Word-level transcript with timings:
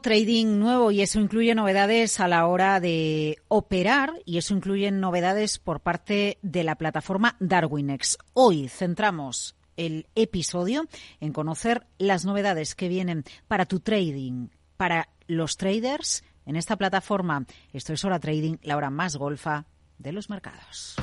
trading 0.00 0.58
nuevo 0.58 0.90
y 0.90 1.02
eso 1.02 1.20
incluye 1.20 1.54
novedades 1.54 2.18
a 2.18 2.26
la 2.26 2.46
hora 2.46 2.80
de 2.80 3.36
operar 3.48 4.14
y 4.24 4.38
eso 4.38 4.54
incluye 4.54 4.90
novedades 4.90 5.58
por 5.58 5.80
parte 5.80 6.38
de 6.40 6.64
la 6.64 6.76
plataforma 6.76 7.36
Darwinex. 7.38 8.16
Hoy 8.32 8.68
centramos 8.68 9.56
el 9.76 10.06
episodio 10.14 10.86
en 11.20 11.34
conocer 11.34 11.86
las 11.98 12.24
novedades 12.24 12.74
que 12.74 12.88
vienen 12.88 13.24
para 13.46 13.66
tu 13.66 13.80
trading, 13.80 14.48
para 14.78 15.10
los 15.26 15.58
traders 15.58 16.24
en 16.46 16.56
esta 16.56 16.76
plataforma. 16.76 17.44
Esto 17.74 17.92
es 17.92 18.02
Hora 18.06 18.18
Trading, 18.18 18.56
la 18.62 18.78
hora 18.78 18.88
más 18.88 19.16
golfa 19.16 19.66
de 19.98 20.12
los 20.12 20.30
mercados. 20.30 20.96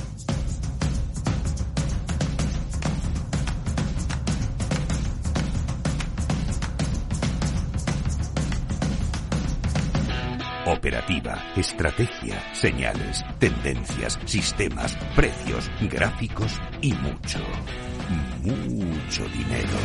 Operativa, 10.64 11.42
estrategia, 11.56 12.40
señales, 12.54 13.24
tendencias, 13.40 14.16
sistemas, 14.26 14.96
precios, 15.16 15.68
gráficos 15.90 16.60
y 16.80 16.92
mucho, 16.92 17.40
mucho 18.44 19.24
dinero. 19.24 19.76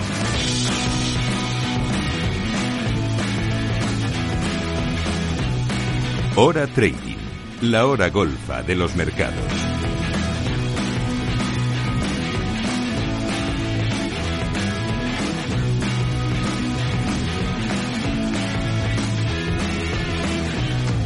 Hora 6.36 6.68
Trading, 6.68 7.18
la 7.62 7.88
hora 7.88 8.10
golfa 8.10 8.62
de 8.62 8.76
los 8.76 8.96
mercados. 8.96 9.87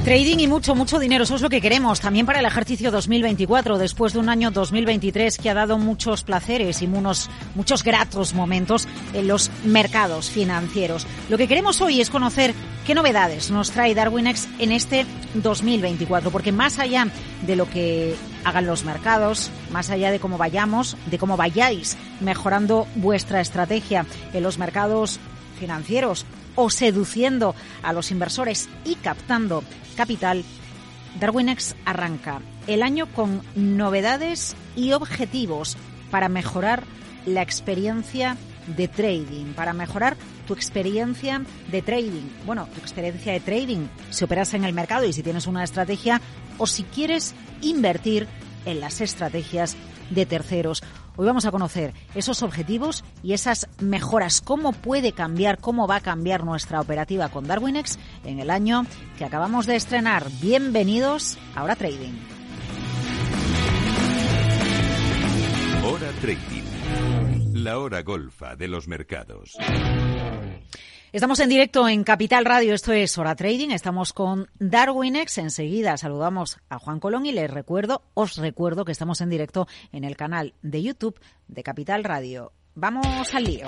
Trading 0.04 0.40
y 0.40 0.48
mucho, 0.48 0.74
mucho 0.74 0.98
dinero, 0.98 1.26
eso 1.26 1.36
es 1.36 1.44
lo 1.44 1.50
que 1.50 1.62
queremos 1.62 2.00
también 2.00 2.26
para 2.26 2.40
el 2.40 2.46
ejercicio 2.46 2.90
2024, 2.90 3.78
después 3.78 4.14
de 4.14 4.20
un 4.20 4.30
año 4.30 4.50
2023 4.50 5.38
que 5.38 5.48
ha 5.48 5.54
dado 5.54 5.78
muchos 5.78 6.24
placeres 6.24 6.82
y 6.82 6.88
unos, 6.88 7.30
muchos 7.54 7.84
gratos 7.84 8.34
momentos 8.34 8.88
en 9.14 9.28
los 9.28 9.52
mercados 9.64 10.32
financieros. 10.32 11.06
Lo 11.30 11.38
que 11.38 11.48
queremos 11.48 11.82
hoy 11.82 12.02
es 12.02 12.10
conocer 12.10 12.56
qué 12.88 12.96
novedades 12.96 13.52
nos 13.52 13.70
trae 13.70 13.94
Darwinex 13.94 14.48
en 14.58 14.72
este 14.72 15.06
2024, 15.36 16.32
porque 16.32 16.52
más 16.52 16.80
allá 16.80 17.08
de 17.46 17.56
lo 17.56 17.70
que 17.70 18.16
hagan 18.44 18.66
los 18.66 18.84
mercados, 18.84 19.52
más 19.72 19.92
allá 19.92 20.10
de 20.10 20.20
cómo 20.20 20.40
vayamos, 20.40 20.98
de 21.12 21.20
cómo 21.20 21.38
vayáis 21.38 21.96
mejorando 22.22 22.88
vuestra 22.96 23.40
estrategia 23.40 24.08
en 24.34 24.42
los 24.42 24.58
mercados 24.58 25.20
financieros 25.60 26.26
o 26.56 26.70
seduciendo 26.70 27.56
a 27.84 27.94
los 27.94 28.12
inversores 28.12 28.70
y 28.86 28.96
captando 28.96 29.64
capital, 29.96 30.44
Darwinex 31.20 31.76
arranca 31.86 32.42
el 32.68 32.84
año 32.84 33.08
con 33.08 33.42
novedades 33.56 34.56
y 34.76 34.94
objetivos 34.94 35.78
para 36.10 36.30
mejorar 36.30 36.84
la 37.26 37.42
experiencia 37.42 38.38
de 38.68 38.88
trading, 38.88 39.54
para 39.54 39.74
mejorar 39.74 40.16
tu 40.48 40.54
experiencia 40.54 41.42
de 41.72 41.82
trading. 41.82 42.30
Bueno, 42.46 42.68
tu 42.74 42.80
experiencia 42.80 43.34
de 43.34 43.40
trading 43.40 43.88
si 44.10 44.24
operas 44.24 44.54
en 44.54 44.64
el 44.64 44.74
mercado 44.74 45.06
y 45.06 45.14
si 45.14 45.24
tienes 45.24 45.48
una 45.48 45.64
estrategia 45.64 46.22
o 46.58 46.68
si 46.68 46.84
quieres 46.84 47.34
invertir 47.62 48.28
en 48.66 48.80
las 48.80 49.02
estrategias 49.02 49.76
de 50.10 50.26
terceros. 50.26 50.84
Hoy 51.18 51.26
vamos 51.26 51.46
a 51.46 51.52
conocer 51.52 51.94
esos 52.16 52.42
objetivos 52.42 53.04
y 53.22 53.34
esas 53.34 53.68
mejoras, 53.80 54.42
cómo 54.42 54.72
puede 54.72 55.12
cambiar, 55.12 55.60
cómo 55.60 55.88
va 55.88 55.98
a 55.98 56.02
cambiar 56.02 56.46
nuestra 56.46 56.80
operativa 56.80 57.30
con 57.30 57.48
Darwinex 57.48 58.00
en 58.24 58.40
el 58.40 58.50
año 58.50 58.86
que 59.18 59.26
acabamos 59.26 59.66
de 59.66 59.76
estrenar. 59.76 60.26
Bienvenidos 60.42 61.38
a 61.54 61.64
Hora 61.64 61.76
Trading. 61.76 62.14
Hora 65.84 66.12
Trading, 66.22 67.54
la 67.56 67.78
hora 67.80 68.02
golfa 68.04 68.56
de 68.56 68.68
los 68.70 68.88
mercados. 68.88 69.58
Estamos 71.14 71.42
en 71.42 71.50
directo 71.50 71.90
en 71.90 72.06
Capital 72.06 72.46
Radio, 72.46 72.74
esto 72.74 72.94
es 72.94 73.18
Hora 73.18 73.36
Trading, 73.36 73.72
estamos 73.72 74.14
con 74.14 74.50
Darwinex, 74.60 75.40
enseguida 75.40 75.98
saludamos 75.98 76.60
a 76.70 76.80
Juan 76.80 77.02
Colón 77.02 77.26
y 77.26 77.34
les 77.34 77.52
recuerdo, 77.52 78.04
os 78.14 78.38
recuerdo 78.38 78.86
que 78.86 78.94
estamos 78.94 79.20
en 79.20 79.30
directo 79.30 79.68
en 79.92 80.06
el 80.06 80.16
canal 80.16 80.54
de 80.62 80.82
YouTube 80.82 81.20
de 81.50 81.64
Capital 81.64 82.06
Radio. 82.06 82.54
Vamos 82.76 83.36
al 83.36 83.44
lío. 83.44 83.68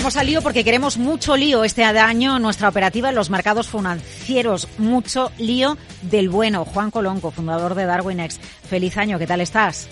Vamos 0.00 0.16
al 0.16 0.28
lío 0.28 0.40
porque 0.40 0.64
queremos 0.64 0.96
mucho 0.96 1.36
lío 1.36 1.62
este 1.62 1.84
año 1.84 2.38
nuestra 2.38 2.70
operativa 2.70 3.10
en 3.10 3.14
los 3.14 3.28
mercados 3.28 3.68
financieros. 3.68 4.66
Mucho 4.78 5.30
lío 5.36 5.76
del 6.00 6.30
bueno. 6.30 6.64
Juan 6.64 6.90
Colonco, 6.90 7.30
fundador 7.30 7.74
de 7.74 7.84
Darwinex. 7.84 8.38
Feliz 8.38 8.96
año, 8.96 9.18
¿qué 9.18 9.26
tal 9.26 9.42
estás? 9.42 9.90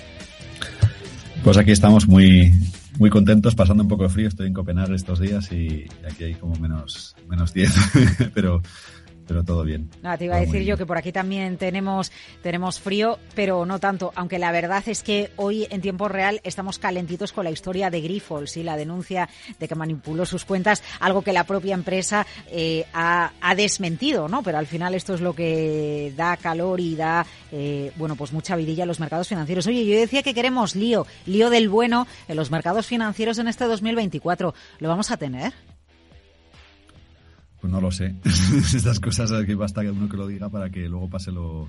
Pues 1.45 1.59
aquí 1.59 1.73
estamos 1.73 2.09
muy, 2.09 2.51
muy 2.99 3.11
contentos, 3.11 3.55
pasando 3.55 3.83
un 3.83 3.91
poco 3.91 4.05
de 4.05 4.09
frío. 4.09 4.29
Estoy 4.29 4.47
en 4.47 4.55
Copenhague 4.55 4.95
estos 4.95 5.21
días 5.21 5.53
y 5.53 5.85
aquí 6.11 6.25
hay 6.25 6.35
como 6.37 6.55
menos, 6.57 7.15
menos 7.29 7.53
10, 7.53 7.71
pero 8.35 8.63
pero 9.29 9.45
todo 9.45 9.63
bien. 9.63 9.91
No, 10.03 10.17
te 10.17 10.25
iba 10.25 10.37
a 10.37 10.41
decir 10.41 10.63
yo 10.63 10.77
que 10.79 10.87
por 10.87 10.97
aquí 10.97 11.13
también 11.13 11.59
tenemos, 11.59 12.11
tenemos 12.43 12.81
frío, 12.81 13.19
pero 13.35 13.67
no 13.67 13.79
tanto, 13.79 14.11
aunque 14.17 14.39
la 14.39 14.51
verdad 14.51 14.83
es 14.87 15.03
que 15.03 15.31
hoy 15.37 15.67
en 15.71 15.83
tiempo 15.83 16.09
real 16.09 16.41
estamos 16.43 16.79
calentitos 16.79 17.33
con 17.33 17.45
la 17.45 17.51
historia 17.51 17.91
de 17.91 18.01
Grifols 18.01 18.57
y 18.57 18.63
la 18.63 18.77
denuncia 18.77 19.29
de 19.59 19.69
que 19.69 19.75
manipuló 19.75 20.25
sus 20.25 20.47
cuentas, 20.47 20.83
algo 20.99 21.23
que 21.23 21.35
la 21.35 21.45
propia 21.45 21.75
empresa 21.75 22.27
eh, 22.51 22.87
ha, 22.95 23.31
desmentido, 23.55 24.29
¿no? 24.29 24.43
Pero 24.43 24.59
al 24.59 24.67
final 24.67 24.95
esto 24.95 25.15
es 25.15 25.21
lo 25.21 25.35
que 25.35 26.13
da 26.17 26.37
calor 26.37 26.81
y 26.81 26.97
da, 26.97 27.27
eh, 27.53 27.93
bueno, 27.97 28.17
pues 28.17 28.33
mucha 28.33 28.57
vidilla 28.57 28.85
a 28.85 28.87
los 28.87 29.01
mercados 29.01 29.29
financieros. 29.29 29.67
Oye, 29.67 29.85
yo 29.85 29.99
decía 29.99 30.23
que 30.23 30.33
queremos 30.33 30.75
lío, 30.75 31.07
lío 31.27 31.51
del 31.51 31.69
bueno 31.69 32.07
en 32.29 32.37
los 32.37 32.51
mercados 32.51 32.87
financieros 32.87 33.39
en 33.39 33.49
este 33.49 33.65
2024. 33.65 34.55
¿Lo 34.79 34.89
vamos 34.89 35.11
a 35.11 35.17
tener? 35.17 35.53
Pues 37.61 37.73
no 37.73 37.81
lo 37.81 37.91
sé. 37.91 38.15
Estas 38.25 39.01
cosas 39.01 39.31
que 39.45 39.55
basta 39.55 39.83
que 39.83 39.91
uno 39.91 40.09
que 40.09 40.17
lo 40.17 40.27
diga 40.27 40.49
para 40.49 40.71
que 40.71 40.89
luego 40.89 41.09
pase 41.09 41.33
lo, 41.33 41.69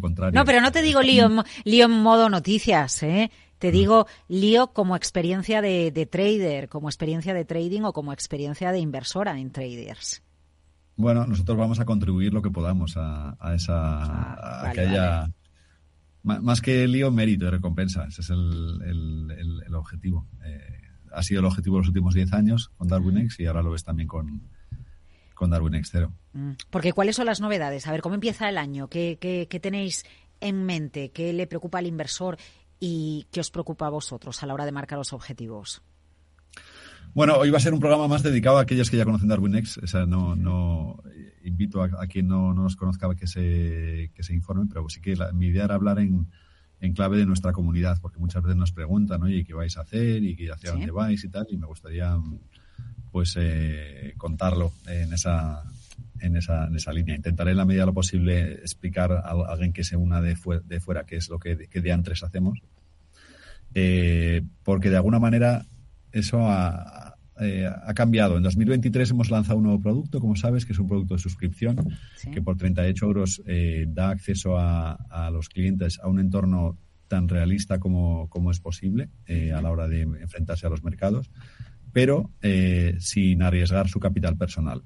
contrario. 0.00 0.38
No, 0.38 0.44
pero 0.44 0.60
no 0.60 0.72
te 0.72 0.82
digo 0.82 1.00
lío, 1.02 1.28
lío 1.64 1.84
en 1.86 1.90
modo 1.90 2.28
noticias, 2.28 3.02
¿eh? 3.02 3.30
Te 3.58 3.70
digo 3.70 4.06
lío 4.28 4.68
como 4.68 4.96
experiencia 4.96 5.62
de, 5.62 6.08
trader, 6.10 6.68
como 6.68 6.88
experiencia 6.88 7.32
de 7.32 7.46
trading 7.46 7.82
o 7.82 7.92
como 7.92 8.12
experiencia 8.12 8.70
de 8.70 8.80
inversora 8.80 9.38
en 9.38 9.50
traders. 9.50 10.22
Bueno, 10.96 11.26
nosotros 11.26 11.56
vamos 11.56 11.80
a 11.80 11.86
contribuir 11.86 12.34
lo 12.34 12.42
que 12.42 12.50
podamos 12.50 12.94
a, 12.96 13.36
esa 13.54 14.66
ah, 14.66 14.70
que 14.74 14.80
haya 14.80 15.30
más 16.22 16.60
que 16.60 16.86
lío, 16.88 17.10
mérito 17.10 17.46
y 17.46 17.50
recompensa. 17.50 18.06
Ese 18.06 18.20
es 18.20 18.30
el, 18.30 19.74
objetivo. 19.74 20.26
Eh, 20.44 20.80
ha 21.12 21.22
sido 21.22 21.40
el 21.40 21.46
objetivo 21.46 21.76
de 21.76 21.82
los 21.82 21.88
últimos 21.88 22.14
10 22.14 22.32
años 22.32 22.70
con 22.76 22.88
DarwinX 22.88 23.38
y 23.40 23.46
ahora 23.46 23.62
lo 23.62 23.70
ves 23.70 23.84
también 23.84 24.08
con, 24.08 24.42
con 25.36 25.50
Darwin 25.50 25.84
Xero. 25.84 26.12
Mm. 26.32 26.52
Porque 26.70 26.92
¿cuáles 26.92 27.14
son 27.14 27.26
las 27.26 27.40
novedades? 27.40 27.86
A 27.86 27.92
ver, 27.92 28.00
¿cómo 28.00 28.16
empieza 28.16 28.48
el 28.48 28.58
año? 28.58 28.88
¿Qué, 28.88 29.46
tenéis 29.62 30.04
en 30.40 30.64
mente? 30.64 31.10
¿Qué 31.10 31.32
le 31.32 31.46
preocupa 31.46 31.78
al 31.78 31.86
inversor 31.86 32.36
y 32.80 33.26
qué 33.30 33.38
os 33.40 33.52
preocupa 33.52 33.86
a 33.86 33.90
vosotros 33.90 34.42
a 34.42 34.46
la 34.46 34.54
hora 34.54 34.64
de 34.64 34.72
marcar 34.72 34.98
los 34.98 35.12
objetivos? 35.12 35.82
Bueno, 37.14 37.36
hoy 37.36 37.50
va 37.50 37.58
a 37.58 37.60
ser 37.60 37.72
un 37.72 37.80
programa 37.80 38.08
más 38.08 38.22
dedicado 38.22 38.58
a 38.58 38.62
aquellos 38.62 38.90
que 38.90 38.96
ya 38.96 39.04
conocen 39.04 39.28
DarwinX. 39.28 39.78
O 39.78 39.86
sea, 39.86 40.04
no, 40.04 40.34
no 40.34 41.02
invito 41.44 41.82
a, 41.82 42.06
quien 42.06 42.26
no, 42.26 42.52
no, 42.52 42.64
nos 42.64 42.76
conozca 42.76 43.14
que 43.14 43.26
se, 43.26 44.10
que 44.14 44.22
se 44.22 44.34
informe, 44.34 44.66
pero 44.66 44.88
sí 44.88 45.00
que 45.00 45.16
mi 45.32 45.46
idea 45.46 45.64
era 45.64 45.76
hablar 45.76 45.98
en, 45.98 46.26
en, 46.80 46.92
clave 46.92 47.16
de 47.16 47.24
nuestra 47.24 47.52
comunidad, 47.52 47.98
porque 48.02 48.18
muchas 48.18 48.42
veces 48.42 48.56
nos 48.56 48.72
preguntan, 48.72 49.22
oye, 49.22 49.44
¿qué 49.44 49.54
vais 49.54 49.76
a 49.78 49.82
hacer? 49.82 50.22
¿Y 50.22 50.48
hacia 50.48 50.72
dónde 50.72 50.90
vais? 50.90 51.22
Y 51.24 51.28
tal, 51.28 51.46
y 51.48 51.56
me 51.56 51.66
gustaría 51.66 52.18
pues 53.10 53.36
eh, 53.38 54.14
contarlo 54.16 54.72
en 54.86 55.12
esa, 55.12 55.62
en 56.20 56.36
esa, 56.36 56.66
en 56.66 56.76
esa 56.76 56.92
línea. 56.92 57.16
Intentaré 57.16 57.52
en 57.52 57.56
la 57.56 57.64
medida 57.64 57.82
de 57.82 57.86
lo 57.86 57.94
posible 57.94 58.52
explicar 58.54 59.12
a 59.12 59.30
alguien 59.48 59.72
que 59.72 59.84
se 59.84 59.96
una 59.96 60.20
de, 60.20 60.36
de 60.64 60.80
fuera 60.80 61.04
qué 61.04 61.16
es 61.16 61.28
lo 61.28 61.38
que, 61.38 61.56
de 61.56 61.92
antes 61.92 62.22
hacemos. 62.22 62.60
Eh, 63.74 64.42
porque 64.62 64.90
de 64.90 64.96
alguna 64.96 65.18
manera 65.18 65.66
eso 66.12 66.48
a, 66.48 67.16
eh, 67.40 67.66
ha 67.66 67.94
cambiado. 67.94 68.36
En 68.36 68.42
2023 68.42 69.10
hemos 69.10 69.30
lanzado 69.30 69.58
un 69.58 69.64
nuevo 69.64 69.80
producto, 69.80 70.20
como 70.20 70.36
sabes, 70.36 70.64
que 70.64 70.72
es 70.72 70.78
un 70.78 70.88
producto 70.88 71.14
de 71.14 71.20
suscripción, 71.20 71.76
que 72.32 72.40
por 72.40 72.56
38 72.56 73.04
euros 73.04 73.42
eh, 73.46 73.86
da 73.88 74.10
acceso 74.10 74.56
a, 74.58 74.92
a, 74.92 75.30
los 75.30 75.48
clientes 75.48 75.98
a 76.02 76.08
un 76.08 76.20
entorno 76.20 76.78
tan 77.08 77.28
realista 77.28 77.78
como, 77.78 78.28
como 78.30 78.50
es 78.50 78.58
posible 78.58 79.10
a 79.54 79.60
la 79.62 79.70
hora 79.70 79.86
de 79.86 80.02
enfrentarse 80.02 80.66
a 80.66 80.70
los 80.70 80.82
mercados, 80.82 81.30
pero 81.96 82.30
sin 82.98 83.40
arriesgar 83.40 83.88
su 83.88 83.98
capital 84.00 84.36
personal. 84.36 84.82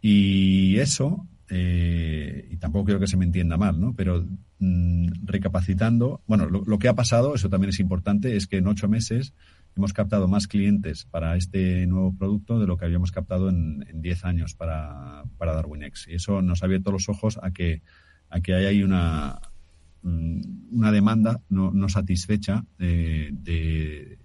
Y 0.00 0.78
eso, 0.78 1.28
y 1.48 2.56
tampoco 2.56 2.86
quiero 2.86 2.98
que 2.98 3.06
se 3.06 3.16
me 3.16 3.24
entienda 3.24 3.56
mal, 3.56 3.80
¿no? 3.80 3.94
Pero 3.94 4.26
mm, 4.58 5.06
recapacitando, 5.22 6.22
bueno, 6.26 6.46
lo, 6.46 6.78
que 6.80 6.88
ha 6.88 6.94
pasado, 6.96 7.36
eso 7.36 7.48
también 7.48 7.68
es 7.68 7.78
importante, 7.78 8.34
es 8.36 8.48
que 8.48 8.56
en 8.56 8.66
ocho 8.66 8.88
meses 8.88 9.32
hemos 9.76 9.92
captado 9.92 10.26
más 10.26 10.48
clientes 10.48 11.04
para 11.04 11.36
este 11.36 11.86
nuevo 11.86 12.12
producto 12.18 12.58
de 12.58 12.66
lo 12.66 12.76
que 12.76 12.86
habíamos 12.86 13.12
captado 13.12 13.48
en 13.48 13.84
10 13.94 14.24
años 14.24 14.54
para, 14.56 15.22
para 15.38 15.54
DarwinX. 15.54 16.08
Y 16.08 16.14
eso 16.14 16.42
nos 16.42 16.64
ha 16.64 16.66
abierto 16.66 16.90
los 16.90 17.08
ojos 17.08 17.38
a 17.40 17.52
que, 17.52 17.80
a 18.28 18.40
que 18.40 18.54
hay 18.54 18.64
ahí 18.64 18.82
una, 18.82 19.38
mm, 20.02 20.40
una 20.72 20.90
demanda 20.90 21.40
no, 21.48 21.88
satisfecha 21.88 22.64
eh, 22.80 23.30
de, 23.30 24.18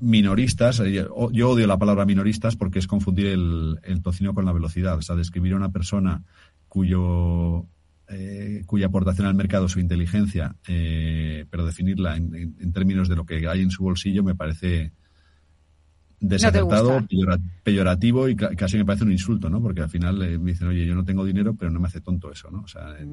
minoristas. 0.00 0.80
Eh, 0.80 1.06
yo 1.32 1.50
odio 1.50 1.66
la 1.66 1.78
palabra 1.78 2.06
minoristas 2.06 2.56
porque 2.56 2.78
es 2.78 2.86
confundir 2.86 3.26
el, 3.26 3.78
el 3.82 4.02
tocino 4.02 4.34
con 4.34 4.44
la 4.44 4.52
velocidad. 4.52 4.96
O 4.96 5.02
sea, 5.02 5.16
describir 5.16 5.52
a 5.52 5.56
una 5.56 5.70
persona 5.70 6.24
cuyo 6.68 7.66
eh, 8.12 8.64
cuya 8.66 8.86
aportación 8.86 9.28
al 9.28 9.36
mercado 9.36 9.68
su 9.68 9.78
inteligencia, 9.78 10.56
eh, 10.66 11.46
pero 11.48 11.64
definirla 11.64 12.16
en, 12.16 12.72
términos 12.72 13.08
de 13.08 13.14
lo 13.14 13.24
que 13.24 13.46
hay 13.46 13.60
en 13.60 13.70
su 13.70 13.84
bolsillo 13.84 14.24
me 14.24 14.34
parece 14.34 14.90
desacertado, 16.20 17.00
peyorativo 17.62 18.28
y 18.28 18.36
casi 18.36 18.76
me 18.76 18.84
parece 18.84 19.04
un 19.04 19.12
insulto, 19.12 19.48
¿no? 19.48 19.60
Porque 19.60 19.80
al 19.80 19.88
final 19.88 20.22
eh, 20.22 20.38
me 20.38 20.52
dicen, 20.52 20.68
oye, 20.68 20.86
yo 20.86 20.94
no 20.94 21.04
tengo 21.04 21.24
dinero, 21.24 21.54
pero 21.54 21.70
no 21.70 21.80
me 21.80 21.88
hace 21.88 22.00
tonto 22.00 22.30
eso, 22.30 22.50
¿no? 22.50 22.64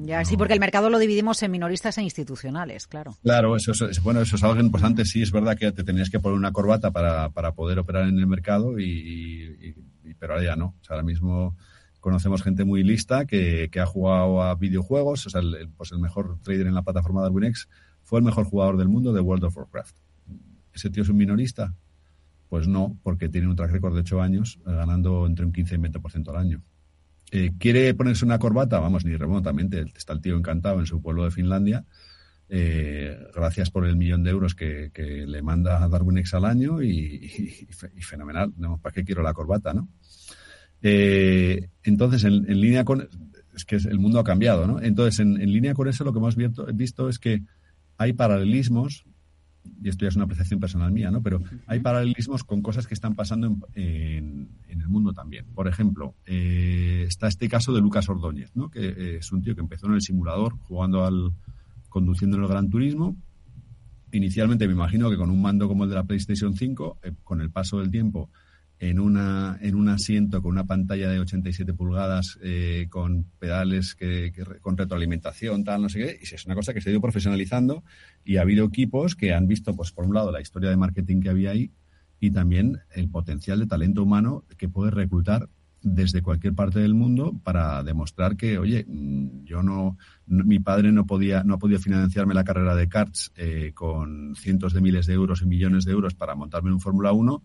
ya, 0.04 0.24
sí, 0.24 0.36
porque 0.36 0.52
el 0.52 0.60
mercado 0.60 0.90
lo 0.90 0.98
dividimos 0.98 1.42
en 1.42 1.50
minoristas 1.50 1.96
e 1.98 2.02
institucionales, 2.02 2.86
claro. 2.86 3.16
Claro, 3.22 3.56
eso 3.56 3.72
es, 3.72 4.02
bueno, 4.02 4.20
eso 4.20 4.36
es 4.36 4.44
algo 4.44 4.56
que 4.56 4.84
antes 4.84 5.10
sí 5.10 5.22
es 5.22 5.32
verdad 5.32 5.56
que 5.56 5.72
te 5.72 5.84
tenías 5.84 6.10
que 6.10 6.20
poner 6.20 6.38
una 6.38 6.52
corbata 6.52 6.90
para, 6.90 7.30
para 7.30 7.52
poder 7.52 7.78
operar 7.78 8.08
en 8.08 8.18
el 8.18 8.26
mercado 8.26 8.78
y, 8.78 9.74
pero 10.18 10.34
ahora 10.34 10.44
ya 10.44 10.56
no. 10.56 10.74
O 10.80 10.84
sea, 10.84 10.94
ahora 10.94 11.04
mismo 11.04 11.56
conocemos 12.00 12.42
gente 12.42 12.64
muy 12.64 12.82
lista 12.82 13.24
que, 13.24 13.70
ha 13.80 13.86
jugado 13.86 14.42
a 14.42 14.54
videojuegos. 14.54 15.26
O 15.26 15.30
sea, 15.30 15.40
el, 15.40 15.70
pues 15.76 15.92
el 15.92 15.98
mejor 15.98 16.38
trader 16.42 16.66
en 16.66 16.74
la 16.74 16.82
plataforma 16.82 17.20
de 17.20 17.26
Darwinex 17.26 17.68
fue 18.02 18.20
el 18.20 18.24
mejor 18.24 18.44
jugador 18.44 18.76
del 18.76 18.88
mundo 18.88 19.12
de 19.12 19.20
World 19.20 19.44
of 19.44 19.56
Warcraft. 19.56 19.96
¿Ese 20.72 20.90
tío 20.90 21.02
es 21.02 21.08
un 21.08 21.16
minorista? 21.16 21.74
Pues 22.48 22.66
no, 22.66 22.98
porque 23.02 23.28
tiene 23.28 23.48
un 23.48 23.56
track 23.56 23.70
record 23.70 23.94
de 23.94 24.00
8 24.00 24.22
años 24.22 24.58
eh, 24.66 24.72
ganando 24.72 25.26
entre 25.26 25.44
un 25.44 25.52
15 25.52 25.74
y 25.74 25.78
un 25.78 25.84
20% 25.84 26.28
al 26.30 26.36
año. 26.36 26.62
Eh, 27.30 27.52
¿Quiere 27.58 27.92
ponerse 27.94 28.24
una 28.24 28.38
corbata? 28.38 28.78
Vamos, 28.78 29.04
ni 29.04 29.14
remotamente. 29.16 29.84
Está 29.94 30.14
el 30.14 30.20
tío 30.20 30.36
encantado 30.36 30.80
en 30.80 30.86
su 30.86 31.02
pueblo 31.02 31.24
de 31.24 31.30
Finlandia. 31.30 31.84
Eh, 32.48 33.18
gracias 33.34 33.70
por 33.70 33.86
el 33.86 33.96
millón 33.96 34.22
de 34.22 34.30
euros 34.30 34.54
que, 34.54 34.90
le 35.26 35.42
manda 35.42 35.84
a 35.84 35.88
Darwinex 35.88 36.32
al 36.32 36.46
año 36.46 36.82
y, 36.82 37.68
y 37.94 38.02
fenomenal. 38.02 38.54
No, 38.56 38.78
¿Para 38.78 38.94
qué 38.94 39.04
quiero 39.04 39.22
la 39.22 39.34
corbata, 39.34 39.74
no? 39.74 39.88
Eh, 40.82 41.68
entonces, 41.82 42.24
en, 42.24 42.44
línea 42.60 42.84
con. 42.84 43.08
Es 43.54 43.64
que 43.64 43.76
el 43.76 43.98
mundo 43.98 44.20
ha 44.20 44.24
cambiado, 44.24 44.66
¿no? 44.66 44.80
Entonces, 44.80 45.18
en, 45.20 45.34
línea 45.52 45.74
con 45.74 45.88
eso, 45.88 46.04
lo 46.04 46.12
que 46.12 46.18
hemos 46.18 46.36
visto, 46.36 47.08
es 47.08 47.18
que 47.18 47.42
hay 47.96 48.12
paralelismos, 48.12 49.04
y 49.64 49.88
esto 49.88 50.04
ya 50.04 50.08
es 50.08 50.16
una 50.16 50.24
apreciación 50.24 50.60
personal 50.60 50.90
mía, 50.92 51.10
¿no? 51.10 51.22
Pero 51.22 51.42
hay 51.66 51.80
paralelismos 51.80 52.44
con 52.44 52.62
cosas 52.62 52.86
que 52.86 52.94
están 52.94 53.14
pasando 53.14 53.56
en, 53.74 54.48
el 54.68 54.88
mundo 54.88 55.12
también. 55.12 55.46
Por 55.54 55.68
ejemplo, 55.68 56.14
eh, 56.24 57.04
está 57.06 57.28
este 57.28 57.48
caso 57.48 57.72
de 57.72 57.80
Lucas 57.80 58.08
Ordóñez, 58.08 58.50
¿no? 58.54 58.70
Que 58.70 58.88
eh, 58.88 59.16
es 59.18 59.32
un 59.32 59.42
tío 59.42 59.54
que 59.54 59.60
empezó 59.60 59.86
en 59.86 59.94
el 59.94 60.00
simulador 60.00 60.56
jugando 60.62 61.04
al. 61.04 61.32
conduciendo 61.88 62.36
en 62.36 62.42
el 62.44 62.48
Gran 62.48 62.70
Turismo. 62.70 63.16
Inicialmente 64.12 64.66
me 64.66 64.72
imagino 64.72 65.10
que 65.10 65.16
con 65.16 65.30
un 65.30 65.42
mando 65.42 65.68
como 65.68 65.84
el 65.84 65.90
de 65.90 65.96
la 65.96 66.04
PlayStation 66.04 66.54
5, 66.54 66.98
con 67.24 67.40
el 67.40 67.50
paso 67.50 67.78
del 67.78 67.90
tiempo 67.90 68.30
en, 68.80 69.00
una, 69.00 69.58
en 69.60 69.74
un 69.74 69.88
asiento 69.88 70.40
con 70.40 70.52
una 70.52 70.66
pantalla 70.66 71.08
de 71.08 71.20
87 71.20 71.74
pulgadas 71.74 72.38
eh, 72.42 72.86
con 72.88 73.24
pedales 73.38 73.94
que, 73.94 74.32
con 74.60 74.76
retroalimentación, 74.76 75.64
tal, 75.64 75.82
no 75.82 75.88
sé 75.88 75.98
qué. 75.98 76.18
Y 76.22 76.34
es 76.34 76.46
una 76.46 76.54
cosa 76.54 76.72
que 76.72 76.80
se 76.80 76.90
ha 76.90 76.92
ido 76.92 77.00
profesionalizando 77.00 77.82
y 78.24 78.36
ha 78.36 78.42
habido 78.42 78.66
equipos 78.66 79.16
que 79.16 79.34
han 79.34 79.46
visto, 79.46 79.74
pues 79.74 79.92
por 79.92 80.04
un 80.04 80.14
lado, 80.14 80.30
la 80.30 80.40
historia 80.40 80.70
de 80.70 80.76
marketing 80.76 81.20
que 81.20 81.30
había 81.30 81.50
ahí 81.50 81.72
y 82.20 82.30
también 82.30 82.78
el 82.94 83.08
potencial 83.08 83.58
de 83.58 83.66
talento 83.66 84.02
humano 84.02 84.44
que 84.56 84.68
puede 84.68 84.90
reclutar 84.90 85.48
desde 85.80 86.22
cualquier 86.22 86.54
parte 86.54 86.80
del 86.80 86.94
mundo 86.94 87.38
para 87.44 87.82
demostrar 87.84 88.36
que, 88.36 88.58
oye, 88.58 88.84
mm, 88.86 89.44
yo 89.44 89.62
no, 89.62 89.96
mi 90.26 90.58
padre 90.58 90.92
no 90.92 91.06
podía, 91.06 91.44
no 91.44 91.54
ha 91.54 91.58
podido 91.58 91.78
financiarme 91.78 92.34
la 92.34 92.44
carrera 92.44 92.74
de 92.74 92.88
karts 92.88 93.32
eh, 93.36 93.72
con 93.74 94.34
cientos 94.36 94.72
de 94.72 94.80
miles 94.80 95.06
de 95.06 95.14
euros 95.14 95.42
y 95.42 95.46
millones 95.46 95.84
de 95.84 95.92
euros 95.92 96.14
para 96.14 96.34
montarme 96.34 96.68
en 96.68 96.74
un 96.74 96.80
Fórmula 96.80 97.12
1 97.12 97.42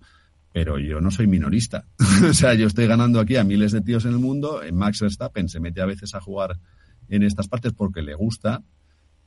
pero 0.53 0.77
yo 0.79 1.01
no 1.01 1.11
soy 1.11 1.27
minorista. 1.27 1.87
o 2.29 2.33
sea, 2.33 2.53
yo 2.53 2.67
estoy 2.67 2.87
ganando 2.87 3.19
aquí 3.19 3.35
a 3.35 3.43
miles 3.43 3.73
de 3.73 3.81
tíos 3.81 4.05
en 4.05 4.11
el 4.11 4.19
mundo. 4.19 4.61
Max 4.71 5.01
Verstappen 5.01 5.49
se 5.49 5.59
mete 5.59 5.81
a 5.81 5.85
veces 5.85 6.15
a 6.15 6.21
jugar 6.21 6.59
en 7.09 7.23
estas 7.23 7.49
partes 7.49 7.73
porque 7.73 8.01
le 8.01 8.13
gusta. 8.13 8.63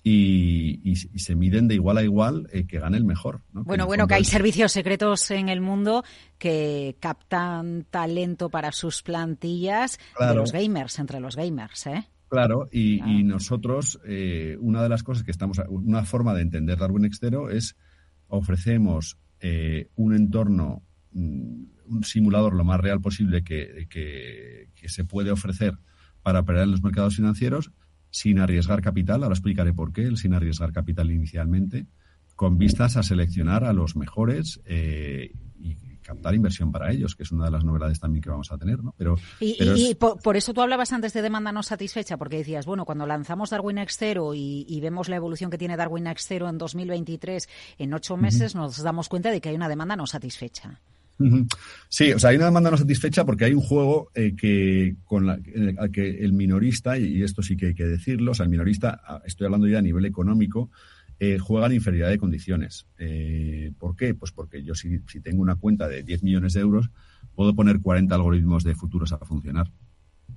Y, 0.08 0.94
se 0.94 1.34
miden 1.34 1.66
de 1.66 1.74
igual 1.74 1.98
a 1.98 2.04
igual 2.04 2.46
eh, 2.52 2.64
que 2.64 2.78
gane 2.78 2.96
el 2.96 3.04
mejor. 3.04 3.42
Bueno, 3.50 3.86
bueno, 3.86 4.06
que 4.06 4.14
hay 4.14 4.24
servicios 4.24 4.70
secretos 4.70 5.32
en 5.32 5.48
el 5.48 5.60
mundo 5.60 6.04
que 6.38 6.96
captan 7.00 7.84
talento 7.90 8.48
para 8.48 8.70
sus 8.70 9.02
plantillas 9.02 9.98
de 10.20 10.32
los 10.32 10.52
gamers, 10.52 11.00
entre 11.00 11.18
los 11.18 11.34
gamers, 11.34 11.88
¿eh? 11.88 12.08
Claro, 12.28 12.68
y, 12.70 13.00
nosotros, 13.24 13.98
eh, 14.06 14.56
una 14.60 14.80
de 14.84 14.88
las 14.88 15.02
cosas 15.02 15.24
que 15.24 15.32
estamos, 15.32 15.60
una 15.68 16.04
forma 16.04 16.34
de 16.34 16.42
entender 16.42 16.78
Darwin 16.78 17.04
Extero 17.04 17.50
es 17.50 17.76
ofrecemos 18.28 19.18
eh, 19.40 19.90
un 19.96 20.14
entorno 20.14 20.82
un 21.16 22.04
simulador 22.04 22.54
lo 22.54 22.64
más 22.64 22.80
real 22.80 23.00
posible 23.00 23.42
que, 23.42 23.86
que, 23.88 24.88
se 24.88 25.04
puede 25.04 25.32
ofrecer 25.32 25.76
para 26.22 26.40
operar 26.40 26.62
en 26.62 26.70
los 26.70 26.82
mercados 26.82 27.16
financieros 27.16 27.72
sin 28.10 28.38
arriesgar 28.38 28.82
capital. 28.82 29.22
Ahora 29.22 29.34
explicaré 29.34 29.74
por 29.74 29.92
qué, 29.92 30.02
el 30.02 30.16
sin 30.16 30.32
arriesgar 30.32 30.72
capital 30.72 31.10
inicialmente, 31.10 31.86
con 32.36 32.56
vistas 32.56 32.96
a 32.96 33.02
seleccionar 33.02 33.64
a 33.64 33.72
los 33.72 33.96
mejores 33.96 34.60
eh, 34.64 35.32
y 35.58 35.74
captar 36.06 36.36
inversión 36.36 36.70
para 36.70 36.92
ellos, 36.92 37.16
que 37.16 37.24
es 37.24 37.32
una 37.32 37.46
de 37.46 37.50
las 37.50 37.64
novedades 37.64 37.98
también 37.98 38.22
que 38.22 38.30
vamos 38.30 38.52
a 38.52 38.58
tener, 38.58 38.82
¿no? 38.82 38.94
Pero, 38.96 39.16
y, 39.40 39.96
por, 39.96 40.36
eso 40.36 40.54
tú 40.54 40.60
hablabas 40.60 40.92
antes 40.92 41.12
de 41.12 41.20
demanda 41.20 41.50
no 41.50 41.64
satisfecha, 41.64 42.16
porque 42.16 42.36
decías, 42.36 42.64
bueno, 42.64 42.84
cuando 42.84 43.06
lanzamos 43.06 43.50
Darwin 43.50 43.78
X 43.78 43.98
y, 44.34 44.80
vemos 44.80 45.08
la 45.08 45.16
evolución 45.16 45.50
que 45.50 45.58
tiene 45.58 45.76
Darwin 45.76 46.06
X 46.06 46.30
en 46.30 46.58
2023, 46.58 47.48
en 47.78 47.92
ocho 47.92 48.16
meses 48.16 48.54
nos 48.54 48.80
damos 48.82 49.08
cuenta 49.08 49.32
de 49.32 49.40
que 49.40 49.48
hay 49.48 49.56
una 49.56 49.68
demanda 49.68 49.96
no 49.96 50.06
satisfecha. 50.06 50.80
Sí, 51.88 52.12
o 52.12 52.18
sea, 52.18 52.30
hay 52.30 52.36
una 52.36 52.46
demanda 52.46 52.70
no 52.70 52.76
satisfecha 52.76 53.24
porque 53.24 53.46
hay 53.46 53.54
un 53.54 53.62
juego 53.62 54.10
eh, 54.14 54.34
que 54.36 54.96
con 55.04 55.26
la, 55.26 55.38
que 55.92 56.24
el 56.24 56.32
minorista, 56.32 56.98
y 56.98 57.22
esto 57.22 57.42
sí 57.42 57.56
que 57.56 57.68
hay 57.68 57.74
que 57.74 57.86
decirlo, 57.86 58.32
o 58.32 58.34
sea, 58.34 58.44
el 58.44 58.50
minorista, 58.50 59.00
estoy 59.24 59.46
hablando 59.46 59.66
ya 59.66 59.78
a 59.78 59.82
nivel 59.82 60.04
económico, 60.04 60.70
eh, 61.18 61.38
juega 61.38 61.66
en 61.66 61.72
inferioridad 61.72 62.10
de 62.10 62.18
condiciones. 62.18 62.86
Eh, 62.98 63.72
¿Por 63.78 63.96
qué? 63.96 64.14
Pues 64.14 64.32
porque 64.32 64.62
yo 64.62 64.74
si, 64.74 65.00
si, 65.08 65.20
tengo 65.20 65.40
una 65.40 65.56
cuenta 65.56 65.88
de 65.88 66.02
10 66.02 66.22
millones 66.22 66.52
de 66.52 66.60
euros, 66.60 66.90
puedo 67.34 67.54
poner 67.54 67.80
40 67.80 68.14
algoritmos 68.14 68.64
de 68.64 68.74
futuros 68.74 69.12
a 69.12 69.18
funcionar. 69.18 69.70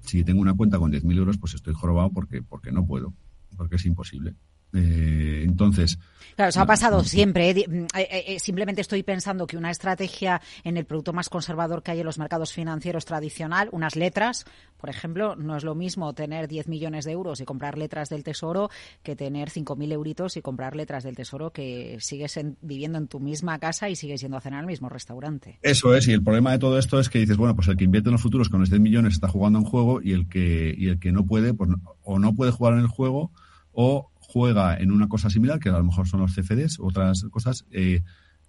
Si 0.02 0.24
tengo 0.24 0.40
una 0.40 0.54
cuenta 0.54 0.78
con 0.78 0.92
10.000 0.92 1.18
euros, 1.18 1.38
pues 1.38 1.54
estoy 1.56 1.74
jorobado 1.74 2.12
porque, 2.12 2.42
porque 2.42 2.72
no 2.72 2.86
puedo, 2.86 3.14
porque 3.58 3.76
es 3.76 3.86
imposible. 3.86 4.36
Eh, 4.74 5.44
entonces. 5.46 5.98
Claro, 6.36 6.50
eso 6.50 6.62
ha 6.62 6.66
pasado 6.66 7.04
siempre. 7.04 7.50
¿eh? 7.50 7.66
Mm, 7.68 7.86
eh, 7.98 8.38
simplemente 8.40 8.82
estoy 8.82 9.04
pensando 9.04 9.46
que 9.46 9.58
una 9.58 9.72
estrategia 9.72 10.42
en 10.64 10.78
el 10.78 10.86
producto 10.86 11.12
más 11.12 11.28
conservador 11.28 11.84
que 11.84 11.92
hay 11.92 12.00
en 12.00 12.06
los 12.06 12.18
mercados 12.18 12.54
financieros 12.54 13.06
tradicional, 13.06 13.68
unas 13.72 13.96
letras, 13.96 14.46
por 14.78 14.90
ejemplo, 14.90 15.36
no 15.36 15.58
es 15.58 15.64
lo 15.64 15.76
mismo 15.76 16.14
tener 16.14 16.48
10 16.48 16.70
millones 16.70 17.04
de 17.06 17.12
euros 17.12 17.42
y 17.42 17.46
comprar 17.46 17.78
letras 17.78 18.10
del 18.10 18.24
tesoro 18.24 18.70
que 19.04 19.16
tener 19.16 19.50
5.000 19.50 19.92
euritos 19.92 20.38
y 20.38 20.42
comprar 20.42 20.76
letras 20.76 21.04
del 21.04 21.16
tesoro 21.16 21.52
que 21.52 21.98
sigues 22.00 22.40
viviendo 22.62 22.98
en 22.98 23.08
tu 23.08 23.20
misma 23.20 23.60
casa 23.60 23.90
y 23.90 23.96
sigues 23.96 24.22
yendo 24.22 24.38
a 24.38 24.42
cenar 24.42 24.62
al 24.62 24.68
mismo 24.68 24.88
restaurante. 24.88 25.60
Eso 25.62 25.94
es, 25.96 26.08
y 26.08 26.14
el 26.14 26.24
problema 26.24 26.52
de 26.52 26.60
todo 26.60 26.80
esto 26.80 27.00
es 27.00 27.10
que 27.10 27.20
dices, 27.20 27.36
bueno, 27.36 27.56
pues 27.56 27.68
el 27.68 27.76
que 27.76 27.84
invierte 27.84 28.10
en 28.10 28.14
los 28.14 28.22
futuros 28.22 28.48
con 28.48 28.62
los 28.62 28.70
10 28.70 28.82
millones 28.82 29.14
está 29.14 29.28
jugando 29.28 29.60
un 29.60 29.66
juego 29.66 30.02
y 30.02 30.14
el 30.14 30.30
que, 30.30 30.74
y 30.78 30.88
el 30.88 31.00
que 31.00 31.12
no 31.12 31.26
puede, 31.26 31.54
pues 31.54 31.70
o 32.04 32.20
no 32.20 32.34
puede 32.34 32.52
jugar 32.52 32.76
en 32.76 32.80
el 32.80 32.88
juego 32.88 33.32
o 33.74 34.10
juega 34.32 34.78
en 34.78 34.92
una 34.92 35.10
cosa 35.10 35.32
similar, 35.32 35.60
que 35.60 35.70
a 35.70 35.80
lo 35.80 35.84
mejor 35.84 36.08
son 36.08 36.20
los 36.20 36.36
CFDs, 36.36 36.80
otras 36.80 37.24
cosas, 37.32 37.66
eh, 37.72 38.04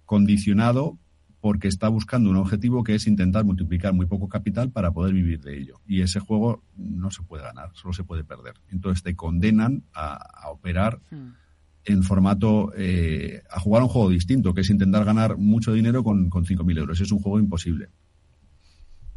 condicionado 0.05 0.99
porque 1.39 1.67
está 1.67 1.87
buscando 1.87 2.29
un 2.29 2.35
objetivo 2.35 2.83
que 2.83 2.93
es 2.93 3.07
intentar 3.07 3.45
multiplicar 3.45 3.91
muy 3.91 4.05
poco 4.05 4.29
capital 4.29 4.69
para 4.69 4.91
poder 4.91 5.15
vivir 5.15 5.41
de 5.41 5.57
ello. 5.57 5.81
Y 5.87 6.01
ese 6.01 6.19
juego 6.19 6.63
no 6.75 7.09
se 7.09 7.23
puede 7.23 7.41
ganar, 7.43 7.71
solo 7.73 7.93
se 7.93 8.03
puede 8.03 8.23
perder. 8.23 8.53
Entonces 8.69 9.01
te 9.01 9.15
condenan 9.15 9.83
a, 9.95 10.51
operar 10.51 11.01
hmm. 11.09 11.29
en 11.85 12.03
formato 12.03 12.71
eh, 12.77 13.41
a 13.49 13.59
jugar 13.59 13.81
un 13.81 13.89
juego 13.89 14.09
distinto, 14.11 14.53
que 14.53 14.61
es 14.61 14.69
intentar 14.69 15.03
ganar 15.03 15.37
mucho 15.37 15.73
dinero 15.73 16.03
con, 16.03 16.29
con 16.29 16.45
5.000 16.45 16.77
euros. 16.77 17.01
Es 17.01 17.11
un 17.11 17.19
juego 17.19 17.39
imposible. 17.39 17.89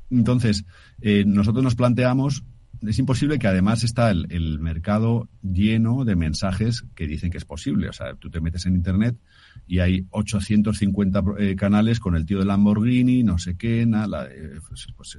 Entonces, 0.08 0.64
eh, 1.02 1.24
nosotros 1.26 1.62
nos 1.62 1.74
planteamos, 1.74 2.42
es 2.86 2.98
imposible 2.98 3.38
que 3.38 3.46
además 3.46 3.84
está 3.84 4.10
el, 4.10 4.58
mercado 4.58 5.28
lleno 5.42 6.04
de 6.04 6.16
mensajes 6.16 6.84
que 6.94 7.06
dicen 7.06 7.30
que 7.30 7.38
es 7.38 7.44
posible. 7.44 7.88
O 7.88 7.92
sea, 7.92 8.14
tú 8.14 8.30
te 8.30 8.40
metes 8.40 8.66
en 8.66 8.74
Internet 8.74 9.16
y 9.66 9.78
hay 9.78 10.06
850 10.10 11.22
eh, 11.38 11.56
canales 11.56 12.00
con 12.00 12.16
el 12.16 12.26
tío 12.26 12.38
de 12.38 12.44
Lamborghini, 12.44 13.22
no 13.22 13.38
sé 13.38 13.56
qué, 13.56 13.86
nada, 13.86 14.28
pues, 14.68 14.86
pues 14.96 15.18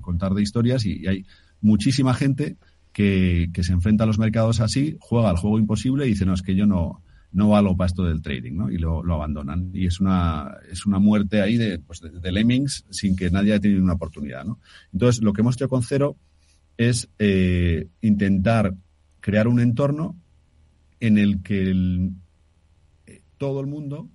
contar 0.00 0.34
de 0.34 0.42
historias 0.42 0.84
y 0.86 1.06
hay 1.06 1.26
muchísima 1.60 2.14
gente 2.14 2.56
que, 2.92 3.50
se 3.62 3.72
enfrenta 3.72 4.04
a 4.04 4.06
los 4.06 4.18
mercados 4.18 4.60
así, 4.60 4.96
juega 5.00 5.30
al 5.30 5.36
juego 5.36 5.58
imposible 5.58 6.06
y 6.06 6.10
dice, 6.10 6.26
no, 6.26 6.34
es 6.34 6.42
que 6.42 6.54
yo 6.54 6.66
no, 6.66 7.02
no 7.32 7.50
valgo 7.50 7.76
para 7.76 7.86
esto 7.86 8.04
del 8.04 8.22
trading, 8.22 8.54
¿no? 8.54 8.70
Y 8.70 8.78
lo, 8.78 9.00
abandonan. 9.12 9.70
Y 9.72 9.86
es 9.86 10.00
una, 10.00 10.56
es 10.70 10.86
una 10.86 10.98
muerte 10.98 11.40
ahí 11.40 11.56
de, 11.56 11.78
pues 11.78 12.00
de, 12.00 12.32
lemmings 12.32 12.84
sin 12.90 13.16
que 13.16 13.30
nadie 13.30 13.52
haya 13.52 13.60
tenido 13.60 13.82
una 13.82 13.94
oportunidad, 13.94 14.44
¿no? 14.44 14.58
Entonces, 14.92 15.22
lo 15.22 15.32
que 15.32 15.42
hemos 15.42 15.54
hecho 15.56 15.68
con 15.68 15.82
Cero 15.82 16.16
es 16.76 17.08
eh, 17.18 17.88
intentar 18.00 18.74
crear 19.20 19.48
un 19.48 19.60
entorno 19.60 20.16
en 21.00 21.18
el 21.18 21.42
que 21.42 21.70
eh, 23.06 23.22
todo 23.38 23.60
el 23.60 23.66
mundo 23.66 24.08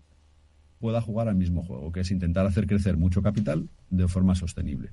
pueda 0.79 1.01
jugar 1.01 1.27
al 1.27 1.35
mismo 1.35 1.63
juego, 1.63 1.91
que 1.91 2.01
es 2.01 2.11
intentar 2.11 2.45
hacer 2.45 2.67
crecer 2.67 2.97
mucho 2.97 3.21
capital 3.21 3.69
de 3.89 4.07
forma 4.07 4.35
sostenible. 4.35 4.91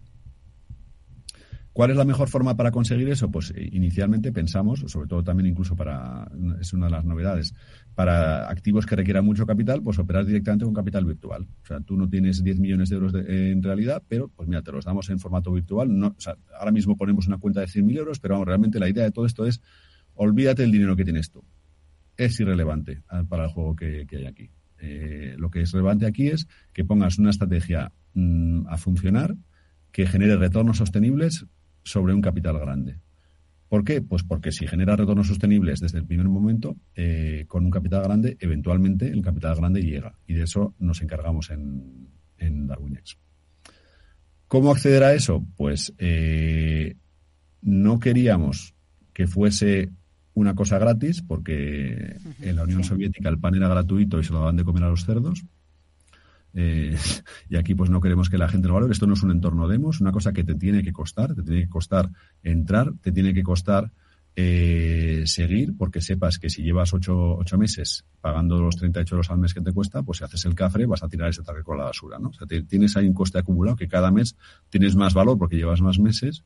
¿Cuál 1.73 1.91
es 1.91 1.97
la 1.97 2.05
mejor 2.05 2.29
forma 2.29 2.55
para 2.55 2.71
conseguir 2.71 3.09
eso? 3.09 3.31
Pues 3.31 3.51
eh, 3.57 3.69
inicialmente 3.73 4.31
pensamos, 4.31 4.85
sobre 4.87 5.09
todo 5.09 5.25
también 5.25 5.49
incluso 5.49 5.75
para, 5.75 6.31
es 6.61 6.73
una 6.75 6.87
de 6.87 6.93
las 6.93 7.05
novedades, 7.05 7.55
para 7.95 8.51
activos 8.51 8.85
que 8.85 8.95
requieran 8.95 9.25
mucho 9.25 9.47
capital, 9.47 9.83
pues 9.83 9.99
operar 9.99 10.27
directamente 10.27 10.67
con 10.67 10.75
capital 10.75 11.07
virtual. 11.07 11.49
O 11.63 11.67
sea, 11.67 11.81
tú 11.81 11.97
no 11.97 12.11
tienes 12.11 12.43
10 12.45 12.61
millones 12.61 12.91
de 12.91 12.97
euros 12.97 13.15
en 13.15 13.63
realidad, 13.63 14.03
pero 14.07 14.29
pues 14.29 14.49
mira, 14.49 14.61
te 14.61 14.71
los 14.71 14.85
damos 14.85 15.09
en 15.09 15.19
formato 15.19 15.51
virtual. 15.51 15.91
O 16.03 16.15
sea, 16.19 16.37
ahora 16.59 16.73
mismo 16.73 16.97
ponemos 16.97 17.27
una 17.27 17.39
cuenta 17.39 17.61
de 17.61 17.67
100.000 17.67 17.97
euros, 17.97 18.21
pero 18.21 18.35
vamos, 18.35 18.49
realmente 18.49 18.79
la 18.79 18.91
idea 18.91 19.05
de 19.05 19.11
todo 19.11 19.25
esto 19.25 19.47
es, 19.47 19.63
olvídate 20.15 20.63
del 20.63 20.73
dinero 20.73 20.95
que 20.95 21.05
tienes 21.05 21.31
tú. 21.31 21.43
Es 22.19 22.39
irrelevante 22.39 23.03
ah, 23.09 23.25
para 23.27 23.45
el 23.45 23.51
juego 23.51 23.75
que, 23.75 24.07
hay 24.11 24.27
aquí. 24.27 24.51
Eh, 24.79 25.37
lo 25.39 25.51
que 25.51 25.63
es 25.63 25.73
relevante 25.73 26.05
aquí 26.05 26.29
es 26.29 26.47
que 26.75 26.85
pongas 26.85 27.19
una 27.19 27.31
estrategia 27.31 27.93
mm, 28.13 28.67
a 28.67 28.77
funcionar 28.77 29.37
que 29.93 30.07
genere 30.07 30.37
retornos 30.37 30.79
sostenibles 30.79 31.47
sobre 31.83 32.15
un 32.15 32.21
capital 32.21 32.59
grande. 32.59 32.99
¿Por 33.69 33.85
qué? 33.85 34.03
Pues 34.03 34.23
porque 34.23 34.53
si 34.53 34.67
genera 34.67 34.97
retornos 34.97 35.29
sostenibles 35.29 35.81
desde 35.81 35.99
el 35.99 36.05
primer 36.05 36.29
momento, 36.29 36.77
eh, 36.95 37.47
con 37.49 37.65
un 37.65 37.71
capital 37.71 38.03
grande, 38.03 38.37
eventualmente 38.39 39.09
el 39.09 39.23
capital 39.23 39.57
grande 39.57 39.83
llega. 39.83 40.19
Y 40.27 40.35
de 40.35 40.43
eso 40.43 40.75
nos 40.79 41.01
encargamos 41.01 41.51
en, 41.51 42.09
en 42.37 42.67
DarwinX. 42.67 43.17
¿Cómo 44.47 44.71
acceder 44.71 45.03
a 45.03 45.15
eso? 45.15 45.43
Pues 45.57 45.95
eh, 45.97 46.97
no 47.63 47.99
queríamos 47.99 48.75
que 49.15 49.27
fuese 49.27 49.89
una 50.35 50.55
cosa 50.55 50.79
gratis, 50.79 51.23
porque 51.23 52.17
en 52.41 52.57
la 52.57 52.65
Unión 52.65 52.85
Soviética 52.85 53.31
el 53.31 53.39
pan 53.39 53.55
era 53.55 53.69
gratuito 53.69 54.21
y 54.21 54.25
se 54.25 54.33
lo 54.33 54.41
daban 54.41 54.57
de 54.57 54.65
comer 54.65 54.85
a 54.85 54.91
los 54.91 55.07
cerdos. 55.07 55.45
Eh, 56.55 56.97
y 57.49 57.57
aquí 57.57 57.75
pues 57.75 57.91
no 57.91 58.01
queremos 58.01 58.29
que 58.29 58.39
la 58.39 58.49
gente 58.49 58.69
lo 58.69 58.75
valore. 58.75 58.93
Esto 58.93 59.07
no 59.07 59.15
es 59.15 59.23
un 59.23 59.31
entorno 59.31 59.69
demos, 59.69 60.01
una 60.01 60.13
cosa 60.13 60.33
que 60.33 60.45
te 60.45 60.55
tiene 60.55 60.83
que 60.83 60.93
costar, 60.93 61.35
te 61.35 61.43
tiene 61.43 61.63
que 61.63 61.69
costar 61.69 62.11
entrar, 62.43 62.93
te 63.01 63.13
tiene 63.13 63.35
que 63.35 63.43
costar 63.43 63.91
eh, 64.35 65.25
seguir, 65.27 65.77
porque 65.77 66.01
sepas 66.01 66.39
que 66.39 66.49
si 66.49 66.63
llevas 66.63 66.95
ocho, 66.95 67.37
ocho, 67.37 67.59
meses 67.59 68.07
pagando 68.21 68.63
los 68.63 68.77
38 68.77 69.15
euros 69.15 69.31
al 69.31 69.39
mes 69.39 69.53
que 69.53 69.61
te 69.61 69.73
cuesta, 69.73 70.03
pues 70.03 70.19
si 70.19 70.25
haces 70.25 70.45
el 70.47 70.55
cafre 70.55 70.87
vas 70.87 71.03
a 71.03 71.09
tirar 71.09 71.29
ese 71.29 71.43
target 71.43 71.65
con 71.65 71.77
la 71.77 71.85
basura, 71.85 72.19
¿no? 72.19 72.31
O 72.31 72.33
sea, 72.33 72.47
tienes 72.47 72.97
ahí 72.97 73.07
un 73.07 73.13
coste 73.13 73.39
acumulado 73.39 73.77
que 73.77 73.89
cada 73.89 74.11
mes 74.11 74.37
tienes 74.71 74.97
más 74.97 75.13
valor 75.13 75.37
porque 75.37 75.57
llevas 75.57 75.83
más 75.83 75.99
meses, 75.99 76.45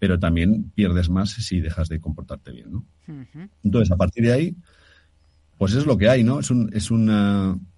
pero 0.00 0.18
también 0.18 0.72
pierdes 0.74 1.10
más 1.10 1.30
si 1.30 1.60
dejas 1.60 1.88
de 1.88 2.00
comportarte 2.00 2.50
bien, 2.50 2.72
¿no? 2.72 2.84
Entonces, 3.62 3.92
a 3.92 3.96
partir 3.96 4.24
de 4.24 4.32
ahí, 4.32 4.56
pues 5.58 5.74
es 5.74 5.86
lo 5.86 5.98
que 5.98 6.08
hay, 6.08 6.22
¿no? 6.22 6.38
Es 6.38 6.52
un, 6.52 6.70
es 6.72 6.92
un 6.92 7.10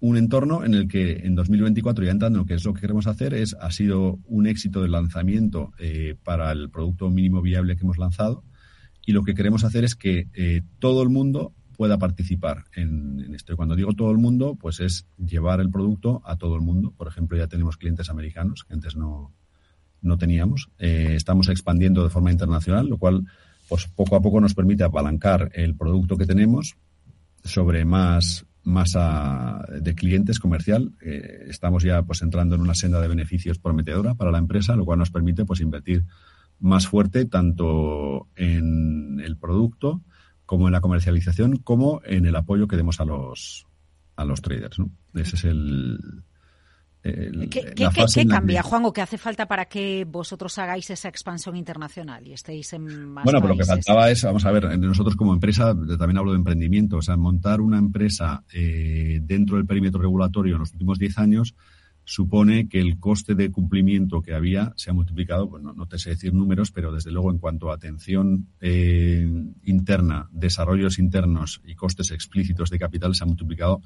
entorno 0.01 0.63
en 0.63 0.75
el 0.75 0.87
que 0.87 1.13
en 1.23 1.33
2024, 1.33 2.05
ya 2.05 2.11
entrando 2.11 2.45
que 2.45 2.53
es 2.53 2.63
lo 2.63 2.73
que 2.73 2.81
queremos 2.81 3.07
hacer, 3.07 3.33
es, 3.33 3.55
ha 3.59 3.71
sido 3.71 4.19
un 4.25 4.45
éxito 4.45 4.83
de 4.83 4.87
lanzamiento 4.87 5.73
eh, 5.79 6.15
para 6.23 6.51
el 6.51 6.69
producto 6.69 7.09
mínimo 7.09 7.41
viable 7.41 7.75
que 7.75 7.81
hemos 7.81 7.97
lanzado. 7.97 8.43
Y 9.03 9.13
lo 9.13 9.23
que 9.23 9.33
queremos 9.33 9.63
hacer 9.63 9.83
es 9.83 9.95
que 9.95 10.27
eh, 10.35 10.61
todo 10.77 11.01
el 11.01 11.09
mundo 11.09 11.55
pueda 11.75 11.97
participar 11.97 12.65
en, 12.75 13.33
esto. 13.33 13.53
Y 13.53 13.55
cuando 13.55 13.75
digo 13.75 13.93
todo 13.93 14.11
el 14.11 14.19
mundo, 14.19 14.55
pues 14.61 14.79
es 14.79 15.07
llevar 15.17 15.59
el 15.59 15.71
producto 15.71 16.21
a 16.23 16.37
todo 16.37 16.55
el 16.55 16.61
mundo. 16.61 16.93
Por 16.95 17.07
ejemplo, 17.07 17.35
ya 17.35 17.47
tenemos 17.47 17.77
clientes 17.77 18.11
americanos 18.11 18.63
que 18.63 18.75
antes 18.75 18.95
no, 18.95 19.33
no 20.03 20.19
teníamos. 20.19 20.69
Eh, 20.77 21.13
estamos 21.15 21.49
expandiendo 21.49 22.03
de 22.03 22.11
forma 22.11 22.31
internacional, 22.31 22.87
lo 22.87 22.99
cual 22.99 23.25
pues 23.67 23.87
poco 23.87 24.15
a 24.15 24.21
poco 24.21 24.39
nos 24.39 24.53
permite 24.53 24.83
apalancar 24.83 25.49
el 25.55 25.75
producto 25.75 26.15
que 26.15 26.27
tenemos 26.27 26.75
sobre 27.43 27.85
más 27.85 28.45
masa 28.63 29.65
de 29.81 29.95
clientes 29.95 30.39
comercial. 30.39 30.91
Eh, 31.01 31.45
estamos 31.47 31.83
ya 31.83 32.03
pues 32.03 32.21
entrando 32.21 32.55
en 32.55 32.61
una 32.61 32.75
senda 32.75 33.01
de 33.01 33.07
beneficios 33.07 33.59
prometedora 33.59 34.15
para 34.15 34.31
la 34.31 34.37
empresa, 34.37 34.75
lo 34.75 34.85
cual 34.85 34.99
nos 34.99 35.11
permite 35.11 35.45
pues 35.45 35.61
invertir 35.61 36.05
más 36.59 36.87
fuerte 36.87 37.25
tanto 37.25 38.27
en 38.35 39.19
el 39.19 39.37
producto 39.37 40.01
como 40.45 40.67
en 40.67 40.73
la 40.73 40.81
comercialización 40.81 41.57
como 41.57 42.01
en 42.05 42.25
el 42.25 42.35
apoyo 42.35 42.67
que 42.67 42.77
demos 42.77 42.99
a 42.99 43.05
los 43.05 43.65
a 44.15 44.25
los 44.25 44.41
traders. 44.41 44.77
Ese 45.15 45.35
es 45.35 45.43
el, 45.45 45.97
¿Qué, 47.03 48.25
cambia, 48.29 48.61
Juan, 48.61 48.85
o 48.85 48.93
qué 48.93 49.01
hace 49.01 49.17
falta 49.17 49.47
para 49.47 49.65
que 49.65 50.05
vosotros 50.05 50.57
hagáis 50.59 50.89
esa 50.91 51.09
expansión 51.09 51.55
internacional 51.55 52.27
y 52.27 52.33
estéis 52.33 52.73
en 52.73 53.09
más 53.09 53.23
Bueno, 53.23 53.41
pero 53.41 53.53
lo 53.53 53.57
que 53.57 53.65
faltaba 53.65 54.11
es, 54.11 54.23
vamos 54.23 54.45
a 54.45 54.51
ver, 54.51 54.77
nosotros 54.77 55.15
como 55.15 55.33
empresa, 55.33 55.73
también 55.97 56.17
hablo 56.17 56.31
de 56.31 56.37
emprendimiento, 56.37 56.97
o 56.97 57.01
sea, 57.01 57.17
montar 57.17 57.59
una 57.59 57.79
empresa 57.79 58.43
eh, 58.53 59.19
dentro 59.23 59.57
del 59.57 59.65
perímetro 59.65 59.99
regulatorio 59.99 60.55
en 60.55 60.59
los 60.59 60.73
últimos 60.73 60.99
10 60.99 61.17
años 61.17 61.55
supone 62.03 62.67
que 62.67 62.79
el 62.79 62.99
coste 62.99 63.35
de 63.35 63.51
cumplimiento 63.51 64.21
que 64.21 64.33
había 64.33 64.73
se 64.75 64.89
ha 64.89 64.93
multiplicado, 64.93 65.47
bueno, 65.47 65.73
no 65.73 65.87
te 65.87 65.97
sé 65.97 66.11
decir 66.11 66.33
números, 66.33 66.71
pero 66.71 66.91
desde 66.91 67.11
luego 67.11 67.31
en 67.31 67.37
cuanto 67.37 67.71
a 67.71 67.75
atención 67.75 68.47
eh, 68.59 69.27
interna, 69.63 70.27
desarrollos 70.31 70.99
internos 70.99 71.61
y 71.65 71.75
costes 71.75 72.11
explícitos 72.11 72.69
de 72.69 72.79
capital 72.79 73.15
se 73.15 73.23
ha 73.23 73.27
multiplicado 73.27 73.81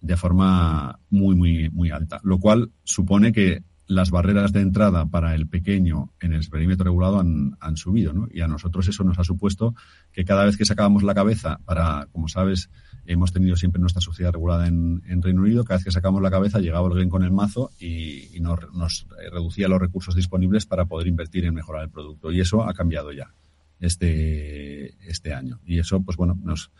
de 0.00 0.16
forma 0.16 0.98
muy, 1.10 1.34
muy, 1.36 1.70
muy 1.70 1.90
alta, 1.90 2.20
lo 2.22 2.38
cual 2.38 2.70
supone 2.84 3.32
que 3.32 3.62
las 3.90 4.12
barreras 4.12 4.52
de 4.52 4.60
entrada 4.60 5.06
para 5.06 5.34
el 5.34 5.48
pequeño 5.48 6.12
en 6.20 6.32
el 6.32 6.48
perímetro 6.48 6.84
regulado 6.84 7.18
han, 7.18 7.76
subido, 7.76 8.12
¿no? 8.12 8.28
Y 8.30 8.40
a 8.40 8.46
nosotros 8.46 8.86
eso 8.86 9.02
nos 9.02 9.18
ha 9.18 9.24
supuesto 9.24 9.74
que 10.12 10.24
cada 10.24 10.44
vez 10.44 10.56
que 10.56 10.64
sacábamos 10.64 11.02
la 11.02 11.12
cabeza 11.12 11.58
para, 11.64 12.06
como 12.12 12.28
sabes, 12.28 12.70
hemos 13.04 13.32
tenido 13.32 13.56
siempre 13.56 13.80
nuestra 13.80 14.00
sociedad 14.00 14.32
regulada 14.32 14.68
en, 14.68 15.02
Reino 15.22 15.42
Unido, 15.42 15.64
cada 15.64 15.78
vez 15.78 15.84
que 15.84 15.90
sacamos 15.90 16.22
la 16.22 16.30
cabeza 16.30 16.60
llegaba 16.60 16.86
alguien 16.86 17.10
con 17.10 17.24
el 17.24 17.32
mazo 17.32 17.72
y, 17.80 18.36
y 18.36 18.38
nos, 18.38 18.60
nos, 18.72 19.08
reducía 19.32 19.66
los 19.66 19.80
recursos 19.80 20.14
disponibles 20.14 20.66
para 20.66 20.84
poder 20.84 21.08
invertir 21.08 21.44
en 21.44 21.54
mejorar 21.54 21.82
el 21.82 21.90
producto. 21.90 22.30
Y 22.30 22.40
eso 22.40 22.62
ha 22.62 22.72
cambiado 22.72 23.10
ya 23.10 23.34
este, 23.80 24.94
este 25.10 25.34
año. 25.34 25.58
Y 25.64 25.80
eso, 25.80 26.00
pues 26.00 26.16
bueno, 26.16 26.38
nos, 26.40 26.70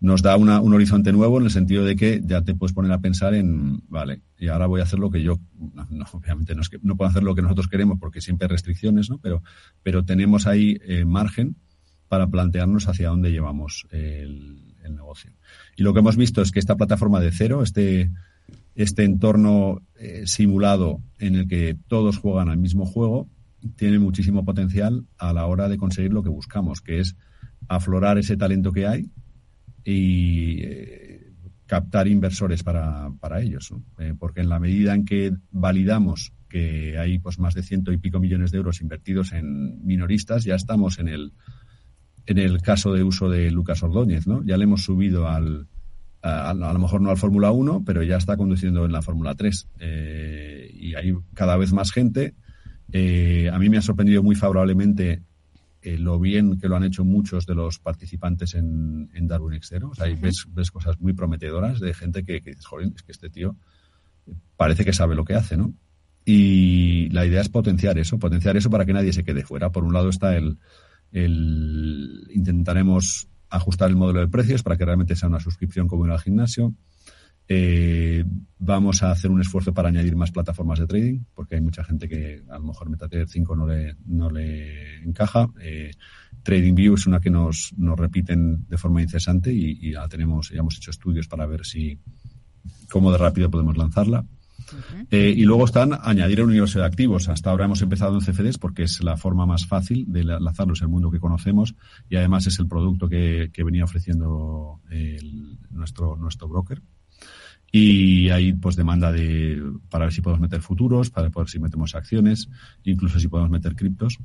nos 0.00 0.22
da 0.22 0.36
una, 0.36 0.60
un 0.60 0.72
horizonte 0.72 1.12
nuevo 1.12 1.38
en 1.38 1.44
el 1.44 1.50
sentido 1.50 1.84
de 1.84 1.94
que 1.94 2.22
ya 2.24 2.42
te 2.42 2.54
puedes 2.54 2.72
poner 2.72 2.90
a 2.90 3.00
pensar 3.00 3.34
en, 3.34 3.82
vale, 3.88 4.22
y 4.38 4.48
ahora 4.48 4.66
voy 4.66 4.80
a 4.80 4.84
hacer 4.84 4.98
lo 4.98 5.10
que 5.10 5.22
yo, 5.22 5.38
no, 5.90 6.06
obviamente 6.12 6.54
no, 6.54 6.62
es 6.62 6.70
que, 6.70 6.78
no 6.82 6.96
puedo 6.96 7.10
hacer 7.10 7.22
lo 7.22 7.34
que 7.34 7.42
nosotros 7.42 7.68
queremos 7.68 7.98
porque 8.00 8.22
siempre 8.22 8.46
hay 8.46 8.50
restricciones, 8.50 9.10
¿no? 9.10 9.18
Pero, 9.18 9.42
pero 9.82 10.04
tenemos 10.04 10.46
ahí 10.46 10.78
eh, 10.86 11.04
margen 11.04 11.56
para 12.08 12.28
plantearnos 12.28 12.88
hacia 12.88 13.10
dónde 13.10 13.30
llevamos 13.30 13.86
el, 13.90 14.66
negocio. 14.90 15.30
Y 15.76 15.84
lo 15.84 15.94
que 15.94 16.00
hemos 16.00 16.16
visto 16.16 16.42
es 16.42 16.50
que 16.50 16.58
esta 16.58 16.74
plataforma 16.74 17.20
de 17.20 17.30
cero, 17.30 17.62
este, 17.62 18.10
este 18.74 19.04
entorno 19.04 19.82
eh, 19.94 20.22
simulado 20.24 21.00
en 21.20 21.36
el 21.36 21.46
que 21.46 21.76
todos 21.86 22.18
juegan 22.18 22.48
al 22.48 22.58
mismo 22.58 22.86
juego, 22.86 23.28
tiene 23.76 24.00
muchísimo 24.00 24.44
potencial 24.44 25.06
a 25.16 25.32
la 25.32 25.46
hora 25.46 25.68
de 25.68 25.76
conseguir 25.76 26.12
lo 26.12 26.24
que 26.24 26.28
buscamos, 26.28 26.80
que 26.80 26.98
es 26.98 27.14
aflorar 27.68 28.18
ese 28.18 28.36
talento 28.36 28.72
que 28.72 28.88
hay, 28.88 29.10
y 29.90 30.60
eh, 30.62 31.32
captar 31.66 32.08
inversores 32.08 32.62
para, 32.62 33.10
para 33.20 33.40
ellos. 33.40 33.72
Eh, 33.98 34.14
porque 34.18 34.40
en 34.40 34.48
la 34.48 34.60
medida 34.60 34.94
en 34.94 35.04
que 35.04 35.32
validamos 35.50 36.32
que 36.48 36.98
hay 36.98 37.18
pues 37.18 37.38
más 37.38 37.54
de 37.54 37.62
ciento 37.62 37.92
y 37.92 37.98
pico 37.98 38.18
millones 38.18 38.50
de 38.50 38.58
euros 38.58 38.80
invertidos 38.80 39.32
en 39.32 39.84
minoristas, 39.84 40.44
ya 40.44 40.54
estamos 40.54 40.98
en 40.98 41.08
el, 41.08 41.32
en 42.26 42.38
el 42.38 42.60
caso 42.60 42.92
de 42.92 43.04
uso 43.04 43.28
de 43.28 43.50
Lucas 43.50 43.82
Ordóñez, 43.82 44.26
¿no? 44.26 44.42
Ya 44.44 44.56
le 44.56 44.64
hemos 44.64 44.82
subido 44.82 45.28
al, 45.28 45.68
a, 46.22 46.54
lo 46.54 46.78
mejor 46.78 47.00
no 47.00 47.10
al 47.10 47.16
Fórmula 47.18 47.52
1, 47.52 47.84
pero 47.86 48.02
ya 48.02 48.16
está 48.16 48.36
conduciendo 48.36 48.84
en 48.84 48.92
la 48.92 49.02
Fórmula 49.02 49.34
3. 49.36 49.68
Eh, 49.78 50.70
y 50.74 50.94
hay 50.96 51.14
cada 51.34 51.56
vez 51.56 51.72
más 51.72 51.92
gente. 51.92 52.34
a 52.92 53.58
mí 53.58 53.68
me 53.68 53.78
ha 53.78 53.82
sorprendido 53.82 54.24
muy 54.24 54.34
favorablemente 54.34 55.22
eh, 55.82 55.98
lo 55.98 56.18
bien 56.18 56.58
que 56.58 56.68
lo 56.68 56.76
han 56.76 56.84
hecho 56.84 57.04
muchos 57.04 57.46
de 57.46 57.54
los 57.54 57.78
participantes 57.78 58.54
en, 58.54 59.10
en 59.14 59.26
Darwin 59.26 59.54
Extero. 59.54 59.90
O 59.90 59.94
sea, 59.94 60.06
ves, 60.20 60.46
ves, 60.48 60.70
cosas 60.70 61.00
muy 61.00 61.12
prometedoras 61.12 61.80
de 61.80 61.94
gente 61.94 62.24
que, 62.24 62.40
que 62.42 62.50
dices, 62.50 62.66
joder, 62.66 62.92
es 62.94 63.02
que 63.02 63.12
este 63.12 63.30
tío 63.30 63.56
parece 64.56 64.84
que 64.84 64.92
sabe 64.92 65.14
lo 65.14 65.24
que 65.24 65.34
hace, 65.34 65.56
¿no? 65.56 65.72
Y 66.24 67.08
la 67.10 67.24
idea 67.24 67.40
es 67.40 67.48
potenciar 67.48 67.98
eso, 67.98 68.18
potenciar 68.18 68.56
eso 68.56 68.70
para 68.70 68.84
que 68.84 68.92
nadie 68.92 69.12
se 69.12 69.24
quede 69.24 69.44
fuera. 69.44 69.70
Por 69.70 69.84
un 69.84 69.94
lado 69.94 70.10
está 70.10 70.36
el, 70.36 70.58
el 71.12 72.26
intentaremos 72.30 73.28
ajustar 73.48 73.88
el 73.90 73.96
modelo 73.96 74.20
de 74.20 74.28
precios 74.28 74.62
para 74.62 74.76
que 74.76 74.84
realmente 74.84 75.16
sea 75.16 75.28
una 75.28 75.40
suscripción 75.40 75.88
como 75.88 76.06
en 76.06 76.12
el 76.12 76.20
gimnasio. 76.20 76.74
Eh, 77.52 78.24
vamos 78.60 79.02
a 79.02 79.10
hacer 79.10 79.28
un 79.28 79.40
esfuerzo 79.40 79.74
para 79.74 79.88
añadir 79.88 80.14
más 80.14 80.30
plataformas 80.30 80.78
de 80.78 80.86
trading, 80.86 81.24
porque 81.34 81.56
hay 81.56 81.60
mucha 81.60 81.82
gente 81.82 82.08
que 82.08 82.44
a 82.48 82.58
lo 82.60 82.66
mejor 82.66 82.88
MetaTrader 82.88 83.28
5 83.28 83.56
no 83.56 83.66
le, 83.66 83.96
no 84.06 84.30
le 84.30 85.02
encaja. 85.02 85.48
Eh, 85.60 85.90
TradingView 86.44 86.94
es 86.94 87.08
una 87.08 87.18
que 87.18 87.28
nos, 87.28 87.74
nos 87.76 87.98
repiten 87.98 88.68
de 88.68 88.78
forma 88.78 89.02
incesante 89.02 89.52
y, 89.52 89.78
y 89.80 89.94
ya 89.94 90.06
tenemos, 90.06 90.50
ya 90.50 90.60
hemos 90.60 90.76
hecho 90.76 90.92
estudios 90.92 91.26
para 91.26 91.44
ver 91.46 91.66
si 91.66 91.98
cómo 92.88 93.10
de 93.10 93.18
rápido 93.18 93.50
podemos 93.50 93.76
lanzarla. 93.76 94.24
Eh, 95.10 95.34
y 95.36 95.42
luego 95.42 95.64
están 95.64 95.98
añadir 96.00 96.40
un 96.42 96.50
universo 96.50 96.78
de 96.78 96.84
activos. 96.84 97.28
Hasta 97.28 97.50
ahora 97.50 97.64
hemos 97.64 97.82
empezado 97.82 98.14
en 98.14 98.20
CFDs 98.20 98.58
porque 98.58 98.84
es 98.84 99.02
la 99.02 99.16
forma 99.16 99.44
más 99.44 99.66
fácil 99.66 100.04
de 100.06 100.22
lanzarlos 100.22 100.82
en 100.82 100.84
el 100.84 100.92
mundo 100.92 101.10
que 101.10 101.18
conocemos 101.18 101.74
y 102.08 102.14
además 102.14 102.46
es 102.46 102.60
el 102.60 102.68
producto 102.68 103.08
que, 103.08 103.50
venía 103.64 103.82
ofreciendo 103.82 104.80
nuestro, 105.72 106.14
nuestro 106.14 106.46
broker. 106.46 106.80
Y 107.72 108.30
hay 108.30 108.52
pues 108.52 108.76
demanda 108.76 109.12
de 109.12 109.62
para 109.90 110.06
ver 110.06 110.12
si 110.12 110.20
podemos 110.20 110.40
meter 110.40 110.60
futuros, 110.60 111.10
para 111.10 111.28
ver 111.28 111.48
si 111.48 111.58
metemos 111.58 111.94
acciones, 111.94 112.48
incluso 112.84 113.20
si 113.20 113.28
podemos 113.28 113.50
meter 113.50 113.76
criptos. 113.76 114.18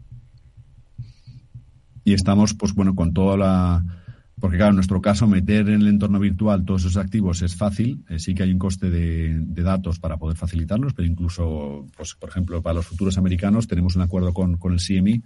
Y 2.04 2.14
estamos, 2.14 2.54
pues 2.54 2.74
bueno, 2.74 2.96
con 2.96 3.14
toda 3.14 3.38
la, 3.38 3.86
porque 4.40 4.58
claro, 4.58 4.72
en 4.72 4.76
nuestro 4.76 5.02
caso, 5.02 5.28
meter 5.28 5.70
en 5.70 5.82
el 5.82 5.88
entorno 5.88 6.20
virtual 6.20 6.66
todos 6.66 6.82
esos 6.82 6.98
activos 6.98 7.42
es 7.42 7.56
fácil. 7.56 8.04
Eh, 8.10 8.20
sí 8.20 8.36
que 8.36 8.44
hay 8.44 8.52
un 8.52 8.60
coste 8.60 8.90
de, 8.90 9.40
datos 9.64 10.00
para 10.00 10.18
poder 10.18 10.38
facilitarlos, 10.38 10.94
pero 10.94 11.08
incluso, 11.08 11.88
pues, 11.96 12.16
por 12.16 12.30
ejemplo, 12.30 12.62
para 12.62 12.76
los 12.76 12.86
futuros 12.86 13.18
americanos 13.18 13.68
tenemos 13.68 13.96
un 13.96 14.02
acuerdo 14.02 14.34
con, 14.34 14.58
con 14.58 14.74
el 14.74 14.80
CME 14.80 15.24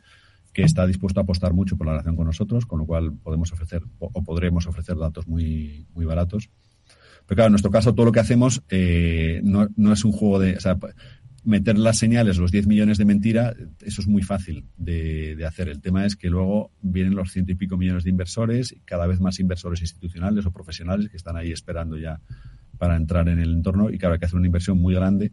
que 0.54 0.64
está 0.64 0.86
dispuesto 0.86 1.20
a 1.20 1.24
apostar 1.24 1.54
mucho 1.54 1.76
por 1.76 1.88
la 1.88 1.94
relación 1.94 2.16
con 2.16 2.28
nosotros, 2.28 2.66
con 2.66 2.80
lo 2.80 2.86
cual 2.86 3.14
podemos 3.14 3.52
ofrecer 3.52 3.82
o, 4.00 4.24
podremos 4.24 4.68
ofrecer 4.68 4.98
datos 4.98 5.28
muy, 5.28 5.86
muy 5.94 6.06
baratos. 6.06 6.50
Pero 7.30 7.36
claro, 7.36 7.50
en 7.50 7.52
nuestro 7.52 7.70
caso 7.70 7.94
todo 7.94 8.08
lo 8.08 8.12
que 8.12 8.20
hacemos 8.20 8.64
eh, 8.70 9.40
no, 9.44 9.68
no, 9.76 9.94
es 9.94 10.04
un 10.04 10.12
juego 10.12 10.40
de... 10.40 10.58
O 10.58 10.60
sea, 10.60 10.80
meter 11.44 11.78
las 11.78 12.00
señales, 12.00 12.40
los 12.40 12.52
10 12.52 12.66
millones 12.66 12.98
de 12.98 13.06
mentira, 13.06 13.54
eso 13.82 14.02
es 14.02 14.08
muy 14.08 14.24
fácil 14.24 14.66
de, 14.78 15.38
hacer. 15.48 15.70
El 15.70 15.80
tema 15.80 16.08
es 16.08 16.16
que 16.16 16.28
luego 16.28 16.72
vienen 16.82 17.14
los 17.14 17.32
ciento 17.32 17.52
y 17.52 17.56
pico 17.56 17.78
millones 17.78 18.04
de 18.04 18.10
inversores, 18.10 18.76
cada 18.84 19.06
vez 19.06 19.20
más 19.20 19.40
inversores 19.40 19.80
institucionales 19.82 20.48
o 20.48 20.52
profesionales 20.52 21.10
que 21.10 21.18
están 21.18 21.38
ahí 21.38 21.52
esperando 21.52 22.00
ya 22.00 22.20
para 22.80 22.96
entrar 22.96 23.30
en 23.30 23.38
el 23.38 23.54
entorno 23.54 23.92
y 23.92 24.00
claro, 24.00 24.14
hay 24.14 24.20
que 24.20 24.26
hacer 24.26 24.38
una 24.38 24.48
inversión 24.48 24.80
muy 24.80 24.96
grande 24.96 25.32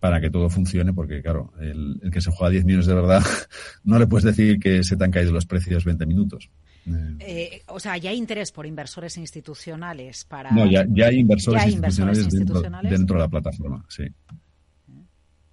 para 0.00 0.20
que 0.20 0.30
todo 0.30 0.50
funcione, 0.50 0.92
porque 0.92 1.22
claro, 1.22 1.52
el, 1.60 2.00
que 2.12 2.20
se 2.20 2.32
juega 2.32 2.50
10 2.50 2.64
millones 2.64 2.86
de 2.86 2.94
verdad, 2.94 3.22
no 3.84 4.00
le 4.00 4.08
puedes 4.08 4.24
decir 4.24 4.58
que 4.58 4.82
se 4.82 4.96
te 4.96 5.04
han 5.04 5.12
caído 5.12 5.32
los 5.32 5.46
precios 5.46 5.84
20 5.84 6.04
minutos. 6.04 6.50
Eh, 7.20 7.62
o 7.68 7.80
sea, 7.80 7.96
ya 7.96 8.10
hay 8.10 8.16
interés 8.16 8.52
por 8.52 8.66
inversores 8.66 9.16
institucionales 9.16 10.24
para... 10.24 10.50
No, 10.50 10.66
ya, 10.70 10.86
hay 11.06 11.18
inversores, 11.18 11.66
institucionales, 11.66 12.90
dentro 12.90 13.16
de 13.16 13.22
la 13.22 13.28
plataforma, 13.28 13.84
sí. 13.88 14.04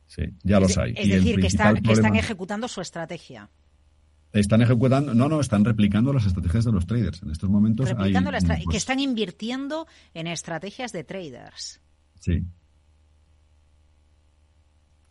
Sí, 0.08 0.24
ya 0.44 0.60
los 0.60 0.78
hay. 0.78 0.94
Es 0.96 1.10
decir, 1.10 1.40
que, 1.40 1.48
están 1.48 2.16
ejecutando 2.16 2.68
su 2.68 2.82
estrategia. 2.82 3.50
Están 4.32 4.62
ejecutando, 4.62 5.14
no, 5.14 5.30
no, 5.30 5.40
están 5.40 5.64
replicando 5.64 6.12
las 6.12 6.26
estrategias 6.26 6.66
de 6.66 6.72
los 6.72 6.86
traders. 6.86 7.24
En 7.24 7.32
estos 7.32 7.50
momentos 7.50 7.90
replicando 7.90 8.32
hay, 8.32 8.60
que 8.60 8.64
pues 8.66 8.78
están 8.78 9.00
invirtiendo 9.00 9.88
en 10.14 10.28
estrategias 10.28 10.92
de 10.92 11.04
traders. 11.04 11.82
Sí. 12.20 12.44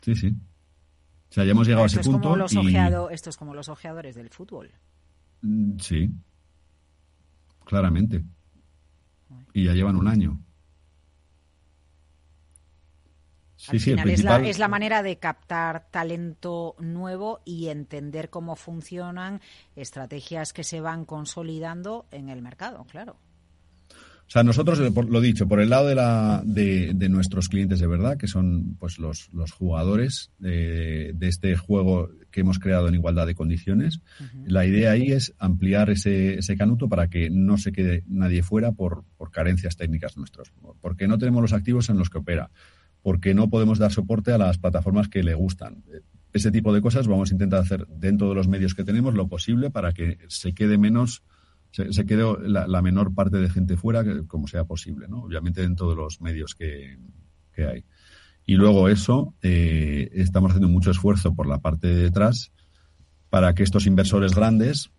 Sí, 0.02 0.14
sí. 0.14 0.28
O 0.28 1.34
sea, 1.34 1.44
ya 1.44 1.52
hemos 1.52 1.66
llegado 1.66 1.84
a 1.84 1.86
ese 1.86 2.00
punto. 2.00 2.36
Esto 3.10 3.30
es 3.30 3.36
como 3.36 3.54
los 3.54 3.68
ojeadores 3.68 4.14
del 4.14 4.28
fútbol. 4.28 4.70
Mm, 5.44 5.78
sí. 5.78 6.10
Claramente. 7.64 8.24
Y 9.52 9.64
ya 9.64 9.72
llevan 9.72 9.96
un 9.96 10.08
año. 10.08 10.40
Al 13.68 13.80
final 13.80 14.10
es, 14.10 14.22
la, 14.22 14.38
es, 14.40 14.58
la, 14.58 14.68
manera 14.68 15.02
de 15.02 15.18
captar 15.18 15.88
talento 15.90 16.74
nuevo 16.78 17.40
y 17.46 17.68
entender 17.68 18.28
cómo 18.28 18.56
funcionan 18.56 19.40
estrategias 19.74 20.52
que 20.52 20.64
se 20.64 20.80
van 20.80 21.06
consolidando 21.06 22.04
en 22.10 22.28
el 22.28 22.42
mercado, 22.42 22.84
claro. 22.84 23.16
O 24.26 24.30
sea, 24.34 24.42
nosotros, 24.42 24.80
eh, 24.80 24.90
lo 25.08 25.20
dicho, 25.20 25.46
por 25.46 25.60
el 25.60 25.70
lado 25.70 25.86
de, 25.86 25.94
la, 25.94 26.42
de, 26.44 27.08
nuestros 27.08 27.48
clientes 27.48 27.78
de 27.78 27.86
verdad, 27.86 28.16
que 28.16 28.26
son 28.26 28.76
pues 28.78 28.98
los, 28.98 29.32
los 29.32 29.52
jugadores 29.52 30.30
de, 30.38 31.14
este 31.20 31.56
juego 31.56 32.10
que 32.30 32.40
hemos 32.40 32.58
creado 32.58 32.88
en 32.88 32.94
igualdad 32.94 33.26
de 33.26 33.34
condiciones, 33.34 34.00
la 34.46 34.66
idea 34.66 34.92
ahí 34.92 35.12
es 35.12 35.34
ampliar 35.38 35.90
ese, 35.90 36.38
ese 36.38 36.56
canuto 36.56 36.88
para 36.88 37.08
que 37.08 37.30
no 37.30 37.58
se 37.58 37.70
quede 37.70 38.02
nadie 38.06 38.42
fuera 38.42 38.72
por, 38.72 39.04
por 39.16 39.30
carencias 39.30 39.76
técnicas 39.76 40.16
nuestros, 40.16 40.52
porque 40.80 41.06
no 41.06 41.18
tenemos 41.18 41.42
los 41.42 41.52
activos 41.52 41.90
en 41.90 41.98
los 41.98 42.10
que 42.10 42.18
opera 42.18 42.50
porque 43.04 43.34
no 43.34 43.50
podemos 43.50 43.78
dar 43.78 43.92
soporte 43.92 44.32
a 44.32 44.38
las 44.38 44.56
plataformas 44.56 45.08
que 45.08 45.22
le 45.22 45.34
gustan. 45.34 45.84
Ese 46.32 46.50
tipo 46.50 46.72
de 46.72 46.80
cosas 46.80 47.06
vamos 47.06 47.30
a 47.30 47.34
intentar 47.34 47.60
hacer 47.60 47.86
dentro 47.86 48.30
de 48.30 48.34
los 48.34 48.48
medios 48.48 48.74
que 48.74 48.82
tenemos 48.82 49.12
lo 49.12 49.28
posible 49.28 49.70
para 49.70 49.92
que 49.92 50.16
se 50.28 50.54
quede 50.54 50.78
menos, 50.78 51.22
se, 51.74 52.06
quede 52.06 52.24
la, 52.48 52.82
menor 52.82 53.14
parte 53.14 53.38
de 53.38 53.50
gente 53.50 53.76
fuera 53.76 54.04
como 54.28 54.46
sea 54.46 54.64
posible, 54.64 55.08
¿no? 55.08 55.22
Obviamente 55.22 55.60
dentro 55.60 55.90
de 55.90 55.96
los 55.96 56.20
medios 56.20 56.54
que, 56.54 56.96
hay. 57.56 57.84
Y 58.46 58.54
luego 58.54 58.88
eso, 58.88 59.34
eh, 59.42 60.10
estamos 60.12 60.50
haciendo 60.50 60.68
mucho 60.68 60.90
esfuerzo 60.92 61.34
por 61.34 61.46
la 61.46 61.58
parte 61.58 61.88
de 61.88 61.96
detrás 61.96 62.52
para 63.28 63.54
que 63.54 63.64
estos 63.64 63.86
inversores 63.86 64.34
grandes 64.34 64.90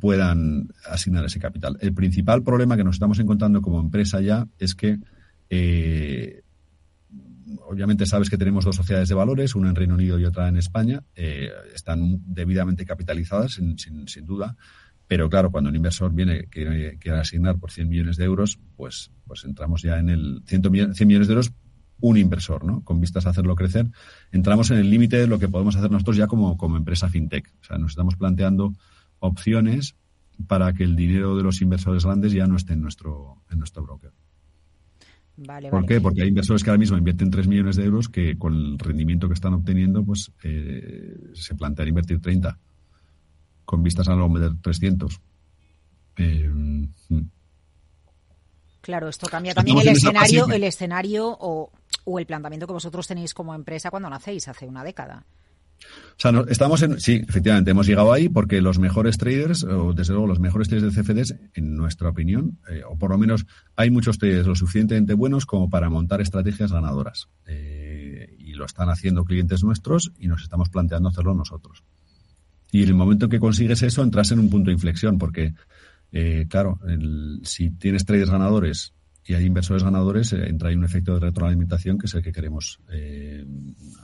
puedan 0.00 0.68
asignar 0.84 1.24
ese 1.24 1.38
capital. 1.38 1.78
El 1.80 1.94
principal 1.94 2.42
problema 2.42 2.76
que 2.76 2.84
nos 2.84 2.96
estamos 2.96 3.18
encontrando 3.20 3.62
como 3.62 3.80
empresa 3.80 4.20
ya 4.20 4.46
es 4.58 4.74
que 4.74 4.98
eh, 5.48 6.42
obviamente 7.66 8.04
sabes 8.04 8.28
que 8.28 8.36
tenemos 8.36 8.64
dos 8.64 8.76
sociedades 8.76 9.08
de 9.08 9.14
valores, 9.14 9.54
una 9.54 9.70
en 9.70 9.76
Reino 9.76 9.94
Unido 9.94 10.18
y 10.18 10.24
otra 10.24 10.48
en 10.48 10.56
España. 10.56 11.02
Eh, 11.14 11.48
están 11.74 12.22
debidamente 12.26 12.84
capitalizadas, 12.84 13.54
sin, 13.54 13.78
sin, 13.78 14.26
duda. 14.26 14.56
Pero 15.08 15.30
claro, 15.30 15.50
cuando 15.50 15.70
un 15.70 15.76
inversor 15.76 16.12
viene 16.12 16.44
que 16.50 16.98
quiere 17.00 17.18
asignar 17.18 17.58
por 17.58 17.70
100 17.70 17.88
millones 17.88 18.16
de 18.18 18.24
euros, 18.24 18.58
pues, 18.76 19.10
pues 19.26 19.44
entramos 19.44 19.82
ya 19.82 19.98
en 19.98 20.10
el 20.10 20.42
100, 20.44 20.94
100 20.94 21.08
millones 21.08 21.28
de 21.28 21.34
euros 21.34 21.52
un 22.00 22.16
inversor, 22.16 22.64
¿no? 22.64 22.84
Con 22.84 23.00
vistas 23.00 23.26
a 23.26 23.30
hacerlo 23.30 23.56
crecer, 23.56 23.90
entramos 24.30 24.70
en 24.70 24.78
el 24.78 24.90
límite 24.90 25.16
de 25.16 25.26
lo 25.26 25.38
que 25.38 25.48
podemos 25.48 25.74
hacer 25.76 25.90
nosotros 25.90 26.16
ya 26.16 26.26
como, 26.26 26.56
como 26.56 26.76
empresa 26.76 27.08
fintech. 27.08 27.50
O 27.60 27.64
sea, 27.64 27.78
nos 27.78 27.92
estamos 27.92 28.16
planteando 28.16 28.74
opciones 29.18 29.96
para 30.46 30.72
que 30.74 30.84
el 30.84 30.94
dinero 30.94 31.36
de 31.36 31.42
los 31.42 31.60
inversores 31.60 32.04
grandes 32.04 32.32
ya 32.32 32.46
no 32.46 32.56
esté 32.56 32.74
en 32.74 32.82
nuestro, 32.82 33.42
en 33.50 33.58
nuestro 33.58 33.82
broker. 33.82 34.12
¿Por 35.70 35.86
qué? 35.86 36.00
Porque 36.00 36.22
hay 36.22 36.28
inversores 36.28 36.62
que 36.62 36.70
ahora 36.70 36.80
mismo 36.80 36.98
invierten 36.98 37.30
3 37.30 37.48
millones 37.48 37.76
de 37.76 37.84
euros 37.84 38.08
que 38.08 38.36
con 38.36 38.54
el 38.54 38.78
rendimiento 38.78 39.28
que 39.28 39.34
están 39.34 39.54
obteniendo, 39.54 40.04
pues 40.04 40.32
eh, 40.42 41.16
se 41.32 41.54
plantean 41.54 41.88
invertir 41.88 42.20
30 42.20 42.58
con 43.68 43.82
vistas 43.82 44.08
a 44.08 44.16
no 44.16 44.30
meter 44.30 44.52
300. 44.62 45.20
Eh, 46.16 46.50
claro, 48.80 49.10
esto 49.10 49.26
cambia 49.26 49.52
también 49.52 49.78
el 49.80 49.88
escenario, 49.88 50.48
el 50.48 50.64
escenario 50.64 51.36
o, 51.38 51.70
o 52.04 52.18
el 52.18 52.24
planteamiento 52.24 52.66
que 52.66 52.72
vosotros 52.72 53.06
tenéis 53.06 53.34
como 53.34 53.54
empresa 53.54 53.90
cuando 53.90 54.08
nacéis 54.08 54.48
hace 54.48 54.66
una 54.66 54.82
década. 54.82 55.26
O 55.80 56.16
sea, 56.16 56.32
estamos 56.48 56.80
en, 56.80 56.98
sí, 56.98 57.22
efectivamente, 57.28 57.72
hemos 57.72 57.86
llegado 57.86 58.10
ahí 58.10 58.30
porque 58.30 58.62
los 58.62 58.78
mejores 58.78 59.18
traders, 59.18 59.64
o 59.64 59.92
desde 59.92 60.14
luego 60.14 60.26
los 60.26 60.40
mejores 60.40 60.68
traders 60.68 60.94
de 60.94 61.02
CFDs, 61.02 61.36
en 61.52 61.76
nuestra 61.76 62.08
opinión, 62.08 62.58
eh, 62.70 62.82
o 62.88 62.96
por 62.96 63.10
lo 63.10 63.18
menos 63.18 63.44
hay 63.76 63.90
muchos 63.90 64.16
traders 64.18 64.46
lo 64.46 64.56
suficientemente 64.56 65.12
buenos 65.12 65.44
como 65.44 65.68
para 65.68 65.90
montar 65.90 66.22
estrategias 66.22 66.72
ganadoras. 66.72 67.28
Eh, 67.46 68.34
y 68.38 68.54
lo 68.54 68.64
están 68.64 68.88
haciendo 68.88 69.26
clientes 69.26 69.62
nuestros 69.62 70.10
y 70.18 70.26
nos 70.26 70.42
estamos 70.42 70.70
planteando 70.70 71.10
hacerlo 71.10 71.34
nosotros. 71.34 71.84
Y 72.70 72.82
en 72.82 72.88
el 72.88 72.94
momento 72.94 73.26
en 73.26 73.30
que 73.30 73.40
consigues 73.40 73.82
eso, 73.82 74.02
entras 74.02 74.30
en 74.32 74.40
un 74.40 74.50
punto 74.50 74.70
de 74.70 74.74
inflexión, 74.74 75.18
porque, 75.18 75.54
eh, 76.12 76.46
claro, 76.48 76.78
si 77.42 77.70
tienes 77.70 78.04
traders 78.04 78.30
ganadores 78.30 78.94
y 79.24 79.34
hay 79.34 79.44
inversores 79.44 79.82
ganadores, 79.82 80.32
entra 80.32 80.68
ahí 80.68 80.76
un 80.76 80.84
efecto 80.84 81.14
de 81.14 81.20
retroalimentación 81.20 81.98
que 81.98 82.06
es 82.06 82.14
el 82.14 82.22
que 82.22 82.32
queremos 82.32 82.80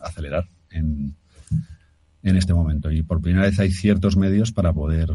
acelerar 0.03 0.49
en 0.71 1.15
en 2.25 2.37
este 2.37 2.55
momento. 2.55 2.91
Y 2.91 3.03
por 3.03 3.21
primera 3.21 3.45
vez 3.45 3.61
hay 3.61 3.71
ciertos 3.71 4.17
medios 4.17 4.51
para 4.51 4.73
poder 4.73 5.13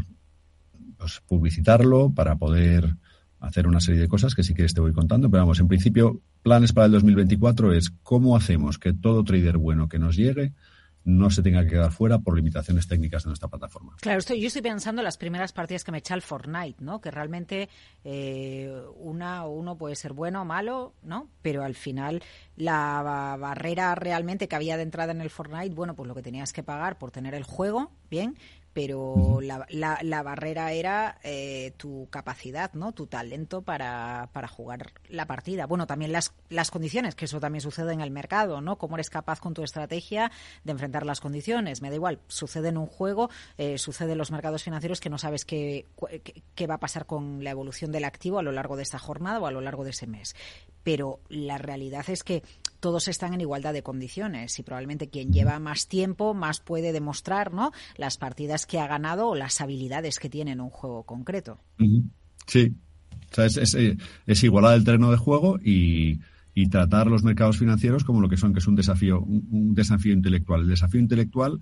pues, 0.96 1.20
publicitarlo, 1.26 2.12
para 2.14 2.36
poder 2.36 2.96
hacer 3.40 3.66
una 3.66 3.80
serie 3.80 4.00
de 4.00 4.08
cosas 4.08 4.34
que 4.34 4.44
si 4.44 4.54
quieres 4.54 4.72
te 4.72 4.80
voy 4.80 4.92
contando. 4.92 5.28
Pero 5.30 5.42
vamos, 5.42 5.60
en 5.60 5.68
principio, 5.68 6.22
planes 6.42 6.72
para 6.72 6.86
el 6.86 6.92
2024 6.92 7.74
es 7.74 7.90
cómo 8.02 8.36
hacemos 8.36 8.78
que 8.78 8.92
todo 8.94 9.24
trader 9.24 9.58
bueno 9.58 9.88
que 9.88 9.98
nos 9.98 10.16
llegue 10.16 10.54
no 11.04 11.30
se 11.30 11.42
tenga 11.42 11.62
que 11.64 11.70
quedar 11.70 11.92
fuera 11.92 12.18
por 12.18 12.36
limitaciones 12.36 12.86
técnicas 12.86 13.24
de 13.24 13.28
nuestra 13.28 13.48
plataforma. 13.48 13.96
Claro, 14.00 14.18
estoy, 14.18 14.40
yo 14.40 14.48
estoy 14.48 14.62
pensando 14.62 15.00
en 15.00 15.04
las 15.04 15.16
primeras 15.16 15.52
partidas 15.52 15.84
que 15.84 15.92
me 15.92 15.98
echa 15.98 16.14
el 16.14 16.22
Fortnite, 16.22 16.82
¿no? 16.82 17.00
Que 17.00 17.10
realmente 17.10 17.68
eh, 18.04 18.72
una 18.96 19.46
uno 19.46 19.76
puede 19.76 19.96
ser 19.96 20.12
bueno 20.12 20.42
o 20.42 20.44
malo, 20.44 20.94
¿no? 21.02 21.28
Pero 21.42 21.64
al 21.64 21.74
final 21.74 22.22
la 22.56 23.36
barrera 23.38 23.94
realmente 23.94 24.48
que 24.48 24.56
había 24.56 24.76
de 24.76 24.82
entrada 24.82 25.12
en 25.12 25.20
el 25.20 25.30
Fortnite, 25.30 25.74
bueno, 25.74 25.94
pues 25.94 26.06
lo 26.06 26.14
que 26.14 26.22
tenías 26.22 26.52
que 26.52 26.62
pagar 26.62 26.98
por 26.98 27.10
tener 27.10 27.34
el 27.34 27.44
juego, 27.44 27.90
bien, 28.10 28.36
pero 28.72 29.40
la, 29.40 29.66
la, 30.02 30.22
barrera 30.22 30.72
era 30.72 31.18
eh, 31.24 31.72
tu 31.76 32.08
capacidad, 32.10 32.72
¿no? 32.74 32.92
Tu 32.92 33.06
talento 33.06 33.62
para, 33.62 34.30
para, 34.32 34.46
jugar 34.46 34.92
la 35.08 35.26
partida. 35.26 35.66
Bueno, 35.66 35.86
también 35.86 36.12
las, 36.12 36.32
las 36.48 36.70
condiciones, 36.70 37.14
que 37.14 37.24
eso 37.24 37.40
también 37.40 37.62
sucede 37.62 37.92
en 37.92 38.00
el 38.00 38.10
mercado, 38.10 38.60
¿no? 38.60 38.78
Cómo 38.78 38.96
eres 38.96 39.10
capaz 39.10 39.40
con 39.40 39.54
tu 39.54 39.64
estrategia 39.64 40.30
de 40.64 40.72
enfrentar 40.72 41.04
las 41.04 41.20
condiciones. 41.20 41.82
Me 41.82 41.90
da 41.90 41.96
igual, 41.96 42.20
sucede 42.28 42.68
en 42.68 42.76
un 42.76 42.86
juego, 42.86 43.28
eh, 43.58 43.76
sucede 43.78 44.12
en 44.12 44.18
los 44.18 44.30
mercados 44.30 44.62
financieros 44.62 45.00
que 45.00 45.10
no 45.10 45.18
sabes 45.18 45.44
qué, 45.44 45.86
qué 46.54 46.66
va 46.66 46.74
a 46.74 46.80
pasar 46.80 47.06
con 47.06 47.42
la 47.42 47.50
evolución 47.50 47.90
del 47.90 48.04
activo 48.04 48.38
a 48.38 48.42
lo 48.42 48.52
largo 48.52 48.76
de 48.76 48.84
esta 48.84 48.98
jornada 48.98 49.40
o 49.40 49.46
a 49.46 49.50
lo 49.50 49.60
largo 49.60 49.84
de 49.84 49.90
ese 49.90 50.06
mes 50.06 50.34
pero 50.82 51.20
la 51.28 51.58
realidad 51.58 52.08
es 52.08 52.24
que 52.24 52.42
todos 52.80 53.08
están 53.08 53.34
en 53.34 53.40
igualdad 53.40 53.72
de 53.72 53.82
condiciones 53.82 54.58
y 54.58 54.62
probablemente 54.62 55.08
quien 55.08 55.32
lleva 55.32 55.58
más 55.58 55.86
tiempo 55.86 56.34
más 56.34 56.60
puede 56.60 56.92
demostrar 56.92 57.52
¿no? 57.52 57.72
las 57.96 58.16
partidas 58.16 58.66
que 58.66 58.80
ha 58.80 58.86
ganado 58.86 59.28
o 59.28 59.34
las 59.34 59.60
habilidades 59.60 60.18
que 60.18 60.28
tiene 60.28 60.52
en 60.52 60.60
un 60.60 60.70
juego 60.70 61.04
concreto. 61.04 61.58
Sí, 62.46 62.74
es, 63.36 63.74
eh, 63.74 63.96
es, 64.26 64.44
igualar 64.44 64.76
el 64.76 64.84
terreno 64.84 65.10
de 65.10 65.16
juego 65.16 65.58
y, 65.62 66.18
tratar 66.70 67.06
los 67.06 67.24
mercados 67.24 67.56
financieros 67.56 68.04
como 68.04 68.20
lo 68.20 68.28
que 68.28 68.36
son, 68.36 68.52
que 68.52 68.58
es 68.58 68.66
un 68.66 68.74
desafío, 68.74 69.22
un 69.22 69.74
desafío 69.74 70.12
intelectual. 70.12 70.60
El 70.60 70.68
desafío 70.68 71.00
intelectual 71.00 71.58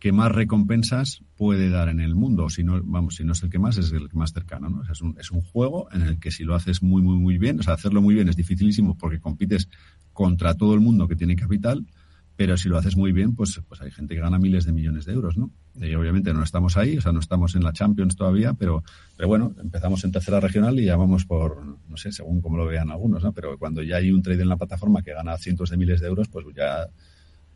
que 0.00 0.12
más 0.12 0.32
recompensas 0.32 1.22
puede 1.36 1.68
dar 1.68 1.90
en 1.90 2.00
el 2.00 2.14
mundo. 2.14 2.48
Si 2.48 2.64
no, 2.64 2.82
vamos, 2.82 3.16
si 3.16 3.24
no 3.24 3.32
es 3.32 3.42
el 3.42 3.50
que 3.50 3.58
más, 3.58 3.76
es 3.76 3.92
el 3.92 4.08
más 4.14 4.32
cercano. 4.32 4.70
¿no? 4.70 4.82
es, 4.90 5.02
un, 5.02 5.14
es 5.20 5.30
un 5.30 5.42
juego 5.42 5.88
en 5.92 6.00
el 6.02 6.18
que 6.18 6.30
si 6.30 6.42
lo 6.42 6.54
haces 6.54 6.82
muy, 6.82 7.02
muy, 7.02 7.18
muy 7.18 7.36
bien, 7.36 7.60
o 7.60 7.62
sea, 7.62 7.74
hacerlo 7.74 8.00
muy 8.00 8.14
bien 8.14 8.28
es 8.28 8.34
dificilísimo 8.34 8.96
porque 8.96 9.20
compites 9.20 9.68
contra 10.14 10.54
todo 10.54 10.72
el 10.72 10.80
mundo 10.80 11.06
que 11.06 11.16
tiene 11.16 11.36
capital, 11.36 11.86
pero 12.34 12.56
si 12.56 12.70
lo 12.70 12.78
haces 12.78 12.96
muy 12.96 13.12
bien, 13.12 13.34
pues, 13.34 13.60
pues 13.68 13.82
hay 13.82 13.90
gente 13.90 14.14
que 14.14 14.22
gana 14.22 14.38
miles 14.38 14.64
de 14.64 14.72
millones 14.72 15.04
de 15.04 15.12
euros, 15.12 15.36
¿no? 15.36 15.50
Y 15.74 15.94
obviamente 15.94 16.32
no 16.32 16.42
estamos 16.42 16.78
ahí, 16.78 16.96
o 16.96 17.02
sea, 17.02 17.12
no 17.12 17.20
estamos 17.20 17.54
en 17.54 17.62
la 17.62 17.74
Champions 17.74 18.16
todavía, 18.16 18.54
pero, 18.54 18.82
pero 19.14 19.28
bueno, 19.28 19.54
empezamos 19.62 20.02
en 20.04 20.12
tercera 20.12 20.40
regional 20.40 20.80
y 20.80 20.86
ya 20.86 20.96
vamos 20.96 21.26
por, 21.26 21.62
no 21.86 21.96
sé, 21.98 22.10
según 22.10 22.40
como 22.40 22.56
lo 22.56 22.64
vean 22.64 22.90
algunos, 22.90 23.22
¿no? 23.22 23.32
Pero 23.34 23.58
cuando 23.58 23.82
ya 23.82 23.96
hay 23.96 24.10
un 24.10 24.22
trade 24.22 24.40
en 24.40 24.48
la 24.48 24.56
plataforma 24.56 25.02
que 25.02 25.12
gana 25.12 25.36
cientos 25.36 25.68
de 25.68 25.76
miles 25.76 26.00
de 26.00 26.06
euros, 26.06 26.28
pues 26.28 26.46
ya 26.56 26.88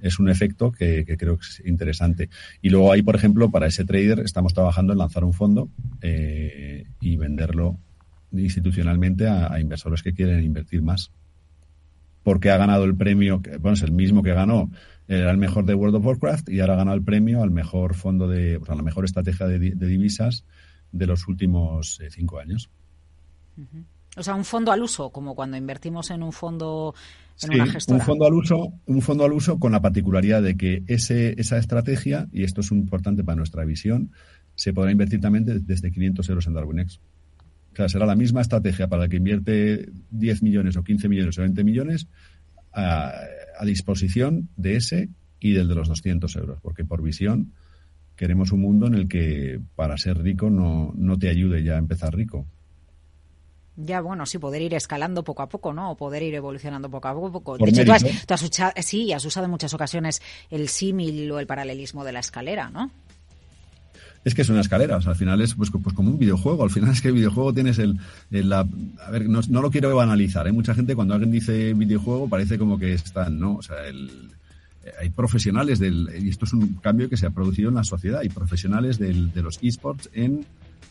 es 0.05 0.19
un 0.19 0.29
efecto 0.29 0.71
que, 0.71 1.05
creo 1.19 1.39
que 1.39 1.47
es 1.47 1.63
interesante. 1.65 2.29
Y 2.61 2.69
luego 2.69 2.93
ahí, 2.93 3.03
por 3.03 3.17
ejemplo, 3.17 3.51
para 3.51 3.67
ese 3.67 3.87
trader 3.87 4.21
estamos 4.21 4.53
trabajando 4.53 4.93
en 4.93 4.99
lanzar 4.99 5.25
un 5.25 5.33
fondo 5.33 5.71
eh, 6.03 6.85
y 7.01 7.17
venderlo 7.17 7.79
institucionalmente 8.33 9.27
a, 9.27 9.59
inversores 9.59 10.03
que 10.03 10.13
quieren 10.13 10.45
invertir 10.45 10.83
más. 10.83 11.11
Porque 12.23 12.51
ha 12.51 12.59
ganado 12.59 12.85
el 12.85 12.95
premio, 12.95 13.41
bueno, 13.61 13.75
es 13.75 13.83
el 13.83 13.93
mismo 13.93 14.23
que 14.23 14.35
ganó, 14.35 14.71
era 15.09 15.31
el 15.31 15.39
mejor 15.39 15.65
de 15.65 15.75
World 15.75 15.97
of 15.97 16.05
Warcraft 16.05 16.51
y 16.51 16.61
ahora 16.61 16.75
ha 16.75 16.77
ganado 16.77 16.97
el 16.99 17.03
premio 17.03 17.43
al 17.43 17.51
mejor 17.51 17.95
fondo 17.95 18.29
de, 18.29 18.59
o 18.59 18.65
sea, 18.67 18.75
la 18.75 18.83
mejor 18.83 19.07
estrategia 19.07 19.47
de, 19.47 19.59
divisas 19.59 20.45
de 20.93 21.07
los 21.07 21.29
últimos 21.29 21.99
eh, 22.01 22.11
cinco 22.11 22.39
años. 22.39 22.69
O 24.17 24.23
sea, 24.23 24.35
un 24.35 24.45
fondo 24.45 24.73
al 24.73 24.83
uso, 24.83 25.11
como 25.11 25.35
cuando 25.35 25.57
invertimos 25.57 26.11
en 26.11 26.23
un 26.23 26.33
fondo 26.33 26.95
un 27.89 28.01
fondo 28.01 28.27
al 28.27 28.35
uso, 28.35 28.73
un 28.87 29.03
fondo 29.03 29.25
al 29.25 29.33
uso 29.33 29.59
con 29.59 29.73
la 29.73 29.83
particularidad 29.83 30.43
de 30.43 30.57
que 30.57 30.85
ese, 30.87 31.35
esa 31.41 31.59
estrategia, 31.59 32.29
y 32.33 32.45
esto 32.45 32.61
es 32.61 32.71
importante 32.71 33.25
para 33.25 33.37
nuestra 33.37 33.65
visión, 33.65 34.13
se 34.55 34.73
podrá 34.73 34.93
invertir 34.93 35.21
también 35.21 35.45
desde 35.45 35.91
500 35.91 36.29
euros 36.29 36.47
en 36.47 36.55
Darwinex. 36.55 37.01
O 37.73 37.77
sea, 37.77 37.89
será 37.89 38.07
la 38.07 38.15
misma 38.15 38.41
estrategia 38.41 38.87
para 38.87 39.05
el 39.05 39.11
que 39.11 39.17
invierte 39.17 39.89
10 40.11 40.43
millones 40.43 40.77
o 40.77 40.85
15 40.85 41.09
millones 41.09 41.37
o 41.39 41.43
20 41.43 41.65
millones 41.65 42.07
a, 42.73 43.13
a 43.59 43.65
disposición 43.65 44.49
de 44.57 44.77
ese 44.77 45.09
y 45.41 45.53
del 45.53 45.67
de 45.67 45.75
los 45.75 45.89
200 45.89 46.37
euros, 46.37 46.61
porque 46.63 46.85
por 46.85 47.03
visión 47.03 47.53
queremos 48.15 48.53
un 48.53 48.61
mundo 48.61 48.87
en 48.87 48.95
el 48.95 49.09
que 49.09 49.61
para 49.75 49.97
ser 49.99 50.23
rico 50.23 50.51
no, 50.51 50.93
no 50.97 51.19
te 51.19 51.29
ayude 51.29 51.65
ya 51.65 51.75
a 51.75 51.79
empezar 51.79 52.15
rico, 52.15 52.47
ya, 53.77 54.01
bueno, 54.01 54.25
sí, 54.27 54.39
poder 54.39 54.63
ir 54.63 54.75
escalando 54.75 55.25
poco 55.25 55.43
a 55.43 55.49
poco, 55.49 55.73
¿no? 55.73 55.91
O 55.91 55.97
poder 55.97 56.23
ir 56.23 56.35
evolucionando 56.35 56.89
poco 56.91 57.09
a 57.09 57.15
poco. 57.15 57.59
de 57.59 57.71
hecho, 57.71 57.85
tú 57.85 57.93
has, 58.35 58.43
usado, 58.43 58.73
sí, 58.83 59.13
has 59.13 59.25
usado 59.25 59.47
en 59.47 59.51
muchas 59.51 59.75
ocasiones 59.75 60.23
el 60.51 60.69
símil 60.69 61.31
o 61.33 61.39
el 61.39 61.47
paralelismo 61.47 62.05
de 62.05 62.13
la 62.13 62.21
escalera, 62.21 62.71
¿no? 62.71 62.91
es 64.25 64.35
que 64.35 64.41
es 64.41 64.49
una 64.49 64.63
escalera, 64.63 64.97
o 64.97 65.03
sea, 65.03 65.13
al 65.13 65.19
final 65.19 65.43
es 65.43 65.55
pues, 65.55 65.71
pues, 65.71 65.95
como 65.95 66.11
un 66.11 66.19
videojuego, 66.19 66.65
al 66.65 66.71
final 66.71 66.91
es 66.93 67.03
que 67.03 67.09
el 67.09 67.15
videojuego 67.15 67.53
tienes 67.53 67.79
el, 67.79 67.99
la, 68.31 68.61
a 68.61 69.11
ver, 69.11 69.29
no, 69.29 69.43
lo 69.61 69.71
quiero 69.71 69.95
banalizar, 69.95 70.49
¿eh? 70.49 70.53
mucha 70.53 70.75
gente 70.75 70.95
cuando 70.95 71.13
alguien 71.13 71.31
dice 71.31 71.75
videojuego 71.75 72.27
parece 72.27 72.59
como 72.59 72.79
que 72.79 72.95
están, 72.95 73.39
¿no? 73.39 73.57
O 73.57 73.63
sea, 73.63 73.87
el, 73.87 74.31
hay 74.99 75.11
profesionales 75.11 75.79
del, 75.79 76.09
y 76.19 76.31
esto 76.31 76.47
es 76.47 76.55
un 76.55 76.75
cambio 76.75 77.11
que 77.11 77.19
se 77.19 77.27
ha 77.27 77.31
producido 77.31 77.69
en 77.69 77.75
la 77.75 77.85
sociedad, 77.85 78.21
hay 78.21 78.31
profesionales 78.31 78.99
del, 78.99 79.31
de 79.33 79.43
los 79.43 79.59
esports 79.63 80.09
en 80.15 80.47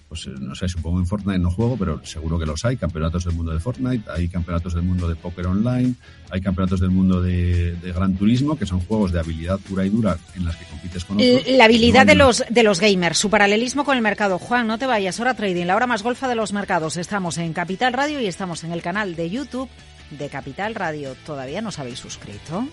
pues 0.08 0.28
eh, 0.28 0.32
no 0.40 0.56
sé, 0.56 0.68
supongo 0.68 1.00
en 1.00 1.08
Fortnite 1.08 1.40
no 1.40 1.52
juego, 1.52 1.78
pero 1.78 2.06
seguro 2.06 2.38
que 2.40 2.46
los 2.46 2.64
hay, 2.66 2.78
campeonatos 2.78 3.26
del 3.26 3.34
mundo 3.34 3.54
de 3.54 3.60
Fortnite, 3.60 4.10
hay 4.12 4.28
campeonatos 4.28 4.74
del 4.74 4.84
mundo 4.84 5.08
de 5.08 5.16
póker 5.16 5.48
online, 5.48 5.94
hay 6.30 6.42
campeonatos 6.42 6.80
del 6.80 6.92
mundo 6.92 7.22
de, 7.22 7.76
Gran 7.82 8.16
Turismo, 8.16 8.58
que 8.58 8.66
son 8.66 8.80
juegos 8.82 9.12
de 9.12 9.20
habilidad 9.20 9.60
pura 9.60 9.86
y 9.86 9.90
dura 9.90 10.18
en 10.36 10.46
las 10.46 10.56
que 10.56 10.66
compites 10.66 11.06
con 11.06 11.18
otros. 11.18 11.48
La 11.48 11.66
habilidad 11.66 12.06
de 12.06 12.16
los, 12.16 12.44
de 12.50 12.64
los 12.64 12.80
gamers, 12.80 13.18
su 13.18 13.30
paralelismo 13.30 13.86
con 13.86 13.96
el 13.96 14.04
mercado. 14.04 14.40
Juan, 14.40 14.68
no 14.68 14.78
te 14.78 14.86
vayas, 14.86 15.20
hora 15.20 15.36
trading, 15.36 15.66
la 15.66 15.76
hora 15.76 15.88
más 15.88 16.04
golfa 16.04 16.28
de 16.28 16.36
los 16.36 16.54
mercados. 16.54 16.98
Estamos 16.98 17.38
en 17.38 17.54
Capital 17.54 17.94
Radio 17.94 18.20
y 18.20 18.28
estamos 18.28 18.64
en 18.64 18.72
el 18.72 18.82
canal 18.82 19.16
de 19.16 19.30
YouTube 19.30 19.70
de 20.12 20.30
Capital 20.30 20.76
Radio. 20.76 21.16
¿Todavía 21.26 21.62
no 21.62 21.70
os 21.70 21.80
habéis 21.80 22.00
suscrito? 22.00 22.68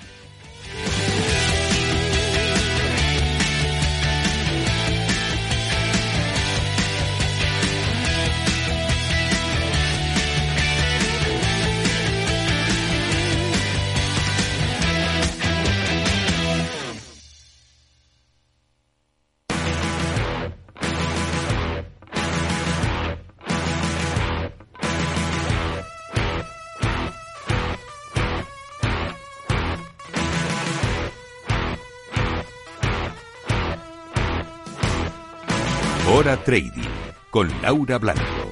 Trading 36.37 36.89
con 37.31 37.51
Laura 37.63 37.99
Blanco. 37.99 38.51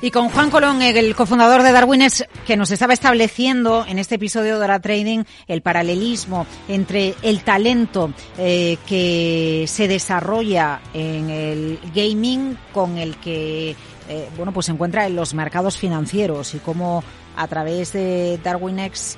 Y 0.00 0.10
con 0.10 0.30
Juan 0.30 0.50
Colón, 0.50 0.82
el 0.82 1.14
cofundador 1.14 1.62
de 1.62 1.70
Darwines, 1.70 2.26
que 2.44 2.56
nos 2.56 2.72
estaba 2.72 2.92
estableciendo 2.92 3.86
en 3.86 4.00
este 4.00 4.16
episodio 4.16 4.58
de 4.58 4.64
Hora 4.64 4.80
Trading 4.80 5.22
el 5.46 5.62
paralelismo 5.62 6.44
entre 6.66 7.14
el 7.22 7.44
talento 7.44 8.12
eh, 8.36 8.78
que 8.84 9.64
se 9.68 9.86
desarrolla 9.86 10.80
en 10.92 11.30
el 11.30 11.78
gaming 11.94 12.58
con 12.72 12.98
el 12.98 13.16
que 13.18 13.76
eh, 14.08 14.28
bueno 14.36 14.52
pues 14.52 14.66
se 14.66 14.72
encuentra 14.72 15.06
en 15.06 15.14
los 15.14 15.34
mercados 15.34 15.78
financieros 15.78 16.52
y 16.56 16.58
cómo 16.58 17.04
a 17.36 17.46
través 17.46 17.92
de 17.92 18.40
Darwinex 18.42 19.16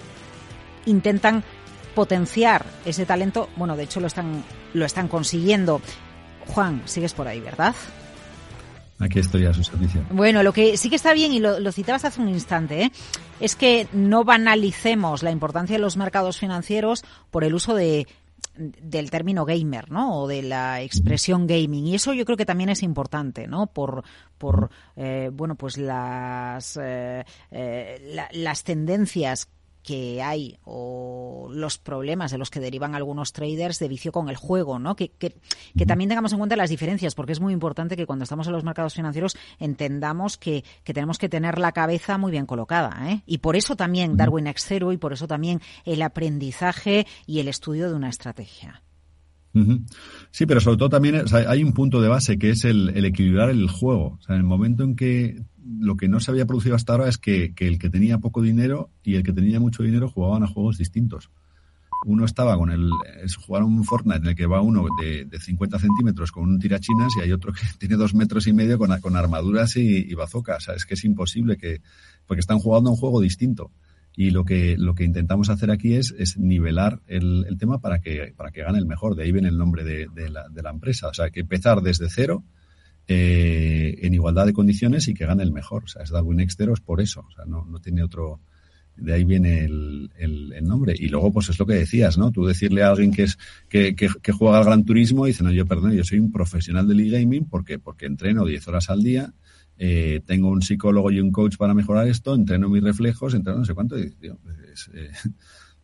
intentan 0.84 1.44
potenciar 1.94 2.66
ese 2.84 3.06
talento. 3.06 3.48
Bueno, 3.56 3.74
de 3.74 3.84
hecho 3.84 4.00
lo 4.00 4.06
están 4.06 4.44
lo 4.74 4.84
están 4.84 5.08
consiguiendo. 5.08 5.80
Juan, 6.48 6.82
sigues 6.84 7.14
por 7.14 7.28
ahí, 7.28 7.40
¿verdad? 7.40 7.74
Aquí 9.00 9.18
estoy 9.18 9.44
a 9.44 9.52
su 9.52 9.64
servicio. 9.64 10.04
Bueno, 10.10 10.42
lo 10.42 10.52
que 10.52 10.76
sí 10.76 10.88
que 10.88 10.96
está 10.96 11.12
bien, 11.12 11.32
y 11.32 11.40
lo, 11.40 11.72
citabas 11.72 12.04
hace 12.04 12.20
un 12.20 12.28
instante, 12.28 12.84
¿eh? 12.84 12.92
es 13.40 13.56
que 13.56 13.88
no 13.92 14.24
banalicemos 14.24 15.22
la 15.22 15.30
importancia 15.30 15.76
de 15.76 15.82
los 15.82 15.96
mercados 15.96 16.38
financieros 16.38 17.04
por 17.30 17.44
el 17.44 17.54
uso 17.54 17.74
de 17.74 18.06
del 18.56 19.10
término 19.10 19.44
gamer, 19.44 19.90
¿no? 19.90 20.20
O 20.20 20.28
de 20.28 20.42
la 20.42 20.80
expresión 20.80 21.48
gaming. 21.48 21.88
Y 21.88 21.96
eso 21.96 22.12
yo 22.12 22.24
creo 22.24 22.36
que 22.36 22.46
también 22.46 22.70
es 22.70 22.84
importante, 22.84 23.48
¿no? 23.48 23.66
Por, 23.66 24.04
por 24.38 24.70
eh, 24.94 25.30
bueno, 25.32 25.56
pues 25.56 25.76
las, 25.76 26.78
eh, 26.80 27.24
las 28.32 28.62
tendencias 28.62 29.48
que 29.84 30.22
hay 30.22 30.56
o 30.64 31.48
los 31.52 31.78
problemas 31.78 32.32
de 32.32 32.38
los 32.38 32.50
que 32.50 32.58
derivan 32.58 32.94
algunos 32.94 33.32
traders 33.32 33.78
de 33.78 33.86
vicio 33.86 34.10
con 34.12 34.30
el 34.30 34.36
juego, 34.36 34.78
¿no? 34.78 34.96
Que, 34.96 35.10
que, 35.10 35.34
también 35.86 36.08
tengamos 36.08 36.32
en 36.32 36.38
cuenta 36.38 36.56
las 36.56 36.70
diferencias, 36.70 37.14
porque 37.14 37.32
es 37.32 37.40
muy 37.40 37.52
importante 37.52 37.96
que 37.96 38.06
cuando 38.06 38.24
estamos 38.24 38.46
en 38.46 38.54
los 38.54 38.64
mercados 38.64 38.94
financieros 38.94 39.36
entendamos 39.58 40.38
que, 40.38 40.64
tenemos 40.84 41.18
que 41.18 41.28
tener 41.28 41.58
la 41.58 41.72
cabeza 41.72 42.16
muy 42.18 42.32
bien 42.32 42.46
colocada, 42.46 43.10
¿eh? 43.10 43.22
Y 43.26 43.38
por 43.38 43.56
eso 43.56 43.76
también 43.76 44.16
Darwin 44.16 44.46
X 44.48 44.64
Zero 44.66 44.92
y 44.92 44.96
por 44.96 45.12
eso 45.12 45.28
también 45.28 45.60
el 45.84 46.00
aprendizaje 46.02 47.06
y 47.26 47.40
el 47.40 47.48
estudio 47.48 47.88
de 47.88 47.94
una 47.94 48.08
estrategia. 48.08 48.82
Sí, 50.34 50.46
pero 50.46 50.60
sobre 50.60 50.78
todo 50.78 50.88
también 50.88 51.22
hay 51.46 51.62
un 51.62 51.72
punto 51.72 52.02
de 52.02 52.08
base 52.08 52.38
que 52.38 52.50
es 52.50 52.64
el, 52.64 52.88
equilibrar 53.04 53.50
el 53.50 53.68
juego. 53.68 54.18
O 54.18 54.20
sea, 54.20 54.34
en 54.34 54.40
el 54.40 54.44
momento 54.44 54.82
en 54.82 54.96
que 54.96 55.40
lo 55.64 55.96
que 55.96 56.08
no 56.08 56.18
se 56.18 56.32
había 56.32 56.44
producido 56.44 56.74
hasta 56.74 56.92
ahora 56.92 57.08
es 57.08 57.18
que, 57.18 57.54
el 57.56 57.78
que 57.78 57.88
tenía 57.88 58.18
poco 58.18 58.42
dinero 58.42 58.90
y 59.04 59.14
el 59.14 59.22
que 59.22 59.32
tenía 59.32 59.60
mucho 59.60 59.84
dinero 59.84 60.08
jugaban 60.08 60.42
a 60.42 60.48
juegos 60.48 60.76
distintos. 60.76 61.30
Uno 62.04 62.24
estaba 62.24 62.58
con 62.58 62.72
el. 62.72 62.90
jugar 63.46 63.62
un 63.62 63.84
Fortnite 63.84 64.22
en 64.22 64.26
el 64.26 64.34
que 64.34 64.46
va 64.46 64.60
uno 64.60 64.86
de, 65.00 65.28
50 65.38 65.78
centímetros 65.78 66.32
con 66.32 66.48
un 66.48 66.58
tirachinas 66.58 67.12
y 67.16 67.20
hay 67.20 67.30
otro 67.30 67.52
que 67.52 67.60
tiene 67.78 67.94
dos 67.94 68.12
metros 68.12 68.48
y 68.48 68.52
medio 68.52 68.76
con, 68.76 69.16
armaduras 69.16 69.76
y, 69.76 70.10
y. 70.10 70.14
O 70.14 70.26
sea, 70.58 70.74
es 70.74 70.84
que 70.84 70.94
es 70.94 71.04
imposible 71.04 71.56
que. 71.56 71.80
Porque 72.26 72.40
están 72.40 72.58
jugando 72.58 72.90
a 72.90 72.94
un 72.94 72.98
juego 72.98 73.20
distinto. 73.20 73.70
Y 74.16 74.30
lo 74.30 74.44
que, 74.44 74.76
lo 74.78 74.94
que 74.94 75.04
intentamos 75.04 75.50
hacer 75.50 75.70
aquí 75.70 75.94
es, 75.94 76.14
es 76.16 76.38
nivelar 76.38 77.00
el, 77.08 77.46
el, 77.48 77.58
tema 77.58 77.80
para 77.80 78.00
que, 78.00 78.32
para 78.36 78.52
que 78.52 78.62
gane 78.62 78.78
el 78.78 78.86
mejor. 78.86 79.16
De 79.16 79.24
ahí 79.24 79.32
viene 79.32 79.48
el 79.48 79.58
nombre 79.58 79.82
de, 79.82 80.08
la, 80.30 80.48
de 80.48 80.62
la 80.62 80.70
empresa. 80.70 81.08
O 81.08 81.14
sea, 81.14 81.30
que 81.30 81.40
empezar 81.40 81.82
desde 81.82 82.08
cero 82.08 82.44
eh, 83.08 83.98
en 84.02 84.14
igualdad 84.14 84.46
de 84.46 84.52
condiciones 84.52 85.08
y 85.08 85.14
que 85.14 85.26
gane 85.26 85.42
el 85.42 85.52
mejor. 85.52 85.84
O 85.84 85.88
sea, 85.88 86.02
es 86.02 86.10
Darwin 86.10 86.38
Exteros 86.38 86.80
por 86.80 87.00
eso. 87.00 87.24
O 87.28 87.32
sea, 87.32 87.44
no, 87.44 87.64
no 87.64 87.80
tiene 87.80 88.04
otro. 88.04 88.40
De 88.96 89.12
ahí 89.12 89.24
viene 89.24 89.64
el, 89.64 90.08
el, 90.16 90.64
nombre. 90.64 90.94
Y 90.96 91.08
luego, 91.08 91.32
pues 91.32 91.48
es 91.48 91.58
lo 91.58 91.66
que 91.66 91.74
decías, 91.74 92.16
¿no? 92.16 92.30
Tú 92.30 92.46
decirle 92.46 92.84
a 92.84 92.90
alguien 92.90 93.10
que 93.10 93.24
es 93.24 93.36
que, 93.68 93.96
que, 93.96 94.08
que 94.22 94.32
juega 94.32 94.58
al 94.58 94.64
Gran 94.64 94.84
Turismo 94.84 95.26
y 95.26 95.30
dice, 95.30 95.42
no, 95.42 95.50
yo 95.50 95.66
perdón, 95.66 95.92
yo 95.92 96.04
soy 96.04 96.20
un 96.20 96.30
profesional 96.30 96.86
del 96.86 97.00
e-gaming 97.00 97.46
porque, 97.46 97.80
porque 97.80 98.06
entreno 98.06 98.44
10 98.44 98.68
horas 98.68 98.90
al 98.90 99.02
día, 99.02 99.34
eh, 99.78 100.20
tengo 100.26 100.48
un 100.50 100.62
psicólogo 100.62 101.10
y 101.10 101.20
un 101.20 101.32
coach 101.32 101.56
para 101.56 101.74
mejorar 101.74 102.08
esto, 102.08 102.34
entreno 102.34 102.68
mis 102.68 102.82
reflejos, 102.82 103.34
entreno 103.34 103.58
no 103.60 103.64
sé 103.64 103.74
cuánto. 103.74 103.98
Y, 103.98 104.14
es, 104.72 104.90
eh, 104.94 105.10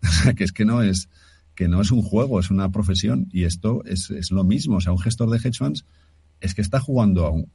que 0.37 0.45
es 0.45 0.53
que 0.53 0.65
no 0.65 0.83
es 0.83 1.09
que 1.55 1.69
no 1.69 1.81
es 1.81 1.91
un 1.91 2.03
juego, 2.03 2.41
es 2.41 2.51
una 2.51 2.71
profesión 2.71 3.29
y 3.33 3.45
esto 3.45 3.83
es, 3.85 4.11
es 4.11 4.31
lo 4.31 4.45
mismo. 4.45 4.77
O 4.77 4.81
sea, 4.81 4.93
un 4.93 4.99
gestor 4.99 5.31
de 5.31 5.37
hedge 5.37 5.59
funds 5.59 5.85
es 6.41 6.55
que 6.55 6.63
está 6.63 6.81
jugando 6.81 7.27
a 7.27 7.31
un, 7.31 7.51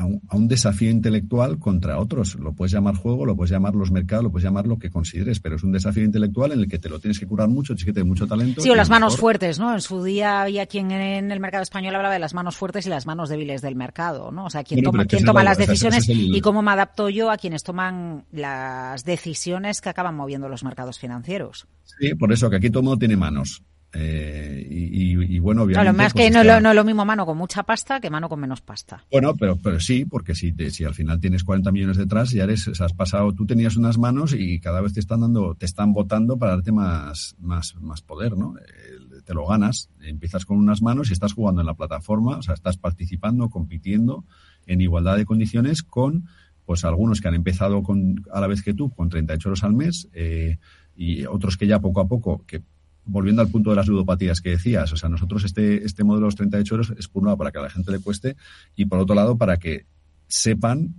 a 0.00 0.36
un, 0.36 0.48
desafío 0.48 0.90
intelectual 0.90 1.58
contra 1.58 1.98
otros. 1.98 2.34
Lo 2.36 2.52
puedes 2.52 2.72
llamar 2.72 2.96
juego, 2.96 3.26
lo 3.26 3.36
puedes 3.36 3.50
llamar 3.50 3.74
los 3.74 3.90
mercados, 3.90 4.24
lo 4.24 4.30
puedes 4.30 4.44
llamar 4.44 4.66
lo 4.66 4.78
que 4.78 4.90
consideres, 4.90 5.40
pero 5.40 5.56
es 5.56 5.62
un 5.62 5.72
desafío 5.72 6.04
intelectual 6.04 6.52
en 6.52 6.60
el 6.60 6.68
que 6.68 6.78
te 6.78 6.88
lo 6.88 6.98
tienes 6.98 7.18
que 7.18 7.26
curar 7.26 7.48
mucho, 7.48 7.74
tienes 7.74 7.84
que 7.84 7.92
tener 7.92 8.06
mucho 8.06 8.26
talento. 8.26 8.60
Sí, 8.60 8.70
o 8.70 8.74
las 8.74 8.88
manos 8.88 9.16
fuertes, 9.16 9.58
¿no? 9.58 9.74
En 9.74 9.80
su 9.80 10.02
día 10.02 10.42
había 10.42 10.66
quien 10.66 10.90
en 10.90 11.30
el 11.30 11.40
mercado 11.40 11.62
español 11.62 11.94
hablaba 11.94 12.14
de 12.14 12.20
las 12.20 12.34
manos 12.34 12.56
fuertes 12.56 12.86
y 12.86 12.88
las 12.88 13.06
manos 13.06 13.28
débiles 13.28 13.62
del 13.62 13.76
mercado, 13.76 14.30
¿no? 14.32 14.46
O 14.46 14.50
sea, 14.50 14.64
quién 14.64 14.82
toma, 14.82 15.04
quién 15.04 15.24
toma 15.24 15.44
las 15.44 15.58
decisiones 15.58 16.08
y 16.08 16.40
cómo 16.40 16.62
me 16.62 16.70
adapto 16.70 17.08
yo 17.08 17.30
a 17.30 17.36
quienes 17.36 17.62
toman 17.62 18.24
las 18.32 19.04
decisiones 19.04 19.80
que 19.80 19.88
acaban 19.88 20.14
moviendo 20.16 20.48
los 20.48 20.64
mercados 20.64 20.98
financieros. 20.98 21.66
Sí, 21.98 22.14
por 22.14 22.32
eso 22.32 22.48
que 22.48 22.56
aquí 22.56 22.70
todo 22.70 22.82
mundo 22.82 22.98
tiene 22.98 23.16
manos. 23.16 23.62
Eh, 23.92 24.66
y, 24.70 25.38
bueno, 25.40 25.62
obviamente. 25.62 25.82
Claro, 25.82 25.96
más 25.96 26.12
pues 26.12 26.26
que 26.26 26.30
no, 26.30 26.40
es 26.70 26.76
lo 26.76 26.84
mismo 26.84 27.04
mano 27.04 27.26
con 27.26 27.36
mucha 27.36 27.62
pasta 27.64 28.00
que 28.00 28.10
mano 28.10 28.28
con 28.28 28.38
menos 28.38 28.60
pasta. 28.60 29.04
Bueno, 29.10 29.34
pero, 29.36 29.56
pero 29.56 29.80
sí, 29.80 30.04
porque 30.04 30.34
si, 30.34 30.54
si 30.70 30.84
al 30.84 30.94
final 30.94 31.20
tienes 31.20 31.42
40 31.44 31.72
millones 31.72 31.96
detrás, 31.96 32.30
ya 32.30 32.44
eres, 32.44 32.68
has 32.80 32.92
pasado, 32.92 33.32
tú 33.32 33.46
tenías 33.46 33.76
unas 33.76 33.98
manos 33.98 34.34
y 34.36 34.60
cada 34.60 34.80
vez 34.80 34.92
te 34.92 35.00
están 35.00 35.20
dando, 35.20 35.54
te 35.54 35.66
están 35.66 35.92
votando 35.92 36.38
para 36.38 36.52
darte 36.52 36.72
más, 36.72 37.34
más, 37.40 37.74
más 37.80 38.02
poder, 38.02 38.36
¿no? 38.36 38.56
Eh, 38.58 39.22
te 39.24 39.34
lo 39.34 39.46
ganas, 39.46 39.90
empiezas 40.00 40.44
con 40.44 40.58
unas 40.58 40.82
manos 40.82 41.10
y 41.10 41.12
estás 41.12 41.32
jugando 41.32 41.60
en 41.60 41.66
la 41.66 41.74
plataforma, 41.74 42.38
o 42.38 42.42
sea, 42.42 42.54
estás 42.54 42.76
participando, 42.76 43.48
compitiendo 43.48 44.24
en 44.66 44.80
igualdad 44.80 45.16
de 45.16 45.24
condiciones 45.24 45.82
con, 45.82 46.28
pues 46.64 46.84
algunos 46.84 47.20
que 47.20 47.28
han 47.28 47.34
empezado 47.34 47.82
con, 47.82 48.24
a 48.32 48.40
la 48.40 48.46
vez 48.46 48.62
que 48.62 48.74
tú, 48.74 48.90
con 48.90 49.08
38 49.08 49.48
euros 49.48 49.64
al 49.64 49.74
mes, 49.74 50.08
eh, 50.12 50.58
y 50.96 51.24
otros 51.24 51.56
que 51.56 51.66
ya 51.66 51.80
poco 51.80 52.00
a 52.00 52.08
poco, 52.08 52.44
que 52.46 52.62
volviendo 53.04 53.42
al 53.42 53.48
punto 53.48 53.70
de 53.70 53.76
las 53.76 53.88
ludopatías 53.88 54.40
que 54.40 54.50
decías, 54.50 54.92
o 54.92 54.96
sea, 54.96 55.08
nosotros 55.08 55.44
este, 55.44 55.84
este 55.84 56.04
modelo 56.04 56.26
de 56.26 56.28
los 56.28 56.36
38 56.36 56.74
euros 56.74 56.94
es 56.98 57.08
por 57.08 57.22
un 57.22 57.26
lado 57.26 57.38
para 57.38 57.50
que 57.50 57.58
a 57.58 57.62
la 57.62 57.70
gente 57.70 57.90
le 57.90 57.98
cueste 57.98 58.36
y 58.76 58.84
por 58.84 58.98
otro 58.98 59.14
lado 59.14 59.36
para 59.36 59.56
que 59.56 59.86
sepan 60.28 60.94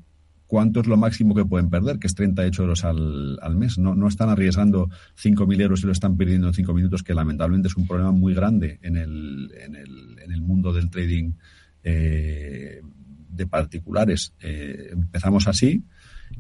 cuánto 0.52 0.82
es 0.82 0.88
lo 0.88 0.98
máximo 0.98 1.34
que 1.34 1.46
pueden 1.46 1.70
perder, 1.70 1.98
que 1.98 2.08
es 2.08 2.14
38 2.14 2.64
euros 2.64 2.84
al, 2.84 3.40
al 3.42 3.56
mes. 3.56 3.78
No, 3.78 3.96
no 3.96 4.10
están 4.10 4.28
arriesgando 4.28 4.90
5.000 5.18 5.62
euros 5.62 5.82
y 5.82 5.86
lo 5.86 5.94
están 5.94 6.18
perdiendo 6.18 6.48
en 6.48 6.54
5 6.54 6.74
minutos, 6.74 7.04
que 7.04 7.14
lamentablemente 7.14 7.70
es 7.70 7.78
un 7.78 7.88
problema 7.88 8.12
muy 8.12 8.34
grande 8.34 8.78
en 8.82 8.98
el, 8.98 9.50
en 9.58 9.78
el, 9.78 10.20
en 10.22 10.30
el 10.30 10.42
mundo 10.42 10.74
del 10.74 10.90
trading 10.90 11.32
eh, 11.86 12.82
de 13.30 13.48
particulares. 13.48 14.34
Eh, 14.42 14.90
empezamos 14.92 15.48
así 15.48 15.86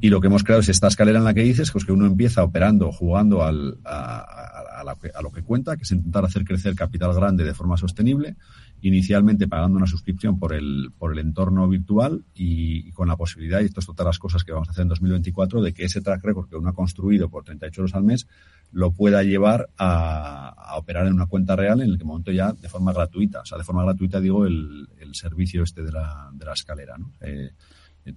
y 0.01 0.09
lo 0.09 0.19
que 0.19 0.27
hemos 0.27 0.43
creado 0.43 0.59
es 0.59 0.67
esta 0.67 0.87
escalera 0.87 1.19
en 1.19 1.23
la 1.23 1.33
que 1.33 1.43
dices 1.43 1.71
pues 1.71 1.85
que 1.85 1.93
uno 1.93 2.05
empieza 2.05 2.43
operando, 2.43 2.91
jugando 2.91 3.43
al, 3.43 3.77
a, 3.85 4.60
a, 4.89 5.21
lo 5.21 5.31
que 5.31 5.43
cuenta, 5.43 5.75
que 5.77 5.83
es 5.83 5.91
intentar 5.91 6.25
hacer 6.25 6.43
crecer 6.43 6.75
capital 6.75 7.13
grande 7.13 7.43
de 7.43 7.53
forma 7.53 7.77
sostenible, 7.77 8.35
inicialmente 8.81 9.47
pagando 9.47 9.77
una 9.77 9.87
suscripción 9.87 10.39
por 10.39 10.53
el, 10.53 10.91
por 10.97 11.13
el 11.13 11.19
entorno 11.19 11.67
virtual 11.67 12.25
y, 12.33 12.91
con 12.91 13.07
la 13.07 13.15
posibilidad, 13.15 13.61
y 13.61 13.65
esto 13.65 13.79
es 13.79 13.85
todas 13.85 14.05
las 14.05 14.19
cosas 14.19 14.43
que 14.43 14.51
vamos 14.51 14.67
a 14.67 14.71
hacer 14.71 14.83
en 14.83 14.89
2024, 14.89 15.61
de 15.61 15.73
que 15.73 15.85
ese 15.85 16.01
track 16.01 16.23
record 16.23 16.49
que 16.49 16.55
uno 16.55 16.69
ha 16.69 16.73
construido 16.73 17.29
por 17.29 17.43
38 17.43 17.81
euros 17.81 17.95
al 17.95 18.03
mes 18.03 18.27
lo 18.71 18.91
pueda 18.91 19.23
llevar 19.23 19.69
a, 19.77 20.75
operar 20.77 21.07
en 21.07 21.13
una 21.13 21.27
cuenta 21.27 21.55
real 21.55 21.81
en 21.81 21.89
el 21.89 21.97
que 21.97 22.05
momento 22.05 22.31
ya 22.31 22.53
de 22.53 22.69
forma 22.69 22.93
gratuita. 22.93 23.41
O 23.41 23.45
sea, 23.45 23.57
de 23.57 23.63
forma 23.63 23.83
gratuita 23.83 24.19
digo 24.19 24.45
el, 24.45 24.87
el 24.99 25.13
servicio 25.15 25.63
este 25.63 25.83
de 25.83 25.91
la, 25.91 26.29
de 26.33 26.45
la 26.45 26.53
escalera. 26.53 26.97
¿no? 26.97 27.11
Eh, 27.21 27.51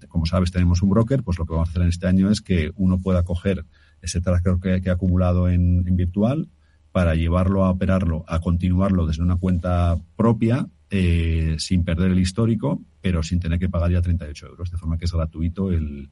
como 0.09 0.27
sabes, 0.27 0.51
tenemos 0.51 0.83
un 0.83 0.91
broker, 0.91 1.23
pues 1.23 1.39
lo 1.39 1.47
que 1.47 1.53
vamos 1.53 1.69
a 1.69 1.71
hacer 1.71 1.83
en 1.83 1.89
este 1.89 2.07
año 2.07 2.31
es 2.31 2.41
que 2.41 2.73
uno 2.77 2.99
pueda 3.01 3.23
coger 3.23 3.65
ese 4.01 4.21
tracker 4.21 4.57
que, 4.61 4.81
que 4.81 4.91
ha 4.91 4.95
acumulado 4.95 5.49
en, 5.49 5.85
virtual 5.97 6.49
para 6.95 7.17
llevarlo 7.17 7.65
a 7.65 7.71
operarlo, 7.71 8.25
a 8.29 8.39
continuarlo 8.39 9.05
desde 9.05 9.25
una 9.25 9.35
cuenta 9.35 9.99
propia, 10.15 10.69
eh, 10.91 11.57
sin 11.59 11.83
perder 11.83 12.13
el 12.13 12.21
histórico, 12.21 12.81
pero 13.01 13.25
sin 13.25 13.41
tener 13.41 13.59
que 13.59 13.69
pagar 13.69 13.91
ya 13.91 14.01
38 14.01 14.47
euros, 14.47 14.71
de 14.71 14.77
forma 14.77 14.97
que 14.97 15.07
es 15.07 15.13
gratuito 15.13 15.73
el, 15.73 16.09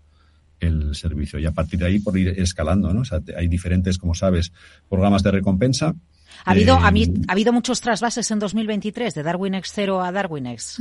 el 0.58 0.96
servicio. 0.96 1.38
Y 1.38 1.46
a 1.46 1.52
partir 1.52 1.78
de 1.78 1.86
ahí, 1.86 2.00
por 2.00 2.18
ir 2.18 2.30
escalando, 2.30 2.92
¿no? 2.92 3.02
O 3.02 3.04
sea, 3.04 3.20
hay 3.36 3.46
diferentes, 3.46 3.96
como 3.96 4.16
sabes, 4.16 4.52
programas 4.88 5.22
de 5.22 5.30
recompensa 5.30 5.94
ha 6.44 6.50
habido, 6.50 6.76
ha, 6.76 6.92
habido 7.28 7.52
muchos 7.52 7.80
trasvases 7.80 8.30
en 8.30 8.38
2023 8.38 9.14
de 9.14 9.22
Darwin 9.22 9.54
X 9.54 9.72
0 9.74 10.02
a 10.02 10.12
Darwin 10.12 10.46
X. 10.46 10.78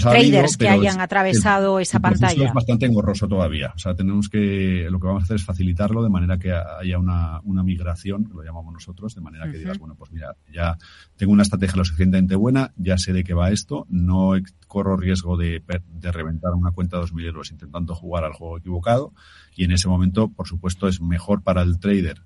traders 0.00 0.56
que 0.56 0.68
hayan 0.68 1.00
atravesado 1.00 1.78
esa 1.80 2.00
pantalla. 2.00 2.46
Es 2.46 2.52
bastante 2.52 2.86
engorroso 2.86 3.28
todavía. 3.28 3.72
O 3.74 3.78
sea, 3.78 3.94
tenemos 3.94 4.28
que, 4.28 4.86
lo 4.90 5.00
que 5.00 5.06
vamos 5.06 5.22
a 5.22 5.24
hacer 5.24 5.36
es 5.36 5.44
facilitarlo 5.44 6.02
de 6.02 6.10
manera 6.10 6.38
que 6.38 6.52
haya 6.52 6.98
una, 6.98 7.40
una 7.44 7.62
migración, 7.62 8.24
que 8.24 8.34
lo 8.34 8.42
llamamos 8.42 8.72
nosotros, 8.72 9.14
de 9.14 9.20
manera 9.20 9.50
que 9.50 9.58
digas, 9.58 9.78
bueno, 9.78 9.94
pues 9.96 10.12
mira, 10.12 10.36
ya 10.52 10.76
tengo 11.16 11.32
una 11.32 11.42
estrategia 11.42 11.76
lo 11.76 11.84
suficientemente 11.84 12.36
buena, 12.36 12.72
ya 12.76 12.98
sé 12.98 13.12
de 13.12 13.24
qué 13.24 13.34
va 13.34 13.50
esto, 13.50 13.86
no 13.88 14.32
corro 14.66 14.96
riesgo 14.96 15.36
de, 15.36 15.62
de 15.88 16.12
reventar 16.12 16.52
una 16.54 16.70
cuenta 16.70 16.98
de 16.98 17.04
2.000 17.04 17.26
euros 17.26 17.50
intentando 17.50 17.94
jugar 17.94 18.24
al 18.24 18.32
juego 18.32 18.58
equivocado. 18.58 19.12
Y 19.54 19.64
en 19.64 19.72
ese 19.72 19.88
momento, 19.88 20.28
por 20.28 20.48
supuesto, 20.48 20.88
es 20.88 21.00
mejor 21.00 21.42
para 21.42 21.62
el 21.62 21.78
trader 21.78 22.22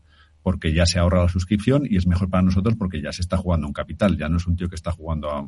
porque 0.47 0.73
ya 0.73 0.87
se 0.87 1.01
ahorra 1.01 1.25
la 1.25 1.29
suscripción 1.29 1.89
y 1.91 1.97
es 1.97 2.07
mejor 2.07 2.31
para 2.31 2.45
nosotros 2.45 2.77
porque 2.79 3.03
ya 3.03 3.11
se 3.11 3.21
está 3.21 3.37
jugando 3.37 3.67
un 3.67 3.73
capital, 3.73 4.17
ya 4.17 4.29
no 4.29 4.37
es 4.37 4.47
un 4.47 4.55
tío 4.55 4.69
que 4.69 4.77
está 4.77 4.93
jugando 4.93 5.29
a, 5.29 5.39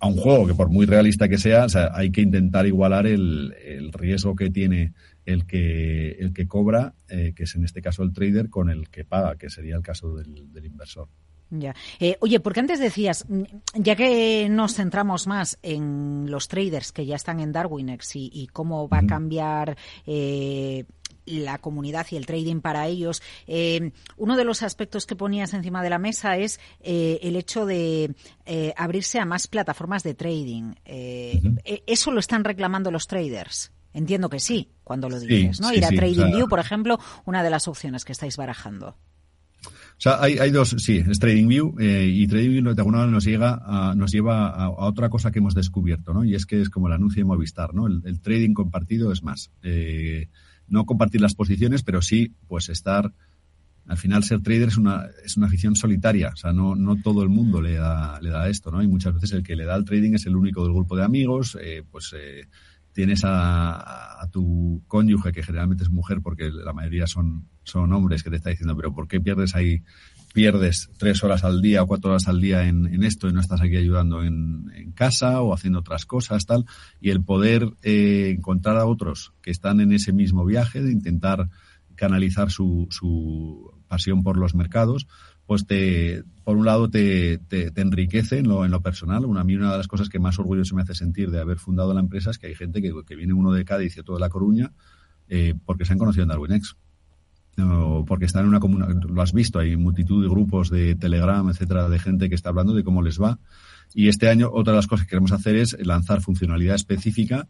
a 0.00 0.06
un 0.06 0.16
juego 0.18 0.46
que 0.46 0.52
por 0.52 0.68
muy 0.68 0.84
realista 0.84 1.30
que 1.30 1.38
sea, 1.38 1.64
hay 1.94 2.10
que 2.10 2.20
intentar 2.20 2.66
igualar 2.66 3.06
el, 3.06 3.54
el, 3.64 3.90
riesgo 3.90 4.36
que 4.36 4.50
tiene 4.50 4.92
el 5.24 5.46
que, 5.46 6.10
el 6.10 6.34
que 6.34 6.46
cobra, 6.46 6.92
eh, 7.08 7.32
que 7.34 7.44
es 7.44 7.54
en 7.54 7.64
este 7.64 7.80
caso 7.80 8.02
el 8.02 8.12
trader, 8.12 8.50
con 8.50 8.68
el 8.68 8.90
que 8.90 9.06
paga, 9.06 9.36
que 9.36 9.48
sería 9.48 9.76
el 9.76 9.82
caso 9.82 10.14
del, 10.14 10.52
del 10.52 10.66
inversor. 10.66 11.08
Ya. 11.48 11.74
Eh, 12.00 12.16
oye, 12.20 12.40
porque 12.40 12.60
antes 12.60 12.80
decías, 12.80 13.26
ya 13.74 13.96
que 13.96 14.48
nos 14.50 14.74
centramos 14.74 15.26
más 15.26 15.58
en 15.62 16.30
los 16.30 16.48
traders 16.48 16.92
que 16.92 17.06
ya 17.06 17.16
están 17.16 17.40
en 17.40 17.52
Darwinex 17.52 18.16
y, 18.16 18.30
y 18.30 18.48
cómo 18.48 18.88
va 18.88 18.98
a 18.98 19.06
cambiar 19.06 19.76
eh, 20.06 20.84
la 21.26 21.58
comunidad 21.58 22.06
y 22.10 22.16
el 22.16 22.26
trading 22.26 22.60
para 22.60 22.86
ellos. 22.86 23.22
Eh, 23.46 23.92
uno 24.16 24.36
de 24.36 24.44
los 24.44 24.62
aspectos 24.62 25.06
que 25.06 25.16
ponías 25.16 25.54
encima 25.54 25.82
de 25.82 25.90
la 25.90 25.98
mesa 25.98 26.36
es 26.36 26.60
eh, 26.80 27.18
el 27.22 27.36
hecho 27.36 27.66
de 27.66 28.14
eh, 28.46 28.74
abrirse 28.76 29.18
a 29.18 29.24
más 29.24 29.46
plataformas 29.46 30.02
de 30.02 30.14
trading. 30.14 30.74
¿Eso 30.84 32.10
lo 32.10 32.20
están 32.20 32.44
reclamando 32.44 32.90
los 32.90 33.06
traders? 33.06 33.72
Entiendo 33.92 34.28
que 34.28 34.40
sí, 34.40 34.70
cuando 34.82 35.08
lo 35.08 35.20
dices, 35.20 35.60
¿no? 35.60 35.72
Ir 35.72 35.84
a 35.84 35.88
TradingView, 35.88 36.48
por 36.48 36.58
ejemplo, 36.58 36.98
una 37.26 37.44
de 37.44 37.50
las 37.50 37.68
opciones 37.68 38.04
que 38.04 38.12
estáis 38.12 38.36
barajando. 38.36 38.96
O 39.96 40.00
sea, 40.04 40.20
hay, 40.20 40.38
hay 40.38 40.50
dos, 40.50 40.74
sí, 40.78 41.04
es 41.08 41.20
TradingView 41.20 41.76
y 41.78 42.26
TradingView 42.26 42.74
de 42.74 42.80
alguna 42.80 42.98
manera 42.98 43.12
nos, 43.12 43.24
llega 43.24 43.62
a, 43.64 43.94
nos 43.94 44.10
lleva 44.10 44.48
a, 44.48 44.70
otra 44.70 45.08
cosa 45.08 45.30
que 45.30 45.38
hemos 45.38 45.54
descubierto, 45.54 46.12
¿no? 46.12 46.24
Y 46.24 46.34
es 46.34 46.44
que 46.44 46.60
es 46.60 46.68
como 46.68 46.88
el 46.88 46.94
anuncio 46.94 47.20
de 47.20 47.26
Movistar, 47.26 47.72
¿no? 47.72 47.86
El, 47.86 48.02
el 48.04 48.20
trading 48.20 48.52
compartido 48.52 49.12
es 49.12 49.22
más. 49.22 49.52
Eh, 49.62 50.28
no 50.68 50.84
compartir 50.86 51.20
las 51.20 51.34
posiciones, 51.34 51.82
pero 51.82 52.02
sí, 52.02 52.32
pues 52.48 52.68
estar 52.68 53.12
al 53.86 53.98
final 53.98 54.24
ser 54.24 54.40
trader 54.40 54.68
es 54.68 54.78
una, 54.78 55.06
es 55.24 55.36
una 55.36 55.46
afición 55.46 55.76
solitaria, 55.76 56.30
o 56.32 56.36
sea, 56.36 56.52
no, 56.52 56.74
no 56.74 56.96
todo 56.96 57.22
el 57.22 57.28
mundo 57.28 57.60
le 57.60 57.74
da, 57.74 58.18
le 58.20 58.30
da 58.30 58.48
esto, 58.48 58.70
¿no? 58.70 58.82
Y 58.82 58.88
muchas 58.88 59.12
veces 59.14 59.32
el 59.32 59.42
que 59.42 59.56
le 59.56 59.66
da 59.66 59.76
el 59.76 59.84
trading 59.84 60.14
es 60.14 60.26
el 60.26 60.36
único 60.36 60.62
del 60.62 60.72
grupo 60.72 60.96
de 60.96 61.04
amigos, 61.04 61.58
eh, 61.60 61.82
pues 61.90 62.14
eh, 62.16 62.48
tienes 62.92 63.24
a, 63.24 64.22
a, 64.22 64.30
tu 64.30 64.82
cónyuge, 64.86 65.32
que 65.32 65.42
generalmente 65.42 65.84
es 65.84 65.90
mujer, 65.90 66.20
porque 66.22 66.50
la 66.50 66.72
mayoría 66.72 67.06
son, 67.06 67.48
son 67.64 67.92
hombres, 67.92 68.22
que 68.22 68.30
te 68.30 68.36
está 68.36 68.50
diciendo, 68.50 68.74
pero 68.74 68.94
¿por 68.94 69.06
qué 69.06 69.20
pierdes 69.20 69.54
ahí, 69.54 69.82
pierdes 70.34 70.90
tres 70.98 71.22
horas 71.22 71.44
al 71.44 71.62
día 71.62 71.82
o 71.82 71.86
cuatro 71.86 72.10
horas 72.10 72.26
al 72.26 72.40
día 72.40 72.66
en, 72.66 73.04
esto 73.04 73.28
y 73.28 73.32
no 73.32 73.40
estás 73.40 73.60
aquí 73.62 73.76
ayudando 73.76 74.22
en, 74.22 74.92
casa 74.94 75.40
o 75.40 75.54
haciendo 75.54 75.78
otras 75.78 76.06
cosas, 76.06 76.44
tal? 76.44 76.66
Y 77.00 77.10
el 77.10 77.22
poder 77.22 77.72
eh, 77.82 78.34
encontrar 78.36 78.76
a 78.76 78.86
otros 78.86 79.32
que 79.42 79.50
están 79.50 79.80
en 79.80 79.92
ese 79.92 80.12
mismo 80.12 80.44
viaje, 80.44 80.82
de 80.82 80.92
intentar 80.92 81.48
canalizar 81.94 82.50
su, 82.50 82.86
su 82.90 83.72
pasión 83.88 84.22
por 84.22 84.36
los 84.36 84.54
mercados, 84.54 85.06
pues 85.46 85.66
te, 85.66 86.24
por 86.42 86.56
un 86.56 86.64
lado 86.64 86.90
te, 86.90 87.38
te, 87.38 87.70
te 87.70 87.80
enriquece 87.80 88.38
en 88.38 88.48
lo, 88.48 88.64
en 88.64 88.72
lo 88.72 88.80
personal. 88.80 89.24
Una, 89.24 89.40
a 89.42 89.44
mí 89.44 89.54
una 89.54 89.72
de 89.72 89.78
las 89.78 89.88
cosas 89.88 90.08
que 90.08 90.18
más 90.18 90.38
orgulloso 90.38 90.74
me 90.74 90.82
hace 90.82 90.94
sentir 90.94 91.30
de 91.30 91.40
haber 91.40 91.58
fundado 91.58 91.94
la 91.94 92.00
empresa 92.00 92.30
es 92.30 92.38
que 92.38 92.48
hay 92.48 92.54
gente 92.54 92.82
que, 92.82 92.92
que 93.06 93.16
viene 93.16 93.32
uno 93.32 93.52
de 93.52 93.64
Cádiz 93.64 93.96
y 93.96 94.00
otro 94.00 94.14
de 94.14 94.20
La 94.20 94.28
Coruña 94.28 94.72
eh, 95.28 95.54
porque 95.64 95.84
se 95.84 95.92
han 95.92 95.98
conocido 95.98 96.24
en 96.24 96.28
DarwinX. 96.28 96.76
Porque 98.06 98.24
están 98.24 98.42
en 98.42 98.48
una 98.48 98.60
comunidad, 98.60 99.02
lo 99.02 99.22
has 99.22 99.32
visto, 99.32 99.58
hay 99.58 99.76
multitud 99.76 100.22
de 100.22 100.28
grupos 100.28 100.70
de 100.70 100.94
Telegram, 100.96 101.48
etcétera, 101.48 101.88
de 101.88 101.98
gente 101.98 102.28
que 102.28 102.34
está 102.34 102.48
hablando 102.50 102.74
de 102.74 102.84
cómo 102.84 103.02
les 103.02 103.20
va. 103.20 103.38
Y 103.94 104.08
este 104.08 104.28
año 104.28 104.50
otra 104.52 104.72
de 104.72 104.78
las 104.78 104.86
cosas 104.86 105.06
que 105.06 105.10
queremos 105.10 105.32
hacer 105.32 105.56
es 105.56 105.76
lanzar 105.78 106.20
funcionalidad 106.20 106.74
específica 106.74 107.46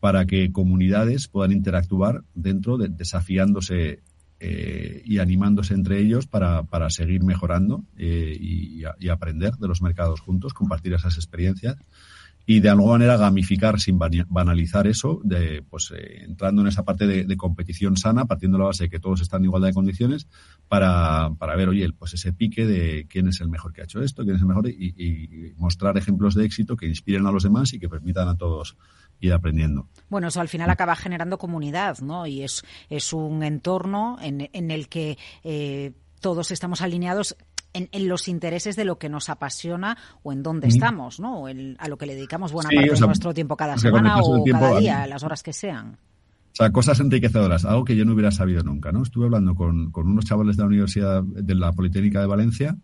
para 0.00 0.26
que 0.26 0.52
comunidades 0.52 1.28
puedan 1.28 1.52
interactuar 1.52 2.22
dentro 2.34 2.78
de 2.78 2.88
desafiándose 2.88 4.00
eh, 4.40 5.02
y 5.04 5.18
animándose 5.18 5.74
entre 5.74 5.98
ellos 5.98 6.28
para, 6.28 6.62
para 6.62 6.90
seguir 6.90 7.24
mejorando 7.24 7.82
eh, 7.96 8.36
y, 8.38 8.84
aprender 9.08 9.54
de 9.56 9.66
los 9.66 9.82
mercados 9.82 10.20
juntos, 10.20 10.54
compartir 10.54 10.92
esas 10.92 11.16
experiencias 11.16 11.76
y 12.50 12.60
de 12.60 12.70
alguna 12.70 12.92
manera 12.92 13.18
gamificar 13.18 13.78
sin 13.78 13.98
banalizar 13.98 14.86
eso, 14.86 15.20
de, 15.22 15.62
pues 15.68 15.92
eh, 15.94 16.22
entrando 16.24 16.62
en 16.62 16.68
esa 16.68 16.82
parte 16.82 17.06
de, 17.06 17.36
competición 17.36 17.98
sana, 17.98 18.24
partiendo 18.24 18.56
de 18.56 18.62
la 18.62 18.68
base 18.68 18.84
de 18.84 18.88
que 18.88 18.98
todos 18.98 19.20
están 19.20 19.42
en 19.42 19.44
igualdad 19.44 19.68
de 19.68 19.74
condiciones, 19.74 20.26
para, 20.66 21.28
para 21.38 21.54
ver, 21.56 21.68
oye, 21.68 21.86
pues 21.92 22.14
ese 22.14 22.32
pique 22.32 22.64
de 22.64 23.06
quién 23.06 23.28
es 23.28 23.42
el 23.42 23.50
mejor 23.50 23.74
que 23.74 23.82
ha 23.82 23.84
hecho 23.84 24.00
esto, 24.00 24.24
quién 24.24 24.36
es 24.36 24.40
el 24.40 24.48
mejor, 24.48 24.66
y, 24.66 24.94
y 24.96 25.52
mostrar 25.58 25.98
ejemplos 25.98 26.34
de 26.34 26.46
éxito 26.46 26.74
que 26.74 26.86
inspiren 26.86 27.26
a 27.26 27.32
los 27.32 27.42
demás 27.42 27.74
y 27.74 27.78
que 27.78 27.90
permitan 27.90 28.28
a 28.28 28.34
todos 28.38 28.78
ir 29.20 29.34
aprendiendo. 29.34 29.86
Bueno, 30.08 30.28
eso 30.28 30.40
al 30.40 30.48
final 30.48 30.70
acaba 30.70 30.96
generando 30.96 31.36
comunidad, 31.36 31.98
¿no? 31.98 32.26
Y 32.26 32.44
es, 32.44 32.62
es 32.88 33.12
un 33.12 33.42
entorno 33.42 34.16
en, 34.22 34.48
en 34.54 34.70
el 34.70 34.88
que 34.88 35.18
eh, 35.44 35.92
todos 36.22 36.50
estamos 36.50 36.80
alineados 36.80 37.36
en, 37.72 37.88
en, 37.92 38.08
los 38.08 38.28
intereses 38.28 38.76
de 38.76 38.84
lo 38.84 38.98
que 38.98 39.08
nos 39.08 39.28
apasiona 39.28 39.96
o 40.22 40.32
en 40.32 40.42
dónde 40.42 40.68
estamos, 40.68 41.20
¿no? 41.20 41.40
O 41.40 41.48
el, 41.48 41.76
a 41.78 41.88
lo 41.88 41.98
que 41.98 42.06
le 42.06 42.14
dedicamos 42.14 42.52
buena 42.52 42.70
sí, 42.70 42.76
parte 42.76 42.90
o 42.92 42.96
sea, 42.96 43.02
de 43.02 43.08
nuestro 43.08 43.34
tiempo 43.34 43.56
cada 43.56 43.74
o 43.74 43.78
sea, 43.78 43.90
semana 43.90 44.18
o 44.20 44.42
tiempo, 44.42 44.60
cada 44.60 44.80
día, 44.80 45.06
las 45.06 45.22
horas 45.22 45.42
que 45.42 45.52
sean. 45.52 45.98
O 46.52 46.56
sea, 46.58 46.70
cosas 46.72 46.98
enriquecedoras, 47.00 47.64
algo 47.64 47.84
que 47.84 47.96
yo 47.96 48.04
no 48.04 48.14
hubiera 48.14 48.30
sabido 48.30 48.62
nunca, 48.62 48.90
¿no? 48.90 49.02
Estuve 49.02 49.26
hablando 49.26 49.54
con, 49.54 49.90
con 49.92 50.08
unos 50.08 50.24
chavales 50.24 50.56
de 50.56 50.62
la 50.62 50.66
Universidad 50.66 51.22
de 51.22 51.54
la 51.54 51.72
Politécnica 51.72 52.20
de 52.20 52.26
Valencia 52.26 52.76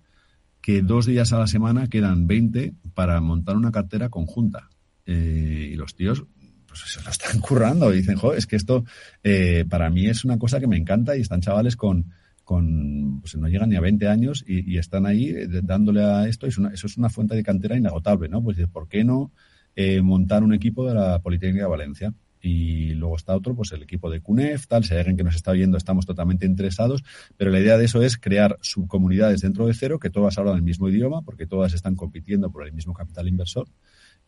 que 0.60 0.80
dos 0.80 1.04
días 1.04 1.32
a 1.32 1.38
la 1.38 1.46
semana 1.46 1.88
quedan 1.88 2.26
20 2.26 2.74
para 2.94 3.20
montar 3.20 3.56
una 3.56 3.70
cartera 3.70 4.08
conjunta. 4.08 4.70
Eh, 5.04 5.68
y 5.72 5.76
los 5.76 5.94
tíos 5.94 6.24
pues 6.66 6.80
se 6.90 7.02
lo 7.02 7.10
están 7.10 7.38
currando 7.40 7.92
y 7.92 7.98
dicen, 7.98 8.16
joder, 8.16 8.38
es 8.38 8.46
que 8.46 8.56
esto 8.56 8.84
eh, 9.22 9.64
para 9.68 9.90
mí 9.90 10.06
es 10.06 10.24
una 10.24 10.38
cosa 10.38 10.60
que 10.60 10.66
me 10.66 10.76
encanta 10.76 11.16
y 11.16 11.20
están 11.20 11.40
chavales 11.40 11.76
con, 11.76 12.12
con 12.44 13.20
pues 13.20 13.34
no 13.36 13.48
llegan 13.48 13.70
ni 13.70 13.76
a 13.76 13.80
20 13.80 14.06
años 14.06 14.44
y, 14.46 14.72
y 14.72 14.78
están 14.78 15.06
ahí 15.06 15.30
eh, 15.30 15.48
dándole 15.62 16.04
a 16.04 16.28
esto. 16.28 16.46
Es 16.46 16.58
eso 16.58 16.86
es 16.86 16.96
una 16.96 17.08
fuente 17.08 17.34
de 17.34 17.42
cantera 17.42 17.76
inagotable, 17.76 18.28
¿no? 18.28 18.42
Pues 18.42 18.58
¿por 18.68 18.88
qué 18.88 19.02
no 19.02 19.32
eh, 19.74 20.02
montar 20.02 20.44
un 20.44 20.54
equipo 20.54 20.86
de 20.86 20.94
la 20.94 21.18
Politécnica 21.20 21.64
de 21.64 21.70
Valencia? 21.70 22.14
y 22.46 22.92
luego 22.92 23.16
está 23.16 23.34
otro, 23.34 23.56
pues 23.56 23.72
el 23.72 23.82
equipo 23.82 24.10
de 24.10 24.20
CUNEF, 24.20 24.66
tal, 24.66 24.84
si 24.84 24.92
hay 24.92 25.00
alguien 25.00 25.16
que 25.16 25.24
nos 25.24 25.34
está 25.34 25.52
oyendo, 25.52 25.78
estamos 25.78 26.04
totalmente 26.04 26.44
interesados, 26.44 27.02
pero 27.38 27.50
la 27.50 27.58
idea 27.58 27.78
de 27.78 27.86
eso 27.86 28.02
es 28.02 28.18
crear 28.18 28.58
subcomunidades 28.60 29.40
dentro 29.40 29.66
de 29.66 29.72
cero, 29.72 29.98
que 29.98 30.10
todas 30.10 30.36
hablan 30.36 30.56
el 30.56 30.62
mismo 30.62 30.90
idioma, 30.90 31.22
porque 31.22 31.46
todas 31.46 31.72
están 31.72 31.96
compitiendo 31.96 32.52
por 32.52 32.66
el 32.66 32.74
mismo 32.74 32.92
capital 32.92 33.28
inversor, 33.28 33.66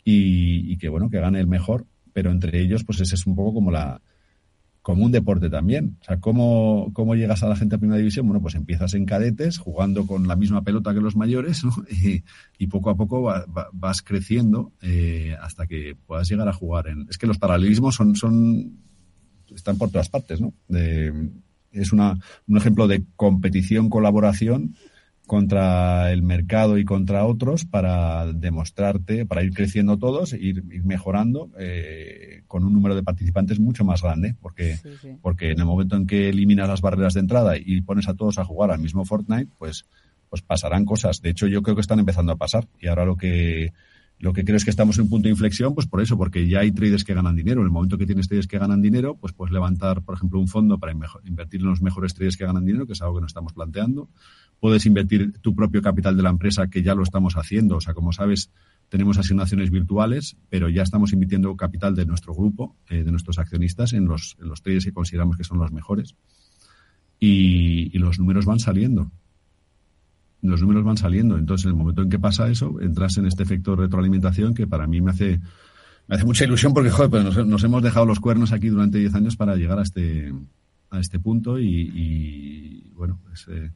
y, 0.03 0.73
y 0.73 0.79
que 0.79 0.89
bueno, 0.89 1.11
que 1.11 1.21
gane 1.21 1.41
el 1.41 1.47
mejor, 1.47 1.85
pero 2.15 2.31
entre 2.31 2.59
ellos, 2.59 2.85
pues 2.85 3.01
ese 3.01 3.17
es 3.17 3.27
un 3.27 3.37
poco 3.37 3.53
como 3.53 3.71
la, 3.71 4.01
como 4.87 5.05
un 5.05 5.11
deporte 5.11 5.51
también. 5.51 5.97
O 6.01 6.05
sea, 6.05 6.21
¿cómo, 6.21 6.93
¿cómo 6.93 7.17
llegas 7.17 7.43
a 7.43 7.49
la 7.49 7.57
gente 7.57 7.75
a 7.75 7.79
primera 7.79 7.99
división? 7.99 8.25
Bueno, 8.25 8.41
pues 8.41 8.55
empiezas 8.55 8.95
en 8.95 9.05
cadetes, 9.05 9.59
jugando 9.59 10.07
con 10.07 10.29
la 10.29 10.37
misma 10.37 10.63
pelota 10.63 10.95
que 10.95 11.01
los 11.01 11.17
mayores, 11.17 11.65
¿no? 11.65 11.73
y, 12.59 12.67
poco 12.69 12.91
a 12.91 12.97
poco 12.97 13.21
va, 13.21 13.45
va, 13.47 13.69
vas 13.73 14.01
creciendo 14.01 14.71
eh, 14.83 15.35
hasta 15.43 15.67
que 15.67 15.97
puedas 16.07 16.29
llegar 16.29 16.47
a 16.47 16.53
jugar 16.53 16.87
en... 16.87 17.05
Es 17.11 17.19
que 17.19 17.27
los 17.27 17.37
paralelismos 17.37 17.97
son, 17.97 18.15
son 18.15 18.79
están 19.53 19.77
por 19.77 19.91
todas 19.91 20.09
partes, 20.09 20.41
¿no? 20.41 20.55
De, 20.69 21.31
es 21.73 21.93
una, 21.93 22.21
un 22.47 22.57
ejemplo 22.57 22.87
de 22.87 23.03
competición, 23.17 23.91
colaboración, 23.91 24.77
contra 25.27 26.13
el 26.13 26.23
mercado 26.23 26.79
y 26.79 26.85
contra 26.85 27.27
otros 27.27 27.65
para 27.65 28.33
demostrarte, 28.33 29.27
para 29.27 29.43
ir 29.43 29.53
creciendo 29.53 29.99
todos, 29.99 30.33
ir, 30.33 30.65
ir 30.71 30.85
mejorando 30.85 31.51
eh, 31.59 32.43
con 32.47 32.65
un 32.65 32.73
número 32.73 32.95
de 32.95 33.03
participantes 33.03 33.59
mucho 33.59 33.85
más 33.85 34.03
grande, 34.03 34.37
porque, 34.41 34.77
sí, 34.77 34.91
sí. 35.03 35.17
porque 35.21 35.51
en 35.51 35.59
el 35.59 35.67
momento 35.67 35.97
en 35.97 36.07
que 36.07 36.29
eliminas 36.29 36.69
las 36.69 36.81
barreras 36.81 37.15
de 37.15 37.21
entrada 37.21 37.57
y 37.59 37.81
pones 37.81 38.09
a 38.09 38.15
todos 38.15 38.39
a 38.39 38.45
jugar 38.45 38.71
al 38.71 38.79
mismo 38.79 39.05
Fortnite, 39.05 39.51
pues, 39.59 39.87
pues 40.31 40.43
pasarán 40.43 40.85
cosas. 40.85 41.21
De 41.21 41.31
hecho, 41.31 41.49
yo 41.49 41.63
creo 41.63 41.75
que 41.75 41.83
están 41.83 41.99
empezando 41.99 42.33
a 42.33 42.37
pasar. 42.37 42.69
Y 42.81 42.87
ahora 42.87 43.05
lo 43.05 43.17
que, 43.17 43.73
lo 44.19 44.33
que 44.33 44.45
creo 44.45 44.57
es 44.57 44.65
que 44.65 44.71
estamos 44.71 44.97
en 44.97 45.05
un 45.05 45.11
punto 45.11 45.25
de 45.27 45.33
inflexión, 45.33 45.75
pues 45.75 45.87
por 45.87 46.01
eso, 46.01 46.17
porque 46.17 46.49
ya 46.49 46.61
hay 46.61 46.71
traders 46.71 47.05
que 47.05 47.15
ganan 47.15 47.35
dinero. 47.35 47.61
En 47.61 47.67
el 47.67 47.73
momento 47.73 47.99
que 47.99 48.07
tienes 48.07 48.29
traders 48.29 48.47
que 48.47 48.59
ganan 48.59 48.81
dinero, 48.81 49.17
pues 49.17 49.33
puedes 49.33 49.53
levantar, 49.53 50.03
por 50.03 50.15
ejemplo, 50.15 50.39
un 50.39 50.49
fondo 50.49 50.79
para 50.79 50.93
invertir 51.25 51.61
en 51.61 51.67
los 51.67 51.83
mejores 51.83 52.15
traders 52.15 52.37
que 52.37 52.47
ganan 52.47 52.65
dinero, 52.65 52.87
que 52.87 52.93
es 52.93 53.03
algo 53.03 53.17
que 53.17 53.21
no 53.23 53.27
estamos 53.27 53.53
planteando 53.53 54.09
puedes 54.61 54.87
invertir 54.87 55.33
tu 55.41 55.55
propio 55.55 55.83
capital 55.83 56.17
de 56.17 56.23
la 56.23 56.31
empresa, 56.31 56.69
que 56.69 56.83
ya 56.83 56.95
lo 56.95 57.03
estamos 57.03 57.35
haciendo. 57.35 57.77
O 57.77 57.81
sea, 57.81 57.95
como 57.95 58.13
sabes, 58.13 58.51
tenemos 58.89 59.19
asignaciones 59.19 59.71
virtuales, 59.71 60.37
pero 60.49 60.69
ya 60.69 60.83
estamos 60.83 61.13
invirtiendo 61.13 61.55
capital 61.57 61.95
de 61.95 62.07
nuestro 62.07 62.35
grupo, 62.35 62.77
eh, 62.89 63.03
de 63.03 63.11
nuestros 63.11 63.39
accionistas, 63.39 63.93
en 63.93 64.07
los, 64.07 64.37
en 64.41 64.49
los 64.49 64.63
traders 64.63 64.85
que 64.85 64.93
consideramos 64.93 65.37
que 65.37 65.45
son 65.45 65.59
los 65.59 65.73
mejores. 65.73 66.15
Y, 67.19 67.99
los 67.99 68.19
números 68.19 68.45
van 68.45 68.61
saliendo. 68.61 69.11
Los 70.43 70.61
números 70.61 70.85
van 70.85 70.97
saliendo. 70.97 71.39
Entonces, 71.39 71.65
en 71.65 71.71
el 71.71 71.77
momento 71.77 72.03
en 72.03 72.11
que 72.11 72.19
pasa 72.19 72.49
eso, 72.49 72.81
entras 72.81 73.17
en 73.19 73.27
este 73.27 73.43
efecto 73.43 73.73
de 73.73 73.83
retroalimentación 73.83 74.55
que 74.55 74.67
para 74.67 74.87
mí 74.87 75.01
me 75.01 75.11
hace, 75.11 75.41
me 76.07 76.15
hace 76.15 76.25
mucha 76.25 76.45
ilusión 76.45 76.73
porque, 76.73 76.91
joder, 76.91 77.11
pues 77.11 77.25
nos, 77.25 77.47
nos 77.47 77.65
hemos 77.65 77.83
dejado 77.83 78.07
los 78.07 78.21
cuernos 78.21 78.53
aquí 78.53 78.69
durante 78.69 78.99
10 78.99 79.15
años 79.15 79.37
para 79.37 79.57
llegar 79.57 79.79
a 79.79 79.83
este, 79.83 80.33
a 80.91 81.01
este 81.01 81.19
punto 81.19 81.59
y, 81.59 81.91
y 81.95 82.91
bueno, 82.95 83.19
pues, 83.25 83.47
eh, 83.49 83.73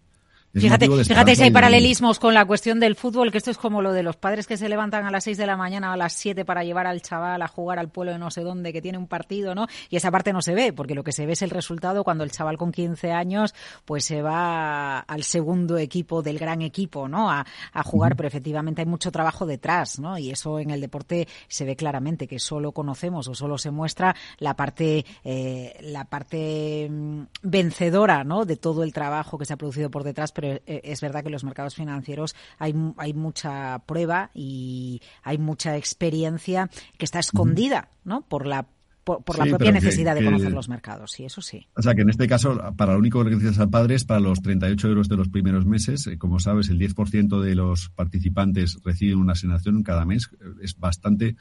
Fíjate, 0.52 0.88
fíjate 1.04 1.36
si 1.36 1.44
hay 1.44 1.50
paralelismos 1.52 2.18
con 2.18 2.34
la 2.34 2.44
cuestión 2.44 2.80
del 2.80 2.96
fútbol, 2.96 3.30
que 3.30 3.38
esto 3.38 3.52
es 3.52 3.56
como 3.56 3.82
lo 3.82 3.92
de 3.92 4.02
los 4.02 4.16
padres 4.16 4.48
que 4.48 4.56
se 4.56 4.68
levantan 4.68 5.06
a 5.06 5.10
las 5.12 5.22
6 5.22 5.38
de 5.38 5.46
la 5.46 5.56
mañana 5.56 5.90
o 5.90 5.92
a 5.92 5.96
las 5.96 6.12
7 6.14 6.44
para 6.44 6.64
llevar 6.64 6.88
al 6.88 7.02
chaval 7.02 7.40
a 7.40 7.46
jugar 7.46 7.78
al 7.78 7.88
pueblo 7.88 8.12
de 8.12 8.18
no 8.18 8.32
sé 8.32 8.40
dónde 8.40 8.72
que 8.72 8.82
tiene 8.82 8.98
un 8.98 9.06
partido, 9.06 9.54
¿no? 9.54 9.68
Y 9.90 9.96
esa 9.96 10.10
parte 10.10 10.32
no 10.32 10.42
se 10.42 10.54
ve, 10.54 10.72
porque 10.72 10.96
lo 10.96 11.04
que 11.04 11.12
se 11.12 11.24
ve 11.24 11.34
es 11.34 11.42
el 11.42 11.50
resultado 11.50 12.02
cuando 12.02 12.24
el 12.24 12.32
chaval 12.32 12.56
con 12.58 12.72
15 12.72 13.12
años 13.12 13.54
pues 13.84 14.04
se 14.04 14.22
va 14.22 14.98
al 14.98 15.22
segundo 15.22 15.78
equipo 15.78 16.20
del 16.20 16.38
gran 16.38 16.62
equipo, 16.62 17.06
¿no? 17.06 17.30
A, 17.30 17.46
a 17.72 17.82
jugar, 17.84 18.10
uh 18.10 18.14
-huh. 18.14 18.16
pero 18.16 18.26
efectivamente 18.26 18.82
hay 18.82 18.86
mucho 18.86 19.12
trabajo 19.12 19.46
detrás, 19.46 20.00
¿no? 20.00 20.18
Y 20.18 20.30
eso 20.30 20.58
en 20.58 20.70
el 20.70 20.80
deporte 20.80 21.28
se 21.46 21.64
ve 21.64 21.76
claramente, 21.76 22.26
que 22.26 22.40
solo 22.40 22.72
conocemos 22.72 23.28
o 23.28 23.34
solo 23.36 23.56
se 23.56 23.70
muestra 23.70 24.16
la 24.38 24.56
parte, 24.56 25.04
eh, 25.22 25.78
la 25.82 26.06
parte 26.06 26.88
mm, 26.90 27.22
vencedora, 27.42 28.24
¿no? 28.24 28.44
De 28.44 28.56
todo 28.56 28.82
el 28.82 28.92
trabajo 28.92 29.38
que 29.38 29.44
se 29.44 29.52
ha 29.52 29.56
producido 29.56 29.90
por 29.90 30.02
detrás, 30.02 30.32
pero 30.40 30.60
eh, 30.66 30.80
es 30.84 31.00
verdad 31.00 31.20
que 31.20 31.28
en 31.28 31.32
los 31.32 31.44
mercados 31.44 31.74
financieros 31.74 32.34
hay, 32.58 32.74
hay 32.96 33.12
mucha 33.12 33.78
prueba 33.80 34.30
y 34.34 35.02
hay 35.22 35.38
mucha 35.38 35.76
experiencia 35.76 36.70
que 36.96 37.04
está 37.04 37.18
escondida, 37.18 37.90
¿no? 38.04 38.22
Por 38.22 38.46
la 38.46 38.66
por, 39.04 39.24
por 39.24 39.36
sí, 39.36 39.42
la 39.42 39.46
propia 39.48 39.72
necesidad 39.72 40.14
que, 40.14 40.20
de 40.20 40.26
conocer 40.26 40.48
que, 40.48 40.54
los 40.54 40.68
mercados, 40.68 41.12
sí, 41.12 41.24
eso 41.24 41.40
sí. 41.40 41.66
O 41.74 41.82
sea, 41.82 41.94
que 41.94 42.02
en 42.02 42.10
este 42.10 42.28
caso, 42.28 42.58
para 42.76 42.92
lo 42.92 42.98
único 42.98 43.24
que 43.24 43.30
necesitas 43.30 43.58
al 43.58 43.70
padre 43.70 43.94
es 43.94 44.04
para 44.04 44.20
los 44.20 44.40
38 44.42 44.88
euros 44.88 45.08
de 45.08 45.16
los 45.16 45.28
primeros 45.28 45.66
meses. 45.66 46.06
Eh, 46.06 46.18
como 46.18 46.38
sabes, 46.38 46.68
el 46.68 46.78
10% 46.78 47.40
de 47.40 47.54
los 47.54 47.88
participantes 47.90 48.78
reciben 48.84 49.18
una 49.18 49.32
asignación 49.32 49.82
cada 49.82 50.04
mes. 50.04 50.30
Es 50.62 50.78
bastante, 50.78 51.36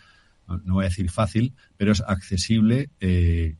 no 0.63 0.75
voy 0.75 0.85
a 0.85 0.89
decir 0.89 1.09
fácil, 1.09 1.53
pero 1.77 1.91
es 1.91 2.01
accesible 2.01 2.89
eh, 3.01 3.57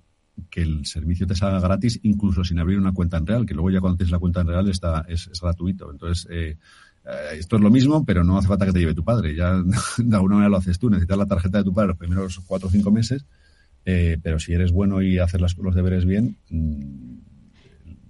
que 0.50 0.62
el 0.62 0.86
servicio 0.86 1.28
te 1.28 1.36
salga 1.36 1.60
gratis, 1.60 2.00
incluso 2.04 2.44
sin 2.44 2.60
abrir 2.60 2.80
una 2.80 2.94
cuenta 2.94 3.18
en 3.18 3.26
real, 3.26 3.46
que 3.46 3.54
luego 3.54 3.70
ya 3.70 3.80
cuando 3.80 3.98
tienes 3.98 4.12
la 4.12 4.20
cuenta 4.20 4.42
en 4.42 4.48
real 4.48 4.70
está, 4.70 5.06
es, 5.08 5.28
es 5.28 5.42
gratuito. 5.42 5.92
Entonces, 5.92 6.28
eh, 6.30 6.58
eh, 7.06 7.38
esto 7.38 7.56
es 7.56 7.62
lo 7.62 7.70
mismo, 7.70 8.06
pero 8.06 8.24
no 8.24 8.38
hace 8.38 8.48
falta 8.48 8.66
que 8.66 8.74
te 8.74 8.80
lleve 8.80 8.94
tu 8.94 9.04
padre. 9.04 9.36
Ya 9.36 9.54
de 9.98 10.16
alguna 10.16 10.36
manera 10.36 10.50
lo 10.50 10.58
haces 10.58 10.80
tú. 10.80 10.90
Necesitas 10.90 11.18
la 11.18 11.26
tarjeta 11.26 11.60
de 11.60 11.64
tu 11.64 11.74
padre 11.74 11.90
los 11.90 11.98
primeros 11.98 12.40
cuatro 12.46 12.68
o 12.68 12.72
cinco 12.72 12.92
meses, 12.92 13.26
eh, 13.86 14.18
pero 14.22 14.40
si 14.40 14.54
eres 14.54 14.72
bueno 14.72 15.02
y 15.02 15.20
haces 15.20 15.42
las, 15.42 15.58
los 15.58 15.76
deberes 15.76 16.06
bien, 16.06 16.38
mmm, 16.50 17.18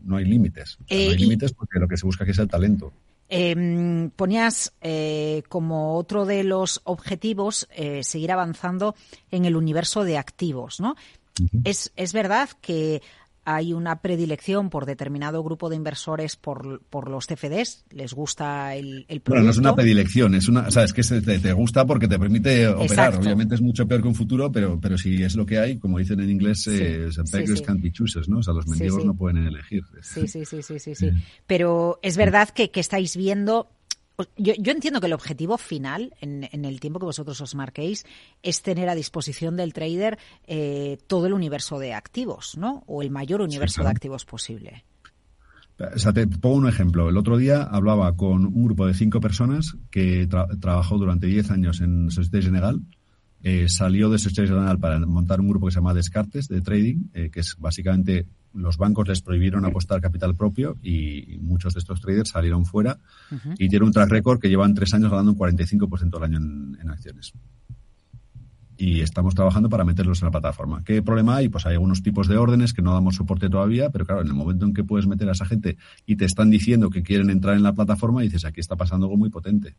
no 0.03 0.17
hay 0.17 0.25
límites. 0.25 0.77
no 0.79 0.85
hay 0.89 1.17
límites 1.17 1.53
porque 1.53 1.79
lo 1.79 1.87
que 1.87 1.97
se 1.97 2.05
busca 2.05 2.23
es 2.25 2.39
el 2.39 2.47
talento. 2.47 2.91
Em, 3.31 4.09
ponías 4.09 4.73
eh, 4.81 5.43
como 5.49 5.95
otro 5.95 6.25
de 6.25 6.43
los 6.43 6.81
objetivos 6.83 7.67
seguir 8.01 8.31
avanzando 8.31 8.95
en 9.29 9.45
el 9.45 9.55
universo 9.55 10.03
de 10.03 10.17
activos, 10.17 10.79
¿no? 10.79 10.95
Es, 11.63 11.91
es 11.95 12.13
verdad 12.13 12.49
que 12.61 13.01
hay 13.45 13.73
una 13.73 14.01
predilección 14.01 14.69
por 14.69 14.85
determinado 14.85 15.43
grupo 15.43 15.69
de 15.69 15.75
inversores 15.75 16.35
por, 16.35 16.81
por 16.89 17.09
los 17.09 17.25
CFDs, 17.25 17.85
les 17.89 18.13
gusta 18.13 18.75
el, 18.75 19.05
el 19.07 19.21
producto. 19.21 19.31
Bueno, 19.31 19.43
no 19.45 19.49
es 19.49 19.57
una 19.57 19.75
predilección, 19.75 20.35
es 20.35 20.47
una, 20.47 20.67
o 20.67 20.71
sea, 20.71 20.83
es 20.83 20.93
que 20.93 21.01
te, 21.01 21.39
te 21.39 21.53
gusta 21.53 21.83
porque 21.85 22.07
te 22.07 22.19
permite 22.19 22.67
operar. 22.67 23.15
Obviamente 23.15 23.55
es 23.55 23.61
mucho 23.61 23.87
peor 23.87 24.03
que 24.03 24.07
un 24.07 24.13
futuro, 24.15 24.51
pero, 24.51 24.79
pero 24.79 24.99
si 24.99 25.23
es 25.23 25.35
lo 25.35 25.47
que 25.47 25.57
hay, 25.57 25.79
como 25.79 25.97
dicen 25.97 26.19
en 26.19 26.29
inglés, 26.29 26.61
sí, 26.61 26.77
eh, 26.79 27.09
sí, 27.11 27.63
can't 27.63 27.81
be 27.81 27.91
choosers, 27.91 28.29
¿no? 28.29 28.37
O 28.39 28.43
sea, 28.43 28.53
los 28.53 28.67
mendigos 28.67 29.03
no 29.03 29.15
pueden 29.15 29.37
elegir. 29.47 29.83
Sí, 30.01 30.27
sí, 30.27 30.45
sí, 30.45 30.61
sí, 30.61 30.77
sí, 30.77 30.93
sí. 30.93 31.09
Pero 31.47 31.99
es 32.03 32.17
verdad 32.17 32.49
que, 32.49 32.69
que 32.69 32.79
estáis 32.79 33.17
viendo 33.17 33.71
yo, 34.37 34.53
yo, 34.57 34.71
entiendo 34.71 34.99
que 34.99 35.07
el 35.07 35.13
objetivo 35.13 35.57
final, 35.57 36.13
en, 36.21 36.47
en, 36.51 36.65
el 36.65 36.79
tiempo 36.79 36.99
que 36.99 37.05
vosotros 37.05 37.39
os 37.41 37.55
marquéis, 37.55 38.05
es 38.43 38.61
tener 38.61 38.89
a 38.89 38.95
disposición 38.95 39.55
del 39.55 39.73
trader 39.73 40.17
eh, 40.47 40.97
todo 41.07 41.27
el 41.27 41.33
universo 41.33 41.79
de 41.79 41.93
activos, 41.93 42.57
¿no? 42.57 42.83
O 42.87 43.01
el 43.01 43.11
mayor 43.11 43.41
universo 43.41 43.75
sí, 43.75 43.75
claro. 43.77 43.89
de 43.89 43.91
activos 43.91 44.25
posible. 44.25 44.83
O 45.79 45.97
sea, 45.97 46.11
te 46.11 46.27
pongo 46.27 46.57
un 46.57 46.67
ejemplo. 46.67 47.09
El 47.09 47.17
otro 47.17 47.37
día 47.37 47.63
hablaba 47.63 48.15
con 48.15 48.45
un 48.45 48.65
grupo 48.65 48.85
de 48.85 48.93
cinco 48.93 49.21
personas 49.21 49.77
que 49.89 50.27
tra 50.27 50.47
trabajó 50.59 50.97
durante 50.97 51.27
diez 51.27 51.51
años 51.51 51.79
en 51.79 52.11
Societe 52.11 52.41
General. 52.41 52.81
Eh, 53.41 53.69
salió 53.69 54.09
de 54.09 54.19
Societe 54.19 54.49
General 54.49 54.77
para 54.77 54.99
montar 54.99 55.39
un 55.39 55.47
grupo 55.47 55.67
que 55.67 55.71
se 55.71 55.79
llama 55.79 55.93
Descartes 55.93 56.49
de 56.49 56.59
Trading, 56.59 57.05
eh, 57.13 57.29
que 57.31 57.39
es 57.39 57.55
básicamente 57.57 58.25
los 58.53 58.77
bancos 58.77 59.07
les 59.07 59.21
prohibieron 59.21 59.65
apostar 59.65 60.01
capital 60.01 60.35
propio 60.35 60.77
y 60.81 61.37
muchos 61.41 61.73
de 61.73 61.79
estos 61.79 62.01
traders 62.01 62.29
salieron 62.29 62.65
fuera 62.65 62.99
uh 63.31 63.35
-huh. 63.35 63.55
y 63.57 63.69
tiene 63.69 63.85
un 63.85 63.91
track 63.91 64.09
record 64.09 64.39
que 64.39 64.49
llevan 64.49 64.73
tres 64.73 64.93
años 64.93 65.11
ganando 65.11 65.31
un 65.31 65.37
45% 65.37 66.17
al 66.17 66.23
año 66.23 66.37
en, 66.37 66.77
en, 66.81 66.89
acciones. 66.89 67.33
Y 68.77 69.01
estamos 69.01 69.35
trabajando 69.35 69.69
para 69.69 69.83
meterlos 69.83 70.21
en 70.21 70.27
la 70.27 70.31
plataforma. 70.31 70.83
¿Qué 70.85 71.01
problema 71.01 71.35
hay? 71.35 71.49
Pues 71.49 71.65
hay 71.65 71.73
algunos 71.73 72.01
tipos 72.01 72.29
de 72.29 72.37
órdenes 72.37 72.71
que 72.73 72.81
no 72.81 72.93
damos 72.93 73.15
soporte 73.15 73.49
todavía, 73.49 73.89
pero 73.89 74.05
claro, 74.05 74.21
en 74.21 74.27
el 74.27 74.33
momento 74.33 74.65
en 74.65 74.73
que 74.73 74.85
puedes 74.85 75.05
meter 75.05 75.27
a 75.27 75.33
esa 75.33 75.45
gente 75.45 75.77
y 76.05 76.15
te 76.15 76.25
están 76.25 76.49
diciendo 76.49 76.89
que 76.89 77.03
quieren 77.03 77.29
entrar 77.29 77.57
en 77.57 77.63
la 77.63 77.73
plataforma, 77.73 78.21
dices, 78.21 78.45
aquí 78.45 78.61
está 78.61 78.77
pasando 78.77 79.07
algo 79.07 79.17
muy 79.17 79.29
potente. 79.29 79.75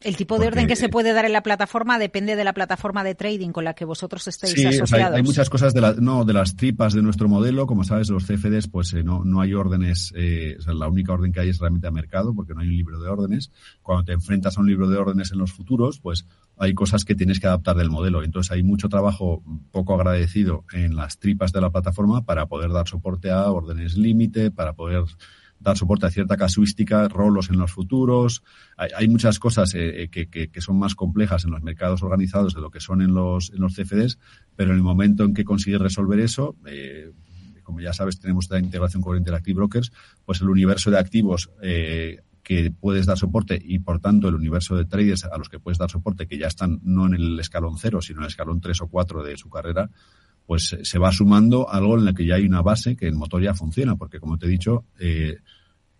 El 0.00 0.14
tipo 0.16 0.34
de 0.34 0.44
Porque, 0.44 0.48
orden 0.48 0.66
que 0.66 0.76
se 0.76 0.90
puede 0.90 1.14
dar 1.14 1.24
en 1.24 1.32
la 1.32 1.42
plataforma 1.42 1.98
depende 1.98 2.36
de 2.36 2.44
la 2.44 2.52
plataforma 2.52 3.02
de 3.02 3.14
trading 3.14 3.50
con 3.50 3.64
la 3.64 3.72
que 3.72 3.86
vosotros 3.86 4.28
estéis 4.28 4.52
sí, 4.52 4.66
asociados. 4.66 4.92
O 4.92 4.96
sea, 4.96 5.16
hay, 5.16 5.22
muchas 5.22 5.48
cosas 5.48 5.72
de, 5.72 5.80
la, 5.80 5.94
no, 5.94 6.26
de 6.26 6.34
las 6.34 6.54
tripas 6.54 6.92
de 6.92 7.00
nuestro 7.00 7.28
modelo. 7.28 7.66
Como 7.66 7.82
sabes, 7.82 8.10
los 8.10 8.26
CFDs, 8.26 8.68
pues 8.68 8.92
eh, 8.92 9.02
no, 9.02 9.24
no 9.24 9.40
hay 9.40 9.54
órdenes. 9.54 10.12
Eh, 10.14 10.56
o 10.58 10.62
sea, 10.62 10.74
la 10.74 10.88
única 10.88 11.14
orden 11.14 11.32
que 11.32 11.40
hay 11.40 11.48
es 11.48 11.58
realmente 11.58 11.86
a 11.86 11.90
mercado, 11.90 12.34
porque 12.34 12.52
no 12.54 12.60
hay 12.60 12.68
un 12.68 12.76
libro 12.76 13.00
de 13.00 13.08
órdenes. 13.08 13.50
Cuando 13.80 14.04
te 14.04 14.12
enfrentas 14.12 14.58
a 14.58 14.60
un 14.60 14.66
libro 14.66 14.86
de 14.88 14.98
órdenes 14.98 15.32
en 15.32 15.38
los 15.38 15.52
futuros, 15.52 15.98
pues 15.98 16.26
hay 16.58 16.74
cosas 16.74 17.06
que 17.06 17.14
tienes 17.14 17.40
que 17.40 17.46
adaptar 17.46 17.76
del 17.76 17.88
modelo. 17.88 18.22
Entonces 18.22 18.52
hay 18.52 18.62
mucho 18.62 18.90
trabajo 18.90 19.42
poco 19.72 19.94
agradecido 19.94 20.66
en 20.72 20.94
las 20.94 21.18
tripas 21.18 21.52
de 21.52 21.62
la 21.62 21.70
plataforma 21.70 22.24
para 22.26 22.46
poder 22.46 22.70
dar 22.70 22.86
soporte 22.86 23.30
a 23.30 23.50
órdenes 23.50 23.96
límite, 23.96 24.50
para 24.50 24.74
poder 24.74 25.04
dar 25.60 25.76
soporte 25.76 26.06
a 26.06 26.10
cierta 26.10 26.36
casuística, 26.36 27.08
rolos 27.08 27.50
en 27.50 27.58
los 27.58 27.72
futuros. 27.72 28.42
Hay, 28.76 28.90
hay 28.96 29.08
muchas 29.08 29.38
cosas 29.38 29.74
eh, 29.74 30.08
que, 30.10 30.28
que, 30.28 30.48
que, 30.48 30.60
son 30.60 30.78
más 30.78 30.94
complejas 30.94 31.44
en 31.44 31.50
los 31.50 31.62
mercados 31.62 32.02
organizados 32.02 32.54
de 32.54 32.60
lo 32.60 32.70
que 32.70 32.80
son 32.80 33.02
en 33.02 33.14
los, 33.14 33.50
en 33.50 33.60
los 33.60 33.74
CFDs, 33.74 34.18
pero 34.54 34.70
en 34.70 34.76
el 34.76 34.82
momento 34.82 35.24
en 35.24 35.34
que 35.34 35.44
consigues 35.44 35.80
resolver 35.80 36.20
eso, 36.20 36.56
eh, 36.66 37.12
como 37.62 37.80
ya 37.80 37.92
sabes, 37.92 38.20
tenemos 38.20 38.48
la 38.48 38.60
integración 38.60 39.02
con 39.02 39.16
Interactive 39.16 39.56
Brokers, 39.56 39.92
pues 40.24 40.40
el 40.40 40.48
universo 40.48 40.90
de 40.90 40.98
activos 40.98 41.50
eh, 41.62 42.20
que 42.44 42.70
puedes 42.70 43.06
dar 43.06 43.18
soporte 43.18 43.60
y 43.60 43.80
por 43.80 43.98
tanto 43.98 44.28
el 44.28 44.36
universo 44.36 44.76
de 44.76 44.84
traders 44.84 45.24
a 45.24 45.36
los 45.36 45.48
que 45.48 45.58
puedes 45.58 45.78
dar 45.78 45.90
soporte 45.90 46.28
que 46.28 46.38
ya 46.38 46.46
están 46.46 46.78
no 46.84 47.06
en 47.06 47.14
el 47.14 47.40
escalón 47.40 47.76
cero, 47.76 48.00
sino 48.00 48.20
en 48.20 48.24
el 48.24 48.28
escalón 48.28 48.60
tres 48.60 48.80
o 48.82 48.86
cuatro 48.86 49.24
de 49.24 49.36
su 49.36 49.50
carrera, 49.50 49.90
pues 50.46 50.76
se 50.80 50.98
va 50.98 51.12
sumando 51.12 51.68
algo 51.68 51.98
en 51.98 52.08
el 52.08 52.14
que 52.14 52.24
ya 52.24 52.36
hay 52.36 52.46
una 52.46 52.62
base 52.62 52.96
que 52.96 53.08
el 53.08 53.16
motor 53.16 53.42
ya 53.42 53.54
funciona, 53.54 53.96
porque 53.96 54.20
como 54.20 54.38
te 54.38 54.46
he 54.46 54.48
dicho, 54.48 54.84
eh, 54.98 55.38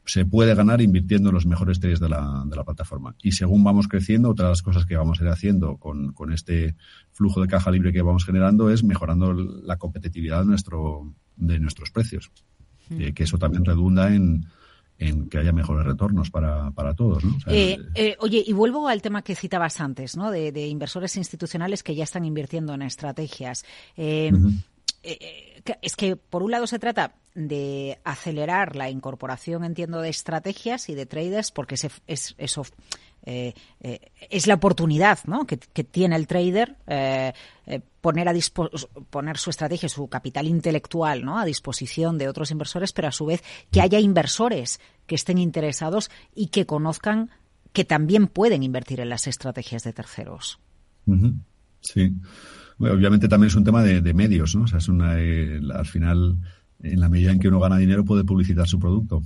se 0.05 0.24
puede 0.24 0.55
ganar 0.55 0.80
invirtiendo 0.80 1.30
en 1.30 1.34
los 1.34 1.47
mejores 1.47 1.80
traders 1.80 1.99
de 2.01 2.09
la, 2.09 2.44
de 2.47 2.55
la 2.55 2.64
plataforma. 2.64 3.16
Y 3.22 3.32
según 3.32 3.64
vamos 3.64 3.88
creciendo, 3.88 4.30
otra 4.30 4.47
de 4.47 4.53
las 4.53 4.62
cosas 4.62 4.86
que 4.86 4.97
vamos 4.97 5.20
a 5.20 5.24
ir 5.24 5.30
haciendo 5.30 5.78
con, 5.78 6.12
con 6.12 6.32
este 6.32 6.76
flujo 7.12 7.42
de 7.42 7.49
caja 7.49 7.72
libre 7.72 7.92
que 7.92 8.03
vamos 8.03 8.24
generando 8.24 8.70
es 8.70 8.84
mejorando 8.84 9.32
la 9.32 9.76
competitividad 9.78 10.40
de, 10.40 10.47
nuestro, 10.47 11.12
de 11.34 11.59
nuestros 11.59 11.90
precios. 11.90 12.30
Mm. 12.88 13.01
Eh, 13.01 13.14
que 13.14 13.24
eso 13.24 13.36
también 13.36 13.64
redunda 13.64 14.14
en, 14.14 14.47
en 14.99 15.28
que 15.28 15.38
haya 15.38 15.53
mejores 15.53 15.84
retornos 15.86 16.30
para, 16.30 16.70
para 16.70 16.94
todos. 16.94 17.24
¿no? 17.24 17.36
O 17.36 17.40
sea, 17.40 17.53
eh, 17.53 17.78
eh, 17.94 18.16
oye, 18.20 18.42
y 18.47 18.53
vuelvo 18.53 18.88
al 18.88 19.03
tema 19.03 19.22
que 19.22 19.34
citabas 19.34 19.80
antes, 19.80 20.16
¿no? 20.16 20.30
De, 20.30 20.53
de, 20.53 20.66
inversores 20.66 21.16
institucionales 21.16 21.82
que 21.82 21.94
ya 21.94 22.05
están 22.05 22.24
invirtiendo 22.24 22.74
en 22.74 22.82
estrategias. 22.82 23.64
Eh, 23.97 24.30
uh 24.32 24.36
-huh. 24.36 25.78
es 25.82 25.97
que, 25.97 26.16
por 26.16 26.42
un 26.42 26.51
lado, 26.51 26.66
se 26.66 26.78
trata 26.78 27.14
de 27.34 27.99
acelerar 28.05 28.76
la 28.76 28.88
incorporación, 28.88 29.64
entiendo, 29.64 30.01
de 30.01 30.09
estrategias 30.09 30.88
y 30.88 30.94
de 30.94 31.05
traders, 31.05 31.51
porque 31.51 31.74
ese, 31.74 31.90
es, 32.07 32.34
eso 32.38 32.64
eh, 33.28 33.54
eh, 33.80 34.12
es 34.30 34.46
la 34.46 34.54
oportunidad 34.54 35.18
¿no? 35.26 35.48
que, 35.48 35.56
tiene 35.56 36.14
el 36.14 36.28
trader 36.28 36.76
eh, 36.86 37.32
eh 37.66 37.80
poner, 38.00 38.28
a 38.28 38.34
poner 39.10 39.36
su 39.36 39.50
estrategia, 39.50 39.88
su 39.88 40.06
capital 40.06 40.46
intelectual 40.46 41.24
¿no? 41.24 41.36
a 41.36 41.44
disposición 41.44 42.18
de 42.18 42.28
otros 42.28 42.52
inversores, 42.52 42.92
pero 42.92 43.08
a 43.08 43.12
su 43.12 43.26
vez 43.26 43.42
que 43.72 43.80
haya 43.80 43.98
inversores 43.98 44.80
que 45.06 45.16
estén 45.16 45.38
interesados 45.38 46.08
y 46.36 46.48
que 46.48 46.66
conozcan 46.66 47.30
que 47.72 47.84
también 47.84 48.28
pueden 48.28 48.62
invertir 48.62 49.00
en 49.00 49.08
las 49.08 49.26
estrategias 49.26 49.82
de 49.82 49.92
terceros. 49.92 50.60
Sí. 51.80 52.12
Obviamente 52.78 53.26
también 53.26 53.48
es 53.48 53.56
un 53.56 53.64
tema 53.64 53.82
de, 53.82 54.02
de 54.02 54.14
medios, 54.14 54.54
¿no? 54.54 54.64
O 54.64 54.66
sea, 54.68 54.78
es 54.78 54.88
una, 54.88 55.12
al 55.14 55.86
final, 55.86 56.36
en 56.80 57.00
la 57.00 57.08
medida 57.08 57.32
en 57.32 57.40
que 57.40 57.48
uno 57.48 57.58
gana 57.58 57.76
dinero, 57.76 58.04
puede 58.04 58.24
publicitar 58.24 58.68
su 58.68 58.78
producto 58.78 59.22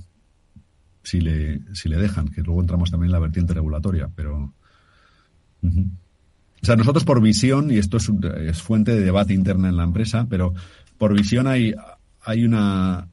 si 1.03 1.21
le, 1.21 1.61
si 1.73 1.89
le 1.89 1.97
dejan, 1.97 2.29
que 2.29 2.41
luego 2.41 2.61
entramos 2.61 2.91
también 2.91 3.07
en 3.07 3.13
la 3.13 3.19
vertiente 3.19 3.53
regulatoria, 3.53 4.09
pero... 4.15 4.53
O 5.63 6.65
sea, 6.65 6.75
nosotros 6.75 7.03
por 7.03 7.21
visión, 7.21 7.71
y 7.71 7.77
esto 7.77 7.97
es, 7.97 8.11
es, 8.37 8.61
fuente 8.61 8.93
de 8.93 9.01
debate 9.01 9.33
interna 9.33 9.69
en 9.69 9.77
la 9.77 9.83
empresa, 9.83 10.27
pero 10.29 10.53
por 10.97 11.15
visión 11.15 11.47
hay, 11.47 11.73
hay 12.23 12.43
una, 12.43 13.07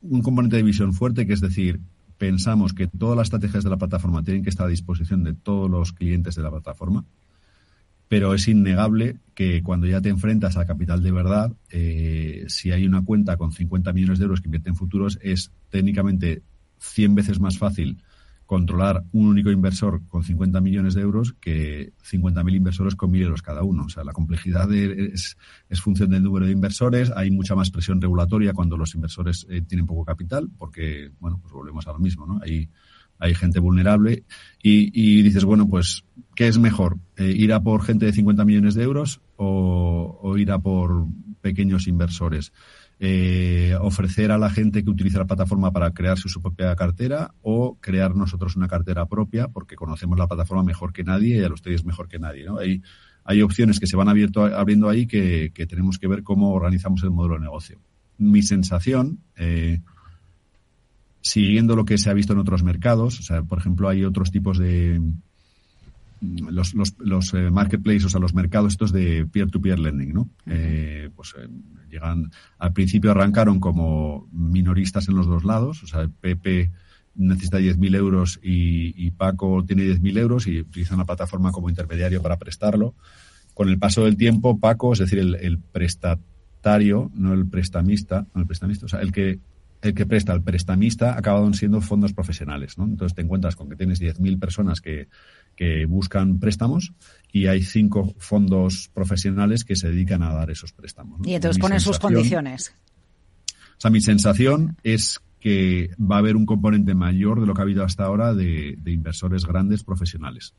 un 0.00 0.22
componente 0.22 0.56
de 0.56 0.62
visión 0.62 0.92
fuerte, 0.94 1.26
que 1.26 1.34
es 1.34 1.40
decir, 1.40 1.80
pensamos 2.18 2.72
que 2.72 2.86
todas 2.86 3.16
las 3.16 3.26
estrategias 3.26 3.64
de 3.64 3.70
la 3.70 3.76
plataforma 3.76 4.22
tienen 4.22 4.42
que 4.42 4.50
estar 4.50 4.66
a 4.66 4.70
disposición 4.70 5.22
de 5.24 5.34
todos 5.34 5.70
los 5.70 5.92
clientes 5.92 6.34
de 6.34 6.42
la 6.42 6.50
plataforma, 6.50 7.04
pero 8.08 8.34
es 8.34 8.46
innegable 8.48 9.18
que 9.34 9.62
cuando 9.62 9.86
ya 9.86 10.00
te 10.00 10.08
enfrentas 10.08 10.56
a 10.56 10.66
capital 10.66 11.02
de 11.02 11.12
verdad, 11.12 11.52
eh, 11.70 12.44
si 12.48 12.70
hay 12.70 12.86
una 12.86 13.04
cuenta 13.04 13.36
con 13.36 13.52
50 13.52 13.92
millones 13.92 14.18
de 14.18 14.24
euros 14.24 14.40
que 14.40 14.48
invierte 14.48 14.70
en 14.70 14.76
futuros, 14.76 15.18
es 15.22 15.50
técnicamente 15.70 16.42
100 16.78 17.14
veces 17.14 17.40
más 17.40 17.58
fácil 17.58 18.02
controlar 18.46 19.02
un 19.12 19.26
único 19.26 19.50
inversor 19.50 20.02
con 20.08 20.22
50 20.22 20.60
millones 20.60 20.94
de 20.94 21.02
euros 21.02 21.34
que 21.40 21.92
50.000 22.08 22.54
inversores 22.54 22.94
con 22.94 23.12
1.000 23.12 23.22
euros 23.22 23.42
cada 23.42 23.64
uno. 23.64 23.84
O 23.86 23.88
sea, 23.88 24.04
la 24.04 24.12
complejidad 24.12 24.72
es, 24.72 25.36
es, 25.68 25.80
función 25.80 26.10
del 26.10 26.22
número 26.22 26.46
de 26.46 26.52
inversores, 26.52 27.12
hay 27.14 27.30
mucha 27.30 27.56
más 27.56 27.70
presión 27.70 28.00
regulatoria 28.00 28.52
cuando 28.52 28.76
los 28.76 28.94
inversores 28.94 29.46
eh, 29.50 29.62
tienen 29.62 29.86
poco 29.86 30.04
capital, 30.04 30.48
porque, 30.56 31.10
bueno, 31.18 31.38
pues 31.42 31.52
volvemos 31.52 31.86
a 31.88 31.92
lo 31.92 31.98
mismo, 31.98 32.24
¿no? 32.24 32.40
Hay, 32.42 32.68
hay 33.18 33.34
gente 33.34 33.58
vulnerable 33.58 34.24
y, 34.62 35.22
dices, 35.22 35.44
bueno, 35.44 35.68
pues, 35.68 36.04
¿qué 36.36 36.46
es 36.46 36.58
mejor? 36.58 36.98
Eh, 37.16 37.32
¿Ir 37.36 37.52
a 37.52 37.60
por 37.60 37.82
gente 37.82 38.06
de 38.06 38.12
50 38.12 38.44
millones 38.44 38.74
de 38.74 38.84
euros 38.84 39.20
o 39.36 40.36
ir 40.38 40.52
a 40.52 40.58
por 40.58 41.06
pequeños 41.40 41.88
inversores? 41.88 42.52
Eh, 42.98 43.76
ofrecer 43.80 44.32
a 44.32 44.38
la 44.38 44.48
gente 44.48 44.82
que 44.82 44.90
utiliza 44.90 45.18
la 45.18 45.26
plataforma 45.26 45.70
para 45.70 45.90
crear 45.90 46.16
su, 46.16 46.40
propia 46.40 46.74
cartera 46.76 47.34
o 47.42 47.76
crear 47.78 48.14
nosotros 48.14 48.56
una 48.56 48.68
cartera 48.68 49.04
propia 49.06 49.48
porque 49.48 49.76
conocemos 49.76 50.18
la 50.18 50.26
plataforma 50.26 50.62
mejor 50.62 50.92
que 50.94 51.04
nadie 51.04 51.36
y 51.36 51.44
a 51.44 51.48
los 51.48 51.62
mejor 51.84 52.08
que 52.08 52.18
nadie. 52.18 52.44
¿no? 52.44 52.58
Hay, 52.58 52.82
hay 53.24 53.42
opciones 53.42 53.80
que 53.80 53.86
se 53.86 53.96
van 53.96 54.08
abierto, 54.08 54.44
abriendo 54.44 54.88
ahí 54.88 55.06
que, 55.06 55.52
que, 55.52 55.66
tenemos 55.66 55.98
que 55.98 56.08
ver 56.08 56.22
cómo 56.22 56.52
organizamos 56.52 57.02
el 57.02 57.10
modelo 57.10 57.34
de 57.34 57.40
negocio. 57.40 57.80
Mi 58.16 58.42
sensación, 58.42 59.20
eh, 59.36 59.80
siguiendo 61.20 61.76
lo 61.76 61.84
que 61.84 61.98
se 61.98 62.08
ha 62.08 62.14
visto 62.14 62.32
en 62.32 62.38
otros 62.38 62.62
mercados, 62.62 63.20
o 63.20 63.22
sea, 63.22 63.42
por 63.42 63.58
ejemplo, 63.58 63.90
hay 63.90 64.04
otros 64.04 64.30
tipos 64.30 64.58
de, 64.58 65.02
los, 66.20 66.74
los, 66.74 66.94
los 66.98 67.34
eh, 67.34 67.50
marketplaces, 67.50 68.06
o 68.06 68.08
sea, 68.08 68.20
los 68.20 68.34
mercados 68.34 68.72
estos 68.72 68.92
de 68.92 69.26
peer-to-peer 69.26 69.78
-peer 69.78 69.82
lending, 69.82 70.14
¿no? 70.14 70.30
Eh, 70.46 71.10
pues 71.14 71.34
eh, 71.38 71.48
llegan, 71.90 72.30
al 72.58 72.72
principio 72.72 73.10
arrancaron 73.10 73.60
como 73.60 74.28
minoristas 74.32 75.08
en 75.08 75.16
los 75.16 75.26
dos 75.26 75.44
lados, 75.44 75.82
o 75.82 75.86
sea, 75.86 76.08
Pepe 76.20 76.70
necesita 77.14 77.58
10.000 77.58 77.96
euros 77.96 78.38
y, 78.42 78.94
y, 78.96 79.10
Paco 79.10 79.64
tiene 79.66 79.84
10.000 79.84 80.18
euros 80.18 80.46
y 80.46 80.60
utilizan 80.60 80.98
la 80.98 81.06
plataforma 81.06 81.50
como 81.50 81.70
intermediario 81.70 82.20
para 82.22 82.38
prestarlo. 82.38 82.94
Con 83.54 83.70
el 83.70 83.78
paso 83.78 84.04
del 84.04 84.18
tiempo, 84.18 84.60
Paco, 84.60 84.92
es 84.92 84.98
decir, 84.98 85.18
el, 85.18 85.34
el 85.36 85.58
prestatario 85.58 87.10
no 87.14 87.32
el 87.32 87.46
prestamista, 87.46 88.26
no 88.34 88.42
el 88.42 88.46
prestamista, 88.46 88.84
o 88.84 88.88
sea, 88.88 89.00
el 89.00 89.12
que 89.12 89.38
el 89.82 89.94
que 89.94 90.06
presta, 90.06 90.32
el 90.32 90.42
prestamista, 90.42 91.16
acaban 91.16 91.54
siendo 91.54 91.80
fondos 91.80 92.12
profesionales, 92.12 92.78
¿no? 92.78 92.84
Entonces 92.84 93.14
te 93.14 93.22
encuentras 93.22 93.56
con 93.56 93.68
que 93.68 93.76
tienes 93.76 94.00
10.000 94.00 94.38
personas 94.38 94.80
que, 94.80 95.08
que 95.54 95.86
buscan 95.86 96.38
préstamos 96.38 96.92
y 97.32 97.46
hay 97.46 97.62
cinco 97.62 98.14
fondos 98.18 98.90
profesionales 98.92 99.64
que 99.64 99.76
se 99.76 99.88
dedican 99.88 100.22
a 100.22 100.32
dar 100.32 100.50
esos 100.50 100.72
préstamos. 100.72 101.20
Y 101.24 101.34
entonces 101.34 101.60
ponen 101.60 101.80
sus 101.80 101.98
condiciones. 101.98 102.74
O 103.76 103.80
sea, 103.80 103.90
mi 103.90 104.00
sensación 104.00 104.76
es 104.82 105.20
que 105.40 105.90
va 106.00 106.16
a 106.16 106.18
haber 106.18 106.36
un 106.36 106.46
componente 106.46 106.94
mayor 106.94 107.40
de 107.40 107.46
lo 107.46 107.54
que 107.54 107.60
ha 107.60 107.64
habido 107.64 107.84
hasta 107.84 108.04
ahora 108.04 108.34
de, 108.34 108.78
inversores 108.86 109.44
grandes 109.44 109.84
profesionales. 109.84 110.54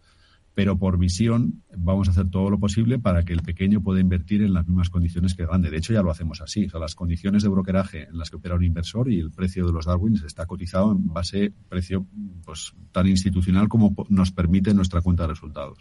Pero 0.57 0.79
por 0.79 0.97
visión 0.97 1.61
vamos 1.77 2.07
a 2.07 2.11
hacer 2.11 2.31
todo 2.31 2.49
lo 2.49 2.57
posible 2.57 2.97
para 2.97 3.21
que 3.21 3.31
el 3.31 3.43
pequeño 3.43 3.83
pueda 3.83 4.01
invertir 4.01 4.41
en 4.41 4.55
las 4.55 4.65
mismas 4.65 4.89
condiciones 4.89 5.35
que 5.35 5.43
el 5.43 5.49
grande. 5.49 5.69
De 5.69 5.77
hecho, 5.77 5.93
ya 5.93 6.01
lo 6.01 6.09
hacemos 6.09 6.41
así. 6.41 6.65
O 6.65 6.69
sea, 6.71 6.79
las 6.79 6.95
condiciones 6.95 7.43
de 7.43 7.49
brokeraje 7.49 8.07
en 8.07 8.17
las 8.17 8.31
que 8.31 8.37
opera 8.37 8.55
un 8.55 8.63
inversor 8.63 9.07
y 9.11 9.19
el 9.19 9.29
precio 9.29 9.67
de 9.67 9.71
los 9.71 9.85
Darwins 9.85 10.23
está 10.23 10.47
cotizado 10.47 10.93
en 10.93 11.13
base 11.13 11.53
precio 11.69 12.07
pues, 12.43 12.73
tan 12.91 13.05
institucional 13.05 13.69
como 13.69 13.93
nos 14.09 14.31
permite 14.31 14.73
nuestra 14.73 15.01
cuenta 15.01 15.23
de 15.23 15.29
resultados. 15.29 15.77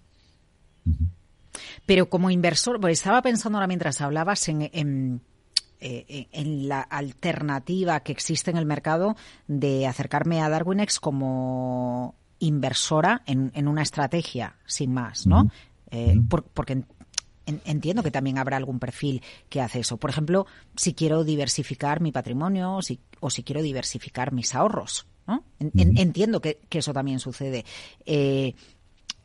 Pero 1.86 2.10
como 2.10 2.28
inversor, 2.30 2.78
pues 2.78 2.98
estaba 2.98 3.22
pensando 3.22 3.56
ahora 3.56 3.68
mientras 3.68 4.02
hablabas 4.02 4.46
en 4.50 5.22
eh, 5.78 6.28
en 6.32 6.68
la 6.68 6.80
alternativa 6.82 8.00
que 8.00 8.12
existe 8.12 8.50
en 8.50 8.58
el 8.58 8.66
mercado 8.66 9.16
de 9.46 9.86
acercarme 9.86 10.42
a 10.42 10.48
Darwinex 10.48 11.00
como 11.00 12.14
inversora 12.38 13.22
en, 13.26 13.68
una 13.68 13.82
estrategia, 13.82 14.56
sin 14.66 14.92
más, 14.92 15.26
¿no? 15.26 15.50
Eh, 15.90 16.20
porque 16.52 16.84
entiendo 17.46 18.02
que 18.02 18.10
también 18.10 18.38
habrá 18.38 18.56
algún 18.56 18.78
perfil 18.78 19.22
que 19.48 19.60
hace 19.60 19.80
eso. 19.80 19.96
Por 19.96 20.10
ejemplo, 20.10 20.46
si 20.76 20.94
quiero 20.94 21.24
diversificar 21.24 22.00
mi 22.00 22.12
patrimonio 22.12 22.74
o 22.74 22.82
si, 22.82 23.42
quiero 23.44 23.62
diversificar 23.62 24.32
mis 24.32 24.54
ahorros. 24.54 25.06
¿no? 25.26 25.42
entiendo 25.58 26.40
que, 26.40 26.60
eso 26.70 26.92
también 26.92 27.18
sucede. 27.18 27.64
Eh, 28.04 28.54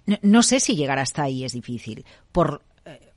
no, 0.06 0.18
no, 0.24 0.44
sé 0.44 0.60
si 0.60 0.76
llegar 0.76 0.98
hasta 0.98 1.24
ahí 1.24 1.44
es 1.44 1.54
difícil. 1.54 2.06
Por 2.32 2.64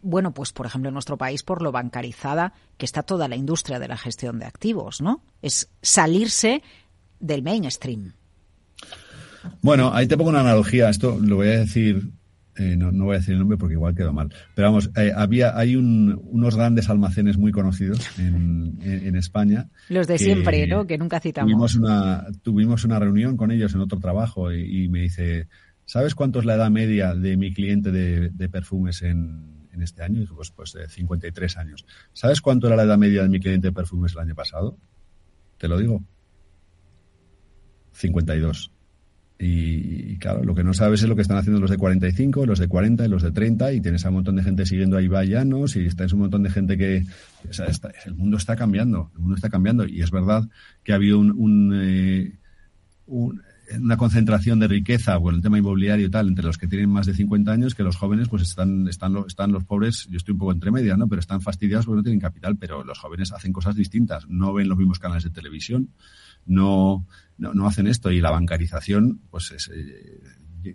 bueno, 0.05 0.32
pues 0.32 0.53
por 0.53 0.66
ejemplo 0.66 0.88
en 0.88 0.95
nuestro 0.95 1.16
país 1.16 1.42
por 1.42 1.62
lo 1.62 1.72
bancarizada 1.72 2.53
que 2.76 2.84
está 2.84 3.03
toda 3.03 3.26
la 3.26 3.36
industria 3.36 3.78
de 3.78 3.88
la 3.88 3.97
gestión 3.97 4.38
de 4.38 4.45
activos, 4.45 5.01
¿no? 5.01 5.22
Es 5.40 5.70
salirse 5.82 6.62
del 7.20 7.42
mainstream. 7.42 8.12
Bueno, 9.62 9.92
ahí 9.92 10.07
te 10.07 10.16
pongo 10.16 10.30
una 10.30 10.40
analogía. 10.40 10.88
Esto 10.88 11.18
lo 11.20 11.36
voy 11.36 11.49
a 11.49 11.59
decir, 11.61 12.11
eh, 12.57 12.76
no, 12.76 12.92
voy 13.05 13.16
a 13.16 13.18
decir 13.18 13.34
el 13.34 13.40
nombre 13.40 13.59
porque 13.59 13.74
igual 13.74 13.95
quedó 13.95 14.12
mal. 14.12 14.32
Pero 14.55 14.68
vamos, 14.68 14.90
eh, 14.97 15.12
había, 15.14 15.57
hay 15.57 15.76
unos 15.76 16.57
grandes 16.57 16.88
almacenes 16.90 17.38
muy 17.38 17.53
conocidos 17.53 18.01
en, 18.18 19.16
España. 19.16 19.68
Los 19.88 20.07
de 20.07 20.18
siempre, 20.18 20.66
¿no? 20.66 20.86
Que 20.86 20.99
nunca 20.99 21.20
citamos. 21.20 21.51
Tuvimos 21.51 21.76
una, 21.76 22.26
tuvimos 22.42 22.84
una 22.84 22.99
reunión 22.99 23.36
con 23.36 23.51
ellos 23.53 23.74
en 23.74 23.80
otro 23.80 23.99
trabajo 24.01 24.53
y, 24.53 24.88
me 24.88 25.01
dice, 25.01 25.49
¿sabes 25.84 26.14
cuánto 26.14 26.40
es 26.40 26.45
la 26.45 26.55
edad 26.55 26.70
media 26.70 27.14
de 27.14 27.36
mi 27.36 27.53
cliente 27.53 27.92
de 27.92 28.49
perfumes 28.49 29.03
en, 29.03 29.64
en 29.74 29.82
este 29.82 30.03
año, 30.03 30.24
pues, 30.34 30.51
pues 30.51 30.72
de 30.72 30.88
53 30.88 31.57
años. 31.57 31.86
¿Sabes 32.12 32.40
cuánto 32.40 32.66
era 32.68 32.76
la 32.76 32.84
edad 32.84 32.99
media 32.99 33.22
de 33.22 33.28
mi 33.28 33.40
cliente 33.40 33.68
de 33.68 33.72
perfumes 33.72 34.12
el 34.12 34.20
año 34.20 34.34
pasado? 34.34 34.78
Te 35.59 35.68
lo 35.68 35.78
digo. 35.78 36.03
52. 37.92 38.70
Y, 39.39 40.16
claro, 40.18 40.45
lo 40.45 40.55
que 40.55 40.62
no 40.62 40.74
sabes 40.74 41.03
es 41.03 41.09
lo 41.09 41.16
que 41.16 41.22
están 41.22 41.37
haciendo 41.37 41.61
los 41.61 41.70
de 41.70 41.76
45, 41.76 42.47
los 42.47 42.61
de 42.61 42.68
40 42.68 43.05
y 43.05 43.09
los 43.09 43.22
de 43.22 43.32
30, 43.32 43.72
y 43.72 43.80
tienes 43.80 44.05
a 44.05 44.09
un 44.09 44.16
montón 44.16 44.37
de 44.37 44.45
gente 44.45 44.64
siguiendo 44.64 44.97
ahí 44.97 45.09
Vallanos, 45.09 45.74
y 45.76 45.87
está 45.87 46.07
un 46.12 46.20
montón 46.20 46.43
de 46.45 46.51
gente 46.51 46.78
que. 46.78 47.05
el 48.07 48.14
mundo 48.14 48.37
está 48.37 48.55
cambiando, 48.57 49.11
el 49.14 49.20
mundo 49.20 49.35
está 49.35 49.51
cambiando, 49.51 49.87
y 49.87 50.03
es 50.03 50.11
verdad 50.11 50.49
que 50.85 50.93
ha 50.93 50.97
habido 50.97 51.18
un, 51.18 51.32
un 51.32 51.74
eh, 51.74 52.32
una 53.78 53.96
concentración 53.96 54.58
de 54.58 54.68
riqueza, 54.68 55.16
bueno, 55.16 55.36
el 55.36 55.42
tema 55.42 55.58
inmobiliario 55.58 56.06
y 56.06 56.10
tal, 56.10 56.28
entre 56.28 56.44
los 56.44 56.58
que 56.58 56.66
tienen 56.66 56.90
más 56.90 57.06
de 57.06 57.14
50 57.14 57.50
años, 57.50 57.74
que 57.74 57.82
los 57.82 57.96
jóvenes 57.96 58.28
pues 58.28 58.42
están, 58.42 58.88
están, 58.88 59.16
están 59.26 59.52
los 59.52 59.64
pobres, 59.64 60.06
yo 60.10 60.16
estoy 60.16 60.32
un 60.32 60.38
poco 60.38 60.52
entre 60.52 60.70
media, 60.70 60.96
¿no? 60.96 61.08
Pero 61.08 61.20
están 61.20 61.40
fastidiados 61.40 61.86
porque 61.86 61.96
no 61.98 62.02
tienen 62.02 62.20
capital, 62.20 62.56
pero 62.56 62.84
los 62.84 62.98
jóvenes 62.98 63.32
hacen 63.32 63.52
cosas 63.52 63.74
distintas, 63.76 64.28
no 64.28 64.52
ven 64.52 64.68
los 64.68 64.78
mismos 64.78 64.98
canales 64.98 65.24
de 65.24 65.30
televisión, 65.30 65.90
no, 66.46 67.06
no, 67.38 67.66
hacen 67.66 67.86
esto 67.86 68.10
y 68.10 68.20
la 68.20 68.30
bancarización, 68.30 69.20
pues 69.30 69.54
eh, 69.72 70.20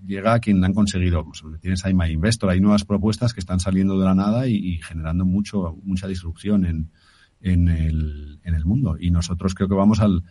llega 0.06 0.34
a 0.34 0.40
quien 0.40 0.64
han 0.64 0.74
conseguido, 0.74 1.26
pues, 1.26 1.44
tienes 1.62 1.86
ahí 1.86 1.94
My 1.94 2.12
Investor, 2.12 2.50
hay 2.50 2.62
nuevas 2.62 2.86
propuestas 2.86 3.34
que 3.34 3.40
están 3.40 3.60
saliendo 3.60 4.00
de 4.00 4.06
la 4.06 4.16
nada 4.16 4.48
y, 4.48 4.80
generando 4.82 5.26
mucho, 5.26 5.78
mucha 5.84 6.08
disrupción 6.08 6.66
en, 6.66 6.92
en, 7.42 7.68
el, 7.68 8.40
en 8.44 8.56
el 8.56 8.66
mundo. 8.66 8.98
Y 9.00 9.12
nosotros 9.12 9.54
creo 9.54 9.70
que 9.70 9.76
vamos 9.76 10.00
al, 10.00 10.24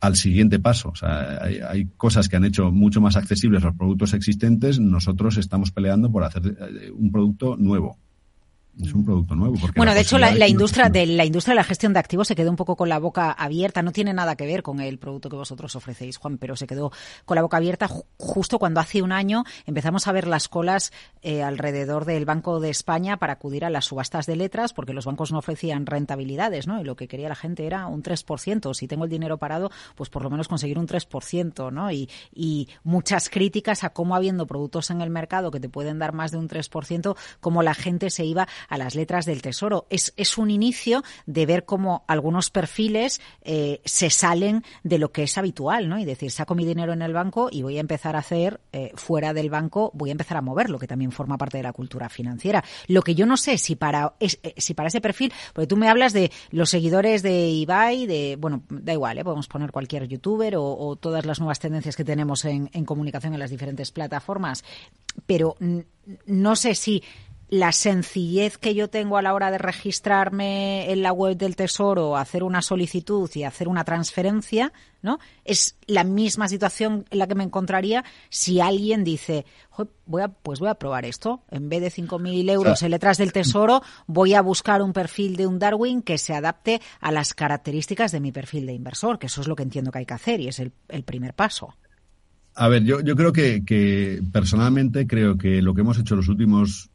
al 0.00 0.16
siguiente 0.16 0.58
paso. 0.58 0.90
O 0.90 0.94
sea, 0.94 1.42
hay, 1.42 1.86
cosas 1.96 2.28
que 2.28 2.36
han 2.36 2.44
hecho 2.44 2.70
mucho 2.70 3.00
más 3.00 3.16
accesibles 3.16 3.62
los 3.62 3.74
productos 3.74 4.14
existentes. 4.14 4.78
Nosotros 4.78 5.36
estamos 5.36 5.70
peleando 5.70 6.10
por 6.10 6.24
hacer 6.24 6.42
eh, 6.46 6.90
un 6.90 7.10
producto 7.10 7.56
nuevo 7.56 7.98
es 8.82 8.94
un 8.94 9.04
producto 9.04 9.34
nuevo. 9.34 9.56
bueno, 9.76 9.92
de 9.92 10.00
hecho, 10.00 10.18
la, 10.18 10.46
industria 10.46 10.88
de 10.88 11.06
la 11.06 11.24
industria 11.24 11.52
de 11.52 11.56
la 11.56 11.64
gestión 11.64 11.92
de 11.92 11.98
activos 11.98 12.28
se 12.28 12.36
quedó 12.36 12.50
un 12.50 12.56
poco 12.56 12.76
con 12.76 12.88
la 12.88 12.98
boca 12.98 13.32
abierta. 13.32 13.82
No 13.82 13.92
tiene 13.92 14.12
nada 14.14 14.36
que 14.36 14.46
ver 14.46 14.62
con 14.62 14.80
el 14.80 14.98
producto 14.98 15.28
que 15.28 15.36
vosotros 15.36 15.74
ofrecéis, 15.74 16.16
Juan, 16.16 16.38
pero 16.38 16.56
se 16.56 16.66
quedó 16.66 16.92
con 17.24 17.34
la 17.34 17.42
boca 17.42 17.56
abierta 17.56 17.88
justo 18.16 18.58
cuando 18.58 18.80
hace 18.80 19.02
un 19.02 19.12
año 19.12 19.44
empezamos 19.66 20.06
a 20.06 20.12
ver 20.12 20.26
las 20.26 20.48
colas 20.48 20.92
eh, 21.22 21.42
alrededor 21.42 22.04
del 22.04 22.24
Banco 22.24 22.60
de 22.60 22.70
España 22.70 23.16
para 23.16 23.34
acudir 23.34 23.64
a 23.64 23.70
las 23.70 23.86
subastas 23.86 24.26
de 24.26 24.36
letras, 24.36 24.72
porque 24.72 24.92
los 24.92 25.06
bancos 25.06 25.32
no 25.32 25.38
ofrecían 25.38 25.86
rentabilidades, 25.86 26.66
¿no? 26.66 26.80
Y 26.80 26.84
lo 26.84 26.96
que 26.96 27.08
quería 27.08 27.28
la 27.28 27.34
gente 27.34 27.66
era 27.66 27.86
un 27.86 28.02
3%. 28.02 28.74
Si 28.74 28.86
tengo 28.86 29.04
el 29.04 29.10
dinero 29.10 29.38
parado, 29.38 29.70
pues 29.96 30.10
por 30.10 30.22
lo 30.22 30.30
menos 30.30 30.48
conseguir 30.48 30.78
un 30.78 30.86
3%, 30.86 31.72
¿no? 31.72 31.90
Y, 31.90 32.08
y 32.32 32.68
muchas 32.84 33.28
críticas 33.28 33.82
a 33.82 33.90
cómo 33.90 34.14
habiendo 34.14 34.46
productos 34.46 34.90
en 34.90 35.00
el 35.00 35.10
mercado 35.10 35.50
que 35.50 35.60
te 35.60 35.68
pueden 35.68 35.98
dar 35.98 36.12
más 36.12 36.30
de 36.30 36.38
un 36.38 36.48
3%, 36.48 37.16
cómo 37.40 37.62
la 37.62 37.74
gente 37.74 38.10
se 38.10 38.24
iba 38.24 38.46
a 38.68 38.78
las 38.78 38.94
letras 38.94 39.26
del 39.26 39.42
Tesoro. 39.42 39.86
Es, 39.90 40.12
es 40.16 40.38
un 40.38 40.50
inicio 40.50 41.02
de 41.26 41.46
ver 41.46 41.64
cómo 41.64 42.04
algunos 42.06 42.50
perfiles 42.50 43.20
eh, 43.42 43.80
se 43.84 44.10
salen 44.10 44.64
de 44.82 44.98
lo 44.98 45.10
que 45.10 45.24
es 45.24 45.38
habitual, 45.38 45.88
¿no? 45.88 45.98
Y 45.98 46.04
decir, 46.04 46.30
saco 46.30 46.54
mi 46.54 46.64
dinero 46.64 46.92
en 46.92 47.02
el 47.02 47.12
banco 47.12 47.48
y 47.50 47.62
voy 47.62 47.78
a 47.78 47.80
empezar 47.80 48.16
a 48.16 48.20
hacer 48.20 48.60
eh, 48.72 48.92
fuera 48.94 49.32
del 49.32 49.50
banco, 49.50 49.90
voy 49.94 50.10
a 50.10 50.12
empezar 50.12 50.36
a 50.36 50.42
moverlo, 50.42 50.78
que 50.78 50.86
también 50.86 51.12
forma 51.12 51.38
parte 51.38 51.56
de 51.56 51.62
la 51.62 51.72
cultura 51.72 52.08
financiera. 52.08 52.62
Lo 52.86 53.02
que 53.02 53.14
yo 53.14 53.26
no 53.26 53.36
sé 53.36 53.58
si 53.58 53.76
para, 53.76 54.14
es, 54.20 54.38
eh, 54.42 54.54
si 54.56 54.74
para 54.74 54.88
ese 54.88 55.00
perfil, 55.00 55.32
porque 55.52 55.66
tú 55.66 55.76
me 55.76 55.88
hablas 55.88 56.12
de 56.12 56.30
los 56.50 56.70
seguidores 56.70 57.22
de 57.22 57.48
Ibai, 57.48 58.06
de, 58.06 58.36
bueno, 58.38 58.62
da 58.68 58.92
igual, 58.92 59.18
podemos 59.24 59.48
poner 59.48 59.72
cualquier 59.72 60.06
youtuber 60.06 60.54
o, 60.56 60.96
todas 61.00 61.26
las 61.26 61.38
nuevas 61.38 61.58
tendencias 61.58 61.96
que 61.96 62.04
tenemos 62.04 62.44
en, 62.44 62.70
en 62.72 62.84
comunicación 62.84 63.34
en 63.34 63.40
las 63.40 63.50
diferentes 63.50 63.90
plataformas, 63.90 64.64
pero 65.26 65.56
no 66.26 66.56
sé 66.56 66.74
si 66.74 67.02
la 67.48 67.72
sencillez 67.72 68.58
que 68.58 68.74
yo 68.74 68.88
tengo 68.88 69.16
a 69.16 69.22
la 69.22 69.32
hora 69.32 69.50
de 69.50 69.58
registrarme 69.58 70.90
en 70.92 71.02
la 71.02 71.12
web 71.12 71.36
del 71.36 71.56
Tesoro, 71.56 72.16
hacer 72.16 72.42
una 72.42 72.60
solicitud 72.60 73.30
y 73.34 73.44
hacer 73.44 73.68
una 73.68 73.84
transferencia, 73.84 74.72
¿no? 75.00 75.18
Es 75.44 75.76
la 75.86 76.04
misma 76.04 76.48
situación 76.48 77.06
en 77.10 77.18
la 77.18 77.26
que 77.26 77.34
me 77.34 77.44
encontraría 77.44 78.04
si 78.28 78.60
alguien 78.60 79.02
dice, 79.02 79.46
voy 80.04 80.22
a, 80.22 80.28
pues 80.28 80.60
voy 80.60 80.68
a 80.68 80.74
probar 80.74 81.06
esto. 81.06 81.42
En 81.50 81.70
vez 81.70 81.80
de 81.80 81.90
5.000 81.90 82.50
euros 82.50 82.82
en 82.82 82.90
letras 82.90 83.16
del 83.16 83.32
Tesoro, 83.32 83.82
voy 84.06 84.34
a 84.34 84.42
buscar 84.42 84.82
un 84.82 84.92
perfil 84.92 85.36
de 85.36 85.46
un 85.46 85.58
Darwin 85.58 86.02
que 86.02 86.18
se 86.18 86.34
adapte 86.34 86.82
a 87.00 87.12
las 87.12 87.32
características 87.32 88.12
de 88.12 88.20
mi 88.20 88.30
perfil 88.30 88.66
de 88.66 88.74
inversor, 88.74 89.18
que 89.18 89.26
eso 89.26 89.40
es 89.40 89.48
lo 89.48 89.56
que 89.56 89.62
entiendo 89.62 89.90
que 89.90 90.00
hay 90.00 90.06
que 90.06 90.14
hacer 90.14 90.40
y 90.40 90.48
es 90.48 90.58
el, 90.58 90.72
primer 91.04 91.32
paso. 91.32 91.74
A 92.54 92.68
ver, 92.68 92.82
yo, 92.84 93.00
yo 93.00 93.16
creo 93.16 93.32
que, 93.32 93.64
que 93.64 94.20
personalmente 94.32 95.06
creo 95.06 95.38
que 95.38 95.62
lo 95.62 95.72
que 95.72 95.80
hemos 95.80 95.98
hecho 95.98 96.16
los 96.16 96.28
últimos 96.28 96.90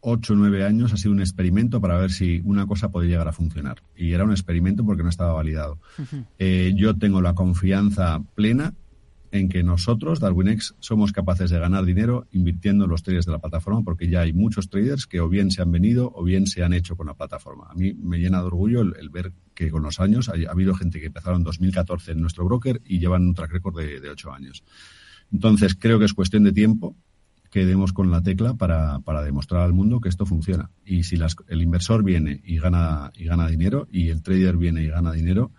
ocho 0.00 0.32
o 0.32 0.36
nueve 0.36 0.64
años 0.64 0.92
ha 0.92 0.96
sido 0.96 1.12
un 1.12 1.20
experimento 1.20 1.80
para 1.80 1.98
ver 1.98 2.10
si 2.10 2.40
una 2.44 2.66
cosa 2.66 2.90
podía 2.90 3.10
llegar 3.10 3.28
a 3.28 3.32
funcionar. 3.32 3.82
Y 3.96 4.12
era 4.12 4.24
un 4.24 4.30
experimento 4.30 4.84
porque 4.84 5.02
no 5.02 5.08
estaba 5.08 5.32
validado. 5.32 5.78
Eh, 6.38 6.72
yo 6.76 6.96
tengo 6.96 7.20
la 7.20 7.34
confianza 7.34 8.22
plena 8.34 8.74
en 9.30 9.48
que 9.48 9.62
nosotros, 9.62 10.20
DarwinX, 10.20 10.74
somos 10.78 11.12
capaces 11.12 11.50
de 11.50 11.58
ganar 11.58 11.84
dinero 11.84 12.26
invirtiendo 12.32 12.84
en 12.84 12.90
los 12.90 13.02
traders 13.02 13.26
de 13.26 13.32
la 13.32 13.38
plataforma, 13.38 13.82
porque 13.82 14.08
ya 14.08 14.20
hay 14.20 14.32
muchos 14.32 14.70
traders 14.70 15.06
que 15.06 15.20
o 15.20 15.28
bien 15.28 15.50
se 15.50 15.62
han 15.62 15.70
venido 15.70 16.10
o 16.14 16.24
bien 16.24 16.46
se 16.46 16.62
han 16.62 16.72
hecho 16.72 16.96
con 16.96 17.06
la 17.06 17.14
plataforma. 17.14 17.66
A 17.68 17.74
mí 17.74 17.92
me 17.94 18.18
llena 18.18 18.40
de 18.40 18.46
orgullo 18.46 18.80
el, 18.80 19.08
ver 19.10 19.32
que 19.54 19.70
con 19.70 19.82
los 19.82 20.00
años 20.00 20.28
ha, 20.28 20.32
habido 20.50 20.74
gente 20.74 21.00
que 21.00 21.06
empezaron 21.06 21.40
en 21.40 21.44
2014 21.44 22.12
en 22.12 22.20
nuestro 22.20 22.44
broker 22.44 22.80
y 22.84 22.98
llevan 22.98 23.26
un 23.26 23.34
track 23.34 23.52
record 23.52 23.78
de, 23.78 24.00
de 24.00 24.10
ocho 24.10 24.32
años. 24.32 24.62
Entonces, 25.32 25.74
creo 25.74 25.98
que 25.98 26.06
es 26.06 26.14
cuestión 26.14 26.44
de 26.44 26.52
tiempo 26.52 26.96
que 27.50 27.64
demos 27.64 27.92
con 27.92 28.10
la 28.10 28.22
tecla 28.22 28.54
para, 28.54 29.00
para 29.00 29.22
demostrar 29.22 29.62
al 29.62 29.72
mundo 29.72 30.00
que 30.00 30.08
esto 30.08 30.26
funciona. 30.26 30.70
Y 30.84 31.04
si 31.04 31.16
las, 31.16 31.36
el 31.48 31.62
inversor 31.62 32.02
viene 32.02 32.40
y 32.44 32.58
gana, 32.58 33.10
y 33.14 33.24
gana 33.24 33.48
dinero 33.48 33.88
y 33.90 34.10
el 34.10 34.22
trader 34.22 34.56
viene 34.56 34.82
y 34.82 34.88
gana 34.88 35.12
dinero, 35.12 35.50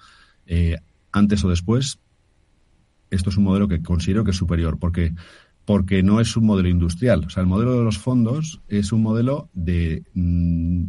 eh, 0.45 0.77
antes 1.11 1.43
o 1.43 1.49
después, 1.49 1.99
esto 3.09 3.29
es 3.29 3.37
un 3.37 3.43
modelo 3.43 3.67
que 3.67 3.81
considero 3.81 4.23
que 4.23 4.31
es 4.31 4.37
superior, 4.37 4.77
porque, 4.77 5.13
porque 5.65 6.03
no 6.03 6.19
es 6.19 6.37
un 6.37 6.45
modelo 6.45 6.69
industrial. 6.69 7.25
O 7.25 7.29
sea, 7.29 7.41
el 7.41 7.47
modelo 7.47 7.77
de 7.77 7.83
los 7.83 7.97
fondos 7.97 8.61
es 8.67 8.91
un 8.91 9.01
modelo 9.01 9.49
de, 9.53 10.03
mm, 10.13 10.83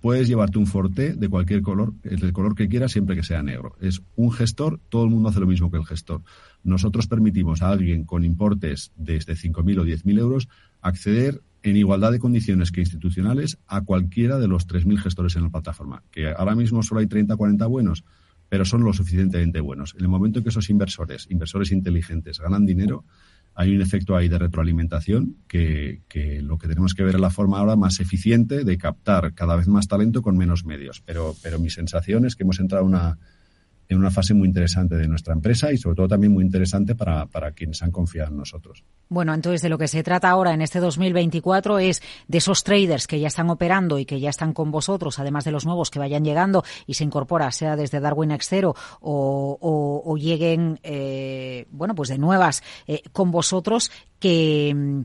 puedes 0.00 0.28
llevarte 0.28 0.58
un 0.58 0.66
Forte 0.66 1.14
de 1.14 1.28
cualquier 1.28 1.62
color, 1.62 1.94
del 2.02 2.32
color 2.32 2.54
que 2.54 2.68
quieras, 2.68 2.92
siempre 2.92 3.16
que 3.16 3.22
sea 3.22 3.42
negro. 3.42 3.76
Es 3.80 4.02
un 4.16 4.32
gestor, 4.32 4.80
todo 4.88 5.04
el 5.04 5.10
mundo 5.10 5.28
hace 5.28 5.40
lo 5.40 5.46
mismo 5.46 5.70
que 5.70 5.78
el 5.78 5.86
gestor. 5.86 6.22
Nosotros 6.64 7.06
permitimos 7.06 7.62
a 7.62 7.70
alguien 7.70 8.04
con 8.04 8.24
importes 8.24 8.90
desde 8.96 9.34
5.000 9.34 9.80
o 9.80 9.84
10.000 9.84 10.18
euros 10.18 10.48
acceder 10.80 11.42
en 11.62 11.76
igualdad 11.76 12.12
de 12.12 12.18
condiciones 12.18 12.72
que 12.72 12.80
institucionales 12.80 13.58
a 13.66 13.82
cualquiera 13.82 14.38
de 14.38 14.48
los 14.48 14.66
3.000 14.66 14.98
gestores 14.98 15.36
en 15.36 15.44
la 15.44 15.50
plataforma. 15.50 16.02
Que 16.10 16.28
ahora 16.28 16.54
mismo 16.54 16.82
solo 16.82 17.00
hay 17.00 17.06
30 17.06 17.34
o 17.34 17.36
40 17.36 17.66
buenos, 17.66 18.04
pero 18.48 18.64
son 18.64 18.82
lo 18.82 18.92
suficientemente 18.92 19.60
buenos. 19.60 19.94
En 19.94 20.02
el 20.02 20.08
momento 20.08 20.38
en 20.38 20.42
que 20.42 20.50
esos 20.50 20.70
inversores, 20.70 21.26
inversores 21.30 21.70
inteligentes, 21.70 22.38
ganan 22.38 22.66
dinero, 22.66 23.04
hay 23.54 23.74
un 23.74 23.82
efecto 23.82 24.16
ahí 24.16 24.28
de 24.28 24.38
retroalimentación 24.38 25.36
que, 25.46 26.02
que, 26.08 26.42
lo 26.42 26.58
que 26.58 26.66
tenemos 26.66 26.94
que 26.94 27.04
ver 27.04 27.14
es 27.14 27.20
la 27.20 27.30
forma 27.30 27.58
ahora 27.58 27.76
más 27.76 28.00
eficiente 28.00 28.64
de 28.64 28.78
captar 28.78 29.32
cada 29.34 29.56
vez 29.56 29.68
más 29.68 29.86
talento 29.86 30.22
con 30.22 30.36
menos 30.36 30.64
medios. 30.64 31.02
Pero, 31.04 31.34
pero 31.42 31.58
mi 31.58 31.70
sensación 31.70 32.26
es 32.26 32.36
que 32.36 32.42
hemos 32.42 32.58
entrado 32.58 32.84
en 32.84 32.94
una, 32.94 33.18
en 33.88 33.98
una 33.98 34.10
fase 34.10 34.34
muy 34.34 34.48
interesante 34.48 34.96
de 34.96 35.06
nuestra 35.08 35.34
empresa 35.34 35.72
y 35.72 35.78
sobre 35.78 35.96
todo 35.96 36.08
también 36.08 36.32
muy 36.32 36.44
interesante 36.44 36.94
para, 36.94 37.26
para 37.26 37.52
quienes 37.52 37.82
han 37.82 37.90
confiado 37.90 38.30
en 38.30 38.38
nosotros. 38.38 38.84
Bueno, 39.08 39.34
entonces 39.34 39.62
de 39.62 39.68
lo 39.68 39.78
que 39.78 39.88
se 39.88 40.02
trata 40.02 40.30
ahora 40.30 40.54
en 40.54 40.62
este 40.62 40.80
2024 40.80 41.78
es 41.78 42.02
de 42.26 42.38
esos 42.38 42.64
traders 42.64 43.06
que 43.06 43.20
ya 43.20 43.28
están 43.28 43.50
operando 43.50 43.98
y 43.98 44.06
que 44.06 44.20
ya 44.20 44.30
están 44.30 44.52
con 44.52 44.70
vosotros, 44.70 45.18
además 45.18 45.44
de 45.44 45.52
los 45.52 45.66
nuevos 45.66 45.90
que 45.90 45.98
vayan 45.98 46.24
llegando 46.24 46.64
y 46.86 46.94
se 46.94 47.04
incorpora, 47.04 47.50
sea 47.52 47.76
desde 47.76 48.00
Darwin 48.00 48.30
Exero 48.30 48.74
o, 49.00 50.02
o, 50.04 50.16
lleguen, 50.16 50.80
eh, 50.82 51.66
bueno, 51.70 51.94
pues 51.94 52.08
de 52.08 52.18
nuevas 52.18 52.62
eh, 52.86 53.02
con 53.12 53.30
vosotros, 53.30 53.90
que, 54.18 55.04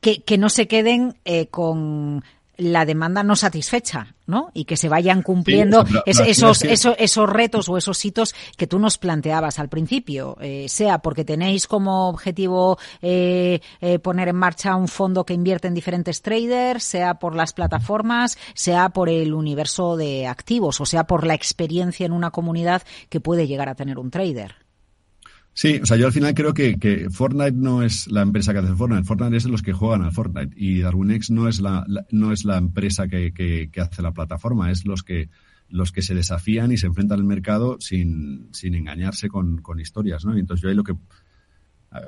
que, 0.00 0.22
que, 0.22 0.38
no 0.38 0.48
se 0.48 0.68
queden 0.68 1.18
eh, 1.24 1.48
con 1.48 2.22
la 2.60 2.84
demanda 2.84 3.22
no 3.22 3.36
satisfecha, 3.36 4.14
¿no? 4.26 4.50
Y 4.52 4.64
que 4.64 4.76
se 4.76 4.88
vayan 4.88 5.22
cumpliendo 5.22 5.84
sí, 5.86 5.94
es, 6.04 6.20
esos, 6.20 6.62
esos, 6.62 6.94
esos 6.98 7.28
retos 7.28 7.68
o 7.68 7.76
esos 7.76 8.04
hitos 8.04 8.34
que 8.56 8.66
tú 8.66 8.78
nos 8.78 8.98
planteabas 8.98 9.58
al 9.58 9.68
principio, 9.68 10.36
eh, 10.40 10.66
sea 10.68 10.98
porque 10.98 11.24
tenéis 11.24 11.66
como 11.66 12.08
objetivo 12.08 12.78
eh, 13.00 13.60
eh, 13.80 13.98
poner 13.98 14.28
en 14.28 14.36
marcha 14.36 14.76
un 14.76 14.88
fondo 14.88 15.24
que 15.24 15.34
invierte 15.34 15.68
en 15.68 15.74
diferentes 15.74 16.22
traders, 16.22 16.84
sea 16.84 17.14
por 17.14 17.34
las 17.34 17.52
plataformas, 17.52 18.38
sea 18.54 18.90
por 18.90 19.08
el 19.08 19.32
universo 19.32 19.96
de 19.96 20.26
activos, 20.26 20.80
o 20.80 20.86
sea 20.86 21.04
por 21.04 21.26
la 21.26 21.34
experiencia 21.34 22.04
en 22.04 22.12
una 22.12 22.30
comunidad 22.30 22.82
que 23.08 23.20
puede 23.20 23.46
llegar 23.46 23.68
a 23.68 23.74
tener 23.74 23.98
un 23.98 24.10
trader. 24.10 24.59
Sí, 25.52 25.80
o 25.82 25.86
sea, 25.86 25.96
yo 25.96 26.06
al 26.06 26.12
final 26.12 26.32
creo 26.34 26.54
que, 26.54 26.78
que, 26.78 27.10
Fortnite 27.10 27.52
no 27.52 27.82
es 27.82 28.06
la 28.06 28.22
empresa 28.22 28.52
que 28.52 28.60
hace 28.60 28.74
Fortnite. 28.74 29.04
Fortnite 29.04 29.36
es 29.36 29.44
los 29.46 29.62
que 29.62 29.72
juegan 29.72 30.02
al 30.02 30.12
Fortnite. 30.12 30.54
Y 30.56 30.80
DarwinX 30.80 31.30
no 31.30 31.48
es 31.48 31.60
la, 31.60 31.84
no 32.10 32.32
es 32.32 32.44
la 32.44 32.56
empresa 32.56 33.08
que, 33.08 33.32
que, 33.32 33.68
que, 33.70 33.80
hace 33.80 34.02
la 34.02 34.12
plataforma, 34.12 34.70
es 34.70 34.86
los 34.86 35.02
que 35.02 35.28
los 35.68 35.92
que 35.92 36.02
se 36.02 36.14
desafían 36.14 36.72
y 36.72 36.78
se 36.78 36.86
enfrentan 36.86 37.20
al 37.20 37.24
mercado 37.24 37.76
sin, 37.78 38.48
sin 38.52 38.74
engañarse 38.74 39.28
con, 39.28 39.58
con 39.58 39.78
historias, 39.78 40.24
¿no? 40.24 40.36
Y 40.36 40.40
entonces 40.40 40.62
yo 40.62 40.68
ahí 40.68 40.74
lo 40.74 40.82
que 40.82 40.96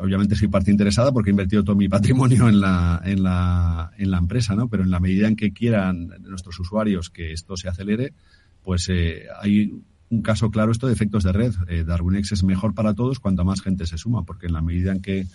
obviamente 0.01 0.37
soy 0.37 0.49
parte 0.49 0.71
interesada 0.71 1.13
porque 1.13 1.31
he 1.31 1.33
invertido 1.33 1.65
todo 1.65 1.77
mi 1.77 1.89
patrimonio 1.89 2.49
en 2.49 2.61
la, 2.61 3.01
en 3.05 3.23
la, 3.23 3.91
en 3.99 4.11
la 4.11 4.19
empresa, 4.19 4.55
¿no? 4.55 4.69
Pero 4.69 4.83
en 4.83 4.91
la 4.91 5.01
medida 5.01 5.29
en 5.29 5.37
que 5.37 5.53
quieran 5.53 6.09
nuestros 6.21 6.59
usuarios 6.61 7.11
que 7.11 7.33
esto 7.33 7.57
se 7.57 7.69
acelere, 7.69 8.15
pues 8.63 8.89
eh, 8.89 9.27
hay 9.41 9.73
un 10.13 10.21
caso 10.21 10.51
claro 10.51 10.71
esto 10.71 10.87
de 10.87 10.93
efectos 10.93 11.25
de 11.25 11.33
red. 11.33 11.55
Eh, 11.69 11.85
DarwinX 11.85 12.33
es 12.33 12.45
mejor 12.45 12.75
para 12.75 12.93
todos 12.93 13.19
cuanto 13.19 13.45
más 13.45 13.63
gente 13.63 13.87
se 13.87 13.97
suma, 13.97 14.25
porque 14.25 14.47
en 14.47 14.53
la 14.53 14.61
medida 14.61 14.93
en 14.93 15.01
que 15.01 15.27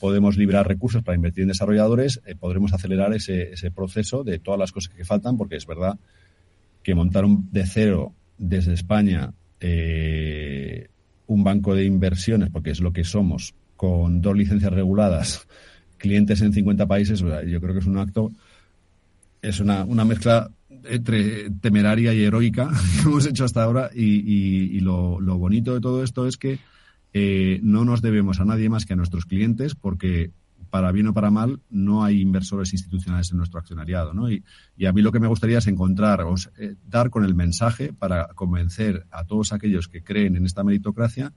podemos 0.00 0.36
librar 0.36 0.66
recursos 0.66 1.04
para 1.04 1.14
invertir 1.14 1.42
en 1.42 1.48
desarrolladores, 1.48 2.20
eh, 2.26 2.34
podremos 2.34 2.72
acelerar 2.72 3.14
ese, 3.14 3.52
ese, 3.52 3.70
proceso 3.70 4.24
de 4.24 4.40
todas 4.40 4.58
las 4.58 4.72
cosas 4.72 4.92
que 4.92 5.04
faltan, 5.04 5.36
porque 5.36 5.54
es 5.54 5.66
verdad 5.66 5.98
que 6.82 6.96
montar 6.96 7.24
un, 7.24 7.48
de 7.52 7.64
cero 7.64 8.12
desde 8.36 8.74
España 8.74 9.32
eh, 9.60 10.88
un 11.28 11.44
banco 11.44 11.76
de 11.76 11.84
inversiones, 11.84 12.50
porque 12.50 12.70
es 12.70 12.80
lo 12.80 12.92
que 12.92 13.04
somos, 13.04 13.54
con 13.76 14.20
dos 14.20 14.36
licencias 14.36 14.72
reguladas, 14.72 15.46
clientes 15.96 16.42
en 16.42 16.52
50 16.52 16.86
países, 16.86 17.20
yo 17.20 17.60
creo 17.60 17.72
que 17.72 17.78
es 17.78 17.86
un 17.86 17.98
acto, 17.98 18.32
es 19.40 19.60
una, 19.60 19.84
una 19.84 20.04
mezcla 20.04 20.50
entre 20.86 21.50
temeraria 21.50 22.14
y 22.14 22.22
heroica 22.22 22.70
que 22.94 23.08
hemos 23.08 23.26
hecho 23.26 23.44
hasta 23.44 23.62
ahora 23.62 23.90
y, 23.94 24.76
y, 24.76 24.80
lo, 24.80 25.18
bonito 25.38 25.74
de 25.74 25.80
todo 25.80 26.02
esto 26.02 26.26
es 26.26 26.36
que 26.36 26.58
eh, 27.12 27.60
no 27.62 27.84
nos 27.84 28.02
debemos 28.02 28.40
a 28.40 28.44
nadie 28.44 28.68
más 28.68 28.86
que 28.86 28.94
a 28.94 28.96
nuestros 28.96 29.26
clientes 29.26 29.74
porque 29.74 30.32
para 30.74 30.90
bien 30.90 31.06
o 31.06 31.14
para 31.14 31.30
mal 31.30 31.60
no 31.70 32.02
hay 32.02 32.20
inversores 32.20 32.72
institucionales 32.72 33.30
en 33.30 33.38
nuestro 33.38 33.60
accionariado. 33.60 34.12
¿no? 34.12 34.28
Y, 34.28 34.42
y 34.76 34.86
a 34.86 34.92
mí 34.92 35.02
lo 35.02 35.12
que 35.12 35.20
me 35.20 35.28
gustaría 35.28 35.58
es 35.58 35.68
encontrar, 35.68 36.22
o 36.22 36.34
eh, 36.58 36.74
dar 36.88 37.10
con 37.10 37.24
el 37.24 37.36
mensaje 37.36 37.92
para 37.92 38.26
convencer 38.34 39.06
a 39.12 39.24
todos 39.24 39.52
aquellos 39.52 39.86
que 39.86 40.02
creen 40.02 40.34
en 40.34 40.46
esta 40.46 40.64
meritocracia 40.64 41.32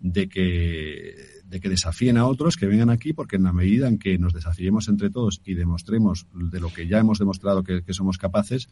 de 0.00 0.28
que, 0.28 1.14
de 1.44 1.60
que 1.60 1.68
desafíen 1.68 2.18
a 2.18 2.26
otros, 2.26 2.56
que 2.56 2.66
vengan 2.66 2.90
aquí, 2.90 3.12
porque 3.12 3.36
en 3.36 3.44
la 3.44 3.52
medida 3.52 3.88
en 3.88 3.98
que 3.98 4.18
nos 4.18 4.32
desafiemos 4.32 4.88
entre 4.88 5.10
todos 5.10 5.40
y 5.44 5.54
demostremos 5.54 6.26
de 6.32 6.60
lo 6.60 6.72
que 6.72 6.86
ya 6.86 6.98
hemos 6.98 7.18
demostrado 7.18 7.62
que, 7.64 7.82
que 7.82 7.94
somos 7.94 8.18
capaces, 8.18 8.68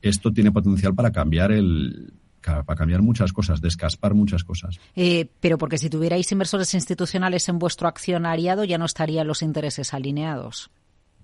esto 0.00 0.32
tiene 0.32 0.52
potencial 0.52 0.94
para 0.94 1.12
cambiar 1.12 1.52
el, 1.52 2.12
para 2.42 2.76
cambiar 2.76 3.02
muchas 3.02 3.32
cosas, 3.32 3.60
descaspar 3.60 4.14
muchas 4.14 4.44
cosas. 4.44 4.78
Eh, 4.96 5.28
pero 5.40 5.58
porque 5.58 5.78
si 5.78 5.88
tuvierais 5.88 6.30
inversores 6.32 6.74
institucionales 6.74 7.48
en 7.48 7.58
vuestro 7.58 7.88
accionariado 7.88 8.64
ya 8.64 8.78
no 8.78 8.84
estarían 8.84 9.26
los 9.26 9.42
intereses 9.42 9.94
alineados. 9.94 10.70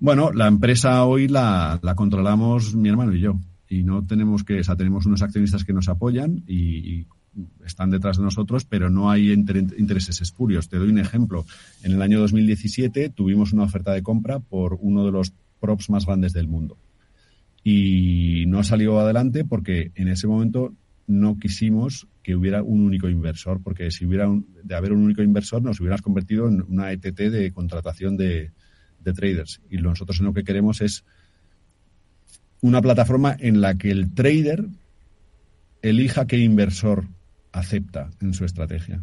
Bueno, 0.00 0.32
la 0.32 0.46
empresa 0.46 1.04
hoy 1.04 1.26
la, 1.26 1.80
la 1.82 1.94
controlamos 1.96 2.74
mi 2.74 2.88
hermano 2.88 3.14
y 3.14 3.20
yo. 3.20 3.38
Y 3.68 3.82
no 3.82 4.06
tenemos 4.06 4.44
que, 4.44 4.60
o 4.60 4.64
sea, 4.64 4.76
tenemos 4.76 5.04
unos 5.06 5.20
accionistas 5.20 5.64
que 5.64 5.72
nos 5.72 5.88
apoyan 5.88 6.44
y, 6.46 7.00
y 7.00 7.06
están 7.64 7.90
detrás 7.90 8.16
de 8.16 8.24
nosotros, 8.24 8.64
pero 8.64 8.90
no 8.90 9.10
hay 9.10 9.32
inter 9.32 9.56
intereses 9.56 10.20
espurios. 10.20 10.68
Te 10.68 10.78
doy 10.78 10.88
un 10.88 10.98
ejemplo. 10.98 11.44
En 11.82 11.92
el 11.92 12.02
año 12.02 12.20
2017 12.20 13.10
tuvimos 13.10 13.52
una 13.52 13.64
oferta 13.64 13.92
de 13.92 14.02
compra 14.02 14.40
por 14.40 14.78
uno 14.80 15.04
de 15.04 15.12
los 15.12 15.32
props 15.60 15.90
más 15.90 16.06
grandes 16.06 16.32
del 16.32 16.48
mundo. 16.48 16.78
Y 17.64 18.44
no 18.46 18.62
salió 18.62 18.98
adelante 18.98 19.44
porque 19.44 19.92
en 19.94 20.08
ese 20.08 20.26
momento 20.26 20.74
no 21.06 21.38
quisimos 21.38 22.06
que 22.22 22.36
hubiera 22.36 22.62
un 22.62 22.80
único 22.80 23.08
inversor, 23.08 23.62
porque 23.62 23.90
si 23.90 24.04
hubiera 24.04 24.28
de 24.62 24.74
haber 24.74 24.92
un 24.92 25.02
único 25.02 25.22
inversor 25.22 25.62
nos 25.62 25.80
hubiéramos 25.80 26.02
convertido 26.02 26.48
en 26.48 26.62
una 26.68 26.92
ETT 26.92 27.18
de 27.30 27.52
contratación 27.52 28.16
de, 28.16 28.52
de 29.02 29.12
traders. 29.12 29.60
Y 29.70 29.78
nosotros 29.78 30.20
lo 30.20 30.34
que 30.34 30.44
queremos 30.44 30.80
es 30.80 31.04
una 32.60 32.82
plataforma 32.82 33.36
en 33.38 33.60
la 33.60 33.76
que 33.76 33.90
el 33.90 34.12
trader 34.12 34.66
elija 35.82 36.26
qué 36.26 36.38
inversor 36.38 37.06
acepta 37.58 38.10
en 38.20 38.34
su 38.34 38.44
estrategia. 38.44 39.02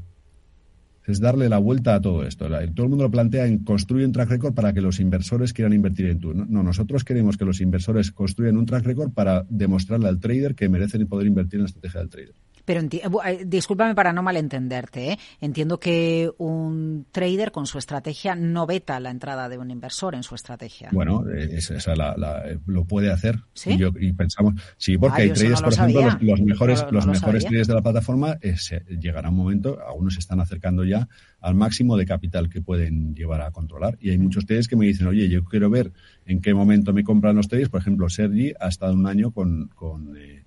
Es 1.06 1.20
darle 1.20 1.50
la 1.50 1.60
vuelta 1.60 1.94
a 1.94 2.02
todo 2.02 2.26
esto. 2.26 2.48
Todo 2.48 2.84
el 2.84 2.90
mundo 2.90 3.04
lo 3.04 3.12
plantea 3.12 3.46
en 3.46 3.64
construir 3.64 4.08
un 4.08 4.12
track 4.12 4.30
record 4.30 4.56
para 4.56 4.74
que 4.74 4.82
los 4.82 5.00
inversores 5.00 5.54
quieran 5.54 5.74
invertir 5.74 6.08
en 6.08 6.20
tú. 6.20 6.34
No, 6.34 6.64
nosotros 6.64 7.04
queremos 7.04 7.38
que 7.38 7.46
los 7.46 7.62
inversores 7.62 8.12
construyan 8.12 8.58
un 8.58 8.66
track 8.66 8.86
record 8.86 9.12
para 9.12 9.46
demostrarle 9.50 10.08
al 10.08 10.20
trader 10.20 10.56
que 10.56 10.68
merecen 10.68 11.06
poder 11.08 11.28
invertir 11.28 11.58
en 11.58 11.64
la 11.64 11.68
estrategia 11.68 12.00
del 12.00 12.10
trader. 12.10 12.36
Pero 12.66 12.82
eh, 12.82 13.44
discúlpame 13.46 13.96
para 13.96 14.12
no 14.12 14.24
malentenderte. 14.24 15.12
¿eh? 15.12 15.20
Entiendo 15.40 15.80
que 15.80 16.32
un 16.38 17.06
trader 17.12 17.52
con 17.52 17.68
su 17.68 17.78
estrategia 17.78 18.36
no 18.36 18.66
veta 18.66 19.00
la 19.00 19.12
entrada 19.12 19.48
de 19.50 19.58
un 19.58 19.72
inversor 19.72 20.16
en 20.16 20.24
su 20.24 20.36
estrategia. 20.36 20.90
Bueno, 20.92 21.24
esa, 21.30 21.76
esa 21.76 21.96
la, 21.96 22.16
la, 22.18 22.44
lo 22.66 22.86
puede 22.86 23.12
hacer. 23.12 23.40
¿Sí? 23.54 23.72
Y, 23.72 23.78
yo, 23.78 23.92
y 24.00 24.14
pensamos, 24.14 24.56
sí, 24.78 24.98
porque 24.98 25.22
ah, 25.22 25.26
hay 25.26 25.32
traders, 25.32 25.62
no 25.62 25.66
por 25.66 25.74
ejemplo, 25.74 26.02
los, 26.02 26.22
los, 26.22 26.42
mejores, 26.42 26.82
no, 26.82 26.86
no 26.86 26.92
los 26.92 27.08
mejores 27.08 27.46
traders 27.46 27.68
de 27.68 27.74
la 27.74 27.82
plataforma, 27.82 28.38
eh, 28.42 28.58
se, 28.58 28.84
llegará 29.00 29.30
un 29.30 29.36
momento, 29.36 29.80
algunos 29.88 30.16
se 30.16 30.20
están 30.20 30.40
acercando 30.40 30.84
ya 30.84 31.08
al 31.42 31.56
máximo 31.56 31.96
de 31.98 32.06
capital 32.06 32.50
que 32.50 32.62
pueden 32.62 33.14
llevar 33.14 33.42
a 33.42 33.52
controlar. 33.52 33.98
Y 34.02 34.10
hay 34.10 34.18
muchos 34.18 34.46
traders 34.46 34.68
que 34.68 34.76
me 34.76 34.88
dicen, 34.88 35.08
oye, 35.08 35.30
yo 35.30 35.44
quiero 35.44 35.70
ver 35.70 35.92
en 36.26 36.42
qué 36.42 36.54
momento 36.54 36.94
me 36.94 37.04
compran 37.04 37.36
los 37.36 37.48
traders. 37.48 37.70
Por 37.70 37.82
ejemplo, 37.82 38.10
Sergi 38.10 38.54
ha 38.60 38.68
estado 38.68 38.94
un 38.94 39.06
año 39.06 39.32
con, 39.32 39.68
con 39.76 40.18
eh, 40.18 40.45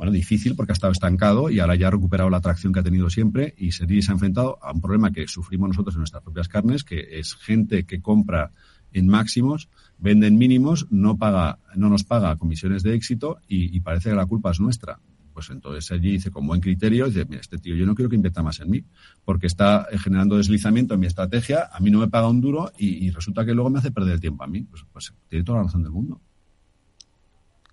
bueno, 0.00 0.12
difícil 0.12 0.56
porque 0.56 0.72
ha 0.72 0.78
estado 0.80 0.92
estancado 0.92 1.50
y 1.50 1.60
ahora 1.60 1.74
ya 1.74 1.88
ha 1.88 1.90
recuperado 1.90 2.30
la 2.30 2.38
atracción 2.38 2.72
que 2.72 2.80
ha 2.80 2.82
tenido 2.82 3.10
siempre 3.10 3.54
y 3.58 3.72
se 3.72 3.84
ha 3.84 4.12
enfrentado 4.12 4.58
a 4.62 4.72
un 4.72 4.80
problema 4.80 5.12
que 5.12 5.28
sufrimos 5.28 5.68
nosotros 5.68 5.94
en 5.94 5.98
nuestras 5.98 6.22
propias 6.22 6.48
carnes, 6.48 6.84
que 6.84 7.18
es 7.18 7.34
gente 7.34 7.84
que 7.84 8.00
compra 8.00 8.50
en 8.94 9.08
máximos, 9.08 9.68
vende 9.98 10.26
en 10.26 10.38
mínimos, 10.38 10.86
no 10.88 11.18
paga, 11.18 11.58
no 11.76 11.90
nos 11.90 12.04
paga 12.04 12.34
comisiones 12.36 12.82
de 12.82 12.94
éxito 12.94 13.40
y, 13.46 13.78
parece 13.80 14.08
que 14.08 14.16
la 14.16 14.24
culpa 14.24 14.52
es 14.52 14.60
nuestra. 14.60 14.98
Pues 15.34 15.50
entonces 15.50 15.84
Sergi 15.84 16.12
dice 16.12 16.30
con 16.30 16.46
buen 16.46 16.62
criterio, 16.62 17.04
dice, 17.04 17.26
mira, 17.26 17.42
este 17.42 17.58
tío 17.58 17.76
yo 17.76 17.84
no 17.84 17.94
quiero 17.94 18.08
que 18.08 18.16
invierta 18.16 18.42
más 18.42 18.58
en 18.60 18.70
mí, 18.70 18.82
porque 19.26 19.48
está 19.48 19.86
generando 19.98 20.38
deslizamiento 20.38 20.94
en 20.94 21.00
mi 21.00 21.08
estrategia, 21.08 21.68
a 21.70 21.78
mí 21.78 21.90
no 21.90 21.98
me 21.98 22.08
paga 22.08 22.30
un 22.30 22.40
duro 22.40 22.72
y, 22.78 23.04
y 23.04 23.10
resulta 23.10 23.44
que 23.44 23.52
luego 23.52 23.68
me 23.68 23.80
hace 23.80 23.90
perder 23.90 24.14
el 24.14 24.20
tiempo 24.20 24.44
a 24.44 24.46
mí. 24.46 24.62
Pues, 24.62 24.82
pues 24.90 25.12
tiene 25.28 25.44
toda 25.44 25.58
la 25.58 25.64
razón 25.64 25.82
del 25.82 25.92
mundo. 25.92 26.22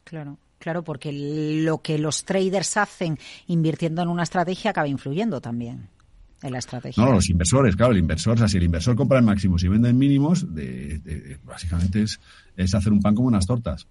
Claro. 0.03 0.37
Claro, 0.59 0.83
porque 0.83 1.11
lo 1.11 1.81
que 1.81 1.97
los 1.97 2.25
traders 2.25 2.77
hacen 2.77 3.19
invirtiendo 3.47 4.01
en 4.01 4.09
una 4.09 4.23
estrategia 4.23 4.71
acaba 4.71 4.87
influyendo 4.87 5.39
también 5.39 5.89
en 6.41 6.51
la 6.51 6.59
estrategia. 6.59 7.03
No, 7.03 7.11
los 7.11 7.29
inversores, 7.29 7.75
claro, 7.75 7.93
el 7.93 7.99
inversor, 7.99 8.35
o 8.35 8.37
sea, 8.37 8.47
si 8.47 8.57
el 8.57 8.63
inversor 8.63 8.95
compra 8.95 9.19
en 9.19 9.25
máximos 9.25 9.63
y 9.63 9.67
vende 9.67 9.89
en 9.89 9.97
mínimos, 9.97 10.53
de, 10.53 11.39
básicamente 11.43 12.03
es, 12.03 12.19
es, 12.55 12.73
hacer 12.73 12.91
un 12.91 13.01
pan 13.01 13.15
como 13.15 13.27
unas 13.27 13.45
tortas. 13.45 13.87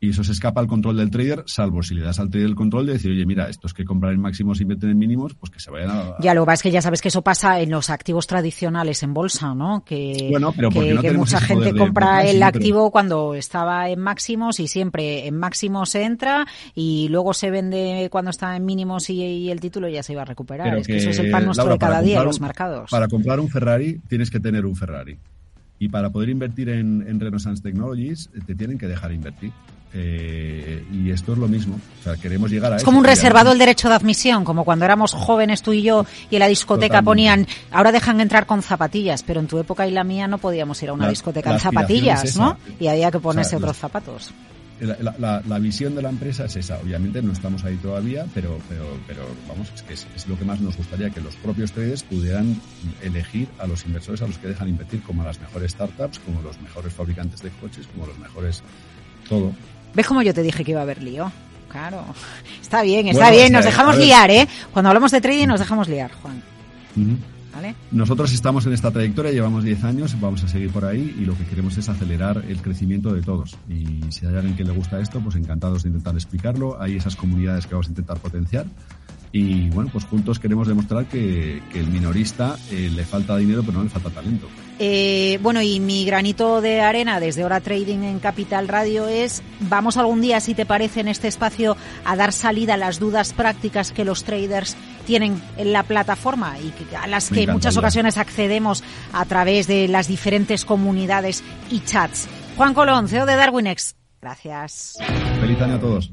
Y 0.00 0.10
eso 0.10 0.22
se 0.22 0.32
escapa 0.32 0.60
al 0.60 0.66
control 0.66 0.98
del 0.98 1.10
trader, 1.10 1.44
salvo 1.46 1.82
si 1.82 1.94
le 1.94 2.02
das 2.02 2.18
al 2.18 2.28
trader 2.28 2.48
el 2.48 2.54
control 2.54 2.86
de 2.86 2.94
decir, 2.94 3.10
oye, 3.10 3.24
mira, 3.24 3.48
estos 3.48 3.72
que 3.72 3.84
compran 3.84 4.12
en 4.12 4.20
máximos 4.20 4.60
y 4.60 4.64
venden 4.64 4.90
en 4.90 4.98
mínimos, 4.98 5.34
pues 5.34 5.50
que 5.50 5.60
se 5.60 5.70
vayan 5.70 5.90
a... 5.90 6.16
Ya, 6.20 6.34
lo 6.34 6.44
que 6.44 6.52
es 6.52 6.62
que 6.62 6.70
ya 6.70 6.82
sabes 6.82 7.00
que 7.00 7.08
eso 7.08 7.22
pasa 7.22 7.60
en 7.60 7.70
los 7.70 7.88
activos 7.88 8.26
tradicionales 8.26 9.02
en 9.02 9.14
bolsa, 9.14 9.54
¿no? 9.54 9.82
Que, 9.84 10.28
bueno, 10.30 10.52
pero 10.54 10.68
que, 10.68 10.92
no 10.92 11.00
que 11.00 11.12
mucha 11.12 11.40
gente 11.40 11.74
compra 11.74 12.22
el 12.22 12.42
activo 12.42 12.90
cuando 12.90 13.34
estaba 13.34 13.88
en 13.88 14.00
máximos 14.00 14.60
y 14.60 14.68
siempre 14.68 15.26
en 15.26 15.38
máximos 15.38 15.90
se 15.90 16.02
entra 16.02 16.46
y 16.74 17.08
luego 17.08 17.32
se 17.32 17.50
vende 17.50 18.08
cuando 18.10 18.30
está 18.30 18.56
en 18.56 18.64
mínimos 18.64 19.08
y, 19.08 19.50
el 19.50 19.60
título 19.60 19.88
ya 19.88 20.02
se 20.02 20.12
iba 20.12 20.22
a 20.22 20.26
recuperar. 20.26 20.76
es 20.76 20.86
que, 20.86 20.96
eso 20.96 21.10
es 21.10 21.18
el 21.18 21.30
pan 21.30 21.44
nuestro 21.46 21.68
de 21.68 21.78
cada 21.78 22.02
día 22.02 22.18
en 22.18 22.26
los 22.26 22.40
mercados. 22.40 22.90
Para 22.90 23.08
comprar 23.08 23.40
un 23.40 23.48
Ferrari 23.48 24.00
tienes 24.08 24.30
que 24.30 24.40
tener 24.40 24.66
un 24.66 24.76
Ferrari. 24.76 25.16
Y 25.78 25.88
para 25.88 26.10
poder 26.10 26.28
invertir 26.28 26.68
en, 26.68 27.04
en 27.06 27.20
Renaissance 27.20 27.62
Technologies 27.62 28.30
te 28.46 28.54
tienen 28.54 28.78
que 28.78 28.86
dejar 28.86 29.12
invertir. 29.12 29.52
Eh, 29.96 30.84
y 30.92 31.10
esto 31.10 31.34
es 31.34 31.38
lo 31.38 31.46
mismo. 31.46 31.78
O 32.00 32.02
sea, 32.02 32.16
queremos 32.16 32.50
llegar 32.50 32.72
a 32.72 32.76
Es 32.76 32.84
como 32.84 32.98
un 32.98 33.04
reservado 33.04 33.52
el 33.52 33.58
derecho 33.58 33.88
de 33.88 33.94
admisión, 33.94 34.44
como 34.44 34.64
cuando 34.64 34.84
éramos 34.84 35.12
jóvenes 35.12 35.62
tú 35.62 35.72
y 35.72 35.82
yo 35.82 36.04
y 36.30 36.36
en 36.36 36.40
la 36.40 36.48
discoteca 36.48 37.00
ponían, 37.02 37.46
ahora 37.70 37.92
dejan 37.92 38.20
entrar 38.20 38.44
con 38.44 38.62
zapatillas, 38.62 39.22
pero 39.22 39.38
en 39.38 39.46
tu 39.46 39.58
época 39.58 39.86
y 39.86 39.92
la 39.92 40.02
mía 40.02 40.26
no 40.26 40.38
podíamos 40.38 40.82
ir 40.82 40.88
a 40.88 40.94
una 40.94 41.08
discoteca 41.08 41.52
en 41.52 41.60
zapatillas, 41.60 42.36
¿no? 42.36 42.58
Y 42.80 42.88
había 42.88 43.10
que 43.12 43.20
ponerse 43.20 43.56
otros 43.56 43.76
zapatos. 43.76 44.32
La, 44.80 45.58
visión 45.60 45.94
de 45.94 46.02
la 46.02 46.08
empresa 46.08 46.46
es 46.46 46.56
esa. 46.56 46.78
Obviamente 46.78 47.22
no 47.22 47.32
estamos 47.32 47.64
ahí 47.64 47.76
todavía, 47.76 48.26
pero, 48.34 48.58
pero, 48.68 48.84
pero 49.06 49.22
vamos, 49.48 49.70
es 49.72 49.82
que 49.82 49.94
es, 49.94 50.06
es, 50.16 50.26
lo 50.26 50.36
que 50.36 50.44
más 50.44 50.60
nos 50.60 50.76
gustaría 50.76 51.10
que 51.10 51.20
los 51.20 51.36
propios 51.36 51.70
traders 51.70 52.02
pudieran 52.02 52.60
elegir 53.00 53.46
a 53.60 53.68
los 53.68 53.86
inversores 53.86 54.20
a 54.22 54.26
los 54.26 54.36
que 54.38 54.48
dejan 54.48 54.68
invertir 54.68 55.00
como 55.02 55.22
a 55.22 55.26
las 55.26 55.40
mejores 55.40 55.70
startups, 55.72 56.18
como 56.18 56.42
los 56.42 56.60
mejores 56.60 56.92
fabricantes 56.92 57.40
de 57.40 57.50
coches, 57.50 57.86
como 57.86 58.06
los 58.06 58.18
mejores 58.18 58.64
todo. 59.28 59.52
¿Ves 59.94 60.06
cómo 60.06 60.22
yo 60.22 60.34
te 60.34 60.42
dije 60.42 60.64
que 60.64 60.72
iba 60.72 60.80
a 60.80 60.84
haber 60.84 61.02
lío? 61.02 61.30
Claro. 61.68 62.04
Está 62.60 62.82
bien, 62.82 63.08
está 63.08 63.30
bien. 63.30 63.52
Nos 63.52 63.64
dejamos 63.64 63.96
liar, 63.96 64.30
¿eh? 64.30 64.48
Cuando 64.72 64.88
hablamos 64.90 65.10
de 65.10 65.20
trading 65.20 65.48
nos 65.48 65.60
dejamos 65.60 65.88
liar, 65.88 66.10
Juan. 66.22 66.42
¿Vale? 67.54 67.74
Nosotros 67.92 68.32
estamos 68.32 68.66
en 68.66 68.72
esta 68.72 68.90
trayectoria, 68.90 69.30
llevamos 69.30 69.62
10 69.62 69.84
años, 69.84 70.20
vamos 70.20 70.42
a 70.42 70.48
seguir 70.48 70.70
por 70.70 70.84
ahí 70.84 71.14
y 71.18 71.24
lo 71.24 71.38
que 71.38 71.44
queremos 71.44 71.76
es 71.76 71.88
acelerar 71.88 72.44
el 72.48 72.60
crecimiento 72.60 73.12
de 73.12 73.22
todos. 73.22 73.56
Y 73.68 74.00
si 74.10 74.26
hay 74.26 74.34
alguien 74.34 74.56
que 74.56 74.64
le 74.64 74.72
gusta 74.72 74.98
esto, 74.98 75.20
pues 75.20 75.36
encantados 75.36 75.84
de 75.84 75.90
intentar 75.90 76.14
explicarlo. 76.14 76.80
Hay 76.80 76.96
esas 76.96 77.14
comunidades 77.14 77.66
que 77.66 77.74
vamos 77.74 77.86
a 77.86 77.90
intentar 77.90 78.18
potenciar. 78.18 78.66
Y 79.36 79.68
bueno, 79.70 79.90
pues 79.92 80.04
juntos 80.04 80.38
queremos 80.38 80.68
demostrar 80.68 81.06
que, 81.06 81.60
el 81.74 81.88
minorista 81.88 82.56
eh, 82.70 82.88
le 82.94 83.04
falta 83.04 83.36
dinero, 83.36 83.64
pero 83.64 83.78
no 83.78 83.82
le 83.82 83.90
falta 83.90 84.08
talento. 84.08 84.46
Eh, 84.78 85.40
bueno, 85.42 85.60
y 85.60 85.80
mi 85.80 86.04
granito 86.04 86.60
de 86.60 86.80
arena 86.80 87.18
desde 87.18 87.44
Hora 87.44 87.58
Trading 87.58 88.04
en 88.04 88.20
Capital 88.20 88.68
Radio 88.68 89.08
es, 89.08 89.42
vamos 89.58 89.96
algún 89.96 90.20
día, 90.20 90.38
si 90.38 90.54
te 90.54 90.66
parece, 90.66 91.00
en 91.00 91.08
este 91.08 91.26
espacio 91.26 91.76
a 92.04 92.14
dar 92.14 92.32
salida 92.32 92.74
a 92.74 92.76
las 92.76 93.00
dudas 93.00 93.32
prácticas 93.32 93.90
que 93.90 94.04
los 94.04 94.22
traders 94.22 94.76
tienen 95.04 95.42
en 95.56 95.72
la 95.72 95.82
plataforma 95.82 96.56
y 96.60 96.72
a 96.94 97.08
las 97.08 97.28
que 97.28 97.42
en 97.42 97.50
muchas 97.50 97.76
ocasiones 97.76 98.18
accedemos 98.18 98.84
a 99.12 99.24
través 99.24 99.66
de 99.66 99.88
las 99.88 100.06
diferentes 100.06 100.64
comunidades 100.64 101.42
y 101.72 101.80
chats. 101.80 102.28
Juan 102.56 102.72
Colón, 102.72 103.08
CEO 103.08 103.26
de 103.26 103.34
DarwinX. 103.34 103.96
Gracias. 104.22 104.96
Feliz 105.40 105.60
año 105.60 105.74
a 105.74 105.80
todos. 105.80 106.12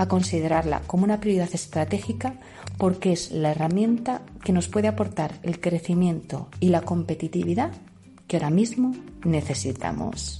a 0.00 0.08
considerarla 0.08 0.80
como 0.86 1.04
una 1.04 1.20
prioridad 1.20 1.50
estratégica 1.52 2.32
porque 2.78 3.12
es 3.12 3.32
la 3.32 3.50
herramienta 3.50 4.22
que 4.42 4.54
nos 4.54 4.66
puede 4.66 4.88
aportar 4.88 5.34
el 5.42 5.60
crecimiento 5.60 6.48
y 6.58 6.70
la 6.70 6.80
competitividad 6.80 7.72
que 8.26 8.38
ahora 8.38 8.48
mismo 8.48 8.94
necesitamos. 9.26 10.39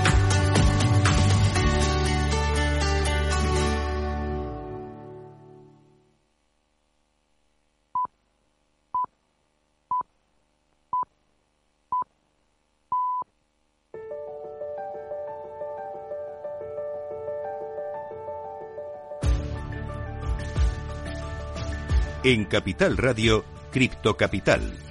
En 22.23 22.45
Capital 22.45 22.97
Radio, 22.97 23.43
Cripto 23.71 24.15
Capital. 24.15 24.90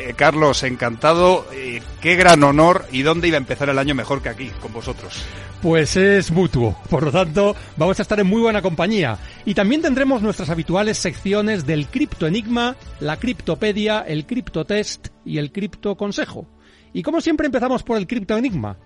Eh, 0.00 0.14
Carlos, 0.16 0.62
encantado. 0.62 1.46
Eh, 1.52 1.82
qué 2.00 2.16
gran 2.16 2.42
honor. 2.42 2.86
¿Y 2.90 3.02
dónde 3.02 3.28
iba 3.28 3.36
a 3.36 3.38
empezar 3.38 3.68
el 3.68 3.78
año 3.78 3.94
mejor 3.94 4.22
que 4.22 4.30
aquí, 4.30 4.50
con 4.60 4.72
vosotros? 4.72 5.24
Pues 5.60 5.94
es 5.96 6.30
mutuo. 6.30 6.76
Por 6.88 7.02
lo 7.02 7.12
tanto, 7.12 7.54
vamos 7.76 7.98
a 7.98 8.02
estar 8.02 8.18
en 8.18 8.26
muy 8.26 8.40
buena 8.40 8.62
compañía. 8.62 9.18
Y 9.44 9.52
también 9.52 9.82
tendremos 9.82 10.22
nuestras 10.22 10.48
habituales 10.48 10.96
secciones 10.96 11.66
del 11.66 11.86
Cripto 11.88 12.26
Enigma, 12.26 12.76
la 13.00 13.18
Criptopedia, 13.18 14.00
el 14.00 14.24
Cripto 14.24 14.64
Test 14.64 15.08
y 15.24 15.36
el 15.36 15.52
Cripto 15.52 15.96
Consejo. 15.96 16.46
Y 16.94 17.02
como 17.02 17.20
siempre 17.20 17.46
empezamos 17.46 17.82
por 17.82 17.98
el 17.98 18.06
Cripto 18.06 18.38
Enigma. 18.38 18.78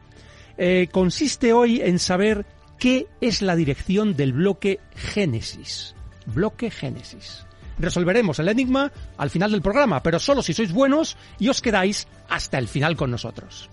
Eh, 0.59 0.89
consiste 0.91 1.53
hoy 1.53 1.81
en 1.81 2.01
saber 2.01 2.45
qué 2.79 3.07
es 3.21 3.41
la 3.41 3.55
dirección 3.55 4.17
del 4.17 4.33
bloque 4.33 4.81
Génesis. 4.97 5.95
Bloque 6.27 6.71
Génesis. 6.71 7.47
Resolveremos 7.79 8.39
el 8.39 8.49
enigma 8.49 8.91
al 9.17 9.31
final 9.31 9.51
del 9.51 9.63
programa, 9.63 10.03
pero 10.03 10.19
solo 10.19 10.43
si 10.43 10.55
sois 10.55 10.73
buenos 10.73 11.17
y 11.39 11.49
os 11.49 11.61
quedáis 11.61 12.07
hasta 12.29 12.59
el 12.59 12.69
final 12.69 12.97
con 12.97 13.11
nosotros. 13.11 13.69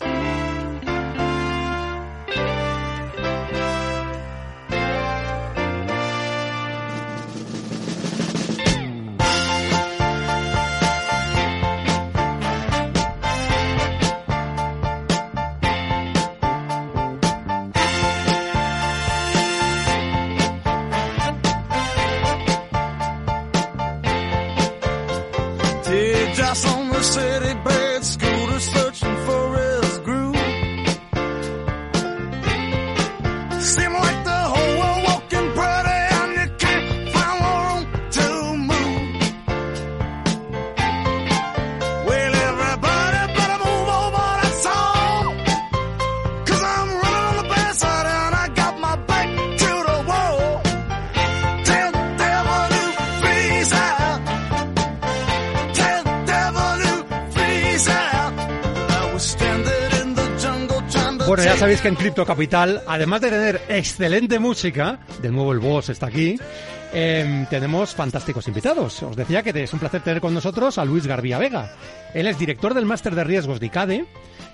En 61.83 61.95
Crypto 61.95 62.25
Capital, 62.25 62.83
además 62.85 63.21
de 63.21 63.29
tener 63.29 63.61
excelente 63.67 64.37
música, 64.37 64.99
de 65.21 65.31
nuevo 65.31 65.51
el 65.51 65.59
boss 65.59 65.89
está 65.89 66.07
aquí, 66.07 66.37
em, 66.93 67.47
tenemos 67.47 67.95
fantásticos 67.95 68.47
invitados. 68.47 69.01
Os 69.01 69.15
decía 69.15 69.41
que 69.41 69.49
es 69.63 69.73
un 69.73 69.79
placer 69.79 70.01
tener 70.01 70.21
con 70.21 70.33
nosotros 70.33 70.77
a 70.77 70.85
Luis 70.85 71.07
Garbía 71.07 71.39
Vega. 71.39 71.73
Él 72.13 72.27
es 72.27 72.37
director 72.37 72.75
del 72.75 72.85
Máster 72.85 73.15
de 73.15 73.23
Riesgos 73.23 73.59
de 73.59 73.65
ICADE 73.65 74.05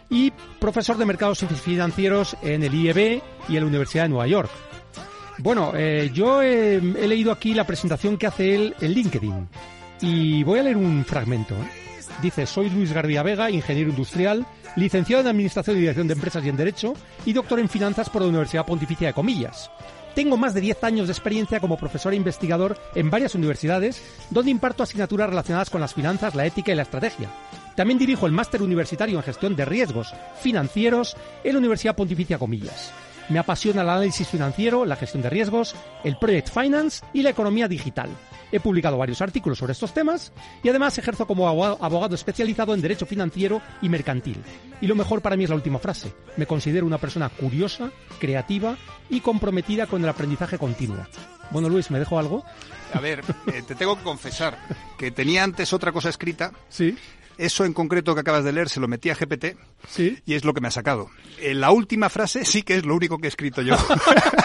y 0.09 0.31
profesor 0.59 0.97
de 0.97 1.05
Mercados 1.05 1.45
Financieros 1.63 2.37
en 2.41 2.63
el 2.63 2.73
IEB 2.73 3.21
y 3.49 3.57
en 3.57 3.61
la 3.61 3.67
Universidad 3.67 4.03
de 4.03 4.09
Nueva 4.09 4.27
York. 4.27 4.51
Bueno, 5.39 5.73
eh, 5.75 6.09
yo 6.13 6.41
eh, 6.41 6.77
he 6.77 7.07
leído 7.07 7.31
aquí 7.33 7.53
la 7.53 7.67
presentación 7.67 8.17
que 8.17 8.27
hace 8.27 8.55
él 8.55 8.75
en 8.79 8.91
LinkedIn 8.93 9.49
y 10.01 10.43
voy 10.43 10.59
a 10.59 10.63
leer 10.63 10.77
un 10.77 11.03
fragmento. 11.03 11.55
Dice, 12.21 12.47
soy 12.47 12.69
Luis 12.69 12.93
Garbía 12.93 13.21
Vega, 13.21 13.51
ingeniero 13.51 13.91
industrial, 13.91 14.45
licenciado 14.75 15.21
en 15.21 15.27
Administración 15.27 15.77
y 15.77 15.81
Dirección 15.81 16.07
de 16.07 16.15
Empresas 16.15 16.43
y 16.43 16.49
en 16.49 16.57
Derecho 16.57 16.93
y 17.25 17.33
doctor 17.33 17.59
en 17.59 17.69
Finanzas 17.69 18.09
por 18.09 18.23
la 18.23 18.29
Universidad 18.29 18.65
Pontificia 18.65 19.07
de 19.07 19.13
Comillas. 19.13 19.69
Tengo 20.15 20.35
más 20.35 20.55
de 20.55 20.61
10 20.61 20.83
años 20.83 21.07
de 21.07 21.13
experiencia 21.13 21.59
como 21.59 21.77
profesor 21.77 22.11
e 22.11 22.15
investigador 22.15 22.75
en 22.95 23.11
varias 23.11 23.35
universidades, 23.35 24.01
donde 24.31 24.49
imparto 24.49 24.81
asignaturas 24.81 25.29
relacionadas 25.29 25.69
con 25.69 25.79
las 25.79 25.93
finanzas, 25.93 26.33
la 26.33 26.47
ética 26.47 26.71
y 26.71 26.75
la 26.75 26.81
estrategia. 26.81 27.29
También 27.75 27.99
dirijo 27.99 28.25
el 28.25 28.31
máster 28.31 28.63
universitario 28.63 29.17
en 29.17 29.23
gestión 29.23 29.55
de 29.55 29.65
riesgos 29.65 30.11
financieros 30.41 31.15
en 31.43 31.53
la 31.53 31.59
Universidad 31.59 31.95
Pontificia 31.95 32.39
Comillas. 32.39 32.91
Me 33.29 33.37
apasiona 33.37 33.83
el 33.83 33.89
análisis 33.89 34.27
financiero, 34.27 34.85
la 34.85 34.95
gestión 34.95 35.21
de 35.21 35.29
riesgos, 35.29 35.75
el 36.03 36.17
project 36.17 36.49
finance 36.49 37.05
y 37.13 37.21
la 37.21 37.29
economía 37.29 37.67
digital. 37.67 38.09
He 38.51 38.59
publicado 38.59 38.97
varios 38.97 39.21
artículos 39.21 39.57
sobre 39.57 39.73
estos 39.73 39.93
temas 39.93 40.31
y 40.63 40.69
además 40.69 40.97
ejerzo 40.97 41.27
como 41.27 41.47
abogado 41.49 42.15
especializado 42.15 42.73
en 42.73 42.81
derecho 42.81 43.05
financiero 43.05 43.61
y 43.81 43.89
mercantil. 43.89 44.37
Y 44.81 44.87
lo 44.87 44.95
mejor 44.95 45.21
para 45.21 45.35
mí 45.35 45.43
es 45.43 45.49
la 45.49 45.55
última 45.55 45.79
frase. 45.79 46.13
Me 46.37 46.45
considero 46.45 46.85
una 46.85 46.97
persona 46.97 47.29
curiosa, 47.29 47.91
creativa 48.19 48.77
y 49.09 49.21
comprometida 49.21 49.87
con 49.87 50.03
el 50.03 50.09
aprendizaje 50.09 50.57
continuo. 50.57 51.05
Bueno, 51.51 51.69
Luis, 51.69 51.91
¿me 51.91 51.99
dejo 51.99 52.19
algo? 52.19 52.43
A 52.93 52.99
ver, 52.99 53.21
eh, 53.53 53.63
te 53.65 53.75
tengo 53.75 53.97
que 53.97 54.03
confesar 54.03 54.57
que 54.97 55.11
tenía 55.11 55.43
antes 55.43 55.73
otra 55.73 55.91
cosa 55.91 56.09
escrita, 56.09 56.51
Sí. 56.69 56.97
Eso 57.37 57.65
en 57.65 57.73
concreto 57.73 58.13
que 58.15 58.21
acabas 58.21 58.43
de 58.43 58.51
leer 58.53 58.69
se 58.69 58.79
lo 58.79 58.87
metí 58.87 59.09
a 59.09 59.15
GPT 59.15 59.55
Sí. 59.87 60.17
y 60.25 60.33
es 60.33 60.43
lo 60.45 60.53
que 60.53 60.61
me 60.61 60.67
ha 60.67 60.71
sacado. 60.71 61.09
Eh, 61.39 61.53
la 61.53 61.71
última 61.71 62.09
frase 62.09 62.43
sí 62.45 62.63
que 62.63 62.75
es 62.75 62.85
lo 62.85 62.95
único 62.95 63.17
que 63.19 63.27
he 63.27 63.29
escrito 63.29 63.61
yo. 63.61 63.75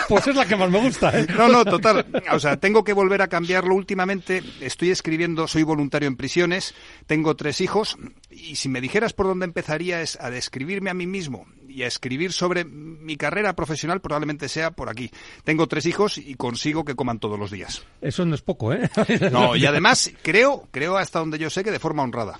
Pues 0.09 0.27
es 0.27 0.37
la 0.37 0.45
que 0.45 0.57
más 0.57 0.69
me 0.71 0.79
gusta, 0.79 1.19
¿eh? 1.19 1.27
No, 1.39 1.49
no, 1.49 1.65
total. 1.65 2.05
O 2.33 2.39
sea, 2.39 2.59
tengo 2.59 2.85
que 2.85 2.93
volver 2.93 3.23
a 3.23 3.29
cambiarlo 3.29 3.75
últimamente. 3.75 4.43
Estoy 4.61 4.91
escribiendo, 4.91 5.49
soy 5.49 5.63
voluntario 5.63 6.07
en 6.07 6.17
prisiones, 6.17 6.75
tengo 7.07 7.35
tres 7.35 7.63
hijos 7.63 7.97
y 8.31 8.57
si 8.57 8.69
me 8.69 8.83
dijeras 8.83 9.15
por 9.15 9.27
dónde 9.27 9.47
empezaría 9.47 10.03
es 10.03 10.19
a 10.21 10.29
describirme 10.29 10.91
a 10.91 10.95
mí 10.95 11.07
mismo 11.07 11.47
y 11.67 11.83
a 11.85 11.87
escribir 11.87 12.33
sobre 12.35 12.65
mi 12.67 13.17
carrera 13.17 13.55
profesional 13.57 14.03
probablemente 14.03 14.51
sea 14.51 14.73
por 14.73 14.91
aquí. 14.91 15.11
Tengo 15.45 15.67
tres 15.67 15.87
hijos 15.87 16.19
y 16.19 16.35
consigo 16.35 16.85
que 16.85 16.95
coman 16.95 17.19
todos 17.19 17.39
los 17.39 17.51
días. 17.51 17.83
Eso 18.03 18.27
no 18.27 18.35
es 18.35 18.43
poco, 18.43 18.75
¿eh? 18.75 18.91
No, 19.31 19.57
y 19.57 19.65
además 19.65 20.11
creo, 20.23 20.69
creo 20.73 20.99
hasta 20.99 21.21
donde 21.21 21.39
yo 21.39 21.49
sé 21.49 21.65
que 21.65 21.71
de 21.71 21.79
forma 21.79 22.03
honrada. 22.03 22.39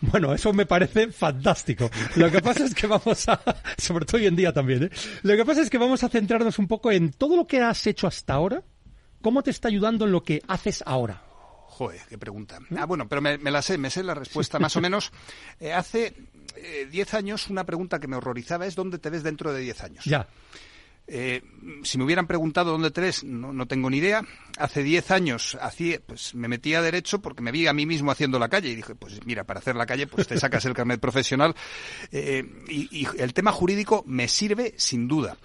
Bueno, 0.00 0.34
eso 0.34 0.52
me 0.52 0.66
parece 0.66 1.10
fantástico. 1.10 1.90
Lo 2.16 2.30
que 2.30 2.40
pasa 2.40 2.64
es 2.64 2.74
que 2.74 2.86
vamos 2.86 3.28
a, 3.28 3.40
sobre 3.78 4.04
todo 4.04 4.18
hoy 4.18 4.26
en 4.26 4.36
día 4.36 4.52
también, 4.52 4.84
¿eh? 4.84 4.90
Lo 5.22 5.36
que 5.36 5.44
pasa 5.44 5.62
es 5.62 5.70
que 5.70 5.78
vamos 5.78 6.04
a 6.04 6.08
centrarnos 6.08 6.58
un 6.58 6.68
poco 6.68 6.90
en 6.90 7.12
todo 7.12 7.36
lo 7.36 7.46
que 7.46 7.60
has 7.60 7.86
hecho 7.86 8.06
hasta 8.06 8.34
ahora, 8.34 8.62
cómo 9.22 9.42
te 9.42 9.50
está 9.50 9.68
ayudando 9.68 10.04
en 10.04 10.12
lo 10.12 10.22
que 10.22 10.42
haces 10.46 10.82
ahora. 10.86 11.22
Joder, 11.66 12.00
qué 12.08 12.18
pregunta. 12.18 12.58
Ah, 12.76 12.86
bueno, 12.86 13.08
pero 13.08 13.20
me, 13.20 13.36
me 13.38 13.50
la 13.50 13.60
sé, 13.60 13.78
me 13.78 13.90
sé 13.90 14.04
la 14.04 14.14
respuesta 14.14 14.58
más 14.58 14.76
o 14.76 14.80
menos. 14.80 15.10
Eh, 15.60 15.72
hace 15.72 16.14
eh, 16.56 16.88
10 16.90 17.14
años 17.14 17.48
una 17.48 17.64
pregunta 17.64 18.00
que 18.00 18.08
me 18.08 18.16
horrorizaba 18.16 18.66
es 18.66 18.74
¿dónde 18.74 18.98
te 18.98 19.08
ves 19.08 19.22
dentro 19.22 19.52
de 19.52 19.60
10 19.60 19.82
años? 19.84 20.04
Ya. 20.04 20.26
Eh, 21.06 21.42
si 21.82 21.98
me 21.98 22.04
hubieran 22.04 22.26
preguntado 22.26 22.72
dónde 22.72 22.90
te 22.90 23.02
ves, 23.02 23.24
no, 23.24 23.52
no 23.52 23.66
tengo 23.66 23.90
ni 23.90 23.98
idea. 23.98 24.22
Hace 24.58 24.82
10 24.82 25.10
años 25.10 25.58
hacía, 25.60 26.00
pues, 26.04 26.34
me 26.34 26.48
metí 26.48 26.74
a 26.74 26.82
derecho 26.82 27.20
porque 27.20 27.42
me 27.42 27.52
vi 27.52 27.66
a 27.66 27.72
mí 27.72 27.84
mismo 27.84 28.10
haciendo 28.10 28.38
la 28.38 28.48
calle 28.48 28.70
y 28.70 28.74
dije, 28.74 28.94
pues 28.94 29.24
mira, 29.26 29.44
para 29.44 29.60
hacer 29.60 29.76
la 29.76 29.86
calle 29.86 30.06
pues 30.06 30.26
te 30.26 30.38
sacas 30.38 30.64
el 30.64 30.74
carnet 30.74 31.00
profesional. 31.00 31.54
Eh, 32.10 32.44
y, 32.68 33.02
y 33.02 33.06
el 33.18 33.34
tema 33.34 33.52
jurídico 33.52 34.02
me 34.06 34.28
sirve 34.28 34.74
sin 34.76 35.08
duda. 35.08 35.36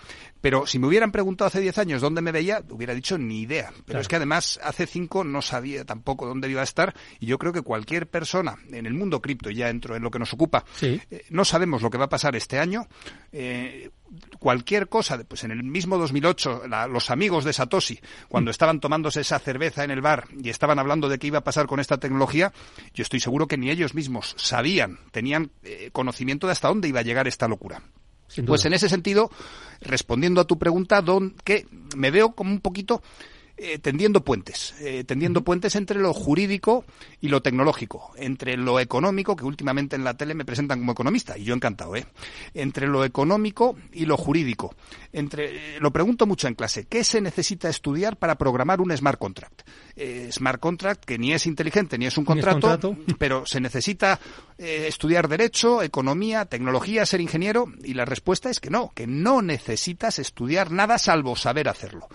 Pero 0.42 0.66
si 0.66 0.80
me 0.80 0.88
hubieran 0.88 1.12
preguntado 1.12 1.48
hace 1.48 1.60
10 1.60 1.78
años 1.80 2.02
dónde 2.02 2.22
me 2.22 2.32
veía, 2.32 2.64
hubiera 2.70 2.94
dicho 2.96 3.18
ni 3.18 3.42
idea. 3.42 3.70
Pero 3.72 3.86
Claro. 3.86 4.02
es 4.02 4.08
que 4.08 4.16
además 4.16 4.60
hace 4.64 4.88
5 4.88 5.24
no 5.24 5.42
sabía 5.42 5.84
tampoco 5.86 6.26
dónde 6.26 6.50
iba 6.50 6.62
a 6.62 6.64
estar 6.64 6.96
y 7.20 7.26
yo 7.26 7.38
creo 7.38 7.52
que 7.52 7.62
cualquier 7.62 8.08
persona 8.08 8.56
en 8.72 8.86
el 8.86 8.94
mundo 8.94 9.22
cripto, 9.22 9.50
ya 9.50 9.70
entro 9.70 9.96
en 9.96 10.04
lo 10.04 10.12
que 10.12 10.20
nos 10.20 10.34
ocupa, 10.34 10.64
Sí. 10.76 11.02
eh, 11.12 11.26
no 11.30 11.44
sabemos 11.46 11.82
lo 11.82 11.90
que 11.90 11.98
va 11.98 12.06
a 12.06 12.10
pasar 12.10 12.36
este 12.36 12.58
año. 12.60 12.88
Eh, 13.32 13.90
cualquier 14.40 14.88
cosa, 14.90 15.22
pues 15.28 15.44
en 15.44 15.52
el 15.52 15.62
mismo 15.64 15.98
2008, 15.98 16.64
la- 16.68 16.88
los 16.88 17.10
amigos 17.12 17.44
de 17.44 17.54
Satoshi, 17.54 18.00
cuando 18.28 18.50
estaban 18.50 18.80
tomándose 18.80 19.22
esa 19.22 19.40
cerveza 19.40 19.84
en 19.84 19.92
el 19.92 20.02
bar 20.02 20.26
y 20.42 20.50
estaban 20.50 20.80
hablando 20.80 21.10
de 21.10 21.20
qué 21.20 21.28
iba 21.28 21.40
a 21.40 21.44
pasar 21.44 21.68
con 21.68 21.80
esta 21.80 21.98
tecnología, 21.98 22.54
yo 22.94 23.02
estoy 23.04 23.20
seguro 23.20 23.48
que 23.48 23.58
ni 23.58 23.70
ellos 23.70 23.94
mismos 23.94 24.36
sabían, 24.38 25.00
tenían 25.12 25.52
eh, 25.64 25.90
conocimiento 25.92 26.48
de 26.48 26.54
hasta 26.54 26.70
dónde 26.70 26.88
iba 26.88 27.02
a 27.02 27.04
llegar 27.04 27.28
esta 27.28 27.48
locura. 27.48 27.82
Pues 28.46 28.66
en 28.66 28.74
ese 28.74 28.90
sentido, 28.90 29.32
respondiendo 29.82 30.42
a 30.42 30.46
tu 30.48 30.58
pregunta, 30.58 31.02
don, 31.02 31.36
que 31.44 31.68
me 31.96 32.12
veo 32.12 32.34
como 32.34 32.52
un 32.52 32.62
poquito 32.62 33.02
eh, 33.62 33.78
tendiendo 33.78 34.24
puentes, 34.24 34.74
eh, 34.80 35.04
tendiendo 35.04 35.44
puentes 35.44 35.76
entre 35.76 36.00
lo 36.00 36.14
jurídico 36.14 36.86
y 37.20 37.28
lo 37.28 37.42
tecnológico, 37.42 38.14
entre 38.16 38.56
lo 38.56 38.80
económico, 38.80 39.36
que 39.36 39.44
últimamente 39.44 39.98
en 39.98 40.06
la 40.06 40.14
tele 40.14 40.34
me 40.34 40.46
presentan 40.46 40.80
como 40.80 40.94
economista, 40.94 41.38
y 41.38 41.44
yo 41.44 41.56
encantado, 41.56 41.98
¿eh? 41.98 42.06
Entre 42.54 42.88
lo 42.88 43.04
económico 43.04 43.76
y 43.92 44.06
lo 44.06 44.16
jurídico. 44.16 44.74
Entre, 45.12 45.76
eh, 45.76 45.80
lo 45.82 45.92
pregunto 45.92 46.26
mucho 46.26 46.48
en 46.48 46.56
clase, 46.56 46.86
¿qué 46.86 47.04
se 47.04 47.20
necesita 47.20 47.68
estudiar 47.68 48.16
para 48.16 48.38
programar 48.38 48.80
un 48.80 48.96
smart 48.96 49.20
contract? 49.20 49.68
Smart 50.32 50.62
contract 50.62 51.04
que 51.04 51.18
ni 51.18 51.34
es 51.34 51.46
inteligente 51.46 51.98
ni 51.98 52.06
es 52.06 52.18
un 52.18 52.24
es 52.24 52.28
contrato, 52.28 52.70
contrato. 52.70 52.96
pero 53.20 53.46
se 53.46 53.60
necesita 53.60 54.18
estudiar 54.58 55.28
derecho, 55.28 55.84
economía, 55.84 56.46
tecnología, 56.46 57.06
ser 57.06 57.20
ingeniero 57.20 57.66
y 57.84 57.94
la 57.94 58.06
respuesta 58.06 58.50
es 58.50 58.62
que 58.62 58.70
no, 58.70 58.94
que 58.96 59.08
no 59.08 59.42
necesitas 59.42 60.20
estudiar 60.20 60.72
nada 60.72 60.98
salvo 60.98 61.36
saber 61.36 61.68
hacerlo. 61.68 62.08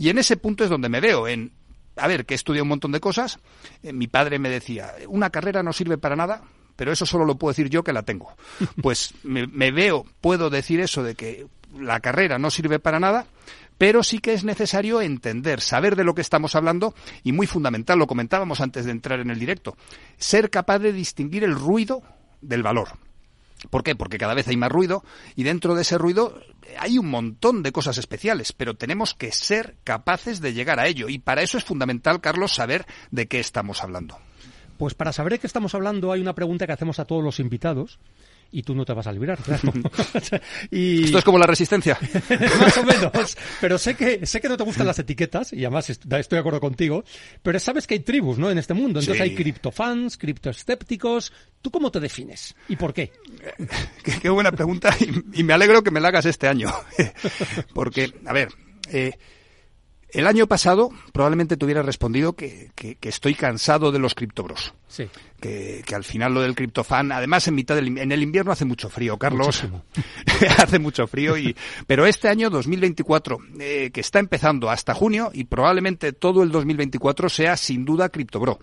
Y 0.00 0.08
en 0.08 0.16
ese 0.16 0.38
punto 0.38 0.64
es 0.64 0.70
donde 0.70 0.88
me 0.88 0.98
veo 0.98 1.28
en 1.28 1.52
a 1.96 2.06
ver, 2.06 2.24
que 2.24 2.32
he 2.32 2.36
estudiado 2.36 2.62
un 2.62 2.70
montón 2.70 2.90
de 2.90 3.00
cosas. 3.00 3.38
Eh, 3.82 3.92
mi 3.92 4.06
padre 4.06 4.38
me 4.38 4.48
decía, 4.48 4.94
una 5.08 5.28
carrera 5.28 5.62
no 5.62 5.74
sirve 5.74 5.98
para 5.98 6.16
nada, 6.16 6.40
pero 6.74 6.90
eso 6.90 7.04
solo 7.04 7.26
lo 7.26 7.36
puedo 7.36 7.50
decir 7.50 7.68
yo 7.68 7.84
que 7.84 7.92
la 7.92 8.02
tengo. 8.02 8.34
Pues 8.82 9.12
me, 9.24 9.46
me 9.46 9.70
veo, 9.70 10.06
puedo 10.22 10.48
decir 10.48 10.80
eso 10.80 11.02
de 11.02 11.14
que 11.14 11.46
la 11.78 12.00
carrera 12.00 12.38
no 12.38 12.50
sirve 12.50 12.78
para 12.78 12.98
nada, 12.98 13.26
pero 13.76 14.02
sí 14.02 14.20
que 14.20 14.32
es 14.32 14.42
necesario 14.42 15.02
entender, 15.02 15.60
saber 15.60 15.96
de 15.96 16.04
lo 16.04 16.14
que 16.14 16.22
estamos 16.22 16.54
hablando 16.54 16.94
y 17.22 17.32
muy 17.32 17.46
fundamental, 17.46 17.98
lo 17.98 18.06
comentábamos 18.06 18.62
antes 18.62 18.86
de 18.86 18.92
entrar 18.92 19.20
en 19.20 19.28
el 19.28 19.38
directo, 19.38 19.76
ser 20.16 20.48
capaz 20.48 20.78
de 20.78 20.94
distinguir 20.94 21.44
el 21.44 21.54
ruido 21.54 22.02
del 22.40 22.62
valor. 22.62 22.88
¿Por 23.68 23.82
qué? 23.82 23.94
Porque 23.94 24.18
cada 24.18 24.34
vez 24.34 24.48
hay 24.48 24.56
más 24.56 24.72
ruido 24.72 25.04
y 25.36 25.42
dentro 25.42 25.74
de 25.74 25.82
ese 25.82 25.98
ruido 25.98 26.40
hay 26.78 26.98
un 26.98 27.10
montón 27.10 27.62
de 27.62 27.72
cosas 27.72 27.98
especiales, 27.98 28.52
pero 28.52 28.74
tenemos 28.74 29.14
que 29.14 29.32
ser 29.32 29.76
capaces 29.84 30.40
de 30.40 30.54
llegar 30.54 30.80
a 30.80 30.86
ello 30.86 31.08
y 31.08 31.18
para 31.18 31.42
eso 31.42 31.58
es 31.58 31.64
fundamental, 31.64 32.20
Carlos, 32.20 32.54
saber 32.54 32.86
de 33.10 33.28
qué 33.28 33.40
estamos 33.40 33.82
hablando. 33.82 34.16
Pues 34.78 34.94
para 34.94 35.12
saber 35.12 35.32
de 35.32 35.38
qué 35.40 35.46
estamos 35.46 35.74
hablando 35.74 36.12
hay 36.12 36.22
una 36.22 36.34
pregunta 36.34 36.66
que 36.66 36.72
hacemos 36.72 36.98
a 37.00 37.04
todos 37.04 37.22
los 37.22 37.38
invitados 37.38 37.98
y 38.52 38.62
tú 38.62 38.74
no 38.74 38.84
te 38.84 38.92
vas 38.92 39.06
a 39.06 39.12
librar, 39.12 39.38
claro. 39.42 39.72
y 40.70 41.04
Esto 41.04 41.18
es 41.18 41.24
como 41.24 41.38
la 41.38 41.46
resistencia. 41.46 41.98
más 42.60 42.76
o 42.78 42.82
menos, 42.84 43.36
pero 43.60 43.78
sé 43.78 43.94
que 43.94 44.26
sé 44.26 44.40
que 44.40 44.48
no 44.48 44.56
te 44.56 44.64
gustan 44.64 44.86
las 44.86 44.98
etiquetas 44.98 45.52
y 45.52 45.64
además 45.64 45.88
est- 45.90 46.04
estoy 46.12 46.36
de 46.36 46.40
acuerdo 46.40 46.60
contigo, 46.60 47.04
pero 47.42 47.58
sabes 47.60 47.86
que 47.86 47.94
hay 47.94 48.00
tribus, 48.00 48.38
¿no? 48.38 48.50
En 48.50 48.58
este 48.58 48.74
mundo, 48.74 49.00
entonces 49.00 49.16
Sí. 49.16 49.22
hay 49.22 49.34
criptofans, 49.34 50.16
criptoescépticos. 50.16 51.32
¿Tú 51.62 51.70
cómo 51.70 51.90
te 51.90 52.00
defines 52.00 52.54
y 52.68 52.76
por 52.76 52.94
qué? 52.94 53.12
qué, 54.02 54.12
qué 54.20 54.28
buena 54.30 54.50
pregunta 54.50 54.94
y, 54.98 55.40
y 55.40 55.44
me 55.44 55.52
alegro 55.52 55.82
que 55.82 55.90
me 55.90 56.00
la 56.00 56.08
hagas 56.08 56.24
este 56.26 56.48
año. 56.48 56.72
Porque, 57.74 58.12
a 58.26 58.32
ver, 58.32 58.48
eh, 58.90 59.12
el 60.12 60.26
año 60.26 60.46
pasado 60.46 60.90
probablemente 61.12 61.56
te 61.56 61.64
hubiera 61.64 61.82
respondido 61.82 62.34
que, 62.34 62.70
que- 62.74 62.96
que 62.96 63.08
estoy 63.08 63.34
cansado 63.34 63.92
de 63.92 63.98
los 63.98 64.14
criptobros. 64.14 64.74
Sí. 64.88 65.08
Que, 65.40 65.82
que 65.86 65.94
al 65.94 66.04
final 66.04 66.34
lo 66.34 66.42
del 66.42 66.54
criptofan, 66.54 67.12
además 67.12 67.46
en 67.48 67.54
mitad 67.54 67.74
del 67.76 67.96
en 67.96 68.12
el 68.12 68.22
invierno 68.22 68.52
hace 68.52 68.64
mucho 68.64 68.88
frío, 68.90 69.16
Carlos. 69.18 69.62
Hace 70.58 70.78
mucho 70.78 71.06
frío 71.06 71.36
y 71.36 71.54
pero 71.86 72.06
este 72.06 72.28
año 72.28 72.50
2024 72.50 73.38
eh, 73.60 73.90
que 73.92 74.00
está 74.00 74.18
empezando 74.18 74.68
hasta 74.70 74.94
junio 74.94 75.30
y 75.34 75.44
probablemente 75.44 76.12
todo 76.12 76.42
el 76.42 76.50
2024 76.50 77.28
sea 77.28 77.56
sin 77.56 77.84
duda 77.84 78.08
criptobro. 78.08 78.58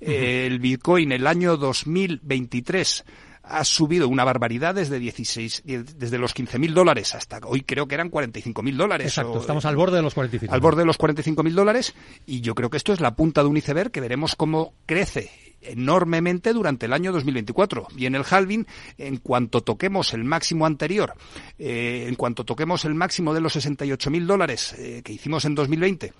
Eh, 0.00 0.46
el 0.46 0.58
Bitcoin 0.60 1.12
el 1.12 1.26
año 1.26 1.56
2023 1.56 3.04
ha 3.46 3.62
subido 3.64 4.08
una 4.08 4.24
barbaridad 4.24 4.74
desde 4.74 4.98
16 4.98 5.62
desde 5.64 6.18
los 6.18 6.34
15.000 6.34 6.72
dólares 6.72 7.14
hasta 7.14 7.40
hoy 7.44 7.60
creo 7.62 7.86
que 7.86 7.94
eran 7.94 8.10
45.000 8.10 8.76
dólares. 8.76 9.06
Exacto, 9.08 9.32
o- 9.34 9.40
estamos 9.40 9.64
al 9.66 9.76
borde 9.76 9.96
de 9.96 10.02
los 10.02 10.14
45. 10.14 10.52
al 10.54 10.60
borde 10.60 10.80
de 10.82 10.86
los 10.86 10.98
45.000 10.98 11.52
dólares 11.52 11.94
y 12.26 12.40
yo 12.40 12.54
creo 12.54 12.70
que 12.70 12.76
esto 12.78 12.92
es 12.92 13.00
la 13.00 13.14
punta 13.14 13.42
de 13.42 13.48
un 13.48 13.56
iceberg 13.56 13.90
que 13.90 14.00
veremos 14.00 14.34
cómo 14.34 14.72
crece 14.86 15.30
enormemente 15.60 16.52
durante 16.52 16.86
el 16.86 16.92
año 16.92 17.12
2024 17.12 17.88
y 17.96 18.06
en 18.06 18.14
el 18.14 18.24
halving 18.28 18.66
en 18.98 19.16
cuanto 19.18 19.62
toquemos 19.62 20.12
el 20.14 20.24
máximo 20.24 20.66
anterior 20.66 21.14
eh, 21.58 22.06
en 22.08 22.14
cuanto 22.16 22.44
toquemos 22.44 22.84
el 22.84 22.94
máximo 22.94 23.32
de 23.34 23.40
los 23.40 23.56
68.000 23.56 24.26
dólares 24.26 24.74
eh, 24.78 25.02
que 25.04 25.12
hicimos 25.12 25.44
en 25.44 25.54
2020 25.54 26.12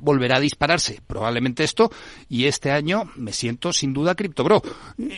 volverá 0.00 0.36
a 0.36 0.40
dispararse 0.40 1.00
probablemente 1.06 1.64
esto 1.64 1.90
y 2.28 2.46
este 2.46 2.70
año 2.70 3.10
me 3.16 3.32
siento 3.32 3.72
sin 3.72 3.92
duda 3.92 4.14
criptobro. 4.14 4.62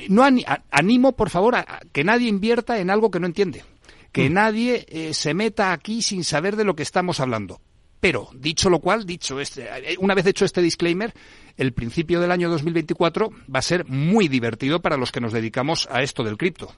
No 0.08 0.22
animo 0.70 1.16
por 1.16 1.30
favor 1.30 1.56
a, 1.56 1.80
que 1.92 2.04
nadie 2.04 2.28
invierta 2.28 2.78
en 2.78 2.90
algo 2.90 3.10
que 3.10 3.20
no 3.20 3.26
entiende, 3.26 3.64
que 4.12 4.30
nadie 4.30 4.86
eh, 4.88 5.14
se 5.14 5.34
meta 5.34 5.72
aquí 5.72 6.02
sin 6.02 6.24
saber 6.24 6.56
de 6.56 6.64
lo 6.64 6.76
que 6.76 6.82
estamos 6.82 7.20
hablando. 7.20 7.60
Pero 8.00 8.28
dicho 8.34 8.68
lo 8.68 8.80
cual, 8.80 9.06
dicho 9.06 9.40
este, 9.40 9.64
eh, 9.64 9.96
una 9.98 10.14
vez 10.14 10.26
hecho 10.26 10.44
este 10.44 10.60
disclaimer, 10.60 11.14
el 11.56 11.72
principio 11.72 12.20
del 12.20 12.30
año 12.30 12.50
2024 12.50 13.30
va 13.52 13.58
a 13.58 13.62
ser 13.62 13.86
muy 13.86 14.28
divertido 14.28 14.80
para 14.80 14.98
los 14.98 15.10
que 15.10 15.20
nos 15.20 15.32
dedicamos 15.32 15.88
a 15.90 16.02
esto 16.02 16.22
del 16.22 16.36
cripto. 16.36 16.74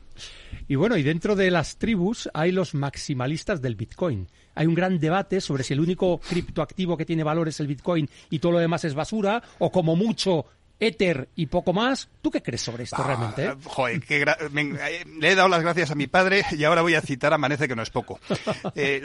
Y 0.69 0.77
bueno, 0.77 0.97
y 0.97 1.03
dentro 1.03 1.35
de 1.35 1.51
las 1.51 1.77
tribus 1.77 2.29
hay 2.35 2.53
los 2.53 2.75
maximalistas 2.75 3.61
del 3.61 3.75
Bitcoin. 3.75 4.29
Hay 4.59 4.67
un 4.67 4.75
gran 4.75 4.99
debate 4.99 5.41
sobre 5.41 5.63
si 5.63 5.73
el 5.73 5.79
único 5.79 6.19
criptoactivo 6.19 6.97
que 6.97 7.05
tiene 7.05 7.23
valor 7.23 7.47
es 7.47 7.61
el 7.61 7.69
Bitcoin 7.69 8.11
y 8.29 8.41
todo 8.41 8.51
lo 8.51 8.59
demás 8.59 8.85
es 8.85 8.93
basura, 8.93 9.41
o 9.61 9.71
como 9.71 9.95
mucho 9.95 10.47
Ether 10.81 11.29
y 11.35 11.47
poco 11.47 11.73
más. 11.73 12.09
¿Tú 12.23 12.31
qué 12.31 12.43
crees 12.43 12.63
sobre 12.63 12.85
esto 12.85 13.03
realmente? 13.03 13.45
eh? 13.45 13.49
Ah, 13.51 13.57
joder, 13.65 14.01
qué 14.01 14.25
gra- 14.25 14.49
me- 14.51 14.77
eh, 14.79 15.05
le 15.19 15.31
he 15.31 15.35
dado 15.35 15.49
las 15.49 15.63
gracias 15.63 15.91
a 15.91 15.95
mi 15.95 16.07
padre 16.07 16.45
y 16.53 16.63
ahora 16.65 16.83
voy 16.83 16.95
a 16.95 17.01
citar 17.01 17.33
Amanece 17.33 17.67
que 17.69 17.75
no 17.77 17.83
es 17.83 17.91
poco. 17.91 18.21
Eh, 18.75 19.03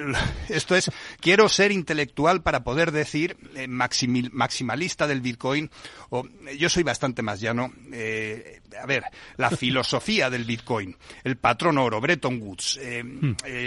esto 0.49 0.75
es, 0.75 0.91
quiero 1.19 1.49
ser 1.49 1.71
intelectual 1.71 2.43
para 2.43 2.63
poder 2.63 2.91
decir 2.91 3.37
eh, 3.55 3.67
maximil- 3.67 4.29
maximalista 4.31 5.07
del 5.07 5.21
Bitcoin. 5.21 5.69
O, 6.09 6.27
yo 6.57 6.69
soy 6.69 6.83
bastante 6.83 7.21
más 7.21 7.39
llano. 7.39 7.71
Eh, 7.91 8.61
a 8.81 8.85
ver, 8.85 9.03
la 9.37 9.49
filosofía 9.57 10.29
del 10.29 10.43
Bitcoin, 10.45 10.95
el 11.23 11.37
patrón 11.37 11.77
oro, 11.77 11.99
Bretton 12.01 12.39
Woods, 12.41 12.79
eh, 12.81 13.03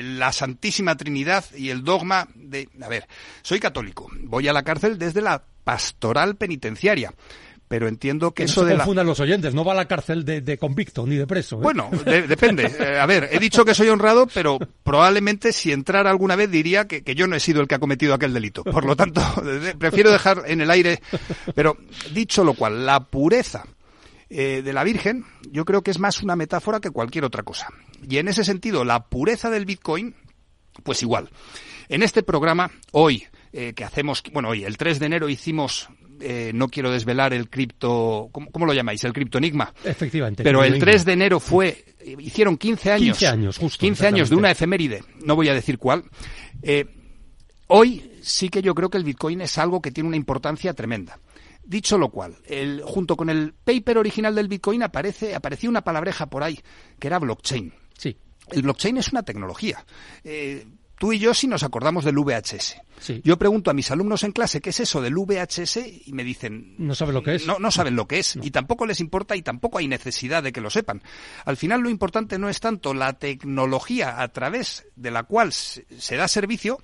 la 0.02 0.32
Santísima 0.32 0.96
Trinidad 0.96 1.44
y 1.57 1.70
el 1.70 1.82
dogma 1.82 2.28
de... 2.34 2.68
A 2.82 2.88
ver, 2.88 3.07
soy 3.42 3.59
católico, 3.59 4.09
voy 4.20 4.46
a 4.48 4.52
la 4.52 4.62
cárcel 4.62 4.98
desde 4.98 5.22
la 5.22 5.42
pastoral 5.64 6.36
penitenciaria 6.36 7.12
pero 7.68 7.88
entiendo 7.88 8.30
que, 8.32 8.44
Que 8.44 8.46
no 8.46 8.50
eso 8.52 8.60
se 8.62 8.66
de 8.68 8.72
la... 8.74 8.78
confundan 8.78 9.06
los 9.06 9.18
oyentes, 9.20 9.54
no 9.54 9.64
va 9.64 9.72
a 9.72 9.76
la 9.76 9.86
cárcel 9.88 10.24
de, 10.24 10.40
de 10.40 10.56
convicto 10.58 11.06
ni 11.06 11.16
de 11.16 11.26
preso. 11.26 11.56
¿eh? 11.56 11.62
Bueno, 11.62 11.90
de- 12.04 12.26
depende. 12.26 12.66
Eh, 12.78 12.98
a 12.98 13.06
ver, 13.06 13.28
he 13.32 13.38
dicho 13.38 13.64
que 13.64 13.74
soy 13.74 13.88
honrado, 13.88 14.26
pero 14.32 14.58
probablemente 14.82 15.52
si 15.52 15.72
entrara 15.72 16.10
alguna 16.10 16.36
vez 16.36 16.50
diría 16.50 16.86
que, 16.86 17.02
que 17.02 17.14
yo 17.14 17.26
no 17.26 17.34
he 17.36 17.40
sido 17.40 17.60
el 17.60 17.68
que 17.68 17.74
ha 17.74 17.78
cometido 17.78 18.14
aquel 18.14 18.32
delito. 18.34 18.62
Por 18.64 18.84
lo 18.84 18.94
tanto, 18.96 19.20
prefiero 19.78 20.10
dejar 20.12 20.42
en 20.46 20.60
el 20.60 20.70
aire. 20.70 21.00
Pero 21.54 21.76
dicho 22.12 22.44
lo 22.44 22.54
cual, 22.54 22.84
la 22.86 23.00
pureza 23.00 23.64
eh, 24.28 24.62
de 24.64 24.72
la 24.72 24.84
Virgen 24.84 25.24
yo 25.50 25.64
creo 25.64 25.82
que 25.82 25.90
es 25.90 25.98
más 25.98 26.22
una 26.22 26.36
metáfora 26.36 26.80
que 26.80 26.90
cualquier 26.90 27.24
otra 27.24 27.42
cosa. 27.42 27.68
Y 28.08 28.18
en 28.18 28.28
ese 28.28 28.44
sentido, 28.44 28.84
la 28.84 29.04
pureza 29.06 29.48
del 29.50 29.64
Bitcoin, 29.64 30.14
pues 30.82 31.02
igual. 31.02 31.30
En 31.88 32.02
este 32.02 32.22
programa, 32.22 32.70
hoy, 32.92 33.24
eh, 33.52 33.72
que 33.74 33.84
hacemos, 33.84 34.22
bueno, 34.32 34.50
hoy, 34.50 34.64
el 34.64 34.76
3 34.76 34.98
de 34.98 35.06
enero 35.06 35.28
hicimos, 35.28 35.88
eh, 36.20 36.50
no 36.54 36.68
quiero 36.68 36.90
desvelar 36.90 37.32
el 37.32 37.48
cripto, 37.48 38.28
¿cómo, 38.32 38.50
cómo 38.50 38.66
lo 38.66 38.72
llamáis? 38.72 39.02
El 39.04 39.12
criptoenigma. 39.12 39.72
Efectivamente. 39.84 40.42
Pero 40.42 40.62
el 40.62 40.74
Bitcoin. 40.74 40.90
3 40.90 41.04
de 41.04 41.12
enero 41.12 41.40
fue, 41.40 41.84
hicieron 42.18 42.56
15 42.56 42.92
años. 42.92 43.18
15 43.18 43.26
años, 43.26 43.58
justo, 43.58 43.80
15 43.80 44.06
años 44.06 44.30
de 44.30 44.36
una 44.36 44.50
efeméride, 44.50 45.02
no 45.24 45.36
voy 45.36 45.48
a 45.48 45.54
decir 45.54 45.78
cuál. 45.78 46.04
Eh, 46.62 46.86
hoy 47.68 48.10
sí 48.22 48.48
que 48.48 48.62
yo 48.62 48.74
creo 48.74 48.90
que 48.90 48.98
el 48.98 49.04
Bitcoin 49.04 49.40
es 49.40 49.58
algo 49.58 49.80
que 49.80 49.90
tiene 49.90 50.08
una 50.08 50.16
importancia 50.16 50.74
tremenda. 50.74 51.18
Dicho 51.64 51.98
lo 51.98 52.10
cual, 52.10 52.36
el, 52.46 52.80
junto 52.84 53.16
con 53.16 53.28
el 53.28 53.52
paper 53.52 53.98
original 53.98 54.34
del 54.34 54.46
Bitcoin 54.46 54.84
aparece, 54.84 55.34
apareció 55.34 55.68
una 55.68 55.82
palabreja 55.82 56.26
por 56.26 56.44
ahí, 56.44 56.60
que 56.98 57.08
era 57.08 57.18
blockchain. 57.18 57.74
Sí, 57.98 58.16
El 58.50 58.62
blockchain 58.62 58.98
es 58.98 59.08
una 59.10 59.24
tecnología. 59.24 59.84
Eh, 60.22 60.64
tú 60.99 61.12
y 61.12 61.18
yo 61.18 61.34
sí 61.34 61.47
nos 61.47 61.62
acordamos 61.62 62.05
del 62.05 62.16
VHS. 62.18 62.76
sí. 63.01 63.20
Yo 63.24 63.36
pregunto 63.38 63.70
a 63.70 63.74
mis 63.74 63.90
alumnos 63.90 64.22
en 64.24 64.32
clase 64.32 64.61
qué 64.61 64.70
es 64.70 64.80
eso 64.80 65.01
del 65.03 65.14
VHS 65.14 65.78
y 66.07 66.12
me 66.12 66.24
dicen 66.24 66.74
No 66.78 66.94
sabe 66.94 67.12
lo 67.12 67.22
que 67.22 67.34
es. 67.36 67.47
no, 67.47 67.59
no 67.59 67.70
saben 67.70 67.97
lo 67.97 68.07
que 68.07 68.18
es 68.18 68.38
y 68.42 68.51
tampoco 68.51 68.86
les 68.86 69.01
importa 69.01 69.36
y 69.36 69.42
tampoco 69.42 69.78
hay 69.78 69.88
necesidad 69.88 70.42
de 70.42 70.53
que 70.53 70.61
lo 70.61 70.70
sepan. 70.70 71.03
Al 71.44 71.57
final 71.57 71.80
lo 71.82 71.90
importante 71.90 72.38
no 72.38 72.49
es 72.49 72.61
tanto 72.61 72.94
la 72.94 73.12
tecnología 73.14 74.20
a 74.22 74.28
través 74.28 74.86
de 74.97 75.11
la 75.11 75.22
cual 75.24 75.53
se, 75.53 75.86
se 75.99 76.16
da 76.16 76.28
servicio, 76.28 76.78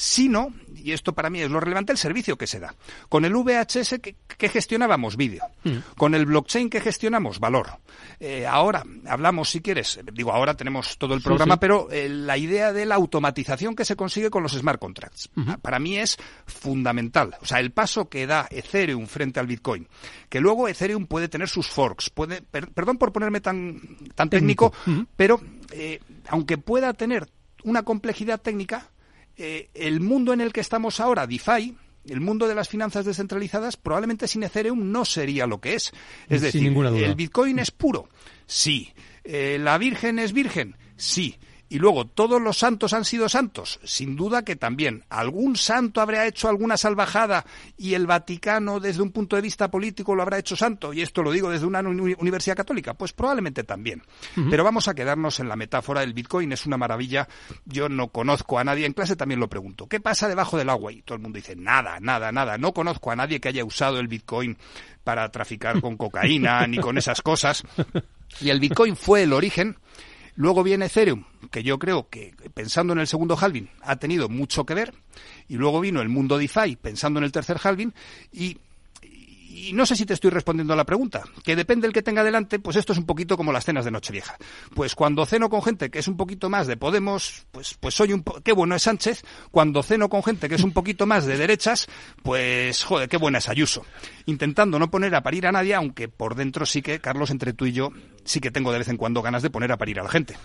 sino, 0.00 0.54
y 0.76 0.92
esto 0.92 1.12
para 1.12 1.28
mí 1.28 1.40
es 1.40 1.50
lo 1.50 1.58
relevante, 1.58 1.90
el 1.90 1.98
servicio 1.98 2.38
que 2.38 2.46
se 2.46 2.60
da. 2.60 2.72
Con 3.08 3.24
el 3.24 3.34
VHS 3.34 3.98
que, 4.00 4.14
que 4.36 4.48
gestionábamos 4.48 5.16
vídeo, 5.16 5.42
con 5.96 6.14
el 6.14 6.24
blockchain 6.24 6.70
que 6.70 6.80
gestionamos 6.80 7.40
valor. 7.40 7.66
Eh, 8.20 8.46
ahora 8.46 8.84
hablamos, 9.08 9.50
si 9.50 9.60
quieres, 9.60 9.98
digo 10.12 10.32
ahora 10.32 10.54
tenemos 10.54 10.98
todo 10.98 11.14
el 11.14 11.20
programa, 11.20 11.54
sí. 11.54 11.58
pero 11.60 11.88
eh, 11.90 12.08
la 12.08 12.36
idea 12.38 12.72
de 12.72 12.86
la 12.86 12.94
automatización 12.94 13.74
que 13.74 13.84
se 13.84 13.96
consigue 13.96 14.30
con 14.30 14.44
los 14.44 14.52
smart 14.52 14.78
contracts. 14.80 15.30
Para 15.62 15.80
mí 15.80 15.98
es 15.98 16.16
fundamental. 16.46 17.34
O 17.42 17.46
sea, 17.46 17.58
el 17.58 17.72
paso 17.72 18.08
que 18.08 18.26
da 18.26 18.46
Ethereum 18.50 19.06
frente 19.06 19.40
al 19.40 19.46
Bitcoin. 19.48 19.88
Que 20.28 20.40
luego 20.40 20.68
Ethereum 20.68 21.06
puede 21.06 21.28
tener 21.28 21.48
sus 21.48 21.66
forks. 21.68 22.10
Puede, 22.10 22.40
per- 22.42 22.68
perdón 22.70 22.98
por 22.98 23.12
ponerme 23.12 23.40
tan, 23.40 23.80
tan 24.14 24.30
técnico, 24.30 24.72
pero 25.16 25.40
eh, 25.72 25.98
aunque 26.28 26.56
pueda 26.56 26.92
tener 26.94 27.28
una 27.64 27.82
complejidad 27.82 28.40
técnica, 28.40 28.88
eh, 29.38 29.70
el 29.74 30.00
mundo 30.00 30.32
en 30.32 30.40
el 30.40 30.52
que 30.52 30.60
estamos 30.60 31.00
ahora, 31.00 31.26
DeFi, 31.26 31.74
el 32.08 32.20
mundo 32.20 32.48
de 32.48 32.54
las 32.54 32.68
finanzas 32.68 33.04
descentralizadas, 33.04 33.76
probablemente 33.76 34.26
sin 34.26 34.42
Ethereum 34.42 34.90
no 34.90 35.04
sería 35.04 35.46
lo 35.46 35.60
que 35.60 35.74
es. 35.74 35.92
Es 36.28 36.40
Sin 36.50 36.74
decir, 36.74 37.04
el 37.04 37.14
Bitcoin 37.14 37.58
es 37.58 37.70
puro, 37.70 38.08
sí. 38.46 38.92
Eh, 39.24 39.58
la 39.60 39.78
Virgen 39.78 40.18
es 40.18 40.32
virgen, 40.32 40.76
sí. 40.96 41.36
Y 41.70 41.78
luego, 41.78 42.06
¿todos 42.06 42.40
los 42.40 42.56
santos 42.58 42.94
han 42.94 43.04
sido 43.04 43.28
santos? 43.28 43.78
Sin 43.84 44.16
duda 44.16 44.42
que 44.42 44.56
también. 44.56 45.04
¿Algún 45.10 45.54
santo 45.56 46.00
habrá 46.00 46.26
hecho 46.26 46.48
alguna 46.48 46.78
salvajada 46.78 47.44
y 47.76 47.92
el 47.92 48.06
Vaticano, 48.06 48.80
desde 48.80 49.02
un 49.02 49.10
punto 49.12 49.36
de 49.36 49.42
vista 49.42 49.70
político, 49.70 50.14
lo 50.14 50.22
habrá 50.22 50.38
hecho 50.38 50.56
santo? 50.56 50.94
Y 50.94 51.02
esto 51.02 51.22
lo 51.22 51.30
digo 51.30 51.50
desde 51.50 51.66
una 51.66 51.80
uni- 51.80 52.16
universidad 52.18 52.56
católica. 52.56 52.94
Pues 52.94 53.12
probablemente 53.12 53.64
también. 53.64 54.02
Pero 54.48 54.64
vamos 54.64 54.88
a 54.88 54.94
quedarnos 54.94 55.40
en 55.40 55.48
la 55.48 55.56
metáfora. 55.56 56.02
El 56.02 56.14
Bitcoin 56.14 56.52
es 56.52 56.64
una 56.64 56.78
maravilla. 56.78 57.28
Yo 57.66 57.90
no 57.90 58.08
conozco 58.08 58.58
a 58.58 58.64
nadie. 58.64 58.86
En 58.86 58.94
clase 58.94 59.14
también 59.16 59.40
lo 59.40 59.48
pregunto. 59.50 59.86
¿Qué 59.88 60.00
pasa 60.00 60.26
debajo 60.28 60.56
del 60.56 60.70
agua? 60.70 60.90
Y 60.92 61.02
todo 61.02 61.16
el 61.16 61.22
mundo 61.22 61.36
dice, 61.36 61.54
nada, 61.54 61.98
nada, 62.00 62.32
nada. 62.32 62.56
No 62.56 62.72
conozco 62.72 63.10
a 63.10 63.16
nadie 63.16 63.40
que 63.40 63.48
haya 63.48 63.64
usado 63.64 63.98
el 64.00 64.08
Bitcoin 64.08 64.56
para 65.04 65.30
traficar 65.30 65.82
con 65.82 65.96
cocaína 65.98 66.66
ni 66.66 66.78
con 66.78 66.96
esas 66.96 67.20
cosas. 67.20 67.62
Y 68.40 68.48
el 68.48 68.58
Bitcoin 68.60 68.96
fue 68.96 69.24
el 69.24 69.34
origen. 69.34 69.76
Luego 70.38 70.62
viene 70.62 70.86
Ethereum, 70.86 71.24
que 71.50 71.64
yo 71.64 71.80
creo 71.80 72.08
que, 72.08 72.32
pensando 72.54 72.92
en 72.92 73.00
el 73.00 73.08
segundo 73.08 73.36
halving, 73.36 73.68
ha 73.82 73.96
tenido 73.96 74.28
mucho 74.28 74.64
que 74.64 74.72
ver. 74.74 74.94
Y 75.48 75.56
luego 75.56 75.80
vino 75.80 76.00
el 76.00 76.08
mundo 76.08 76.38
DeFi, 76.38 76.76
pensando 76.76 77.18
en 77.18 77.24
el 77.24 77.32
tercer 77.32 77.58
halving. 77.60 77.92
Y, 78.30 78.56
y 79.02 79.72
no 79.72 79.84
sé 79.84 79.96
si 79.96 80.06
te 80.06 80.14
estoy 80.14 80.30
respondiendo 80.30 80.72
a 80.74 80.76
la 80.76 80.84
pregunta, 80.86 81.24
que 81.42 81.56
depende 81.56 81.88
del 81.88 81.92
que 81.92 82.02
tenga 82.02 82.22
delante, 82.22 82.60
pues 82.60 82.76
esto 82.76 82.92
es 82.92 82.98
un 83.00 83.06
poquito 83.06 83.36
como 83.36 83.50
las 83.50 83.64
cenas 83.64 83.84
de 83.84 83.90
Nochevieja. 83.90 84.36
Pues 84.76 84.94
cuando 84.94 85.26
ceno 85.26 85.50
con 85.50 85.60
gente 85.60 85.90
que 85.90 85.98
es 85.98 86.06
un 86.06 86.16
poquito 86.16 86.48
más 86.48 86.68
de 86.68 86.76
Podemos, 86.76 87.44
pues, 87.50 87.74
pues 87.80 87.94
soy 87.96 88.12
un... 88.12 88.22
po- 88.22 88.40
qué 88.40 88.52
bueno 88.52 88.76
es 88.76 88.82
Sánchez. 88.84 89.24
Cuando 89.50 89.82
ceno 89.82 90.08
con 90.08 90.22
gente 90.22 90.48
que 90.48 90.54
es 90.54 90.62
un 90.62 90.70
poquito 90.72 91.04
más 91.04 91.26
de 91.26 91.36
derechas, 91.36 91.88
pues 92.22 92.84
joder, 92.84 93.08
qué 93.08 93.16
buena 93.16 93.38
es 93.38 93.48
Ayuso. 93.48 93.84
Intentando 94.26 94.78
no 94.78 94.88
poner 94.88 95.16
a 95.16 95.22
parir 95.24 95.48
a 95.48 95.52
nadie, 95.52 95.74
aunque 95.74 96.06
por 96.06 96.36
dentro 96.36 96.64
sí 96.64 96.80
que, 96.80 97.00
Carlos, 97.00 97.30
entre 97.30 97.52
tú 97.54 97.66
y 97.66 97.72
yo, 97.72 97.90
sí 98.24 98.40
que 98.40 98.50
tengo 98.50 98.72
de 98.72 98.78
vez 98.78 98.88
en 98.88 98.96
cuando 98.96 99.22
ganas 99.22 99.42
de 99.42 99.50
poner 99.50 99.72
a 99.72 99.76
parir 99.76 100.00
a 100.00 100.02
la 100.02 100.08
gente. 100.08 100.36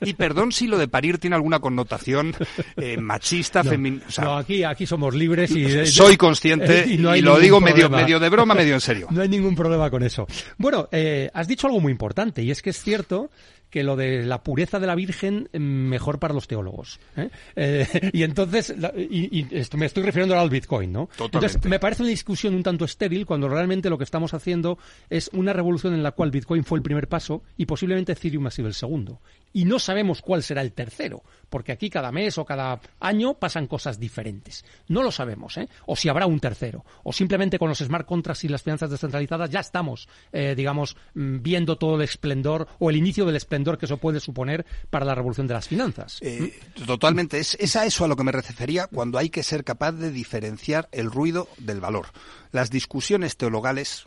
Y 0.00 0.14
perdón 0.14 0.52
si 0.52 0.66
lo 0.66 0.78
de 0.78 0.88
parir 0.88 1.18
tiene 1.18 1.36
alguna 1.36 1.60
connotación 1.60 2.34
eh, 2.76 2.96
machista, 2.96 3.62
No, 3.62 3.70
feminista. 3.70 4.22
no, 4.22 4.36
aquí, 4.36 4.64
aquí 4.64 4.86
somos 4.86 5.14
libres 5.14 5.50
y... 5.50 5.86
Soy 5.86 6.16
consciente 6.16 6.86
y, 6.88 6.98
no 6.98 7.14
lo 7.16 7.38
digo 7.38 7.60
medio, 7.60 7.88
medio 7.88 8.18
de 8.18 8.28
broma, 8.28 8.54
medio 8.54 8.74
en 8.74 8.80
serio. 8.80 9.08
No 9.12 9.20
hay 9.20 9.28
ningún 9.28 9.54
problema 9.54 9.90
con 9.90 10.02
eso. 10.02 10.26
Bueno, 10.56 10.88
eh, 10.90 11.30
has 11.34 11.46
dicho 11.46 11.66
algo 11.66 11.80
muy 11.80 11.92
importante 11.92 12.42
y 12.42 12.50
es 12.50 12.62
que 12.62 12.70
es 12.70 12.82
cierto 12.82 13.30
que 13.72 13.82
lo 13.82 13.96
de 13.96 14.22
la 14.24 14.42
pureza 14.42 14.78
de 14.78 14.86
la 14.86 14.94
Virgen 14.94 15.48
eh, 15.52 15.58
mejor 15.58 16.18
para 16.18 16.34
los 16.34 16.46
teólogos. 16.46 17.00
¿eh? 17.16 17.30
Eh, 17.56 17.86
y 18.12 18.22
entonces, 18.22 18.74
la- 18.78 18.92
y, 18.96 19.40
y 19.40 19.48
esto 19.50 19.78
me 19.78 19.86
estoy 19.86 20.02
refiriendo 20.04 20.34
ahora 20.34 20.42
al 20.44 20.50
Bitcoin, 20.50 20.92
¿no? 20.92 21.06
Totalmente. 21.16 21.38
Entonces, 21.38 21.64
me 21.70 21.80
parece 21.80 22.02
una 22.02 22.10
discusión 22.10 22.54
un 22.54 22.62
tanto 22.62 22.84
estéril 22.84 23.24
cuando 23.24 23.48
realmente 23.48 23.88
lo 23.88 23.96
que 23.96 24.04
estamos 24.04 24.34
haciendo 24.34 24.78
es 25.08 25.30
una 25.32 25.52
revolución 25.54 25.94
en 25.94 26.02
la 26.02 26.12
cual 26.12 26.30
Bitcoin 26.30 26.64
fue 26.64 26.78
el 26.78 26.82
primer 26.82 27.08
paso 27.08 27.42
y 27.56 27.64
posiblemente 27.66 28.12
Ethereum 28.12 28.46
ha 28.46 28.50
sido 28.50 28.68
el 28.68 28.74
segundo. 28.74 29.20
Y 29.52 29.64
no 29.64 29.78
sabemos 29.78 30.22
cuál 30.22 30.42
será 30.42 30.62
el 30.62 30.72
tercero, 30.72 31.22
porque 31.48 31.72
aquí 31.72 31.90
cada 31.90 32.10
mes 32.12 32.38
o 32.38 32.44
cada 32.44 32.80
año 33.00 33.34
pasan 33.34 33.66
cosas 33.66 33.98
diferentes. 33.98 34.64
No 34.88 35.02
lo 35.02 35.10
sabemos, 35.10 35.56
¿eh? 35.58 35.68
O 35.86 35.96
si 35.96 36.08
habrá 36.08 36.26
un 36.26 36.40
tercero. 36.40 36.84
O 37.04 37.12
simplemente 37.12 37.58
con 37.58 37.68
los 37.68 37.78
smart 37.78 38.06
contracts 38.06 38.44
y 38.44 38.48
las 38.48 38.62
finanzas 38.62 38.90
descentralizadas 38.90 39.50
ya 39.50 39.60
estamos, 39.60 40.08
eh, 40.32 40.54
digamos, 40.56 40.96
mm, 41.14 41.42
viendo 41.42 41.76
todo 41.76 41.96
el 41.96 42.02
esplendor 42.02 42.68
o 42.78 42.90
el 42.90 42.96
inicio 42.96 43.24
del 43.24 43.36
esplendor 43.36 43.78
que 43.78 43.86
eso 43.86 43.98
puede 43.98 44.20
suponer 44.20 44.64
para 44.90 45.04
la 45.04 45.14
revolución 45.14 45.46
de 45.46 45.54
las 45.54 45.68
finanzas. 45.68 46.18
Eh, 46.22 46.58
totalmente. 46.86 47.38
Es, 47.38 47.56
es 47.60 47.76
a 47.76 47.84
eso 47.84 48.04
a 48.04 48.08
lo 48.08 48.16
que 48.16 48.24
me 48.24 48.32
refería 48.32 48.86
cuando 48.86 49.18
hay 49.18 49.30
que 49.30 49.42
ser 49.42 49.64
capaz 49.64 49.92
de 49.92 50.10
diferenciar 50.10 50.88
el 50.92 51.10
ruido 51.10 51.48
del 51.58 51.80
valor. 51.80 52.06
Las 52.50 52.70
discusiones 52.70 53.36
teologales. 53.36 54.06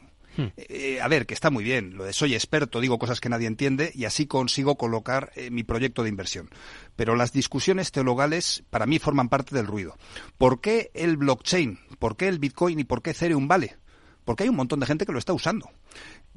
Eh, 0.57 0.99
a 1.01 1.07
ver, 1.07 1.25
que 1.25 1.33
está 1.33 1.49
muy 1.49 1.63
bien, 1.63 1.95
lo 1.95 2.03
de 2.03 2.13
soy 2.13 2.33
experto, 2.33 2.79
digo 2.79 2.99
cosas 2.99 3.21
que 3.21 3.29
nadie 3.29 3.47
entiende 3.47 3.91
y 3.93 4.05
así 4.05 4.27
consigo 4.27 4.75
colocar 4.77 5.31
eh, 5.35 5.51
mi 5.51 5.63
proyecto 5.63 6.03
de 6.03 6.09
inversión. 6.09 6.49
Pero 6.95 7.15
las 7.15 7.31
discusiones 7.31 7.91
teologales 7.91 8.63
para 8.69 8.85
mí 8.85 8.99
forman 8.99 9.29
parte 9.29 9.55
del 9.55 9.67
ruido. 9.67 9.97
¿Por 10.37 10.61
qué 10.61 10.91
el 10.93 11.17
blockchain? 11.17 11.79
¿Por 11.99 12.17
qué 12.17 12.27
el 12.27 12.39
Bitcoin 12.39 12.79
y 12.79 12.83
por 12.83 13.01
qué 13.01 13.11
Ethereum 13.11 13.47
vale? 13.47 13.77
Porque 14.23 14.43
hay 14.43 14.49
un 14.49 14.55
montón 14.55 14.79
de 14.79 14.87
gente 14.87 15.05
que 15.05 15.11
lo 15.11 15.19
está 15.19 15.33
usando. 15.33 15.69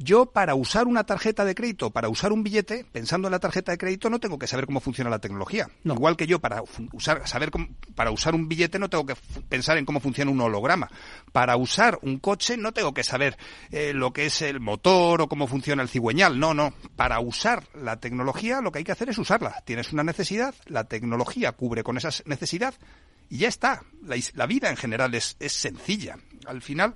Yo 0.01 0.26
para 0.26 0.55
usar 0.55 0.86
una 0.86 1.03
tarjeta 1.03 1.44
de 1.44 1.57
crédito, 1.57 1.90
para 1.90 2.09
usar 2.09 2.32
un 2.32 2.44
billete, 2.44 2.86
pensando 2.92 3.26
en 3.26 3.32
la 3.32 3.40
tarjeta 3.40 3.72
de 3.72 3.78
crédito, 3.78 4.09
no 4.09 4.20
tengo 4.20 4.38
que 4.38 4.46
saber 4.46 4.64
cómo 4.66 4.78
funciona 4.78 5.11
la 5.11 5.18
tecnología. 5.18 5.68
No. 5.82 5.94
Igual 5.94 6.16
que 6.16 6.28
yo 6.28 6.38
para 6.38 6.62
usar, 6.92 7.26
saber 7.26 7.51
cómo- 7.51 7.66
para 7.96 8.12
usar 8.12 8.36
un 8.36 8.49
billete 8.49 8.78
no 8.78 8.88
tengo 8.88 9.05
que 9.05 9.16
pensar 9.49 9.76
en 9.76 9.84
cómo 9.84 9.99
funciona 9.99 10.30
un 10.30 10.40
holograma. 10.40 10.88
Para 11.32 11.57
usar 11.57 11.99
un 12.03 12.20
coche 12.20 12.57
no 12.57 12.72
tengo 12.72 12.94
que 12.94 13.03
saber 13.03 13.36
eh, 13.72 13.92
lo 13.92 14.12
que 14.12 14.26
es 14.26 14.40
el 14.42 14.61
motor 14.61 15.22
o 15.22 15.28
cómo 15.28 15.49
funciona 15.49 15.82
el 15.82 15.88
cigüeñal. 15.88 16.38
No, 16.38 16.55
no. 16.55 16.72
Para 16.94 17.18
usar 17.18 17.64
la 17.74 17.99
tecnología 17.99 18.61
lo 18.61 18.70
que 18.70 18.78
hay 18.78 18.84
que 18.84 18.92
hacer 18.92 19.09
es 19.09 19.18
usarla. 19.18 19.62
Tienes 19.64 19.92
una 19.92 20.05
necesidad, 20.05 20.55
la 20.66 20.84
tecnología 20.84 21.51
cubre 21.53 21.82
con 21.82 21.96
esa 21.96 22.11
necesidad 22.24 22.72
y 23.28 23.38
ya 23.38 23.49
está. 23.49 23.82
La, 24.34 24.46
vida 24.46 24.70
en 24.70 24.76
general 24.76 25.12
es, 25.16 25.36
es 25.40 25.53
sencilla. 25.55 26.18
Al 26.46 26.62
final 26.62 26.94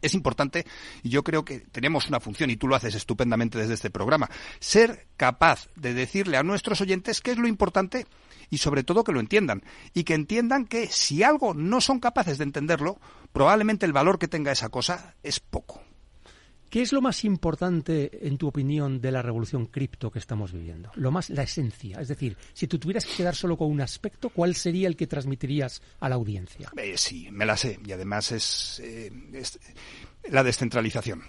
es 0.00 0.14
importante 0.14 0.66
y 1.02 1.10
yo 1.10 1.22
creo 1.22 1.44
que 1.44 1.60
tenemos 1.60 2.08
una 2.08 2.20
función 2.20 2.50
y 2.50 2.56
tú 2.56 2.68
lo 2.68 2.76
haces 2.76 2.94
estupendamente 2.94 3.58
desde 3.58 3.74
este 3.74 3.90
programa, 3.90 4.30
ser 4.60 5.06
capaz 5.16 5.68
de 5.76 5.94
decirle 5.94 6.36
a 6.36 6.42
nuestros 6.42 6.80
oyentes 6.80 7.20
qué 7.20 7.32
es 7.32 7.38
lo 7.38 7.48
importante 7.48 8.06
y 8.50 8.58
sobre 8.58 8.84
todo 8.84 9.04
que 9.04 9.12
lo 9.12 9.20
entiendan 9.20 9.62
y 9.94 10.04
que 10.04 10.14
entiendan 10.14 10.66
que 10.66 10.86
si 10.88 11.22
algo 11.22 11.54
no 11.54 11.80
son 11.80 12.00
capaces 12.00 12.38
de 12.38 12.44
entenderlo, 12.44 12.98
probablemente 13.32 13.86
el 13.86 13.92
valor 13.92 14.18
que 14.18 14.28
tenga 14.28 14.52
esa 14.52 14.68
cosa 14.68 15.14
es 15.22 15.40
poco. 15.40 15.82
¿Qué 16.72 16.80
es 16.80 16.90
lo 16.94 17.02
más 17.02 17.22
importante, 17.26 18.26
en 18.26 18.38
tu 18.38 18.48
opinión, 18.48 18.98
de 18.98 19.12
la 19.12 19.20
revolución 19.20 19.66
cripto 19.66 20.10
que 20.10 20.18
estamos 20.18 20.54
viviendo? 20.54 20.90
Lo 20.94 21.10
más, 21.10 21.28
la 21.28 21.42
esencia. 21.42 22.00
Es 22.00 22.08
decir, 22.08 22.34
si 22.54 22.66
tú 22.66 22.78
tuvieras 22.78 23.04
que 23.04 23.12
quedar 23.14 23.34
solo 23.34 23.58
con 23.58 23.70
un 23.70 23.82
aspecto, 23.82 24.30
¿cuál 24.30 24.54
sería 24.54 24.88
el 24.88 24.96
que 24.96 25.06
transmitirías 25.06 25.82
a 26.00 26.08
la 26.08 26.14
audiencia? 26.14 26.72
Eh, 26.78 26.94
sí, 26.96 27.28
me 27.30 27.44
la 27.44 27.58
sé 27.58 27.78
y 27.84 27.92
además 27.92 28.32
es, 28.32 28.80
eh, 28.82 29.12
es- 29.34 29.60
La 30.30 30.42
descentralización. 30.42 31.20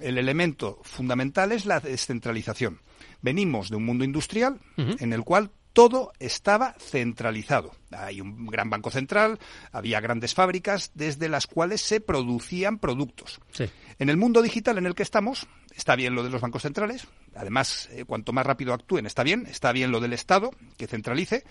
El 0.00 0.18
elemento 0.18 0.78
fundamental 0.84 1.50
es 1.50 1.66
la 1.66 1.80
descentralización. 1.80 2.80
Venimos 3.22 3.70
de 3.70 3.76
un 3.78 3.84
mundo 3.84 4.04
industrial 4.04 4.60
en 4.76 5.12
el 5.12 5.24
cual 5.24 5.50
todo 5.72 6.12
estaba 6.18 6.74
centralizado. 6.78 7.72
Hay 7.90 8.20
un 8.20 8.46
gran 8.46 8.70
banco 8.70 8.90
central, 8.90 9.38
había 9.70 10.00
grandes 10.00 10.34
fábricas 10.34 10.90
desde 10.94 11.28
las 11.28 11.46
cuales 11.46 11.80
se 11.80 12.00
producían 12.00 12.78
productos. 12.78 13.40
Sí. 13.52 13.70
En 13.98 14.08
el 14.08 14.16
mundo 14.16 14.42
digital 14.42 14.78
en 14.78 14.86
el 14.86 14.94
que 14.94 15.02
estamos, 15.02 15.46
está 15.74 15.96
bien 15.96 16.14
lo 16.14 16.24
de 16.24 16.30
los 16.30 16.40
bancos 16.40 16.62
centrales, 16.62 17.06
además, 17.34 17.88
eh, 17.92 18.04
cuanto 18.04 18.32
más 18.32 18.46
rápido 18.46 18.74
actúen, 18.74 19.06
está 19.06 19.22
bien, 19.22 19.46
está 19.46 19.72
bien 19.72 19.90
lo 19.90 20.00
del 20.00 20.12
Estado, 20.12 20.50
que 20.76 20.86
centralice, 20.86 21.44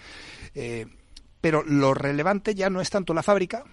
eh, 0.56 0.88
pero 1.39 1.64
lo 1.64 1.93
relevante 1.93 2.56
ya 2.56 2.69
no 2.69 2.81
es 2.81 2.89
tanto 2.89 3.14
la 3.14 3.23
fábrica, 3.23 3.65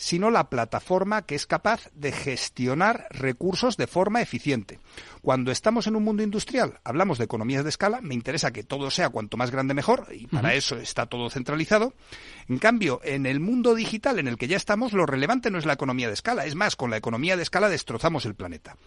sino 0.00 0.30
la 0.30 0.48
plataforma 0.48 1.22
que 1.22 1.34
es 1.34 1.46
capaz 1.46 1.90
de 1.92 2.10
gestionar 2.10 3.06
recursos 3.10 3.76
de 3.76 3.86
forma 3.86 4.22
eficiente. 4.22 4.80
Cuando 5.20 5.52
estamos 5.52 5.86
en 5.86 5.94
un 5.94 6.04
mundo 6.04 6.22
industrial, 6.22 6.80
hablamos 6.84 7.18
de 7.18 7.24
economías 7.24 7.64
de 7.64 7.68
escala, 7.68 8.00
me 8.00 8.14
interesa 8.14 8.50
que 8.50 8.64
todo 8.64 8.90
sea 8.90 9.10
cuanto 9.10 9.36
más 9.36 9.50
grande 9.50 9.74
mejor, 9.74 10.06
y 10.10 10.26
para 10.26 10.54
eso 10.54 10.78
está 10.78 11.04
todo 11.04 11.28
centralizado. 11.28 11.92
En 12.48 12.58
cambio, 12.58 13.02
en 13.04 13.26
el 13.26 13.40
mundo 13.40 13.74
digital 13.74 14.18
en 14.18 14.26
el 14.26 14.38
que 14.38 14.48
ya 14.48 14.56
estamos, 14.56 14.94
lo 14.94 15.04
relevante 15.04 15.50
no 15.50 15.58
es 15.58 15.66
la 15.66 15.74
economía 15.74 16.08
de 16.08 16.14
escala, 16.14 16.46
es 16.46 16.54
más, 16.54 16.76
con 16.76 16.90
la 16.90 16.96
economía 16.96 17.36
de 17.36 17.42
escala 17.42 17.68
destrozamos 17.68 18.24
el 18.24 18.34
planeta. 18.34 18.78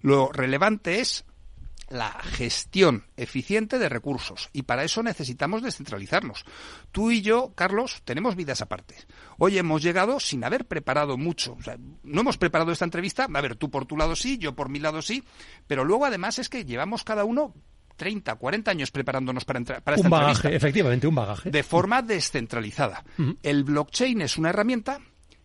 Lo 0.00 0.32
relevante 0.32 1.00
es 1.00 1.26
la 1.88 2.10
gestión 2.10 3.04
eficiente 3.16 3.78
de 3.78 3.88
recursos 3.88 4.48
y 4.52 4.62
para 4.62 4.84
eso 4.84 5.02
necesitamos 5.02 5.62
descentralizarnos. 5.62 6.44
Tú 6.92 7.10
y 7.10 7.22
yo, 7.22 7.52
Carlos, 7.54 8.02
tenemos 8.04 8.36
vidas 8.36 8.62
aparte. 8.62 8.96
Hoy 9.38 9.58
hemos 9.58 9.82
llegado 9.82 10.20
sin 10.20 10.44
haber 10.44 10.66
preparado 10.66 11.16
mucho. 11.16 11.54
O 11.58 11.62
sea, 11.62 11.76
no 12.02 12.20
hemos 12.20 12.38
preparado 12.38 12.72
esta 12.72 12.84
entrevista. 12.84 13.26
A 13.32 13.40
ver, 13.40 13.56
tú 13.56 13.70
por 13.70 13.86
tu 13.86 13.96
lado 13.96 14.16
sí, 14.16 14.38
yo 14.38 14.54
por 14.54 14.68
mi 14.68 14.78
lado 14.78 15.02
sí, 15.02 15.24
pero 15.66 15.84
luego 15.84 16.06
además 16.06 16.38
es 16.38 16.48
que 16.48 16.64
llevamos 16.64 17.04
cada 17.04 17.24
uno 17.24 17.54
30, 17.96 18.34
40 18.34 18.70
años 18.70 18.90
preparándonos 18.90 19.44
para, 19.44 19.58
entrar 19.58 19.82
para 19.82 19.96
esta 19.96 20.06
Un 20.06 20.10
bagaje, 20.10 20.30
entrevista 20.32 20.56
efectivamente, 20.56 21.06
un 21.06 21.14
bagaje. 21.14 21.50
de 21.50 21.62
forma 21.62 22.02
descentralizada. 22.02 23.04
El 23.42 23.64
blockchain 23.64 24.22
es 24.22 24.36
una 24.36 24.50
herramienta 24.50 25.00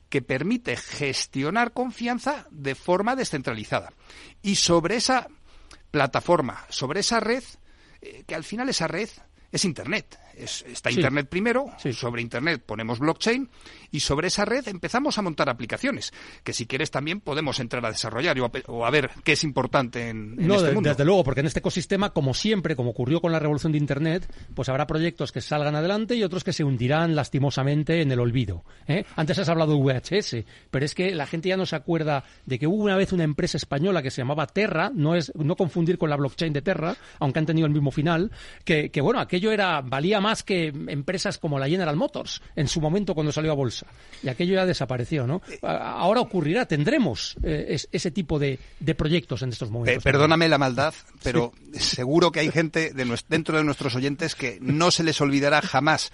que 0.10 0.22
permite 0.24 0.76
gestionar 0.76 1.72
confianza 1.72 2.48
de 2.50 2.74
forma 2.74 3.16
descentralizada. 3.16 3.94
Y 4.42 4.56
sobre 4.56 4.96
esa 4.96 5.28
plataforma, 5.92 6.66
sobre 6.70 7.00
esa 7.02 7.20
red, 7.20 7.44
eh, 8.02 8.24
que 8.28 8.36
al 8.36 8.44
final 8.44 8.70
esa 8.70 8.88
red 8.88 9.10
es 9.52 9.66
Internet. 9.66 10.18
Es- 10.36 10.64
está 10.68 10.90
Sí. 10.90 10.98
Internet 10.98 11.28
primero, 11.30 11.66
Sí. 11.80 11.92
sobre 11.94 12.22
Internet 12.22 12.64
ponemos 12.66 13.00
blockchain 13.00 13.50
y 13.92 14.00
sobre 14.02 14.28
esa 14.28 14.46
red 14.46 14.68
empezamos 14.68 15.18
a 15.18 15.22
montar 15.22 15.50
aplicaciones, 15.50 16.14
que 16.44 16.54
si 16.54 16.66
quieres 16.66 16.92
también 16.92 17.22
podemos 17.22 17.60
entrar 17.60 17.86
a 17.86 17.90
desarrollar 17.92 18.40
o 18.40 18.46
a, 18.46 18.52
o 18.68 18.86
a 18.86 18.90
ver 18.92 19.10
qué 19.24 19.34
es 19.34 19.44
importante 19.44 20.10
en, 20.10 20.36
en 20.40 20.48
No, 20.48 20.56
este 20.56 20.72
mundo. 20.72 20.90
desde 20.90 21.06
luego, 21.06 21.24
porque 21.24 21.40
en 21.42 21.48
este 21.48 21.60
ecosistema, 21.60 22.12
como 22.12 22.34
siempre, 22.34 22.76
como 22.76 22.92
ocurrió 22.92 23.22
con 23.22 23.32
la 23.32 23.40
revolución 23.40 23.72
de 23.72 23.78
Internet, 23.78 24.32
pues 24.54 24.70
habrá 24.70 24.88
proyectos 24.88 25.32
que 25.32 25.42
salgan 25.42 25.76
adelante 25.76 26.16
y 26.16 26.24
otros 26.24 26.44
que 26.44 26.54
se 26.54 26.64
hundirán 26.64 27.16
lastimosamente 27.16 28.02
en 28.02 28.12
el 28.12 28.20
olvido. 28.20 28.64
¿eh? 28.88 29.06
Antes 29.16 29.40
has 29.40 29.50
hablado 29.50 29.74
de 29.74 29.80
VHS, 29.82 30.36
pero 30.72 30.86
es 30.86 30.94
que 30.96 31.16
la 31.16 31.26
gente 31.26 31.50
ya 31.50 31.58
no 31.58 31.66
se 31.66 31.76
acuerda 31.76 32.24
de 32.46 32.60
que 32.60 32.68
hubo 32.68 32.84
una 32.84 32.96
vez 32.96 33.12
una 33.14 33.24
empresa 33.24 33.58
española 33.58 34.02
que 34.02 34.12
se 34.12 34.22
llamaba 34.22 34.48
Terra, 34.48 34.92
no 34.94 35.16
es 35.16 35.32
no 35.36 35.56
confundir 35.56 35.98
con 35.98 36.10
la 36.10 36.16
blockchain 36.18 36.54
de 36.54 36.62
Terra, 36.62 36.96
aunque 37.20 37.40
han 37.40 37.46
tenido 37.46 37.68
el 37.68 37.74
mismo 37.74 37.92
final, 37.92 38.32
que, 38.64 38.90
que, 38.92 39.02
bueno, 39.02 39.20
aquello 39.20 39.52
era 39.52 39.82
valía 39.82 40.20
más 40.22 40.44
que 40.44 40.68
empresas 40.68 41.38
como 41.38 41.60
la 41.60 41.68
General 41.68 41.96
Motors 41.96 42.42
en 42.56 42.68
su 42.68 42.82
momento 42.82 43.14
cuando 43.16 43.32
salió 43.32 43.52
a 43.52 43.56
bolsa. 43.56 43.79
Y 44.22 44.28
aquello 44.28 44.56
ya 44.56 44.66
desapareció, 44.66 45.26
¿no? 45.26 45.42
Ahora 45.62 46.20
ocurrirá, 46.20 46.66
tendremos 46.66 47.38
eh, 47.42 47.68
es- 47.70 47.88
ese 47.94 48.12
tipo 48.12 48.38
de, 48.38 48.60
de 48.82 48.94
proyectos 48.94 49.42
en 49.44 49.50
estos 49.50 49.70
momentos. 49.72 50.04
perdóname 50.04 50.50
la 50.50 50.58
maldad, 50.58 50.94
pero 51.24 51.54
seguro 51.74 52.32
que 52.32 52.42
hay 52.42 52.52
gente 52.52 52.92
de 52.94 53.18
dentro 53.30 53.58
de 53.58 53.64
nuestros 53.64 53.96
oyentes 53.96 54.36
que 54.36 54.58
no 54.62 54.92
se 54.92 55.04
les 55.04 55.22
olvidará 55.22 55.62
jamás 55.62 56.12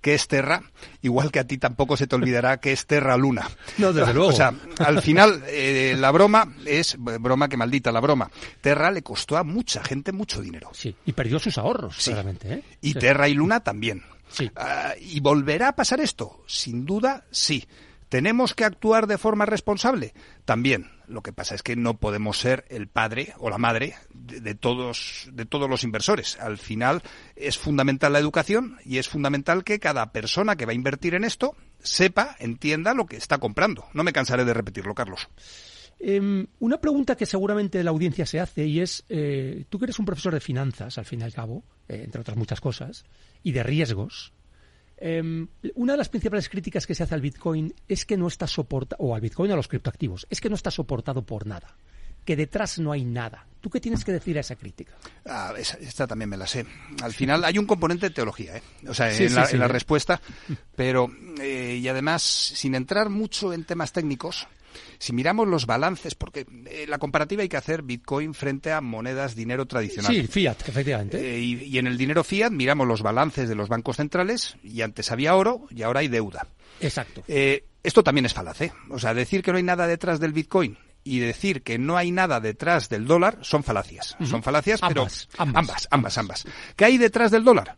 que 0.00 0.14
es 0.14 0.26
Terra, 0.26 0.62
igual 1.02 1.30
que 1.30 1.38
a 1.38 1.46
ti 1.46 1.58
tampoco 1.58 1.96
se 1.96 2.08
te 2.08 2.16
olvidará 2.16 2.56
que 2.58 2.72
es 2.72 2.86
Terra 2.86 3.16
Luna. 3.16 3.48
No, 3.78 3.92
desde 3.92 4.12
luego. 4.12 4.30
O 4.30 4.32
sea, 4.32 4.52
al 4.78 5.00
final 5.00 5.44
eh, 5.46 5.94
la 5.96 6.10
broma 6.10 6.54
es 6.66 6.96
broma 6.98 7.48
que 7.48 7.56
maldita 7.56 7.92
la 7.92 8.00
broma. 8.00 8.28
Terra 8.60 8.90
le 8.90 9.02
costó 9.02 9.36
a 9.36 9.44
mucha 9.44 9.84
gente 9.84 10.10
mucho 10.10 10.40
dinero. 10.42 10.70
Sí, 10.72 10.96
y 11.06 11.12
perdió 11.12 11.38
sus 11.38 11.56
ahorros, 11.58 11.94
Sí. 11.98 12.10
claramente. 12.10 12.52
¿eh? 12.52 12.62
Y 12.80 12.94
Sí. 12.94 12.98
Terra 12.98 13.28
y 13.28 13.34
Luna 13.34 13.60
también. 13.60 14.02
Sí. 14.32 14.50
Ah, 14.56 14.94
¿Y 15.00 15.20
volverá 15.20 15.68
a 15.68 15.76
pasar 15.76 16.00
esto? 16.00 16.42
Sin 16.46 16.84
duda, 16.84 17.24
sí. 17.30 17.66
¿Tenemos 18.08 18.54
que 18.54 18.64
actuar 18.64 19.06
de 19.06 19.16
forma 19.16 19.46
responsable? 19.46 20.12
También. 20.44 20.90
Lo 21.06 21.22
que 21.22 21.32
pasa 21.32 21.54
es 21.54 21.62
que 21.62 21.76
no 21.76 21.98
podemos 21.98 22.38
ser 22.38 22.64
el 22.68 22.88
padre 22.88 23.34
o 23.38 23.50
la 23.50 23.58
madre 23.58 23.94
de, 24.14 24.40
de 24.40 24.54
todos, 24.54 25.28
de 25.32 25.44
todos 25.44 25.68
los 25.68 25.84
inversores. 25.84 26.38
Al 26.40 26.58
final 26.58 27.02
es 27.36 27.58
fundamental 27.58 28.12
la 28.12 28.18
educación 28.18 28.78
y 28.84 28.98
es 28.98 29.08
fundamental 29.08 29.64
que 29.64 29.78
cada 29.78 30.12
persona 30.12 30.56
que 30.56 30.66
va 30.66 30.72
a 30.72 30.74
invertir 30.74 31.14
en 31.14 31.24
esto 31.24 31.56
sepa, 31.82 32.36
entienda 32.38 32.94
lo 32.94 33.06
que 33.06 33.16
está 33.16 33.38
comprando. 33.38 33.86
No 33.92 34.04
me 34.04 34.12
cansaré 34.12 34.44
de 34.44 34.54
repetirlo, 34.54 34.94
Carlos. 34.94 35.28
Em, 36.04 36.46
una 36.58 36.80
pregunta 36.80 37.16
que 37.16 37.26
seguramente 37.26 37.82
la 37.84 37.90
audiencia 37.90 38.26
se 38.26 38.40
hace 38.40 38.66
y 38.66 38.80
es, 38.80 39.04
eh, 39.08 39.64
tú 39.68 39.78
que 39.78 39.84
eres 39.84 40.00
un 40.00 40.04
profesor 40.04 40.34
de 40.34 40.40
finanzas, 40.40 40.98
al 40.98 41.04
fin 41.04 41.20
y 41.20 41.22
al 41.22 41.32
cabo, 41.32 41.62
eh, 41.92 42.02
entre 42.04 42.20
otras 42.20 42.36
muchas 42.36 42.60
cosas, 42.60 43.04
y 43.42 43.52
de 43.52 43.62
riesgos, 43.62 44.32
em, 44.96 45.48
una 45.74 45.92
de 45.94 45.98
las 45.98 46.08
principales 46.08 46.48
críticas 46.48 46.86
que 46.86 46.94
se 46.94 47.02
hace 47.02 47.14
al 47.14 47.20
Bitcoin 47.20 47.74
es 47.88 48.04
que 48.06 48.16
no 48.16 48.28
está 48.28 48.46
soportado, 48.46 49.02
o 49.04 49.14
al 49.14 49.20
Bitcoin 49.20 49.50
o 49.50 49.54
a 49.54 49.56
los 49.56 49.68
criptoactivos, 49.68 50.26
es 50.30 50.40
que 50.40 50.48
no 50.48 50.54
está 50.54 50.70
soportado 50.70 51.22
por 51.22 51.46
nada, 51.46 51.76
que 52.24 52.36
detrás 52.36 52.78
no 52.78 52.92
hay 52.92 53.04
nada. 53.04 53.46
¿Tú 53.60 53.68
qué 53.70 53.80
tienes 53.80 54.04
que 54.04 54.12
decir 54.12 54.36
a 54.38 54.40
esa 54.40 54.56
crítica? 54.56 54.92
Ah, 55.26 55.52
esa- 55.56 55.76
esta 55.78 56.06
también 56.06 56.28
me 56.28 56.36
la 56.36 56.46
sé. 56.46 56.64
Al 57.02 57.12
final 57.12 57.44
hay 57.44 57.58
un 57.58 57.66
componente 57.66 58.08
de 58.08 58.14
teología, 58.14 58.56
¿eh? 58.56 58.62
O 58.88 58.94
sea, 58.94 59.10
Sí, 59.12 59.24
en, 59.24 59.28
sí, 59.30 59.34
la, 59.36 59.46
sí. 59.46 59.54
en 59.54 59.60
la 59.60 59.68
respuesta, 59.68 60.20
pero 60.76 61.08
eh, 61.40 61.78
y 61.80 61.86
además 61.88 62.22
sin 62.22 62.74
entrar 62.74 63.08
mucho 63.08 63.52
en 63.52 63.64
temas 63.64 63.92
técnicos, 63.92 64.46
si 64.98 65.12
miramos 65.12 65.48
los 65.48 65.66
balances, 65.66 66.14
porque 66.14 66.46
eh, 66.66 66.86
la 66.88 66.98
comparativa 66.98 67.42
hay 67.42 67.48
que 67.48 67.56
hacer 67.56 67.82
Bitcoin 67.82 68.34
frente 68.34 68.72
a 68.72 68.80
monedas, 68.80 69.34
dinero 69.34 69.66
tradicional. 69.66 70.14
Sí, 70.14 70.26
fiat, 70.26 70.56
efectivamente. 70.66 71.18
Eh, 71.18 71.38
y, 71.40 71.64
y 71.64 71.78
en 71.78 71.86
el 71.86 71.96
dinero 71.96 72.24
fiat 72.24 72.50
miramos 72.50 72.86
los 72.86 73.02
balances 73.02 73.48
de 73.48 73.54
los 73.54 73.68
bancos 73.68 73.96
centrales 73.96 74.56
y 74.62 74.82
antes 74.82 75.10
había 75.10 75.34
oro 75.34 75.66
y 75.70 75.82
ahora 75.82 76.00
hay 76.00 76.08
deuda. 76.08 76.46
Exacto. 76.80 77.22
Eh, 77.28 77.64
esto 77.82 78.02
también 78.02 78.26
es 78.26 78.34
falaz, 78.34 78.60
¿eh? 78.60 78.72
O 78.90 78.98
sea, 78.98 79.14
decir 79.14 79.42
que 79.42 79.50
no 79.50 79.56
hay 79.56 79.64
nada 79.64 79.86
detrás 79.86 80.20
del 80.20 80.32
Bitcoin 80.32 80.78
y 81.04 81.18
decir 81.18 81.62
que 81.62 81.78
no 81.78 81.96
hay 81.96 82.12
nada 82.12 82.40
detrás 82.40 82.88
del 82.88 83.06
dólar 83.06 83.38
son 83.42 83.64
falacias. 83.64 84.16
Son 84.24 84.42
falacias, 84.42 84.80
pero 84.80 85.02
ambas. 85.02 85.28
ambas, 85.36 85.88
ambas, 85.90 86.18
ambas. 86.18 86.46
¿Qué 86.76 86.84
hay 86.84 86.98
detrás 86.98 87.30
del 87.30 87.44
dólar? 87.44 87.76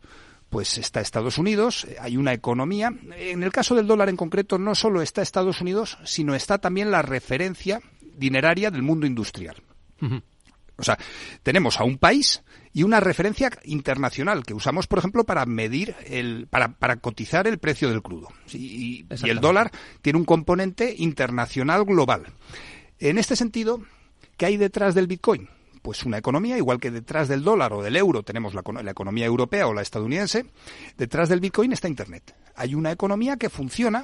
Pues 0.55 0.79
está 0.79 1.01
Estados 1.01 1.37
Unidos, 1.37 1.85
eh, 1.85 1.97
hay 2.01 2.17
una 2.17 2.33
economía. 2.33 2.95
En 3.17 3.43
el 3.43 3.51
caso 3.51 3.75
del 3.75 3.89
dólar 3.89 4.09
en 4.09 4.17
concreto, 4.17 4.57
no 4.57 4.77
solo 4.77 5.03
está 5.03 5.21
Estados 5.21 5.61
Unidos, 5.61 5.99
sino 6.05 6.37
está 6.37 6.59
también 6.59 6.93
la 6.93 7.03
referencia 7.03 7.81
dineraria 8.17 8.71
del 8.71 8.83
mundo 8.83 9.05
industrial. 9.05 9.57
O 10.77 10.83
sea, 10.85 10.97
tenemos 11.43 11.81
a 11.81 11.85
un 11.85 11.99
país 11.99 12.45
y 12.73 12.85
una 12.85 13.01
referencia 13.01 13.51
internacional 13.65 14.45
que 14.45 14.55
usamos, 14.55 14.87
por 14.87 15.01
ejemplo, 15.01 15.25
para 15.25 15.45
medir 15.45 15.97
el, 16.07 16.47
para, 16.49 16.69
para 16.79 16.97
cotizar 16.99 17.49
el 17.49 17.59
precio 17.59 17.89
del 17.91 18.03
crudo. 18.03 18.29
Y- 18.53 19.07
el 19.25 19.41
dólar 19.41 19.73
tiene 20.03 20.21
un 20.21 20.25
componente 20.25 20.95
internacional 20.97 21.85
global. 21.85 22.27
En 23.01 23.19
este 23.19 23.35
sentido, 23.35 23.83
¿qué 24.37 24.47
hay 24.47 24.57
detrás 24.57 24.95
del 24.95 25.09
Bitcoin? 25.09 25.49
Pues 25.85 26.07
una 26.07 26.17
economía, 26.17 26.57
igual 26.57 26.81
que 26.81 26.91
detrás 26.91 27.29
del 27.29 27.45
dólar 27.45 27.75
o 27.75 27.83
del 27.83 27.95
euro 27.97 28.23
tenemos 28.23 28.55
la, 28.55 28.63
econo- 28.65 28.83
la 28.83 28.91
economía 28.93 29.27
europea 29.27 29.67
o 29.67 29.75
la 29.75 29.83
estadounidense, 29.83 30.47
detrás 30.97 31.29
del 31.29 31.41
Bitcoin 31.41 31.75
está 31.75 31.89
Internet. 31.89 32.35
Hay 32.57 32.75
una 32.75 32.91
economía 32.91 33.37
que 33.37 33.51
funciona 33.51 34.03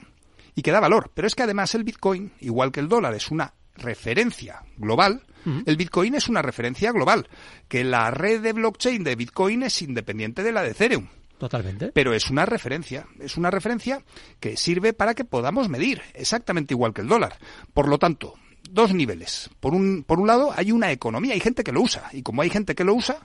y 0.55 0.61
que 0.61 0.73
da 0.73 0.81
valor. 0.81 1.11
Pero 1.15 1.27
es 1.27 1.35
que 1.35 1.45
además 1.45 1.75
el 1.75 1.85
Bitcoin, 1.85 2.33
igual 2.41 2.71
que 2.71 2.81
el 2.81 2.89
dólar, 2.91 3.15
es 3.15 3.31
una 3.31 3.55
referencia 3.77 4.63
global. 4.77 5.23
El 5.65 5.79
Bitcoin 5.79 6.15
es 6.17 6.29
una 6.29 6.43
referencia 6.43 6.93
global. 6.93 7.27
Que 7.67 7.83
la 7.83 8.11
red 8.11 8.43
de 8.43 8.53
blockchain 8.53 9.03
de 9.03 9.17
Bitcoin 9.17 9.63
es 9.63 9.81
independiente 9.81 10.43
de 10.43 10.53
la 10.53 10.63
de 10.63 10.73
Ethereum. 10.73 11.07
Totalmente. 11.39 11.93
Pero 11.95 12.13
es 12.13 12.29
una 12.29 12.45
referencia, 12.45 13.07
es 13.21 13.39
una 13.39 13.51
referencia 13.51 14.03
que 14.39 14.59
sirve 14.59 14.93
para 14.93 15.15
que 15.15 15.25
podamos 15.25 15.71
medir, 15.71 16.03
exactamente 16.13 16.75
igual 16.75 16.93
que 16.93 17.01
el 17.01 17.09
dólar. 17.09 17.39
Por 17.73 17.89
lo 17.89 17.97
tanto, 17.99 18.35
dos 18.73 18.95
niveles. 18.95 19.51
Por 19.61 19.75
un, 19.75 20.05
por 20.05 20.21
un 20.21 20.27
lado, 20.27 20.53
hay 20.57 20.73
una 20.73 20.91
economía, 20.93 21.35
hay 21.35 21.41
gente 21.41 21.65
que 21.65 21.73
lo 21.73 21.81
usa, 21.83 22.09
y 22.13 22.23
como 22.23 22.43
hay 22.43 22.51
gente 22.51 22.75
que 22.75 22.85
lo 22.85 22.95
usa, 22.95 23.19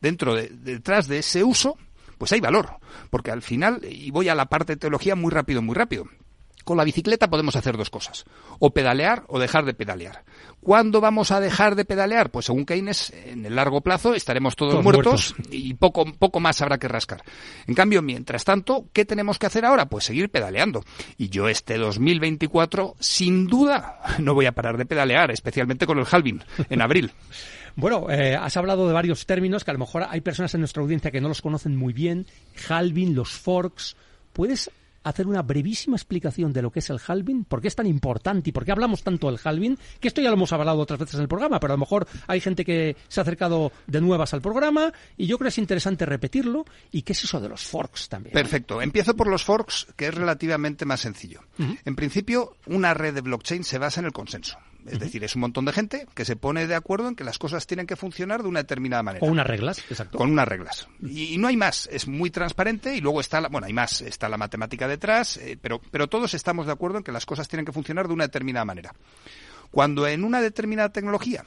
dentro 0.00 0.34
de, 0.34 0.48
detrás 0.48 1.08
de 1.08 1.18
ese 1.18 1.44
uso, 1.44 1.76
pues 2.18 2.32
hay 2.32 2.40
valor. 2.40 2.76
Porque 3.10 3.30
al 3.30 3.42
final, 3.42 3.80
y 3.88 4.10
voy 4.10 4.28
a 4.28 4.34
la 4.34 4.46
parte 4.46 4.74
de 4.74 4.80
teología 4.80 5.14
muy 5.14 5.30
rápido, 5.30 5.62
muy 5.62 5.74
rápido. 5.74 6.06
Con 6.66 6.76
la 6.76 6.82
bicicleta 6.82 7.30
podemos 7.30 7.54
hacer 7.54 7.76
dos 7.76 7.90
cosas, 7.90 8.24
o 8.58 8.70
pedalear 8.70 9.22
o 9.28 9.38
dejar 9.38 9.64
de 9.66 9.72
pedalear. 9.72 10.24
¿Cuándo 10.60 11.00
vamos 11.00 11.30
a 11.30 11.38
dejar 11.38 11.76
de 11.76 11.84
pedalear? 11.84 12.32
Pues 12.32 12.46
según 12.46 12.66
Keynes, 12.66 13.12
en 13.12 13.46
el 13.46 13.54
largo 13.54 13.82
plazo 13.82 14.16
estaremos 14.16 14.56
todos, 14.56 14.72
Todos 14.72 14.82
muertos, 14.82 15.36
y 15.48 15.74
poco, 15.74 16.04
poco 16.18 16.40
más 16.40 16.60
habrá 16.62 16.78
que 16.78 16.88
rascar. 16.88 17.22
En 17.68 17.76
cambio, 17.76 18.02
mientras 18.02 18.42
tanto, 18.42 18.86
¿qué 18.92 19.04
tenemos 19.04 19.38
que 19.38 19.46
hacer 19.46 19.64
ahora? 19.64 19.86
Pues 19.86 20.06
seguir 20.06 20.28
pedaleando. 20.28 20.82
Y 21.16 21.28
yo 21.28 21.48
este 21.48 21.78
2024, 21.78 22.96
sin 22.98 23.46
duda, 23.46 24.00
no 24.18 24.34
voy 24.34 24.46
a 24.46 24.52
parar 24.52 24.76
de 24.76 24.86
pedalear, 24.86 25.30
especialmente 25.30 25.86
con 25.86 26.00
el 26.00 26.06
halving 26.10 26.42
en 26.68 26.82
abril. 26.82 27.12
Bueno, 27.78 28.08
eh, 28.08 28.34
has 28.34 28.56
hablado 28.56 28.88
de 28.88 28.94
varios 28.94 29.26
términos 29.26 29.62
que 29.62 29.70
a 29.70 29.74
lo 29.74 29.80
mejor 29.80 30.06
hay 30.08 30.22
personas 30.22 30.54
en 30.54 30.62
nuestra 30.62 30.82
audiencia 30.82 31.10
que 31.10 31.20
no 31.20 31.28
los 31.28 31.42
conocen 31.42 31.76
muy 31.76 31.92
bien. 31.92 32.26
Halving, 32.70 33.14
los 33.14 33.32
forks. 33.32 33.96
¿Puedes 34.32 34.70
hacer 35.08 35.26
una 35.26 35.42
brevísima 35.42 35.96
explicación 35.96 36.52
de 36.52 36.62
lo 36.62 36.70
que 36.70 36.80
es 36.80 36.90
el 36.90 36.98
halving? 37.06 37.44
¿Por 37.44 37.60
qué 37.60 37.68
es 37.68 37.76
tan 37.76 37.86
importante 37.86 38.50
y 38.50 38.52
por 38.52 38.64
qué 38.64 38.72
hablamos 38.72 39.02
tanto 39.02 39.30
del 39.30 39.38
halving? 39.42 39.78
Que 40.00 40.08
esto 40.08 40.20
ya 40.20 40.28
lo 40.30 40.34
hemos 40.34 40.52
hablado 40.52 40.80
otras 40.80 40.98
veces 40.98 41.14
en 41.14 41.22
el 41.22 41.28
programa, 41.28 41.60
pero 41.60 41.74
a 41.74 41.76
lo 41.76 41.80
mejor 41.80 42.06
hay 42.26 42.40
gente 42.40 42.64
que 42.64 42.96
se 43.08 43.20
ha 43.20 43.22
acercado 43.22 43.70
de 43.86 44.00
nuevas 44.00 44.34
al 44.34 44.42
programa 44.42 44.92
y 45.16 45.26
yo 45.26 45.38
creo 45.38 45.46
que 45.46 45.50
es 45.50 45.58
interesante 45.58 46.06
repetirlo. 46.06 46.64
¿Y 46.90 47.02
qué 47.02 47.12
es 47.12 47.22
eso 47.22 47.40
de 47.40 47.48
los 47.48 47.62
forks 47.62 48.08
también? 48.08 48.34
Perfecto. 48.34 48.82
Empiezo 48.82 49.14
por 49.14 49.28
los 49.28 49.44
forks, 49.44 49.86
que 49.96 50.08
es 50.08 50.14
relativamente 50.14 50.84
más 50.84 51.00
sencillo. 51.00 51.42
En 51.84 51.94
principio, 51.94 52.56
una 52.66 52.92
red 52.92 53.14
de 53.14 53.20
blockchain 53.20 53.64
se 53.64 53.78
basa 53.78 54.00
en 54.00 54.06
el 54.06 54.12
consenso. 54.12 54.58
Es 54.88 54.98
decir, 54.98 55.24
es 55.24 55.34
un 55.34 55.40
montón 55.40 55.64
de 55.64 55.72
gente 55.72 56.06
que 56.14 56.24
se 56.24 56.36
pone 56.36 56.66
de 56.66 56.74
acuerdo 56.74 57.08
en 57.08 57.16
que 57.16 57.24
las 57.24 57.38
cosas 57.38 57.66
tienen 57.66 57.86
que 57.86 57.96
funcionar 57.96 58.42
de 58.42 58.48
una 58.48 58.60
determinada 58.60 59.02
manera. 59.02 59.26
O 59.26 59.30
unas 59.30 59.46
reglas, 59.46 59.78
exacto. 59.90 60.18
Con 60.18 60.30
unas 60.30 60.46
reglas. 60.46 60.88
Y, 61.02 61.34
y 61.34 61.38
no 61.38 61.48
hay 61.48 61.56
más. 61.56 61.88
Es 61.92 62.06
muy 62.08 62.30
transparente 62.30 62.94
y 62.94 63.00
luego 63.00 63.20
está 63.20 63.40
la, 63.40 63.48
bueno, 63.48 63.66
hay 63.66 63.72
más. 63.72 64.00
Está 64.00 64.28
la 64.28 64.36
matemática 64.36 64.88
detrás, 64.88 65.36
eh, 65.38 65.58
pero, 65.60 65.80
pero 65.90 66.08
todos 66.08 66.34
estamos 66.34 66.66
de 66.66 66.72
acuerdo 66.72 66.98
en 66.98 67.04
que 67.04 67.12
las 67.12 67.26
cosas 67.26 67.48
tienen 67.48 67.66
que 67.66 67.72
funcionar 67.72 68.08
de 68.08 68.14
una 68.14 68.24
determinada 68.24 68.64
manera. 68.64 68.94
Cuando 69.70 70.06
en 70.06 70.24
una 70.24 70.40
determinada 70.40 70.90
tecnología 70.90 71.44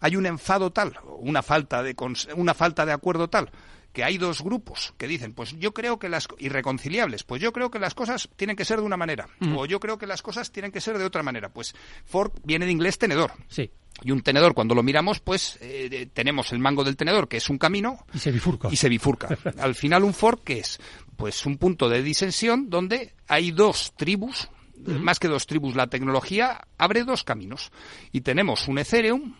hay 0.00 0.16
un 0.16 0.26
enfado 0.26 0.70
tal, 0.70 0.98
una 1.18 1.42
falta 1.42 1.82
de, 1.82 1.96
una 2.36 2.54
falta 2.54 2.84
de 2.84 2.92
acuerdo 2.92 3.28
tal, 3.28 3.50
que 3.94 4.04
hay 4.04 4.18
dos 4.18 4.42
grupos 4.42 4.92
que 4.98 5.06
dicen, 5.06 5.32
pues 5.32 5.56
yo 5.58 5.72
creo 5.72 5.98
que 6.00 6.08
las 6.08 6.26
irreconciliables, 6.38 7.22
pues 7.22 7.40
yo 7.40 7.52
creo 7.52 7.70
que 7.70 7.78
las 7.78 7.94
cosas 7.94 8.28
tienen 8.36 8.56
que 8.56 8.64
ser 8.64 8.80
de 8.80 8.84
una 8.84 8.96
manera, 8.96 9.28
o 9.56 9.64
yo 9.66 9.78
creo 9.80 9.96
que 9.96 10.06
las 10.06 10.20
cosas 10.20 10.50
tienen 10.50 10.72
que 10.72 10.80
ser 10.80 10.98
de 10.98 11.04
otra 11.04 11.22
manera. 11.22 11.48
Pues 11.48 11.74
fork 12.04 12.34
viene 12.44 12.66
de 12.66 12.72
inglés 12.72 12.98
tenedor. 12.98 13.32
Sí. 13.48 13.70
Y 14.02 14.10
un 14.10 14.22
tenedor, 14.22 14.54
cuando 14.54 14.74
lo 14.74 14.82
miramos, 14.82 15.20
pues 15.20 15.56
eh, 15.60 16.08
tenemos 16.12 16.52
el 16.52 16.58
mango 16.58 16.82
del 16.82 16.96
tenedor, 16.96 17.28
que 17.28 17.36
es 17.36 17.48
un 17.48 17.58
camino, 17.58 18.04
Y 18.12 18.18
se 18.18 18.32
bifurca. 18.32 18.68
y 18.70 18.76
se 18.76 18.88
bifurca. 18.88 19.28
Al 19.58 19.76
final 19.76 20.02
un 20.02 20.12
fork 20.12 20.42
¿qué 20.42 20.58
es 20.58 20.80
pues 21.16 21.46
un 21.46 21.56
punto 21.58 21.88
de 21.88 22.02
disensión 22.02 22.68
donde 22.68 23.14
hay 23.28 23.52
dos 23.52 23.92
tribus, 23.96 24.48
más 24.76 25.20
que 25.20 25.28
dos 25.28 25.46
tribus, 25.46 25.76
la 25.76 25.86
tecnología 25.86 26.66
abre 26.76 27.04
dos 27.04 27.22
caminos 27.22 27.70
y 28.10 28.22
tenemos 28.22 28.66
un 28.66 28.78
Ethereum 28.78 29.36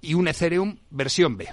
y 0.00 0.14
un 0.14 0.26
Ethereum 0.26 0.78
versión 0.90 1.36
B 1.36 1.48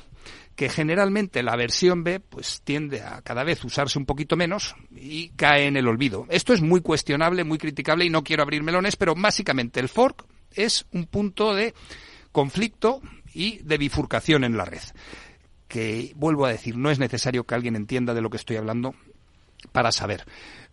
que 0.60 0.68
generalmente 0.68 1.42
la 1.42 1.56
versión 1.56 2.04
B 2.04 2.20
pues 2.20 2.60
tiende 2.66 3.02
a 3.02 3.22
cada 3.22 3.46
vez 3.46 3.64
usarse 3.64 3.98
un 3.98 4.06
poquito 4.06 4.36
menos 4.36 4.76
y 4.92 5.30
cae 5.30 5.68
en 5.68 5.78
el 5.78 5.88
olvido. 5.88 6.26
Esto 6.28 6.52
es 6.52 6.62
muy 6.62 6.82
cuestionable, 6.82 7.46
muy 7.46 7.58
criticable 7.58 8.04
y 8.04 8.10
no 8.10 8.26
quiero 8.26 8.44
abrir 8.44 8.62
melones, 8.62 8.98
pero 8.98 9.16
básicamente 9.16 9.80
el 9.80 9.88
fork 9.88 10.26
es 10.52 10.86
un 10.92 11.06
punto 11.06 11.56
de 11.56 11.74
conflicto 12.34 13.00
y 13.34 13.60
de 13.60 13.78
bifurcación 13.78 14.44
en 14.44 14.58
la 14.58 14.66
red. 14.66 14.82
Que 15.70 16.12
vuelvo 16.18 16.46
a 16.46 16.52
decir, 16.52 16.76
no 16.76 16.92
es 16.92 17.00
necesario 17.00 17.46
que 17.46 17.56
alguien 17.56 17.78
entienda 17.78 18.14
de 18.14 18.20
lo 18.20 18.30
que 18.30 18.36
estoy 18.36 18.58
hablando 18.58 18.96
para 19.72 19.94
saber. 19.94 20.26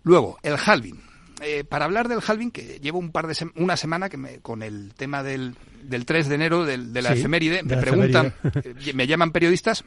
Luego, 0.02 0.36
el 0.42 0.56
halving. 0.56 1.00
Eh, 1.42 1.64
para 1.64 1.84
hablar 1.84 2.08
del 2.08 2.20
halving, 2.26 2.50
que 2.50 2.80
llevo 2.80 2.98
un 2.98 3.12
par 3.12 3.26
de 3.26 3.34
sem- 3.34 3.52
una 3.56 3.76
semana 3.76 4.08
que 4.08 4.16
me, 4.16 4.38
con 4.40 4.62
el 4.62 4.94
tema 4.94 5.22
del, 5.22 5.54
del 5.82 6.06
3 6.06 6.28
de 6.28 6.34
enero, 6.34 6.64
del- 6.64 6.92
de 6.94 7.02
la 7.02 7.12
Sí, 7.12 7.18
efeméride, 7.20 7.56
de 7.56 7.62
me 7.64 7.76
la 7.76 7.80
preguntan, 7.82 8.34
eh, 8.64 8.92
me 8.94 9.06
llaman 9.06 9.32
periodistas 9.32 9.84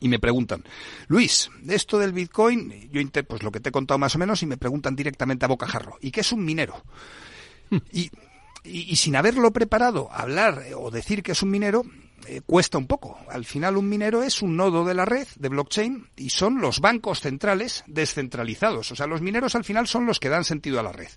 y 0.00 0.08
me 0.10 0.18
preguntan, 0.18 0.62
Luis, 1.08 1.48
esto 1.66 1.98
del 1.98 2.12
Bitcoin, 2.12 2.90
yo 2.92 3.00
pues 3.26 3.42
lo 3.42 3.50
que 3.50 3.60
te 3.60 3.70
he 3.70 3.72
contado 3.72 3.96
más 3.98 4.14
o 4.14 4.18
menos 4.18 4.42
y 4.42 4.46
me 4.46 4.58
preguntan 4.58 4.94
directamente 4.94 5.46
a 5.46 5.48
bocajarro, 5.48 5.96
¿y 6.02 6.10
qué 6.10 6.20
es 6.20 6.32
un 6.32 6.44
minero? 6.44 6.82
Y, 7.90 8.10
y- 8.62 8.90
y 8.92 8.96
sin 8.96 9.16
haberlo 9.16 9.52
preparado, 9.52 10.10
hablar 10.12 10.62
eh, 10.66 10.74
o 10.74 10.90
decir 10.90 11.22
que 11.22 11.32
es 11.32 11.42
un 11.42 11.50
minero 11.50 11.84
eh, 12.26 12.40
cuesta 12.44 12.78
un 12.78 12.86
poco. 12.86 13.18
Al 13.28 13.44
final 13.44 13.76
un 13.76 13.88
minero 13.88 14.22
es 14.22 14.42
un 14.42 14.56
nodo 14.56 14.84
de 14.84 14.94
la 14.94 15.04
red 15.04 15.26
de 15.36 15.48
blockchain 15.48 16.08
y 16.16 16.30
son 16.30 16.60
los 16.60 16.80
bancos 16.80 17.20
centrales 17.20 17.84
descentralizados. 17.86 18.90
O 18.92 18.96
sea, 18.96 19.06
los 19.06 19.20
mineros 19.20 19.54
al 19.54 19.64
final 19.64 19.86
son 19.86 20.06
los 20.06 20.18
que 20.18 20.28
dan 20.28 20.44
sentido 20.44 20.80
a 20.80 20.82
la 20.82 20.92
red. 20.92 21.08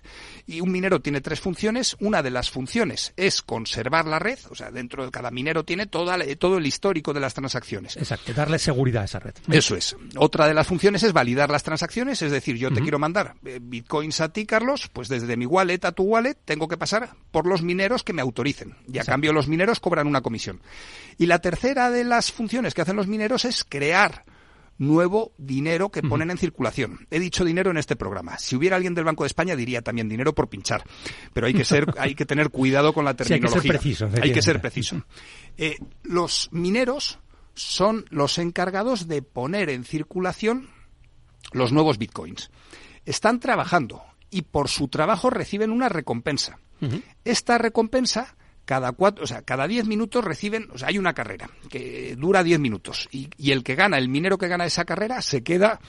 Y 0.46 0.60
un 0.60 0.70
minero 0.70 1.00
tiene 1.00 1.20
tres 1.20 1.40
funciones. 1.40 1.96
Una 2.00 2.22
de 2.22 2.30
las 2.30 2.50
funciones 2.50 3.12
es 3.16 3.42
conservar 3.42 4.06
la 4.06 4.18
red. 4.18 4.38
O 4.50 4.54
sea, 4.54 4.70
dentro 4.70 5.04
de 5.04 5.10
cada 5.10 5.30
minero 5.30 5.64
tiene 5.64 5.86
toda, 5.86 6.18
todo 6.38 6.58
el 6.58 6.66
histórico 6.66 7.12
de 7.12 7.20
las 7.20 7.34
transacciones. 7.34 7.96
Exacto, 7.96 8.32
darle 8.32 8.58
seguridad 8.58 9.02
a 9.02 9.06
esa 9.06 9.18
red. 9.18 9.34
Eso 9.50 9.76
es. 9.76 9.96
Otra 10.16 10.46
de 10.46 10.54
las 10.54 10.66
funciones 10.66 11.02
es 11.02 11.12
validar 11.12 11.50
las 11.50 11.62
transacciones, 11.62 12.22
es 12.22 12.30
decir, 12.30 12.56
yo 12.56 12.72
te 12.72 12.80
quiero 12.80 12.98
mandar 12.98 13.34
eh, 13.44 13.58
bitcoins 13.60 14.20
a 14.20 14.30
ti, 14.30 14.46
Carlos, 14.46 14.88
pues 14.92 15.08
desde 15.08 15.36
mi 15.36 15.46
wallet 15.46 15.84
a 15.84 15.92
tu 15.92 16.04
wallet 16.04 16.36
tengo 16.44 16.68
que 16.68 16.76
pasar 16.76 17.10
por 17.30 17.46
los 17.46 17.62
mineros 17.62 18.02
que 18.02 18.12
me 18.12 18.22
autoricen. 18.22 18.76
Y 18.92 18.98
a 18.98 19.04
cambio 19.04 19.32
los 19.32 19.48
mineros 19.48 19.80
cobran 19.80 20.06
una 20.06 20.20
comisión. 20.20 20.60
Y 21.18 21.26
la 21.26 21.40
tercera 21.40 21.90
de 21.90 22.04
las 22.04 22.32
funciones 22.32 22.74
que 22.74 22.82
hacen 22.82 22.96
los 22.96 23.06
mineros 23.06 23.44
es 23.44 23.64
crear 23.64 24.24
nuevo 24.80 25.32
dinero 25.36 25.90
que 25.90 26.02
ponen 26.02 26.30
en 26.30 26.38
circulación. 26.38 27.06
He 27.10 27.20
dicho 27.20 27.44
dinero 27.44 27.70
en 27.70 27.76
este 27.76 27.96
programa. 27.96 28.38
Si 28.38 28.56
hubiera 28.56 28.76
alguien 28.76 28.94
del 28.94 29.04
Banco 29.04 29.24
de 29.24 29.28
España 29.28 29.54
diría 29.54 29.82
también 29.82 30.08
dinero 30.08 30.34
por 30.34 30.48
pinchar. 30.48 30.82
Pero 31.34 31.46
hay 31.46 31.52
que 31.52 31.66
ser, 31.66 31.86
hay 31.98 32.14
que 32.14 32.24
tener 32.24 32.48
cuidado 32.48 32.94
con 32.94 33.04
la 33.04 33.12
Sí, 33.12 33.34
hay 33.34 33.40
que 33.40 33.48
ser 33.48 33.60
terminología. 33.60 33.72
preciso, 33.72 34.10
Hay 34.22 34.32
que 34.32 34.42
ser 34.42 34.60
preciso. 34.60 35.04
Eh, 35.58 35.76
los 36.02 36.48
mineros 36.50 37.18
son 37.54 38.06
los 38.08 38.38
encargados 38.38 39.06
de 39.06 39.20
poner 39.20 39.68
en 39.68 39.84
circulación 39.84 40.70
los 41.52 41.72
nuevos 41.72 41.98
bitcoins. 41.98 42.50
Están 43.04 43.38
trabajando 43.38 44.02
y 44.30 44.42
por 44.42 44.68
su 44.68 44.88
trabajo 44.88 45.28
reciben 45.28 45.72
una 45.72 45.90
recompensa. 45.90 46.58
Esta 47.24 47.58
recompensa 47.58 48.34
cada 48.64 48.92
cuatro, 48.92 49.24
o 49.24 49.26
sea, 49.26 49.42
cada 49.42 49.66
diez 49.66 49.86
minutos 49.86 50.24
reciben, 50.24 50.68
o 50.72 50.78
sea, 50.78 50.88
hay 50.88 50.98
una 50.98 51.14
carrera 51.14 51.50
que 51.68 52.14
dura 52.16 52.42
diez 52.42 52.60
minutos 52.60 53.08
y, 53.10 53.28
y 53.36 53.52
el 53.52 53.64
que 53.64 53.74
gana, 53.74 53.98
el 53.98 54.08
minero 54.08 54.38
que 54.38 54.48
gana 54.48 54.64
esa 54.64 54.84
carrera, 54.84 55.22
se 55.22 55.42
queda 55.42 55.80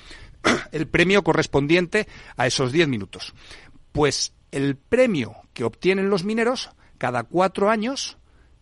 el 0.71 0.87
premio 0.87 1.23
correspondiente 1.23 2.07
a 2.37 2.47
esos 2.47 2.71
diez 2.71 2.87
minutos. 2.87 3.33
Pues 3.91 4.33
el 4.51 4.77
premio 4.77 5.35
que 5.53 5.63
obtienen 5.63 6.09
los 6.09 6.23
mineros 6.23 6.69
cada 6.97 7.23
cuatro 7.23 7.69
años 7.69 8.17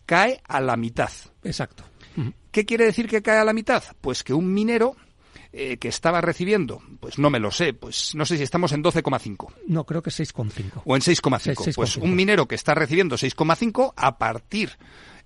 cae 0.05 0.41
a 0.47 0.61
la 0.61 0.77
mitad. 0.77 1.11
Exacto. 1.43 1.83
¿Qué 2.51 2.65
quiere 2.65 2.85
decir 2.85 3.07
que 3.07 3.21
cae 3.21 3.37
a 3.37 3.45
la 3.45 3.53
mitad? 3.53 3.83
Pues 4.01 4.23
que 4.23 4.33
un 4.33 4.51
minero 4.53 4.95
eh, 5.51 5.77
que 5.77 5.87
estaba 5.87 6.21
recibiendo, 6.21 6.81
pues 6.99 7.17
no 7.17 7.29
me 7.29 7.39
lo 7.39 7.49
sé, 7.51 7.73
pues 7.73 8.13
no 8.15 8.25
sé 8.25 8.37
si 8.37 8.43
estamos 8.43 8.71
en 8.71 8.83
12,5 8.83 9.51
No, 9.67 9.83
creo 9.85 10.01
que 10.03 10.11
6,5. 10.11 10.81
o 10.85 10.95
en 10.95 11.01
6,5. 11.01 11.39
Seis- 11.63 11.75
Pues 11.75 11.97
6,5. 11.97 12.03
un 12.03 12.15
minero 12.15 12.47
que 12.47 12.55
está 12.55 12.75
recibiendo 12.75 13.17
6,5 13.17 13.93
a 13.95 14.17
partir 14.17 14.77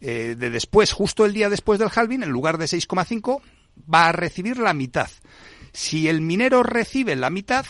eh, 0.01 0.35
de 0.37 0.49
después, 0.49 0.91
justo 0.93 1.25
el 1.25 1.33
día 1.33 1.49
después 1.49 1.79
del 1.79 1.89
halving, 1.93 2.23
en 2.23 2.29
lugar 2.29 2.57
de 2.57 2.65
6,5, 2.65 3.41
va 3.93 4.07
a 4.07 4.11
recibir 4.11 4.57
la 4.57 4.73
mitad. 4.73 5.09
Si 5.71 6.07
el 6.07 6.21
minero 6.21 6.61
recibe 6.63 7.15
la 7.15 7.29
mitad, 7.29 7.65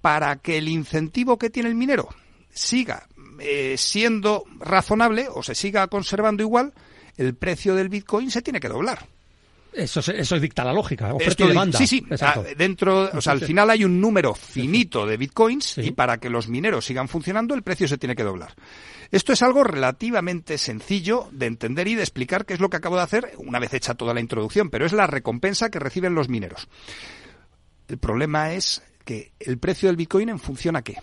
para 0.00 0.36
que 0.36 0.58
el 0.58 0.68
incentivo 0.68 1.38
que 1.38 1.50
tiene 1.50 1.68
el 1.68 1.74
minero 1.74 2.08
siga 2.50 3.06
eh, 3.40 3.74
siendo 3.76 4.44
razonable 4.58 5.26
o 5.32 5.42
se 5.42 5.54
siga 5.54 5.86
conservando 5.88 6.42
igual, 6.42 6.72
el 7.16 7.34
precio 7.34 7.74
del 7.74 7.88
Bitcoin 7.88 8.30
se 8.30 8.42
tiene 8.42 8.60
que 8.60 8.68
doblar. 8.68 9.06
Eso, 9.76 10.00
eso 10.12 10.40
dicta 10.40 10.64
la 10.64 10.72
lógica, 10.72 11.12
oferta 11.12 11.30
Esto 11.30 11.44
y 11.44 11.48
demanda. 11.48 11.78
Sí, 11.78 11.86
sí. 11.86 12.06
Exacto. 12.10 12.44
Dentro, 12.56 13.10
o 13.12 13.20
sea, 13.20 13.32
al 13.32 13.40
final 13.42 13.68
hay 13.70 13.84
un 13.84 14.00
número 14.00 14.34
finito 14.34 15.06
de 15.06 15.16
bitcoins 15.16 15.64
Sí. 15.66 15.80
y 15.82 15.90
para 15.90 16.18
que 16.18 16.30
los 16.30 16.48
mineros 16.48 16.84
sigan 16.86 17.08
funcionando 17.08 17.54
el 17.54 17.62
precio 17.62 17.86
se 17.86 17.98
tiene 17.98 18.16
que 18.16 18.22
doblar. 18.24 18.54
Esto 19.10 19.32
es 19.32 19.42
algo 19.42 19.62
relativamente 19.64 20.58
sencillo 20.58 21.28
de 21.30 21.46
entender 21.46 21.88
y 21.88 21.94
de 21.94 22.02
explicar 22.02 22.46
qué 22.46 22.54
es 22.54 22.60
lo 22.60 22.70
que 22.70 22.78
acabo 22.78 22.96
de 22.96 23.02
hacer 23.02 23.32
una 23.36 23.58
vez 23.58 23.74
hecha 23.74 23.94
toda 23.94 24.14
la 24.14 24.20
introducción, 24.20 24.70
pero 24.70 24.86
es 24.86 24.92
la 24.92 25.06
recompensa 25.06 25.70
que 25.70 25.78
reciben 25.78 26.14
los 26.14 26.28
mineros. 26.28 26.68
El 27.88 27.98
problema 27.98 28.52
es 28.54 28.82
que 29.04 29.32
el 29.38 29.58
precio 29.58 29.88
del 29.88 29.96
bitcoin 29.96 30.28
en 30.30 30.38
función 30.40 30.74
a 30.76 30.82
qué? 30.82 30.96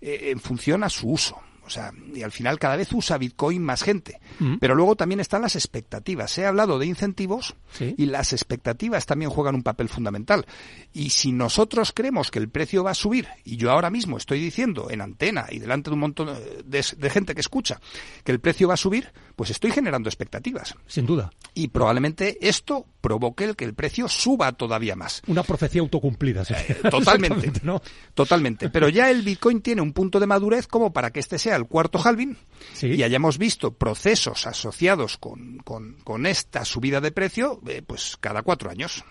Eh, 0.00 0.30
en 0.30 0.40
función 0.40 0.82
a 0.84 0.88
su 0.88 1.10
uso. 1.10 1.38
O 1.70 1.72
sea, 1.72 1.92
y 2.12 2.22
al 2.22 2.32
final 2.32 2.58
cada 2.58 2.74
vez 2.74 2.92
usa 2.92 3.16
Bitcoin 3.16 3.62
más 3.62 3.84
gente. 3.84 4.18
Mm. 4.40 4.56
Pero 4.58 4.74
luego 4.74 4.96
también 4.96 5.20
están 5.20 5.42
las 5.42 5.54
expectativas. 5.54 6.36
He 6.36 6.44
hablado 6.44 6.80
de 6.80 6.86
incentivos 6.86 7.54
Sí. 7.70 7.94
y 7.96 8.06
las 8.06 8.32
expectativas 8.32 9.06
también 9.06 9.30
juegan 9.30 9.54
un 9.54 9.62
papel 9.62 9.88
fundamental. 9.88 10.46
Y 10.92 11.10
si 11.10 11.30
nosotros 11.30 11.92
creemos 11.94 12.32
que 12.32 12.40
el 12.40 12.48
precio 12.48 12.82
va 12.82 12.90
a 12.90 12.94
subir, 12.94 13.28
y 13.44 13.56
yo 13.56 13.70
ahora 13.70 13.88
mismo 13.88 14.16
estoy 14.16 14.40
diciendo 14.40 14.88
en 14.90 15.00
antena 15.00 15.46
y 15.48 15.60
delante 15.60 15.90
de 15.90 15.94
un 15.94 16.00
montón 16.00 16.26
de, 16.64 16.84
de 16.96 17.10
gente 17.10 17.36
que 17.36 17.40
escucha 17.40 17.80
que 18.24 18.32
el 18.32 18.40
precio 18.40 18.66
va 18.66 18.74
a 18.74 18.76
subir, 18.76 19.12
pues 19.40 19.48
estoy 19.48 19.70
generando 19.70 20.10
expectativas. 20.10 20.74
Sin 20.86 21.06
duda. 21.06 21.30
Y 21.54 21.68
probablemente 21.68 22.36
esto 22.46 22.84
provoque 23.00 23.44
el 23.44 23.56
que 23.56 23.64
el 23.64 23.72
precio 23.72 24.06
suba 24.06 24.52
todavía 24.52 24.96
más. 24.96 25.22
Una 25.28 25.42
profecía 25.42 25.80
autocumplida. 25.80 26.44
sí. 26.44 26.52
Eh, 26.52 26.76
Totalmente. 26.90 27.50
¿no? 27.62 27.80
Totalmente. 28.12 28.68
Pero 28.68 28.90
ya 28.90 29.10
el 29.10 29.22
Bitcoin 29.22 29.62
tiene 29.62 29.80
un 29.80 29.94
punto 29.94 30.20
de 30.20 30.26
madurez 30.26 30.66
como 30.66 30.92
para 30.92 31.10
que 31.10 31.20
este 31.20 31.38
sea 31.38 31.56
el 31.56 31.64
cuarto 31.64 31.98
halving 32.04 32.36
Sí. 32.74 32.88
y 32.88 33.02
hayamos 33.02 33.38
visto 33.38 33.72
procesos 33.72 34.46
asociados 34.46 35.16
con, 35.16 35.56
con- 35.64 35.94
con 36.04 36.26
esta 36.26 36.66
subida 36.66 37.00
de 37.00 37.10
precio 37.10 37.62
eh, 37.66 37.80
pues 37.80 38.18
cada 38.20 38.42
cuatro 38.42 38.68
años. 38.68 39.02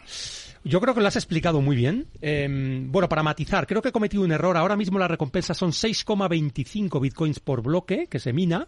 Yo 0.64 0.80
creo 0.80 0.93
que 0.93 1.01
lo 1.01 1.07
has 1.07 1.15
explicado 1.15 1.60
muy 1.61 1.76
bien. 1.76 2.06
Eh, 2.22 2.47
bueno, 2.85 3.10
para 3.10 3.23
matizar, 3.23 3.65
creo 3.65 3.81
que 3.81 3.89
he 3.89 3.91
cometido 3.93 4.22
un 4.22 4.31
error. 4.31 4.57
Ahora 4.57 4.76
mismo 4.76 4.99
la 4.99 5.07
recompensa 5.07 5.56
son 5.56 5.72
6,25 5.72 7.01
bitcoins 7.01 7.39
por 7.39 7.64
bloque 7.64 8.06
que 8.07 8.19
se 8.19 8.31
mina 8.34 8.68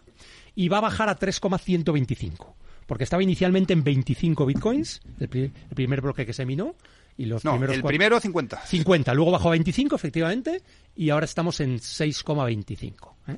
y 0.54 0.68
va 0.68 0.78
a 0.78 0.82
bajar 0.82 1.08
a 1.08 1.14
3,125. 1.16 2.54
Porque 2.86 3.04
estaba 3.04 3.22
inicialmente 3.22 3.72
en 3.72 3.84
25 3.84 4.44
bitcoins, 4.46 5.00
el, 5.20 5.28
pri- 5.28 5.52
el 5.70 5.74
primer 5.74 6.00
bloque 6.00 6.26
que 6.26 6.32
se 6.32 6.44
minó. 6.44 6.74
Y 7.16 7.26
los 7.26 7.44
No, 7.44 7.52
primeros 7.52 7.76
el 7.76 7.82
primero 7.82 8.18
50. 8.18 8.62
50, 8.66 9.12
luego 9.14 9.30
bajó 9.32 9.48
a 9.48 9.52
25, 9.52 9.94
efectivamente, 9.96 10.62
y 10.96 11.10
ahora 11.10 11.26
estamos 11.26 11.60
en 11.60 11.78
6,25. 11.78 13.12
¿eh? 13.28 13.36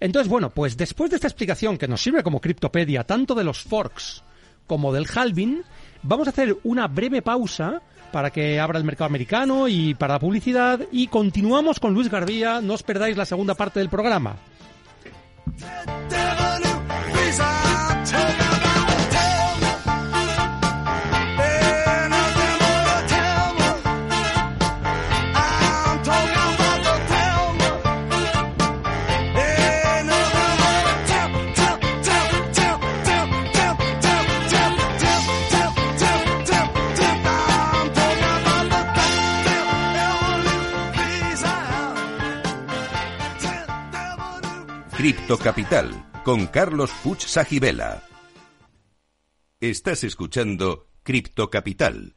Entonces, 0.00 0.28
bueno, 0.28 0.50
pues 0.50 0.76
después 0.76 1.10
de 1.10 1.16
esta 1.16 1.28
explicación 1.28 1.78
que 1.78 1.86
nos 1.88 2.02
sirve 2.02 2.22
como 2.24 2.40
criptopedia, 2.40 3.04
tanto 3.04 3.34
de 3.34 3.44
los 3.44 3.60
forks 3.62 4.22
como 4.66 4.92
del 4.92 5.06
halving, 5.12 5.62
vamos 6.02 6.26
a 6.26 6.30
hacer 6.30 6.56
una 6.64 6.88
breve 6.88 7.22
pausa 7.22 7.80
para 8.12 8.30
que 8.30 8.58
abra 8.60 8.78
el 8.78 8.84
mercado 8.84 9.06
americano 9.06 9.68
y 9.68 9.94
para 9.94 10.14
la 10.14 10.20
publicidad, 10.20 10.80
y 10.90 11.06
continuamos 11.06 11.78
con 11.80 11.94
Luis 11.94 12.10
Garbía, 12.10 12.60
no 12.60 12.74
os 12.74 12.82
perdáis 12.82 13.16
la 13.16 13.24
segunda 13.24 13.54
parte 13.54 13.78
del 13.78 13.88
programa. 13.88 14.36
Dead, 16.08 17.61
Cripto 45.02 45.36
Capital 45.36 46.22
con 46.22 46.46
Carlos 46.46 46.92
Puch 47.02 47.26
Sajibela. 47.26 48.04
Estás 49.58 50.04
escuchando 50.04 50.90
Cripto 51.02 51.50
Capital. 51.50 52.14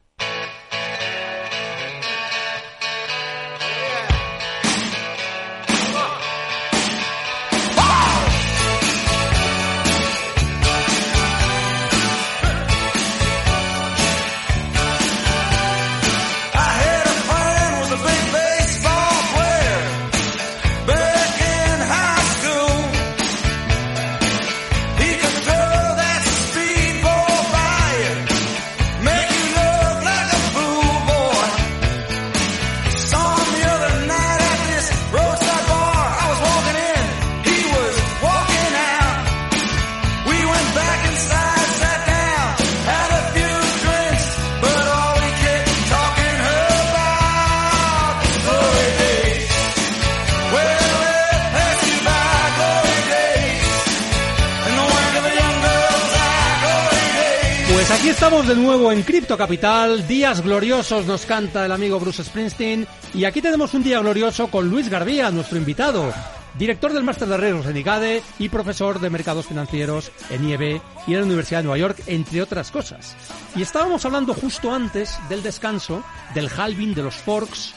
De 58.46 58.54
nuevo 58.54 58.92
en 58.92 59.02
Cripto 59.02 59.36
Capital. 59.36 60.06
Días 60.06 60.40
gloriosos 60.40 61.04
nos 61.04 61.26
canta 61.26 61.66
el 61.66 61.72
amigo 61.72 61.98
Bruce 61.98 62.22
Springsteen. 62.22 62.86
Y 63.12 63.24
aquí 63.24 63.42
tenemos 63.42 63.74
un 63.74 63.82
día 63.82 63.98
glorioso 63.98 64.46
con 64.48 64.70
Luis 64.70 64.88
Garbía, 64.88 65.32
nuestro 65.32 65.58
invitado. 65.58 66.12
Director 66.56 66.92
del 66.92 67.02
Máster 67.02 67.26
de 67.26 67.36
Riesgos 67.38 67.66
en 67.66 67.76
IGADE 67.76 68.22
y 68.38 68.48
profesor 68.48 69.00
de 69.00 69.10
mercados 69.10 69.46
financieros 69.46 70.12
en 70.30 70.48
IEB 70.48 70.80
y 71.08 71.14
en 71.14 71.20
la 71.20 71.26
Universidad 71.26 71.60
de 71.60 71.64
Nueva 71.64 71.78
York, 71.78 72.02
entre 72.06 72.40
otras 72.40 72.70
cosas. 72.70 73.16
Y 73.56 73.62
estábamos 73.62 74.04
hablando 74.04 74.32
justo 74.32 74.72
antes 74.72 75.18
del 75.28 75.42
descanso, 75.42 76.04
del 76.32 76.48
halving, 76.48 76.94
de 76.94 77.02
los 77.02 77.16
forks. 77.16 77.74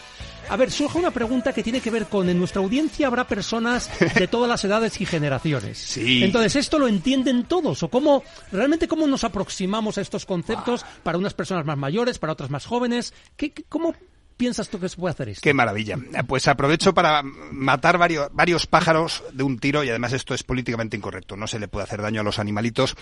A 0.50 0.56
ver, 0.58 0.72
surge 0.72 0.98
una 0.98 1.12
pregunta 1.12 1.54
que 1.54 1.62
tiene 1.64 1.80
que 1.82 1.92
ver 1.92 2.08
con, 2.08 2.28
en 2.30 2.38
nuestra 2.40 2.62
audiencia 2.62 3.08
habrá 3.08 3.28
personas 3.28 3.90
de 4.16 4.28
todas 4.28 4.50
las 4.50 4.64
edades 4.66 5.00
y 5.00 5.06
generaciones. 5.06 5.78
Sí. 5.78 6.24
Entonces, 6.24 6.56
¿esto 6.56 6.80
lo 6.80 6.88
entienden 6.88 7.44
todos? 7.46 7.84
¿O 7.84 7.90
cómo, 7.90 8.24
realmente 8.52 8.88
cómo 8.88 9.06
nos 9.08 9.24
aproximamos 9.24 9.98
a 9.98 10.02
estos 10.02 10.26
conceptos 10.26 10.86
para 11.04 11.18
unas 11.18 11.34
personas 11.34 11.66
más 11.66 11.78
mayores, 11.78 12.18
para 12.20 12.34
otras 12.34 12.50
más 12.50 12.66
jóvenes? 12.66 13.14
¿Qué, 13.38 13.52
qué- 13.52 13.64
¿Cómo 13.70 13.94
piensas 14.38 14.70
tú 14.70 14.80
que 14.80 14.88
se 14.88 14.96
puede 14.96 15.12
hacer 15.12 15.28
esto? 15.30 15.42
Qué 15.44 15.54
maravilla. 15.54 15.98
Pues 16.26 16.48
aprovecho 16.48 16.94
para 16.94 17.22
matar 17.24 17.98
varios, 17.98 18.30
varios 18.32 18.66
pájaros 18.68 19.22
de 19.34 19.44
un 19.44 19.60
tiro 19.60 19.84
y 19.84 19.90
además 19.90 20.14
esto 20.14 20.34
es 20.34 20.44
políticamente 20.44 20.96
incorrecto. 20.96 21.36
No 21.36 21.46
se 21.46 21.60
le 21.60 21.68
puede 21.68 21.84
hacer 21.84 22.02
daño 22.02 22.22
a 22.22 22.24
los 22.24 22.40
animalitos. 22.40 22.96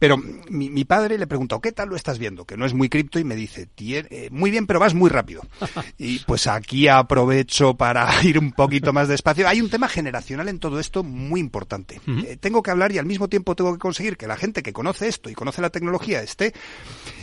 Pero 0.00 0.16
mi, 0.48 0.68
mi 0.70 0.84
padre 0.84 1.16
le 1.18 1.28
preguntó, 1.28 1.60
¿qué 1.60 1.70
tal 1.70 1.90
lo 1.90 1.94
estás 1.94 2.18
viendo? 2.18 2.44
Que 2.44 2.56
no 2.56 2.66
es 2.66 2.74
muy 2.74 2.88
cripto 2.88 3.20
y 3.20 3.24
me 3.24 3.36
dice, 3.36 3.68
"Tie- 3.76 4.08
eh, 4.10 4.28
muy 4.32 4.50
bien, 4.50 4.66
pero 4.66 4.80
vas 4.80 4.94
muy 4.94 5.08
rápido. 5.10 5.42
Y 5.98 6.18
pues 6.20 6.46
aquí 6.48 6.88
aprovecho 6.88 7.74
para 7.76 8.08
ir 8.24 8.38
un 8.38 8.50
poquito 8.52 8.92
más 8.92 9.06
despacio. 9.06 9.46
Hay 9.46 9.60
un 9.60 9.70
tema 9.70 9.88
generacional 9.88 10.48
en 10.48 10.58
todo 10.58 10.80
esto 10.80 11.04
muy 11.04 11.38
importante. 11.38 12.00
Eh, 12.26 12.36
tengo 12.40 12.62
que 12.62 12.70
hablar 12.72 12.90
y 12.92 12.98
al 12.98 13.06
mismo 13.06 13.28
tiempo 13.28 13.54
tengo 13.54 13.72
que 13.74 13.78
conseguir 13.78 14.16
que 14.16 14.26
la 14.26 14.36
gente 14.36 14.62
que 14.62 14.72
conoce 14.72 15.06
esto 15.06 15.28
y 15.30 15.34
conoce 15.34 15.60
la 15.62 15.70
tecnología 15.70 16.22
esté 16.22 16.54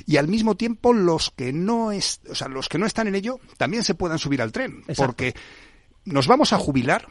y 0.05 0.17
al 0.17 0.27
mismo 0.27 0.55
tiempo 0.55 0.93
los 0.93 1.31
que 1.31 1.51
no 1.51 1.91
es, 1.91 2.21
o 2.29 2.35
sea, 2.35 2.47
los 2.47 2.69
que 2.69 2.77
no 2.77 2.85
están 2.85 3.07
en 3.07 3.15
ello 3.15 3.39
también 3.57 3.83
se 3.83 3.95
puedan 3.95 4.19
subir 4.19 4.41
al 4.41 4.51
tren, 4.51 4.81
Exacto. 4.87 5.03
porque 5.07 5.33
nos 6.05 6.27
vamos 6.27 6.53
a 6.53 6.57
jubilar 6.59 7.07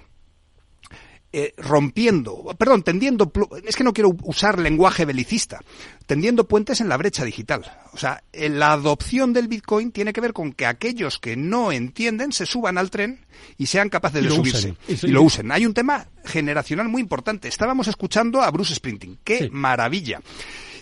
eh, 1.39 1.53
rompiendo, 1.59 2.55
perdón, 2.57 2.83
tendiendo, 2.83 3.31
es 3.63 3.77
que 3.77 3.85
no 3.85 3.93
quiero 3.93 4.17
usar 4.23 4.59
lenguaje 4.59 5.05
belicista, 5.05 5.61
tendiendo 6.07 6.49
puentes 6.49 6.81
en 6.81 6.89
la 6.89 6.97
brecha 6.97 7.27
digital. 7.27 7.71
O 7.93 7.99
sea, 7.99 8.25
eh, 8.33 8.49
la 8.49 8.73
adopción 8.73 9.35
del 9.35 9.47
Bitcoin 9.47 9.93
tiene 9.93 10.15
que 10.15 10.23
ver 10.23 10.33
con 10.33 10.55
que 10.55 10.65
aquellos 10.65 11.19
que 11.19 11.37
no 11.37 11.73
entienden 11.73 12.33
se 12.33 12.47
suban 12.47 12.79
al 12.79 12.89
tren 12.89 13.27
y 13.59 13.67
sean 13.67 13.91
capaces 13.91 14.23
Y 14.23 14.29
de 14.29 14.31
subirse 14.35 14.77
usen. 14.89 15.09
Y 15.11 15.13
lo 15.13 15.21
usen. 15.25 15.53
Hay 15.53 15.67
un 15.67 15.75
tema 15.75 16.07
generacional 16.25 16.89
muy 16.89 17.03
importante. 17.03 17.49
Estábamos 17.49 17.87
escuchando 17.87 18.41
a 18.41 18.51
Bruce 18.51 18.75
Sprinting. 18.75 19.19
¡Qué 19.23 19.39
Sí. 19.41 19.51
maravilla! 19.53 20.23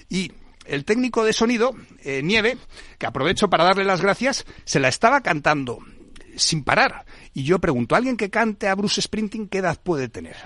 Y 0.09 0.31
el 0.67 0.85
técnico 0.85 1.25
de 1.25 1.33
sonido, 1.33 1.75
eh, 2.05 2.21
Nieve, 2.23 2.59
que 2.97 3.07
aprovecho 3.07 3.51
para 3.51 3.65
darle 3.65 3.83
las 3.85 4.01
gracias, 4.01 4.45
se 4.65 4.79
la 4.79 4.87
estaba 4.87 5.21
cantando 5.21 5.81
sin 6.37 6.63
parar. 6.63 7.05
Y 7.35 7.43
yo 7.43 7.59
pregunto, 7.59 7.97
¿alguien 7.97 8.17
que 8.17 8.31
cante 8.31 8.69
a 8.69 8.75
Bruce 8.75 9.03
Sprinting 9.03 9.49
qué 9.49 9.59
edad 9.59 9.79
puede 9.83 10.09
tener? 10.09 10.37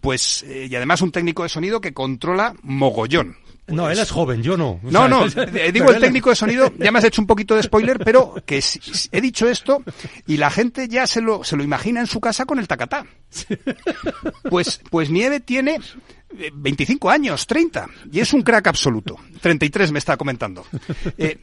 Pues, 0.00 0.42
eh, 0.44 0.66
y 0.70 0.74
además 0.74 1.02
un 1.02 1.12
técnico 1.12 1.42
de 1.42 1.50
sonido 1.50 1.80
que 1.80 1.92
controla 1.92 2.54
mogollón. 2.62 3.36
No, 3.68 3.82
Pues- 3.84 3.98
él 3.98 4.02
es 4.04 4.10
joven, 4.10 4.42
yo 4.42 4.56
no. 4.56 4.70
O 4.84 4.90
no, 4.90 4.90
sea, 5.00 5.08
no, 5.08 5.24
es- 5.26 5.36
eh, 5.36 5.70
digo 5.74 5.90
el 5.90 6.00
técnico 6.00 6.30
de 6.30 6.36
sonido, 6.36 6.72
ya 6.78 6.90
me 6.92 6.98
has 7.00 7.04
hecho 7.04 7.20
un 7.20 7.26
poquito 7.26 7.54
de 7.56 7.62
spoiler, 7.64 7.98
pero 7.98 8.34
que 8.46 8.62
si- 8.62 8.80
si- 8.80 9.08
he 9.12 9.20
dicho 9.20 9.46
esto 9.48 9.82
y 10.26 10.36
la 10.38 10.50
gente 10.50 10.88
ya 10.88 11.06
se 11.06 11.20
lo, 11.20 11.44
se 11.44 11.56
lo 11.56 11.62
imagina 11.64 12.00
en 12.00 12.06
su 12.06 12.20
casa 12.20 12.46
con 12.46 12.58
el 12.58 12.68
tacatá. 12.68 13.04
Pues, 14.48 14.80
pues 14.90 15.10
Nieve 15.10 15.40
tiene 15.40 15.80
eh, 16.38 16.50
25 16.54 17.10
años, 17.10 17.46
30, 17.46 17.88
y 18.12 18.20
es 18.20 18.32
un 18.32 18.42
crack 18.42 18.68
absoluto. 18.68 19.16
33 19.40 19.92
me 19.92 19.98
está 19.98 20.16
comentando. 20.16 20.64
Eh, 21.18 21.36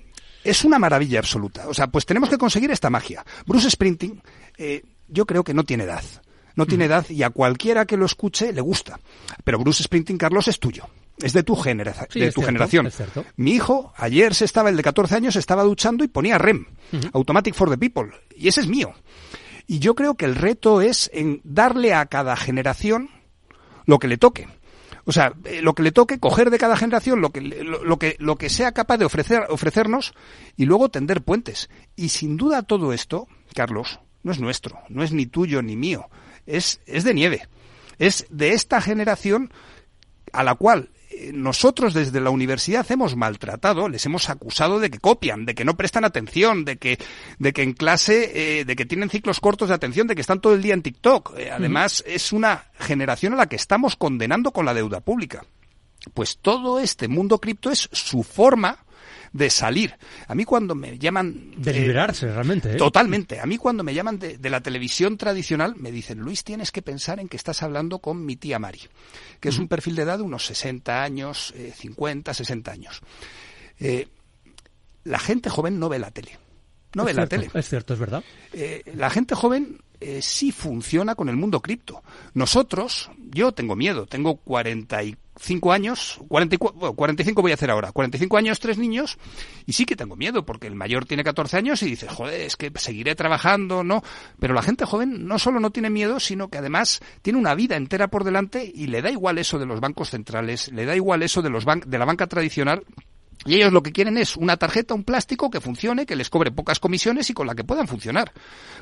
es 0.44 0.64
una 0.66 0.80
maravilla 0.80 1.20
absoluta. 1.20 1.68
O 1.68 1.74
sea, 1.74 1.88
pues 1.88 2.06
tenemos 2.06 2.30
que 2.30 2.38
conseguir 2.38 2.72
esta 2.72 2.90
magia. 2.90 3.26
Bruce 3.46 3.70
Sprinting, 3.70 4.22
eh, 4.58 4.84
yo 5.08 5.26
creo 5.26 5.44
que 5.44 5.54
no 5.54 5.64
tiene 5.64 5.84
edad. 5.86 6.04
No 6.56 6.68
tiene 6.68 6.86
edad 6.86 7.10
y 7.10 7.24
a 7.24 7.32
cualquiera 7.32 7.86
que 7.86 7.98
lo 7.98 8.06
escuche 8.06 8.54
le 8.54 8.62
gusta. 8.62 9.00
Pero 9.44 9.58
Bruce 9.58 9.82
Sprinting, 9.84 10.18
Carlos, 10.20 10.48
es 10.48 10.60
tuyo. 10.60 10.86
Es 11.18 11.34
de 11.34 11.42
tu, 11.42 11.56
genera- 11.56 11.94
Sí, 12.10 12.20
de 12.20 12.28
tu 12.28 12.42
cierto, 12.42 12.42
generación. 12.44 12.88
es 12.88 12.96
cierto. 12.96 13.26
Mi 13.38 13.54
hijo, 13.54 13.92
ayer 13.98 14.36
se 14.36 14.46
estaba, 14.46 14.70
el 14.70 14.78
de 14.78 14.84
14 14.84 15.16
años, 15.16 15.36
estaba 15.36 15.64
duchando 15.64 16.04
y 16.04 16.08
ponía 16.10 16.38
REM, 16.38 16.66
Automatic 17.14 17.56
for 17.56 17.70
the 17.72 17.78
People, 17.78 18.12
y 18.36 18.48
ese 18.50 18.62
es 18.62 18.68
mío. 18.68 18.94
Y 19.66 19.80
yo 19.80 19.96
creo 19.96 20.14
que 20.16 20.26
el 20.26 20.36
reto 20.36 20.82
es 20.82 21.10
en 21.14 21.42
darle 21.44 21.94
a 21.96 22.06
cada 22.06 22.36
generación 22.36 23.10
lo 23.86 23.98
que 24.00 24.08
le 24.08 24.18
toque. 24.18 24.48
O 25.06 25.12
sea, 25.12 25.34
eh, 25.46 25.62
lo 25.62 25.74
que 25.74 25.84
le 25.84 25.92
toque, 25.92 26.20
coger 26.20 26.50
de 26.50 26.58
cada 26.60 26.78
generación 26.78 27.20
lo 27.20 27.32
que, 27.32 27.42
lo, 27.42 27.84
lo 27.84 27.98
que, 27.98 28.16
lo 28.20 28.36
que 28.36 28.50
sea 28.50 28.72
capaz 28.74 28.98
de 28.98 29.06
ofrecer, 29.06 29.44
ofrecernos 29.50 30.14
y 30.56 30.66
luego 30.66 30.90
tender 30.90 31.24
puentes. 31.24 31.70
Y 31.96 32.10
sin 32.10 32.38
duda 32.38 32.62
todo 32.64 32.94
esto, 32.94 33.28
Carlos, 33.56 34.00
no 34.24 34.32
es 34.32 34.40
nuestro, 34.40 34.80
no 34.90 35.04
es 35.04 35.12
ni 35.12 35.26
tuyo 35.26 35.62
ni 35.62 35.76
mío, 35.76 36.10
es, 36.46 36.82
es 36.86 37.04
de 37.04 37.14
nieve. 37.14 37.48
Es 38.00 38.26
de 38.30 38.54
esta 38.54 38.82
generación 38.82 39.52
a 40.32 40.44
la 40.44 40.56
cual 40.56 40.90
eh, 41.12 41.32
nosotros 41.34 41.94
desde 41.94 42.20
la 42.20 42.32
universidad 42.32 42.90
hemos 42.92 43.16
maltratado, 43.16 43.88
les 43.88 44.06
hemos 44.06 44.30
acusado 44.30 44.80
de 44.80 44.90
que 44.90 45.00
copian, 45.00 45.46
de 45.46 45.54
que 45.54 45.66
no 45.66 45.78
prestan 45.78 46.06
atención, 46.06 46.66
de 46.66 46.78
que, 46.78 46.98
de 47.38 47.54
que 47.54 47.62
en 47.62 47.74
clase, 47.74 48.60
eh, 48.60 48.66
de 48.66 48.76
que 48.76 48.86
tienen 48.86 49.10
ciclos 49.10 49.40
cortos 49.40 49.70
de 49.70 49.76
atención, 49.76 50.08
de 50.08 50.16
que 50.16 50.22
están 50.22 50.42
todo 50.42 50.56
el 50.56 50.62
día 50.62 50.74
en 50.74 50.82
TikTok. 50.82 51.38
Eh, 51.38 51.52
además, 51.52 52.04
es 52.08 52.34
una 52.34 52.66
generación 52.80 53.34
a 53.34 53.38
la 53.38 53.48
que 53.48 53.56
estamos 53.56 53.96
condenando 53.96 54.52
con 54.52 54.66
la 54.66 54.74
deuda 54.74 55.02
pública. 55.02 55.46
Pues 56.14 56.40
todo 56.40 56.80
este 56.80 57.08
mundo 57.08 57.40
cripto 57.40 57.70
es 57.70 57.90
su 57.92 58.24
forma 58.24 58.83
de 59.34 59.50
salir. 59.50 59.96
A 60.28 60.36
mí 60.36 60.46
cuando 60.46 60.76
me 60.76 60.98
llaman... 60.98 61.52
De 61.58 61.72
eh, 61.72 61.82
liberarse, 61.82 62.32
realmente. 62.32 62.74
¿eh? 62.74 62.76
Totalmente. 62.76 63.40
A 63.40 63.46
mí 63.46 63.58
cuando 63.58 63.84
me 63.84 63.94
llaman 63.94 64.20
de, 64.20 64.38
de 64.38 64.50
la 64.50 64.62
televisión 64.62 65.18
tradicional 65.18 65.76
me 65.76 65.92
dicen, 65.92 66.20
Luis, 66.20 66.44
tienes 66.44 66.72
que 66.72 66.82
pensar 66.82 67.20
en 67.20 67.28
que 67.28 67.38
estás 67.38 67.64
hablando 67.64 68.00
con 68.00 68.24
mi 68.26 68.36
tía 68.36 68.60
Mari, 68.60 68.82
que 69.40 69.50
es 69.50 69.58
un 69.58 69.68
perfil 69.68 69.96
de 69.96 70.04
edad 70.04 70.20
de 70.20 70.24
unos 70.24 70.46
60 70.46 71.04
años, 71.04 71.54
eh, 71.58 71.74
50, 71.76 72.34
60 72.34 72.72
años. 72.72 73.02
Eh, 73.80 74.08
la 75.04 75.20
gente 75.20 75.50
joven 75.50 75.80
no 75.80 75.90
ve 75.90 76.00
la 76.00 76.12
tele. 76.12 76.38
No 76.96 77.04
Es 77.04 77.08
ve 77.08 77.14
la 77.16 77.28
tele. 77.28 77.50
Es 77.54 77.68
cierto, 77.68 77.94
es 77.94 78.00
verdad. 78.00 78.24
Eh, 78.54 78.84
la 78.96 79.10
gente 79.10 79.34
joven 79.34 79.82
eh, 80.04 80.22
sí 80.22 80.52
funciona 80.52 81.16
con 81.16 81.30
el 81.30 81.36
mundo 81.36 81.62
cripto. 81.62 82.04
Nosotros, 82.34 83.10
yo 83.32 83.52
tengo 83.54 83.76
miedo, 83.76 84.06
tengo 84.06 84.36
45 84.38 85.72
años, 85.72 86.20
44, 86.28 86.80
bueno, 86.80 86.96
45 86.96 87.42
voy 87.42 87.52
a 87.52 87.54
hacer 87.56 87.72
ahora, 87.72 87.92
45 87.92 88.38
años, 88.38 88.60
tres 88.60 88.78
niños, 88.78 89.18
y 89.66 89.74
sí 89.74 89.86
que 89.86 89.96
tengo 89.96 90.16
miedo, 90.16 90.46
porque 90.46 90.68
el 90.68 90.76
mayor 90.76 91.06
tiene 91.06 91.24
14 91.24 91.58
años 91.58 91.82
y 91.84 91.88
dice, 91.88 92.08
joder, 92.08 92.42
es 92.42 92.56
que 92.56 92.72
seguiré 92.76 93.16
trabajando, 93.16 93.84
¿no? 93.84 94.04
Pero 94.40 94.54
la 94.54 94.62
gente 94.62 94.86
joven 94.86 95.26
no 95.28 95.40
solo 95.40 95.60
no 95.60 95.72
tiene 95.72 95.90
miedo, 95.90 96.20
sino 96.20 96.50
que 96.50 96.58
además 96.60 97.00
tiene 97.22 97.40
una 97.40 97.56
vida 97.56 97.76
entera 97.76 98.08
por 98.10 98.24
delante 98.24 98.72
y 98.74 98.88
le 98.88 99.02
da 99.02 99.10
igual 99.12 99.38
eso 99.38 99.60
de 99.60 99.66
los 99.66 99.80
bancos 99.80 100.10
centrales, 100.10 100.72
le 100.72 100.86
da 100.86 100.96
igual 100.96 101.24
eso 101.24 101.42
de, 101.42 101.50
los 101.50 101.66
ban- 101.66 101.84
de 101.86 101.98
la 101.98 102.06
banca 102.06 102.28
tradicional, 102.28 102.84
y 103.46 103.56
ellos 103.56 103.74
lo 103.74 103.84
que 103.84 103.92
quieren 103.92 104.18
es 104.18 104.38
una 104.38 104.58
tarjeta, 104.58 104.94
un 104.94 105.04
plástico 105.04 105.50
que 105.50 105.62
funcione, 105.62 106.06
que 106.06 106.16
les 106.16 106.30
cobre 106.30 106.52
pocas 106.52 106.80
comisiones 106.80 107.30
y 107.30 107.34
con 107.34 107.48
la 107.48 107.56
que 107.56 107.64
puedan 107.64 107.88
funcionar. 107.88 108.32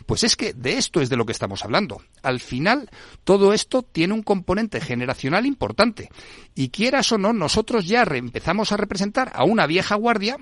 Pues 0.06 0.24
es 0.24 0.36
que 0.36 0.54
de 0.54 0.78
esto 0.78 1.02
es 1.02 1.10
de 1.10 1.18
lo 1.18 1.26
que 1.26 1.32
estamos 1.32 1.64
hablando. 1.64 2.02
Al 2.22 2.40
final, 2.40 2.90
todo 3.24 3.54
esto 3.54 3.82
tiene 3.84 4.14
un 4.14 4.24
componente 4.24 4.80
generacional 4.80 5.46
importante. 5.46 6.10
Y 6.56 6.70
quieras 6.70 7.12
o 7.12 7.18
no, 7.18 7.34
nosotros 7.34 7.88
ya 7.88 8.04
empezamos 8.04 8.72
a 8.72 8.78
representar 8.78 9.32
a 9.34 9.44
una 9.44 9.66
vieja 9.66 9.96
guardia 9.96 10.38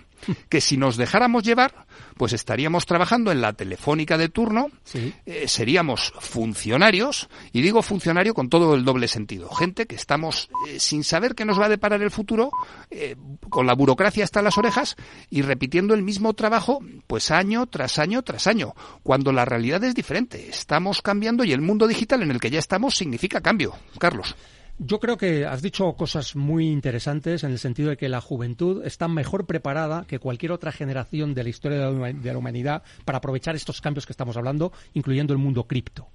que 0.49 0.61
si 0.61 0.77
nos 0.77 0.97
dejáramos 0.97 1.43
llevar, 1.43 1.87
pues 2.17 2.33
estaríamos 2.33 2.85
trabajando 2.85 3.31
en 3.31 3.41
la 3.41 3.53
telefónica 3.53 4.17
de 4.17 4.29
turno, 4.29 4.67
Sí. 4.83 5.13
eh, 5.25 5.47
seríamos 5.47 6.13
funcionarios, 6.19 7.29
y 7.53 7.61
digo 7.61 7.81
funcionario 7.81 8.33
con 8.33 8.49
todo 8.49 8.75
el 8.75 8.85
doble 8.85 9.07
sentido, 9.07 9.49
gente 9.49 9.85
que 9.85 9.95
estamos 9.95 10.49
eh, 10.67 10.79
sin 10.79 11.03
saber 11.03 11.35
qué 11.35 11.45
nos 11.45 11.59
va 11.59 11.65
a 11.65 11.69
deparar 11.69 12.01
el 12.01 12.11
futuro, 12.11 12.51
eh, 12.91 13.15
con 13.49 13.67
la 13.67 13.73
burocracia 13.73 14.23
hasta 14.23 14.41
las 14.41 14.57
orejas 14.57 14.95
y 15.29 15.41
repitiendo 15.41 15.93
el 15.93 16.03
mismo 16.03 16.33
trabajo, 16.33 16.79
pues 17.07 17.31
año 17.31 17.65
tras 17.67 17.99
año 17.99 18.21
tras 18.23 18.47
año, 18.47 18.73
cuando 19.03 19.31
la 19.31 19.45
realidad 19.45 19.83
es 19.83 19.95
diferente. 19.95 20.49
Estamos 20.49 21.01
cambiando 21.01 21.43
y 21.43 21.53
el 21.53 21.61
mundo 21.61 21.87
digital 21.87 22.21
en 22.23 22.31
el 22.31 22.39
que 22.39 22.49
ya 22.49 22.59
estamos 22.59 22.95
significa 22.95 23.41
cambio. 23.41 23.75
Carlos. 23.99 24.35
Yo 24.81 25.01
creo 25.01 25.17
que 25.17 25.45
has 25.45 25.61
dicho 25.61 25.91
cosas 25.95 26.37
muy 26.37 26.69
interesantes 26.69 27.43
en 27.43 27.51
el 27.51 27.59
sentido 27.59 27.89
de 27.89 27.97
que 27.97 28.07
la 28.07 28.21
juventud 28.21 28.85
está 28.85 29.09
mejor 29.09 29.45
preparada 29.45 30.05
que 30.07 30.19
cualquier 30.19 30.53
otra 30.53 30.71
generación 30.71 31.33
de 31.33 31.43
la 31.43 31.49
historia 31.49 31.91
de 31.91 32.31
la 32.31 32.37
humanidad 32.37 32.83
para 33.03 33.17
aprovechar 33.17 33.57
estos 33.57 33.81
cambios 33.81 34.05
que 34.05 34.13
estamos 34.13 34.37
hablando, 34.37 34.71
incluyendo 34.93 35.33
el 35.33 35.39
mundo 35.39 35.65
cripto. 35.65 36.07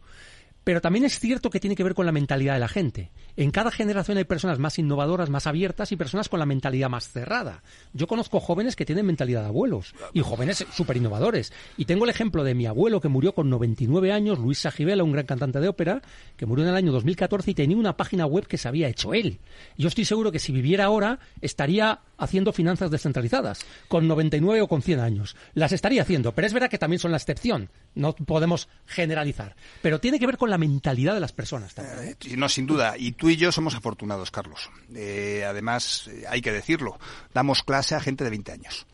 Pero 0.65 0.81
también 0.81 1.05
es 1.05 1.19
cierto 1.19 1.51
que 1.51 1.61
tiene 1.61 1.77
que 1.77 1.85
ver 1.85 1.95
con 1.95 2.07
la 2.07 2.13
mentalidad 2.13 2.55
de 2.55 2.61
la 2.61 2.69
gente. 2.69 3.11
En 3.37 3.51
cada 3.51 3.71
generación 3.71 4.17
hay 4.17 4.25
personas 4.25 4.59
más 4.59 4.79
innovadoras, 4.79 5.29
más 5.29 5.47
abiertas 5.47 5.93
y 5.93 5.97
personas 5.97 6.29
con 6.29 6.41
la 6.41 6.47
mentalidad 6.47 6.89
más 6.89 7.09
cerrada. 7.11 7.63
Yo 7.93 8.07
conozco 8.07 8.41
jóvenes 8.41 8.75
que 8.75 8.87
tienen 8.87 9.07
mentalidad 9.07 9.43
de 9.43 9.49
abuelos 9.49 9.95
y 10.13 10.21
jóvenes 10.21 10.65
súper 10.73 10.97
innovadores. 10.97 11.53
Y 11.77 11.85
tengo 11.85 12.05
el 12.05 12.11
ejemplo 12.11 12.45
de 12.45 12.55
mi 12.55 12.67
abuelo 12.67 13.01
que 13.01 13.09
murió 13.09 13.35
con 13.35 13.51
99 13.51 14.13
años, 14.13 14.39
Luis 14.39 14.59
Sajibela, 14.59 15.05
un 15.05 15.13
gran 15.13 15.27
cantante 15.27 15.61
de 15.61 15.69
ópera, 15.69 16.01
que 16.37 16.47
murió 16.47 16.65
en 16.65 16.71
el 16.71 16.77
año 16.77 16.93
2014 16.93 17.51
y 17.51 17.55
tenía 17.55 17.77
una 17.77 17.97
página 17.97 18.25
web 18.25 18.47
que 18.47 18.59
se 18.59 18.69
había 18.69 18.89
hecho 18.89 19.13
él. 19.13 19.41
Yo 19.77 19.89
estoy 19.89 20.05
seguro 20.05 20.33
que 20.33 20.39
si 20.39 20.53
viviera 20.53 20.87
ahora 20.87 21.19
estaría 21.41 22.01
haciendo 22.17 22.53
finanzas 22.53 22.91
descentralizadas, 22.91 23.65
con 23.89 24.07
99 24.09 24.63
o 24.63 24.69
con 24.69 24.83
100 24.83 25.01
años. 25.01 25.37
Las 25.55 25.73
estaría 25.73 26.03
haciendo, 26.03 26.33
pero 26.33 26.47
es 26.47 26.53
verdad 26.53 26.71
que 26.71 26.79
también 26.79 27.01
son 27.01 27.11
la 27.11 27.17
excepción. 27.17 27.71
No 27.95 28.15
podemos 28.15 28.69
generalizar. 28.87 29.57
Pero 29.83 30.01
tiene 30.01 30.19
que 30.19 30.27
ver 30.27 30.39
con 30.39 30.51
la 30.51 30.54
mentalidad 30.59 31.15
de 31.15 31.21
las 31.21 31.33
personas 31.33 31.75
también. 31.75 32.17
Eh, 32.21 32.37
No, 32.37 32.49
sin 32.49 32.67
duda. 32.67 32.97
Y 32.99 33.13
tú 33.13 33.29
y 33.31 33.37
yo 33.37 33.51
somos 33.53 33.75
afortunados, 33.75 34.31
Carlos. 34.31 34.71
Eh, 34.95 35.45
además, 35.47 36.09
eh, 36.09 36.25
hay 36.29 36.41
que 36.41 36.53
decirlo, 36.53 36.99
damos 37.33 37.63
clase 37.63 37.95
a 37.95 38.01
gente 38.01 38.25
de 38.25 38.31
20 38.31 38.53
años. 38.53 38.87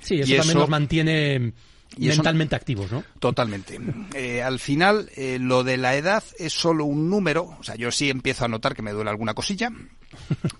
Sí, 0.00 0.14
eso 0.20 0.32
y 0.32 0.36
también 0.36 0.40
eso- 0.50 0.58
nos 0.58 0.68
mantiene 0.68 1.52
y 1.96 2.08
eso- 2.08 2.18
mentalmente 2.18 2.54
activos, 2.54 2.92
¿no? 2.92 3.02
Totalmente. 3.18 3.78
Eh, 4.14 4.42
al 4.42 4.58
final, 4.58 5.10
eh, 5.16 5.38
lo 5.40 5.64
de 5.64 5.76
la 5.78 5.96
edad 5.96 6.22
es 6.38 6.52
solo 6.52 6.84
un 6.84 7.08
número. 7.08 7.44
O 7.58 7.62
sea, 7.62 7.74
yo 7.76 7.90
sí 7.90 8.10
empiezo 8.10 8.44
a 8.44 8.48
notar 8.48 8.74
que 8.74 8.82
me 8.82 8.92
duele 8.92 9.10
alguna 9.10 9.34
cosilla. 9.34 9.70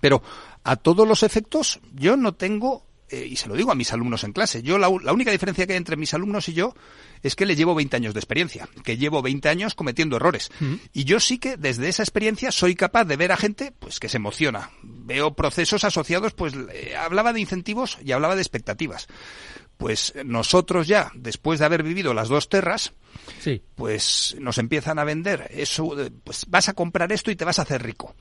Pero 0.01 0.22
a 0.64 0.76
todos 0.76 1.06
los 1.06 1.22
efectos, 1.22 1.80
yo 1.94 2.16
no 2.16 2.35
tengo, 2.35 2.86
eh, 3.10 3.26
y 3.30 3.36
se 3.36 3.48
lo 3.48 3.55
digo 3.55 3.70
a 3.72 3.74
mis 3.74 3.93
alumnos 3.93 4.24
en 4.24 4.32
clase, 4.32 4.62
yo 4.62 4.78
la, 4.78 4.89
la 5.02 5.12
única 5.12 5.30
diferencia 5.30 5.66
que 5.66 5.72
hay 5.72 5.76
entre 5.78 5.97
mis 5.97 6.14
alumnos 6.14 6.48
y 6.48 6.52
yo 6.55 6.74
es 7.22 7.35
que 7.35 7.47
les 7.47 7.56
llevo 7.56 7.74
20 7.74 7.97
años 7.97 8.14
de 8.14 8.20
experiencia, 8.20 8.68
que 8.85 8.97
llevo 8.97 9.22
20 9.22 9.48
años 9.48 9.74
cometiendo 9.74 10.16
errores. 10.16 10.51
Y 10.93 11.05
yo 11.05 11.18
sí 11.20 11.39
que 11.39 11.56
desde 11.56 11.89
esa 11.89 12.02
experiencia 12.02 12.52
soy 12.52 12.74
capaz 12.74 13.05
de 13.05 13.16
ver 13.16 13.32
a 13.32 13.36
gente 13.36 13.72
pues 13.78 13.98
que 14.01 14.09
se 14.09 14.18
emociona. 14.18 14.70
Veo 14.82 15.35
procesos 15.35 15.85
asociados, 15.85 16.32
pues 16.35 16.55
eh, 16.72 16.94
hablaba 16.97 17.32
de 17.32 17.40
incentivos 17.40 17.98
y 18.05 18.12
hablaba 18.12 18.36
de 18.36 18.43
expectativas. 18.43 19.09
Pues 19.76 20.12
nosotros 20.24 20.89
ya, 20.89 21.12
después 21.14 21.60
de 21.60 21.64
haber 21.66 21.82
vivido 21.85 22.12
las 22.12 22.28
dos 22.28 22.48
terras, 22.48 22.93
Sí. 23.40 23.62
pues 23.76 24.36
nos 24.40 24.59
empiezan 24.59 24.98
a 24.98 25.05
vender 25.05 25.48
eso, 25.55 25.94
pues 26.24 26.47
vas 26.48 26.68
a 26.68 26.72
comprar 26.72 27.12
esto 27.12 27.30
y 27.30 27.36
te 27.36 27.44
vas 27.44 27.59
a 27.59 27.62
hacer 27.62 27.82
rico. 27.82 28.14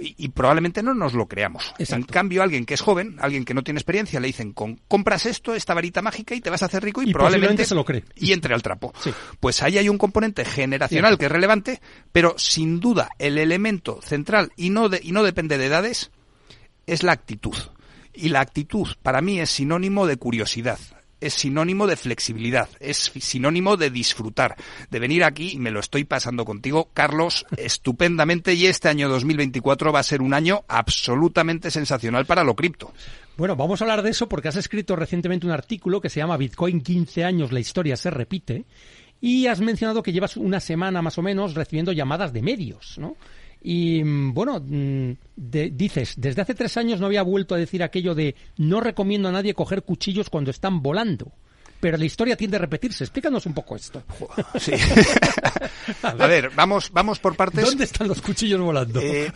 Y, 0.00 0.14
y 0.16 0.28
probablemente 0.30 0.82
no 0.82 0.94
nos 0.94 1.12
lo 1.12 1.26
creamos. 1.28 1.74
En 1.78 2.02
cambio, 2.04 2.42
alguien 2.42 2.64
que 2.64 2.74
es 2.74 2.80
joven, 2.80 3.16
alguien 3.20 3.44
que 3.44 3.52
no 3.54 3.62
tiene 3.62 3.78
experiencia, 3.78 4.18
le 4.18 4.28
dicen, 4.28 4.52
con, 4.52 4.76
compras 4.88 5.26
esto, 5.26 5.54
esta 5.54 5.74
varita 5.74 6.00
mágica 6.02 6.34
y 6.34 6.40
te 6.40 6.48
vas 6.50 6.62
a 6.62 6.66
hacer 6.66 6.82
rico 6.82 7.02
y, 7.02 7.10
Y 7.10 7.12
probablemente 7.12 7.64
se 7.64 7.74
lo 7.74 7.84
cree. 7.84 8.04
y 8.16 8.32
entre 8.32 8.54
al 8.54 8.62
trapo. 8.62 8.92
Sí. 9.02 9.12
Pues 9.40 9.62
ahí 9.62 9.76
hay 9.78 9.88
un 9.88 9.98
componente 9.98 10.44
generacional 10.44 11.18
que 11.18 11.26
es 11.26 11.32
relevante, 11.32 11.80
pero 12.12 12.34
sin 12.38 12.80
duda 12.80 13.10
el 13.18 13.36
elemento 13.38 14.00
central 14.02 14.52
y 14.56 14.70
no, 14.70 14.88
de- 14.88 15.00
y 15.02 15.12
no 15.12 15.22
depende 15.22 15.58
de 15.58 15.66
edades 15.66 16.10
es 16.86 17.02
la 17.02 17.12
actitud. 17.12 17.54
Y 18.14 18.30
la 18.30 18.40
actitud 18.40 18.88
para 19.02 19.20
mí 19.20 19.38
es 19.38 19.50
sinónimo 19.50 20.06
de 20.06 20.16
curiosidad, 20.16 20.78
es 21.20 21.34
sinónimo 21.34 21.86
de 21.86 21.96
flexibilidad, 21.96 22.68
es 22.80 23.12
sinónimo 23.20 23.76
de 23.76 23.90
disfrutar, 23.90 24.56
de 24.90 24.98
venir 24.98 25.24
aquí 25.24 25.52
y 25.52 25.58
me 25.58 25.70
lo 25.70 25.80
estoy 25.80 26.04
pasando 26.04 26.44
contigo, 26.44 26.90
Carlos, 26.94 27.46
estupendamente 27.56 28.54
y 28.54 28.66
este 28.66 28.88
año 28.88 29.08
2024 29.08 29.92
va 29.92 30.00
a 30.00 30.04
ser 30.04 30.22
un 30.22 30.34
año 30.34 30.64
absolutamente 30.68 31.70
sensacional 31.70 32.26
para 32.26 32.44
lo 32.44 32.54
cripto. 32.54 32.92
Bueno, 33.36 33.56
vamos 33.56 33.80
a 33.80 33.84
hablar 33.84 34.02
de 34.02 34.10
eso 34.10 34.28
porque 34.28 34.48
has 34.48 34.56
escrito 34.56 34.96
recientemente 34.96 35.46
un 35.46 35.52
artículo 35.52 36.00
que 36.00 36.10
se 36.10 36.20
llama 36.20 36.36
Bitcoin 36.36 36.82
15 36.82 37.24
años, 37.24 37.52
la 37.52 37.60
historia 37.60 37.96
se 37.96 38.10
repite. 38.10 38.64
Y 39.22 39.46
has 39.46 39.60
mencionado 39.60 40.02
que 40.02 40.12
llevas 40.12 40.36
una 40.38 40.60
semana 40.60 41.02
más 41.02 41.18
o 41.18 41.22
menos 41.22 41.54
recibiendo 41.54 41.92
llamadas 41.92 42.32
de 42.32 42.40
medios, 42.40 42.96
¿no? 42.98 43.16
Y 43.62 44.02
mm, 44.02 44.32
bueno, 44.34 44.60
mm, 44.60 45.12
de- 45.36 45.70
dices, 45.70 46.14
desde 46.16 46.42
hace 46.42 46.54
tres 46.54 46.76
años 46.76 47.00
no 47.00 47.06
había 47.06 47.22
vuelto 47.22 47.54
a 47.54 47.58
decir 47.58 47.82
aquello 47.82 48.14
de 48.14 48.34
no 48.56 48.80
recomiendo 48.80 49.28
a 49.28 49.32
nadie 49.32 49.54
coger 49.54 49.82
cuchillos 49.82 50.30
cuando 50.30 50.50
están 50.50 50.82
volando. 50.82 51.32
Pero 51.80 51.96
la 51.96 52.04
historia 52.04 52.36
tiende 52.36 52.58
a 52.58 52.60
repetirse. 52.60 53.04
Explícanos 53.04 53.46
un 53.46 53.54
poco 53.54 53.74
esto. 53.76 54.02
Sí. 54.58 54.72
a 56.02 56.12
ver, 56.26 56.50
vamos, 56.54 56.90
vamos 56.92 57.18
por 57.18 57.36
partes. 57.36 57.64
¿Dónde 57.64 57.84
están 57.84 58.06
los 58.08 58.20
cuchillos 58.20 58.60
volando? 58.60 59.00
Eh, 59.00 59.32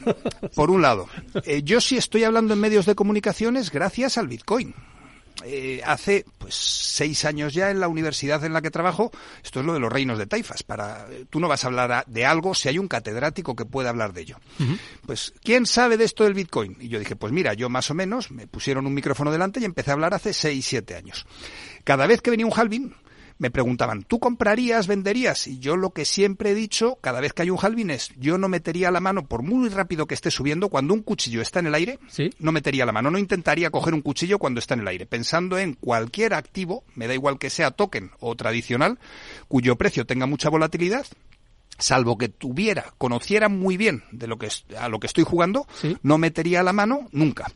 por 0.54 0.70
un 0.70 0.82
lado, 0.82 1.08
eh, 1.44 1.62
yo 1.62 1.80
sí 1.80 1.96
estoy 1.96 2.24
hablando 2.24 2.52
en 2.54 2.60
medios 2.60 2.84
de 2.86 2.94
comunicaciones 2.94 3.70
gracias 3.70 4.18
al 4.18 4.28
Bitcoin. 4.28 4.74
Eh, 5.44 5.82
hace 5.84 6.24
pues 6.38 6.54
seis 6.54 7.24
años 7.24 7.52
ya 7.52 7.70
en 7.70 7.78
la 7.80 7.88
universidad 7.88 8.42
en 8.44 8.52
la 8.52 8.62
que 8.62 8.70
trabajo, 8.70 9.10
esto 9.42 9.60
es 9.60 9.66
lo 9.66 9.74
de 9.74 9.80
los 9.80 9.92
reinos 9.92 10.18
de 10.18 10.26
taifas. 10.26 10.62
Para, 10.62 11.06
tú 11.30 11.40
no 11.40 11.48
vas 11.48 11.64
a 11.64 11.66
hablar 11.66 11.92
a- 11.92 12.04
de 12.06 12.24
algo 12.24 12.54
si 12.54 12.68
hay 12.68 12.78
un 12.78 12.88
catedrático 12.88 13.54
que 13.54 13.64
pueda 13.64 13.90
hablar 13.90 14.12
de 14.12 14.22
ello. 14.22 14.36
Pues, 15.06 15.34
¿quién 15.42 15.66
sabe 15.66 15.96
de 15.96 16.04
esto 16.04 16.24
del 16.24 16.34
Bitcoin? 16.34 16.76
Y 16.80 16.88
yo 16.88 16.98
dije, 16.98 17.14
pues 17.16 17.32
mira, 17.32 17.52
yo 17.54 17.68
más 17.68 17.90
o 17.90 17.94
menos, 17.94 18.30
me 18.30 18.46
pusieron 18.46 18.86
un 18.86 18.94
micrófono 18.94 19.30
delante 19.30 19.60
y 19.60 19.64
empecé 19.64 19.90
a 19.90 19.94
hablar 19.94 20.14
hace 20.14 20.32
seis, 20.32 20.64
siete 20.66 20.94
años. 20.96 21.26
Cada 21.84 22.06
vez 22.06 22.22
que 22.22 22.30
venía 22.30 22.46
un 22.46 22.52
halving, 22.58 22.94
me 23.44 23.50
preguntaban, 23.50 24.04
¿tú 24.04 24.20
comprarías, 24.20 24.86
venderías? 24.86 25.46
Y 25.48 25.58
yo 25.58 25.76
lo 25.76 25.90
que 25.90 26.06
siempre 26.06 26.52
he 26.52 26.54
dicho, 26.54 26.96
cada 27.02 27.20
vez 27.20 27.34
que 27.34 27.42
hay 27.42 27.50
un 27.50 27.58
halving 27.60 27.90
es, 27.90 28.08
yo 28.16 28.38
no 28.38 28.48
metería 28.48 28.90
la 28.90 29.00
mano, 29.00 29.26
por 29.26 29.42
muy 29.42 29.68
rápido 29.68 30.06
que 30.06 30.14
esté 30.14 30.30
subiendo, 30.30 30.70
cuando 30.70 30.94
un 30.94 31.02
cuchillo 31.02 31.42
está 31.42 31.58
en 31.58 31.66
el 31.66 31.74
aire, 31.74 31.98
Sí. 32.08 32.30
no 32.38 32.52
metería 32.52 32.86
la 32.86 32.92
mano, 32.92 33.10
no 33.10 33.18
intentaría 33.18 33.68
coger 33.68 33.92
un 33.92 34.00
cuchillo 34.00 34.38
cuando 34.38 34.60
está 34.60 34.72
en 34.72 34.80
el 34.80 34.88
aire, 34.88 35.04
pensando 35.04 35.58
en 35.58 35.74
cualquier 35.74 36.32
activo, 36.32 36.84
me 36.94 37.06
da 37.06 37.12
igual 37.12 37.38
que 37.38 37.50
sea 37.50 37.70
token 37.70 38.12
o 38.18 38.34
tradicional, 38.34 38.98
cuyo 39.46 39.76
precio 39.76 40.06
tenga 40.06 40.24
mucha 40.24 40.48
volatilidad, 40.48 41.04
salvo 41.76 42.16
que 42.16 42.30
tuviera, 42.30 42.94
conociera 42.96 43.50
muy 43.50 43.76
bien 43.76 44.04
de 44.10 44.26
lo 44.26 44.38
que 44.38 44.48
a 44.78 44.88
lo 44.88 45.00
que 45.00 45.06
estoy 45.06 45.24
jugando, 45.24 45.66
Sí. 45.82 45.98
no 46.02 46.16
metería 46.16 46.62
la 46.62 46.72
mano 46.72 47.08
nunca. 47.12 47.52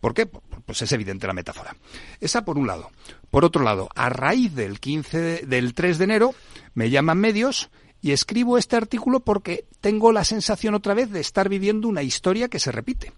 ¿Por 0.00 0.14
qué? 0.14 0.26
Pues 0.26 0.82
es 0.82 0.92
evidente 0.92 1.26
la 1.26 1.32
metáfora. 1.32 1.76
Esa 2.20 2.44
por 2.44 2.58
un 2.58 2.66
lado. 2.66 2.90
Por 3.30 3.44
otro 3.44 3.62
lado, 3.62 3.88
a 3.94 4.08
raíz 4.08 4.54
del 4.54 4.80
15 4.80 5.18
de- 5.18 5.38
del 5.46 5.74
3 5.74 5.98
de 5.98 6.04
enero 6.04 6.34
me 6.74 6.90
llaman 6.90 7.18
medios 7.18 7.70
y 8.02 8.12
escribo 8.12 8.56
este 8.56 8.76
artículo 8.76 9.20
porque 9.20 9.66
tengo 9.82 10.10
la 10.10 10.24
sensación 10.24 10.74
otra 10.74 10.94
vez 10.94 11.10
de 11.10 11.20
estar 11.20 11.50
viviendo 11.50 11.86
una 11.86 12.02
historia 12.02 12.48
que 12.48 12.58
se 12.58 12.72
repite. 12.72 13.12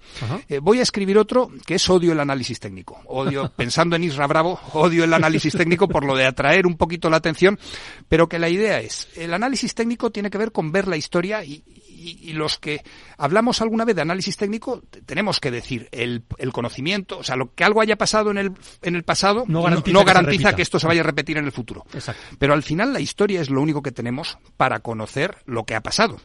Eh, 0.48 0.58
voy 0.58 0.80
a 0.80 0.82
escribir 0.82 1.18
otro 1.18 1.52
que 1.66 1.76
es 1.76 1.88
odio 1.88 2.10
el 2.10 2.18
análisis 2.18 2.58
técnico. 2.58 3.00
Odio, 3.06 3.52
pensando 3.56 3.94
en 3.94 4.02
Isra 4.02 4.26
Bravo, 4.26 4.58
odio 4.72 5.04
el 5.04 5.14
análisis 5.14 5.52
técnico 5.54 5.86
por 5.86 6.04
lo 6.04 6.16
de 6.16 6.26
atraer 6.26 6.66
un 6.66 6.76
poquito 6.76 7.08
la 7.10 7.18
atención, 7.18 7.60
pero 8.08 8.28
que 8.28 8.40
la 8.40 8.48
idea 8.48 8.80
es, 8.80 9.06
el 9.14 9.32
análisis 9.34 9.72
técnico 9.72 10.10
tiene 10.10 10.30
que 10.30 10.38
ver 10.38 10.50
con 10.50 10.72
ver 10.72 10.88
la 10.88 10.96
historia 10.96 11.44
y, 11.44 11.62
y- 12.02 12.30
y 12.30 12.32
los 12.34 12.58
que 12.58 12.82
hablamos 13.16 13.60
alguna 13.62 13.84
vez 13.84 13.94
de 13.96 14.02
análisis 14.02 14.36
técnico 14.36 14.82
tenemos 15.06 15.40
que 15.40 15.50
decir 15.50 15.88
el, 15.92 16.24
el 16.38 16.52
conocimiento, 16.52 17.18
o 17.18 17.22
sea, 17.24 17.36
lo 17.36 17.54
que 17.54 17.64
algo 17.64 17.80
haya 17.80 17.96
pasado 17.96 18.30
en 18.30 18.38
el, 18.38 18.52
en 18.82 18.96
el 18.96 19.04
pasado 19.04 19.44
No 19.48 19.62
garantiza 19.62 19.92
no 19.94 20.00
que 20.00 20.06
garantiza 20.12 20.42
repita. 20.48 20.56
que 20.56 20.62
esto 20.62 20.78
se 20.78 20.86
vaya 20.86 21.00
a 21.00 21.04
repetir 21.04 21.36
en 21.38 21.44
el 21.44 21.52
futuro. 21.52 21.84
Exacto. 21.94 22.20
Pero 22.38 22.54
al 22.54 22.62
final 22.62 22.92
la 22.92 23.00
historia 23.00 23.40
es 23.40 23.50
lo 23.50 23.60
único 23.62 23.82
que 23.82 23.92
tenemos 23.92 24.38
para 24.56 24.80
conocer 24.80 25.36
lo 25.46 25.64
que 25.64 25.74
ha 25.74 25.80
pasado. 25.82 26.20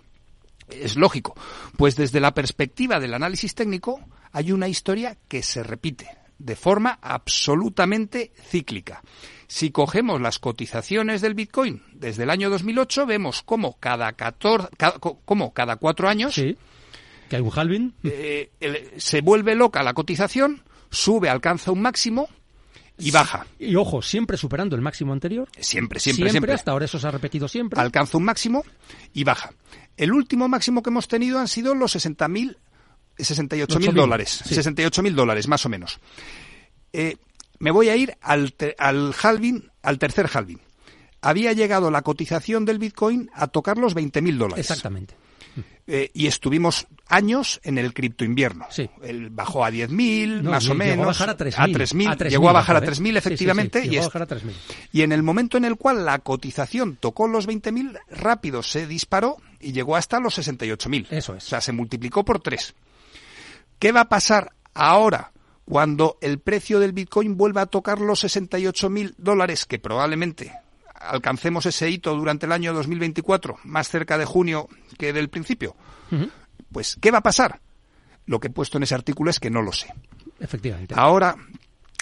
Es 0.69 0.97
lógico. 0.97 1.33
Pues 1.77 1.95
desde 1.95 2.19
la 2.19 2.33
perspectiva 2.33 2.99
del 2.99 3.13
análisis 3.13 3.55
técnico 3.55 4.01
hay 4.33 4.51
una 4.51 4.67
historia 4.67 5.17
que 5.29 5.41
se 5.41 5.63
repite 5.63 6.09
de 6.39 6.55
forma 6.55 6.99
absolutamente 7.01 8.31
cíclica. 8.49 9.01
Si 9.47 9.71
cogemos 9.71 10.19
las 10.21 10.39
cotizaciones 10.39 11.21
del 11.21 11.33
Bitcoin 11.33 11.81
desde 11.93 12.23
el 12.23 12.29
año 12.29 12.49
2008, 12.49 13.05
vemos 13.05 13.41
cómo 13.43 13.77
cada, 13.79 14.11
14, 14.13 14.67
ca- 14.77 14.99
co- 14.99 15.19
cómo 15.25 15.53
cada 15.53 15.77
cuatro 15.77 16.09
años 16.09 16.33
Sí. 16.35 16.57
Que 17.29 17.35
hay 17.37 17.41
un 17.41 17.51
halving. 17.53 17.93
eh, 18.03 18.51
se 18.97 19.21
vuelve 19.21 19.55
loca 19.55 19.83
la 19.83 19.93
cotización, 19.93 20.63
sube, 20.89 21.29
alcanza 21.29 21.71
un 21.71 21.81
máximo 21.81 22.29
y 22.97 23.11
baja. 23.11 23.45
Y 23.59 23.75
ojo, 23.75 24.01
siempre 24.01 24.37
superando 24.37 24.75
el 24.75 24.81
máximo 24.81 25.11
anterior. 25.13 25.47
Siempre, 25.59 25.99
siempre, 25.99 26.29
siempre. 26.29 26.53
Hasta 26.53 26.71
ahora 26.71 26.85
eso 26.85 26.99
se 26.99 27.07
ha 27.07 27.11
repetido 27.11 27.47
siempre. 27.47 27.79
alcanza 27.81 28.17
un 28.17 28.23
máximo 28.23 28.63
y 29.13 29.23
baja. 29.23 29.51
El 29.97 30.13
último 30.13 30.47
máximo 30.47 30.81
que 30.83 30.89
hemos 30.89 31.07
tenido 31.07 31.37
han 31.39 31.47
sido 31.47 31.75
los 31.75 31.95
60.000, 31.95 32.57
68.000 33.23 33.67
8.000, 33.67 33.93
dólares. 33.93 34.41
sí. 34.45 34.55
68.000 34.55 35.13
dólares, 35.13 35.47
más 35.47 35.65
o 35.65 35.69
menos. 35.69 35.99
Eh, 36.93 37.17
me 37.59 37.71
voy 37.71 37.89
a 37.89 37.95
ir 37.95 38.15
al, 38.21 38.53
te- 38.53 38.75
al 38.77 39.13
halving, 39.21 39.69
al 39.81 39.97
tercer 39.99 40.29
halving. 40.33 40.59
Había 41.21 41.53
llegado 41.53 41.89
la 41.91 42.03
cotización 42.03 42.65
del 42.65 42.77
Bitcoin 42.79 43.29
a 43.33 43.47
tocar 43.47 43.77
los 43.77 43.95
20.000 43.95 44.37
dólares. 44.37 44.59
Exactamente. 44.69 45.15
Eh, 45.89 46.11
y 46.13 46.27
estuvimos 46.27 46.85
años 47.07 47.61
en 47.63 47.77
el 47.77 47.93
cripto 47.93 48.25
invierno. 48.25 48.67
Sí. 48.69 48.89
El 49.01 49.29
bajó 49.29 49.63
a 49.65 49.71
10.000, 49.71 50.41
No, 50.41 50.51
más 50.51 50.65
o 50.65 50.73
llegó 50.73 50.77
menos. 50.77 51.03
a 51.03 51.07
bajar 51.07 51.29
a 51.29 51.37
3.000. 51.37 51.53
A 51.57 51.67
3.000, 51.67 52.07
A 52.09 52.17
3.000 52.17 52.29
llegó 52.29 52.49
a 52.49 52.53
bajar 52.53 52.75
a 52.75 52.79
bajó, 52.81 52.91
¿eh? 52.91 52.95
3.000, 52.95 52.97
Sí, 52.97 53.03
sí, 53.05 53.11
sí, 53.11 53.17
efectivamente. 53.17 53.81
llegó 53.83 53.93
y, 54.03 54.05
bajar 54.05 54.21
a 54.21 54.27
3.000. 54.27 54.51
y 54.91 55.01
en 55.01 55.11
el 55.13 55.23
momento 55.23 55.57
en 55.57 55.63
el 55.65 55.77
cual 55.77 56.05
la 56.05 56.19
cotización 56.19 56.97
tocó 56.97 57.27
los 57.29 57.47
20.000, 57.47 57.97
rápido 58.11 58.61
se 58.63 58.85
disparó 58.85 59.37
y 59.61 59.71
llegó 59.71 59.95
hasta 59.95 60.19
los 60.19 60.37
68.000. 60.37 61.07
Eso 61.09 61.35
es. 61.35 61.45
O 61.45 61.47
sea, 61.47 61.61
se 61.61 61.71
multiplicó 61.71 62.23
por 62.25 62.41
tres. 62.41 62.75
¿Qué 63.79 63.91
va 63.91 64.01
a 64.01 64.09
pasar 64.09 64.53
ahora 64.73 65.31
cuando 65.65 66.17
el 66.21 66.39
precio 66.39 66.79
del 66.79 66.93
Bitcoin 66.93 67.37
vuelva 67.37 67.61
a 67.61 67.65
tocar 67.65 67.99
los 67.99 68.23
68.000 68.23 69.15
dólares, 69.17 69.65
que 69.65 69.79
probablemente 69.79 70.53
alcancemos 70.95 71.65
ese 71.65 71.89
hito 71.89 72.15
durante 72.15 72.45
el 72.45 72.51
año 72.51 72.73
2024, 72.73 73.57
más 73.65 73.89
cerca 73.89 74.17
de 74.17 74.25
junio 74.25 74.67
que 74.97 75.13
del 75.13 75.29
principio? 75.29 75.75
Pues, 76.71 76.97
¿qué 76.99 77.11
va 77.11 77.19
a 77.19 77.23
pasar? 77.23 77.59
Lo 78.25 78.39
que 78.39 78.47
he 78.47 78.51
puesto 78.51 78.77
en 78.77 78.83
ese 78.83 78.95
artículo 78.95 79.29
es 79.29 79.39
que 79.39 79.49
no 79.49 79.61
lo 79.61 79.71
sé. 79.71 79.93
Efectivamente. 80.39 80.95
Ahora, 80.97 81.35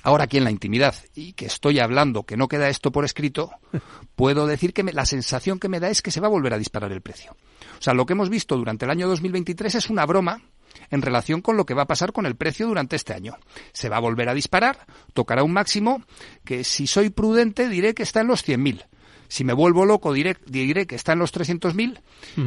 ahora 0.04 0.24
aquí 0.26 0.38
en 0.38 0.44
la 0.44 0.52
intimidad 0.52 0.96
y 1.14 1.34
que 1.34 1.46
estoy 1.46 1.80
hablando, 1.80 2.24
que 2.24 2.38
no 2.38 2.48
queda 2.48 2.70
esto 2.70 2.92
por 2.92 3.04
escrito, 3.06 3.52
puedo 4.16 4.48
decir 4.48 4.74
que 4.74 4.84
me- 4.84 4.94
la 4.94 5.06
sensación 5.06 5.60
que 5.60 5.70
me 5.70 5.80
da 5.80 5.90
es 5.90 6.02
que 6.02 6.12
se 6.12 6.20
va 6.22 6.28
a 6.28 6.32
volver 6.32 6.54
a 6.54 6.58
disparar 6.58 6.92
el 6.92 7.02
precio. 7.02 7.36
O 7.80 7.82
sea, 7.82 7.94
lo 7.94 8.06
que 8.06 8.14
hemos 8.14 8.30
visto 8.30 8.56
durante 8.58 8.86
el 8.86 8.92
año 8.92 9.08
2023 9.08 9.76
es 9.76 9.90
una 9.90 10.06
broma 10.06 10.42
en 10.90 11.02
relación 11.02 11.42
con 11.42 11.58
lo 11.58 11.66
que 11.66 11.74
va 11.74 11.84
a 11.84 11.88
pasar 11.88 12.12
con 12.12 12.26
el 12.26 12.36
precio 12.36 12.68
durante 12.68 12.96
este 12.96 13.14
año. 13.14 13.38
Se 13.74 13.90
va 13.90 13.98
a 13.98 14.02
volver 14.02 14.30
a 14.30 14.34
disparar, 14.34 14.86
tocará 15.14 15.44
un 15.44 15.54
máximo 15.54 16.04
que 16.44 16.64
si 16.64 16.88
soy 16.88 17.10
prudente 17.10 17.70
diré 17.70 17.94
que 17.94 18.04
está 18.04 18.22
en 18.22 18.28
los 18.28 18.48
100.000. 18.48 18.86
Si 19.28 19.44
me 19.44 19.54
vuelvo 19.54 19.86
loco 19.86 20.14
diré, 20.14 20.38
diré 20.46 20.86
que 20.86 20.96
está 20.96 21.14
en 21.14 21.20
los 21.20 21.34
300.000 21.34 22.00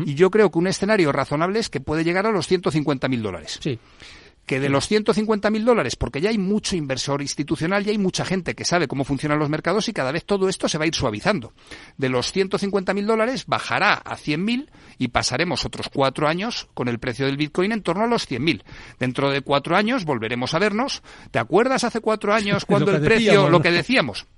y 0.04 0.14
yo 0.14 0.30
creo 0.30 0.50
que 0.50 0.58
un 0.58 0.68
escenario 0.68 1.10
razonable 1.12 1.58
es 1.58 1.68
que 1.68 1.80
puede 1.80 2.04
llegar 2.04 2.26
a 2.26 2.30
los 2.30 2.50
150.000 2.50 3.20
dólares 3.20 3.58
Sí. 3.60 3.78
Que 4.48 4.58
de 4.58 4.68
los 4.68 4.90
150.000 4.90 5.62
dólares, 5.62 5.94
porque 5.94 6.20
ya 6.20 6.30
hay 6.30 6.38
mucho 6.38 6.74
inversor 6.74 7.22
institucional, 7.22 7.84
ya 7.84 7.92
hay 7.92 7.98
mucha 7.98 8.24
gente 8.24 8.56
que 8.56 8.64
sabe 8.64 8.88
cómo 8.88 9.04
funcionan 9.04 9.38
los 9.38 9.48
mercados 9.48 9.88
y 9.88 9.92
cada 9.92 10.10
vez 10.10 10.24
todo 10.24 10.48
esto 10.48 10.68
se 10.68 10.78
va 10.78 10.84
a 10.84 10.86
ir 10.88 10.94
suavizando. 10.96 11.52
De 11.96 12.08
los 12.08 12.34
150.000 12.34 13.04
dólares 13.06 13.44
bajará 13.46 13.94
a 13.94 14.16
100.000 14.16 14.68
y 14.98 15.08
pasaremos 15.08 15.64
otros 15.64 15.88
cuatro 15.88 16.26
años 16.26 16.66
con 16.74 16.88
el 16.88 16.98
precio 16.98 17.26
del 17.26 17.36
Bitcoin 17.36 17.70
en 17.70 17.82
torno 17.82 18.02
a 18.04 18.08
los 18.08 18.28
100.000. 18.28 18.64
Dentro 18.98 19.30
de 19.30 19.42
cuatro 19.42 19.76
años 19.76 20.04
volveremos 20.04 20.54
a 20.54 20.58
vernos. 20.58 21.02
¿Te 21.30 21.38
acuerdas 21.38 21.84
hace 21.84 22.00
cuatro 22.00 22.34
años 22.34 22.64
cuando 22.66 22.90
el 22.90 23.00
precio, 23.02 23.26
decíamos, 23.30 23.50
lo 23.52 23.62
que 23.62 23.70
decíamos? 23.70 24.26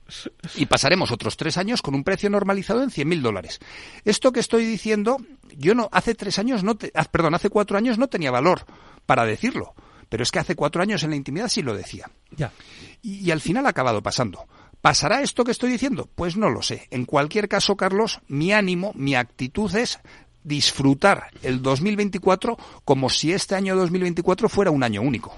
Y 0.57 0.67
pasaremos 0.67 1.13
otros 1.13 1.37
tres 1.37 1.57
años 1.57 1.83
con 1.83 1.95
un 1.95 2.03
precio 2.03 2.29
normalizado 2.29 2.83
en 2.83 2.91
100.000 2.91 3.21
dólares. 3.21 3.61
Esto 4.05 4.33
que 4.33 4.41
estoy 4.41 4.65
diciendo, 4.65 5.19
yo 5.57 5.77
no, 5.77 5.89
hace 5.93 6.17
tres 6.17 6.41
años 6.41 6.65
no, 6.65 6.75
te- 6.77 6.91
ah, 6.97 7.05
perdón, 7.05 7.37
hace 7.37 7.49
cuatro 7.49 7.79
años 7.79 7.97
no 7.97 8.09
tenía 8.09 8.33
valor 8.33 8.65
para 9.07 9.25
decirlo. 9.25 9.73
Pero 10.11 10.23
es 10.23 10.31
que 10.31 10.39
hace 10.39 10.55
cuatro 10.55 10.83
años 10.83 11.03
en 11.03 11.11
la 11.11 11.17
intimidad 11.17 11.49
sí 11.49 11.63
lo 11.63 11.75
decía. 11.75 12.11
Ya. 12.37 12.53
Y, 13.01 13.27
y 13.27 13.31
al 13.31 13.41
final 13.41 13.65
ha 13.65 13.71
acabado 13.71 14.03
pasando. 14.03 14.47
¿Pasará 14.83 15.23
esto 15.23 15.45
que 15.45 15.53
estoy 15.53 15.71
diciendo? 15.71 16.11
Pues 16.15 16.37
no 16.37 16.51
lo 16.51 16.61
sé. 16.61 16.89
En 16.91 17.07
cualquier 17.07 17.49
caso, 17.49 17.77
Carlos, 17.77 18.21
mi 18.29 18.53
ánimo, 18.53 18.93
mi 18.95 19.15
actitud 19.15 19.75
es 19.75 20.01
disfrutar 20.43 21.31
el 21.43 21.63
2024 21.63 22.57
como 22.85 23.09
si 23.09 23.33
este 23.33 23.55
año 23.55 23.77
2024 23.77 24.49
fuera 24.49 24.71
un 24.71 24.83
año 24.83 25.03
único. 25.03 25.37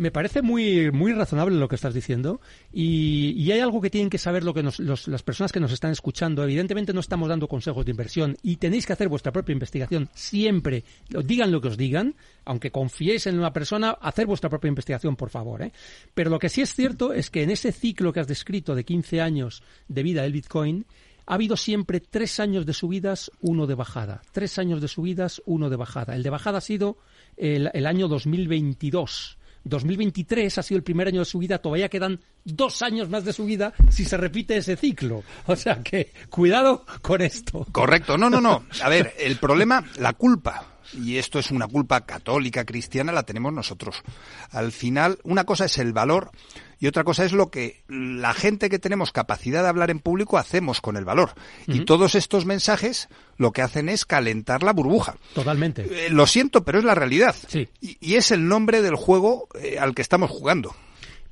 Me 0.00 0.10
parece 0.10 0.40
muy, 0.40 0.90
muy 0.90 1.12
razonable 1.12 1.56
lo 1.58 1.68
que 1.68 1.74
estás 1.74 1.92
diciendo 1.92 2.40
y, 2.72 3.32
y 3.36 3.52
hay 3.52 3.60
algo 3.60 3.82
que 3.82 3.90
tienen 3.90 4.08
que 4.08 4.16
saber 4.16 4.44
lo 4.44 4.54
que 4.54 4.62
nos- 4.62 4.78
los- 4.80 5.08
las 5.08 5.22
personas 5.22 5.52
que 5.52 5.60
nos 5.60 5.72
están 5.72 5.90
escuchando. 5.92 6.42
Evidentemente 6.42 6.94
no 6.94 7.00
estamos 7.00 7.28
dando 7.28 7.46
consejos 7.48 7.84
de 7.84 7.90
inversión 7.90 8.34
y 8.42 8.56
tenéis 8.56 8.86
que 8.86 8.94
hacer 8.94 9.08
vuestra 9.10 9.30
propia 9.30 9.52
investigación 9.52 10.08
siempre. 10.14 10.84
Digan 11.24 11.52
lo 11.52 11.60
que 11.60 11.68
os 11.68 11.76
digan, 11.76 12.14
aunque 12.46 12.70
confiéis 12.70 13.26
en 13.26 13.38
una 13.38 13.52
persona, 13.52 13.90
hacer 13.90 14.26
vuestra 14.26 14.48
propia 14.48 14.68
investigación, 14.68 15.16
por 15.16 15.28
favor. 15.28 15.60
¿eh? 15.60 15.72
Pero 16.14 16.30
lo 16.30 16.38
que 16.38 16.48
sí 16.48 16.62
es 16.62 16.74
cierto 16.74 17.12
es 17.12 17.28
que 17.28 17.42
en 17.42 17.50
ese 17.50 17.70
ciclo 17.70 18.12
que 18.12 18.20
has 18.20 18.26
descrito 18.26 18.74
de 18.74 18.84
15 18.84 19.20
años 19.20 19.62
de 19.88 20.02
vida 20.02 20.22
del 20.22 20.32
Bitcoin, 20.32 20.86
ha 21.26 21.34
habido 21.34 21.58
siempre 21.58 22.00
tres 22.00 22.40
años 22.40 22.64
de 22.64 22.72
subidas, 22.72 23.30
uno 23.40 23.66
de 23.66 23.74
bajada. 23.74 24.22
Tres 24.32 24.58
años 24.58 24.80
de 24.80 24.88
subidas, 24.88 25.42
uno 25.44 25.68
de 25.68 25.76
bajada. 25.76 26.16
El 26.16 26.22
de 26.22 26.30
bajada 26.30 26.56
ha 26.58 26.62
sido 26.62 26.96
el, 27.36 27.70
el 27.74 27.86
año 27.86 28.08
2022. 28.08 29.36
2023 29.64 30.58
ha 30.58 30.62
sido 30.62 30.78
el 30.78 30.82
primer 30.82 31.08
año 31.08 31.20
de 31.20 31.24
subida, 31.24 31.58
todavía 31.58 31.88
quedan 31.88 32.20
dos 32.44 32.82
años 32.82 33.08
más 33.08 33.24
de 33.24 33.32
subida 33.32 33.72
si 33.90 34.04
se 34.04 34.16
repite 34.16 34.56
ese 34.56 34.76
ciclo. 34.76 35.22
O 35.46 35.56
sea 35.56 35.82
que 35.82 36.12
cuidado 36.28 36.84
con 37.02 37.20
esto. 37.20 37.66
Correcto. 37.72 38.16
No, 38.16 38.30
no, 38.30 38.40
no. 38.40 38.64
A 38.82 38.88
ver, 38.88 39.14
el 39.18 39.36
problema, 39.36 39.84
la 39.98 40.12
culpa, 40.14 40.79
y 40.94 41.18
esto 41.18 41.38
es 41.38 41.50
una 41.50 41.66
culpa 41.66 42.00
católica, 42.02 42.64
cristiana, 42.64 43.12
la 43.12 43.22
tenemos 43.22 43.52
nosotros. 43.52 44.02
Al 44.50 44.72
final, 44.72 45.18
una 45.22 45.44
cosa 45.44 45.66
es 45.66 45.78
el 45.78 45.92
valor 45.92 46.30
y 46.78 46.86
otra 46.86 47.04
cosa 47.04 47.24
es 47.24 47.32
lo 47.32 47.50
que 47.50 47.82
la 47.88 48.32
gente 48.32 48.70
que 48.70 48.78
tenemos 48.78 49.12
capacidad 49.12 49.62
de 49.62 49.68
hablar 49.68 49.90
en 49.90 49.98
público 49.98 50.38
hacemos 50.38 50.80
con 50.80 50.96
el 50.96 51.04
valor. 51.04 51.34
Y 51.66 51.84
todos 51.84 52.14
estos 52.14 52.46
mensajes 52.46 53.08
lo 53.36 53.52
que 53.52 53.62
hacen 53.62 53.88
es 53.88 54.06
calentar 54.06 54.62
la 54.62 54.72
burbuja. 54.72 55.16
Totalmente. 55.34 56.06
Eh, 56.06 56.10
lo 56.10 56.26
siento, 56.26 56.64
pero 56.64 56.78
es 56.78 56.84
la 56.84 56.94
realidad. 56.94 57.36
Sí. 57.48 57.68
Y, 57.80 57.98
y 58.00 58.14
es 58.14 58.30
el 58.30 58.48
nombre 58.48 58.80
del 58.80 58.96
juego 58.96 59.48
eh, 59.60 59.78
al 59.78 59.94
que 59.94 60.02
estamos 60.02 60.30
jugando. 60.30 60.74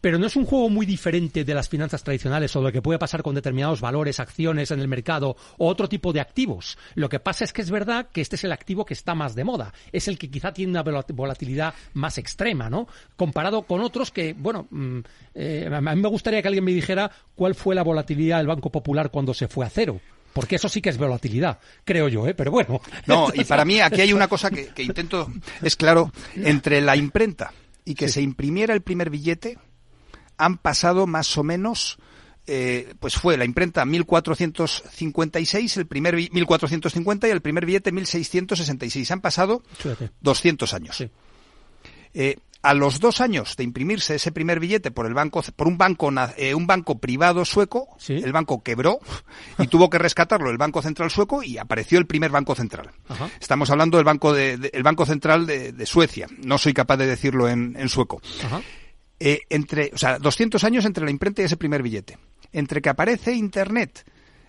Pero 0.01 0.19
no 0.19 0.27
es 0.27 0.37
un 0.37 0.45
juego 0.45 0.69
muy 0.71 0.87
diferente 0.87 1.45
de 1.45 1.55
las 1.55 1.69
finanzas 1.69 2.03
tradicionales 2.03 2.55
o 2.57 2.63
lo 2.63 2.71
que 2.73 2.83
puede 2.83 2.99
pasar 2.99 3.23
con 3.23 3.35
determinados 3.35 3.81
valores, 3.81 4.21
acciones 4.21 4.71
en 4.71 4.81
el 4.81 4.89
mercado 4.89 5.37
o 5.57 5.69
otro 5.69 5.89
tipo 5.89 6.13
de 6.13 6.21
activos. 6.21 6.79
Lo 6.95 7.09
que 7.09 7.21
pasa 7.21 7.45
es 7.45 7.53
que 7.53 7.63
es 7.63 7.71
verdad 7.71 8.09
que 8.13 8.21
este 8.21 8.37
es 8.37 8.45
el 8.45 8.53
activo 8.53 8.85
que 8.85 8.95
está 8.95 9.15
más 9.15 9.35
de 9.35 9.45
moda, 9.45 9.73
es 9.93 10.09
el 10.09 10.19
que 10.19 10.31
quizá 10.31 10.53
tiene 10.53 10.71
una 10.73 10.85
volat- 10.85 11.13
volatilidad 11.15 11.75
más 11.95 12.19
extrema, 12.19 12.71
¿no? 12.71 12.87
Comparado 13.17 13.63
con 13.63 13.81
otros 13.81 14.11
que, 14.11 14.35
bueno, 14.35 14.67
mm, 14.71 14.99
eh, 15.35 15.71
a 15.73 15.81
mí 15.81 16.01
me 16.01 16.09
gustaría 16.09 16.43
que 16.43 16.49
alguien 16.49 16.65
me 16.65 16.73
dijera 16.73 17.11
cuál 17.35 17.55
fue 17.55 17.75
la 17.75 17.83
volatilidad 17.83 18.39
del 18.39 18.47
Banco 18.47 18.71
Popular 18.71 19.11
cuando 19.11 19.35
se 19.35 19.49
fue 19.49 19.67
a 19.67 19.71
cero. 19.71 20.01
Porque 20.33 20.57
eso 20.57 20.69
sí 20.69 20.81
que 20.83 20.91
es 20.91 20.99
volatilidad, 20.99 21.59
creo 21.85 22.07
yo, 22.07 22.29
¿eh? 22.29 22.35
Pero 22.35 22.51
bueno. 22.53 22.81
No, 23.07 23.29
y 23.35 23.45
para 23.45 23.65
mí 23.65 23.81
aquí 23.81 24.03
hay 24.03 24.13
una 24.13 24.29
cosa 24.29 24.51
que, 24.51 24.67
que 24.69 24.83
intento, 24.83 25.33
es 25.63 25.75
claro, 25.75 26.13
entre 26.37 26.81
la 26.81 26.95
imprenta 26.97 27.53
y 27.85 27.95
que 27.95 28.09
se 28.09 28.21
imprimiera 28.21 28.75
el 28.75 28.83
primer 28.83 29.09
billete, 29.11 29.59
han 30.39 30.57
pasado 30.59 31.07
más 31.07 31.37
o 31.37 31.43
menos, 31.45 31.99
eh, 32.47 32.95
pues 33.01 33.15
fue 33.17 33.37
la 33.37 33.45
imprenta 33.45 33.85
1456, 33.85 35.77
el 35.77 35.87
primer 35.87 36.17
bi- 36.17 36.31
1450 36.33 37.29
y 37.29 37.31
el 37.31 37.43
primer 37.43 37.67
billete 37.67 37.93
1666. 37.93 39.11
Han 39.11 39.21
pasado 39.21 39.63
Fíjate. 39.79 40.11
200 40.21 40.75
años. 40.75 40.97
Sí. 40.97 41.11
Eh, 42.15 42.37
a 42.61 42.75
los 42.75 42.99
dos 42.99 43.21
años 43.21 43.55
de 43.57 43.63
imprimirse 43.63 44.17
ese 44.17 44.33
primer 44.33 44.59
billete 44.59 44.91
por 44.91 45.07
el 45.07 45.15
banco, 45.15 45.45
por 45.55 45.69
un 45.69 45.79
banco, 45.79 46.11
eh, 46.37 46.55
un 46.57 46.67
banco 46.67 46.99
privado 46.99 47.45
sueco, 47.45 47.89
Sí. 47.99 48.15
el 48.15 48.33
banco 48.33 48.65
quebró 48.65 48.99
y 49.59 49.69
tuvo 49.69 49.89
que 49.89 49.99
rescatarlo 49.99 50.51
el 50.51 50.59
Banco 50.59 50.83
Central 50.83 51.09
sueco 51.11 51.45
y 51.45 51.57
apareció 51.57 52.01
el 52.01 52.07
primer 52.07 52.33
banco 52.33 52.57
central. 52.57 52.91
Ajá. 53.09 53.31
Estamos 53.41 53.71
hablando 53.71 53.97
del 53.99 54.05
banco 54.05 54.33
de, 54.33 54.57
de- 54.57 54.71
el 54.75 54.83
banco 54.83 55.07
central 55.07 55.47
de, 55.47 55.73
de 55.73 55.87
Suecia. 55.87 56.27
No 56.39 56.59
soy 56.59 56.75
capaz 56.75 56.97
de 56.97 57.07
decirlo 57.07 57.49
en, 57.49 57.77
en 57.79 57.89
sueco. 57.89 58.21
Ajá. 58.45 58.61
Eh, 59.21 59.41
entre, 59.51 59.91
o 59.93 59.99
sea, 59.99 60.19
200 60.19 60.63
años 60.65 60.85
entre 60.85 61.05
la 61.05 61.11
imprenta 61.11 61.43
y 61.43 61.47
ese 61.47 61.57
primer 61.57 61.83
billete. 61.83 62.19
Entre 62.53 62.81
que 62.81 62.89
aparece 62.89 63.33
Internet, 63.35 64.05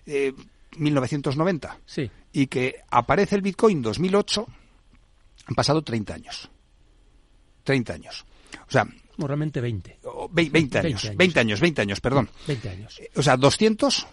eh, 0.05 0.33
1990, 0.77 1.79
Sí. 1.85 2.09
y 2.31 2.47
que 2.47 2.75
aparece 2.91 3.35
el 3.35 3.41
Bitcoin 3.41 3.81
2008, 3.81 4.47
han 5.47 5.55
pasado 5.55 5.81
30 5.81 6.13
años. 6.13 6.49
30 7.63 7.93
años. 7.93 8.25
O 8.67 8.71
sea, 8.71 8.85
No, 9.17 9.27
realmente 9.27 9.59
20. 9.61 9.99
o 10.03 10.29
vei- 10.29 10.49
20 10.51 10.77
años. 10.79 11.01
20 11.03 11.07
años. 11.09 11.17
20 11.17 11.39
años, 11.39 11.59
20 11.59 11.81
años, 11.81 12.01
perdón. 12.01 12.29
20 12.47 12.69
años. 12.69 12.99
O 13.15 13.21
sea, 13.23 13.35
200 13.37 14.07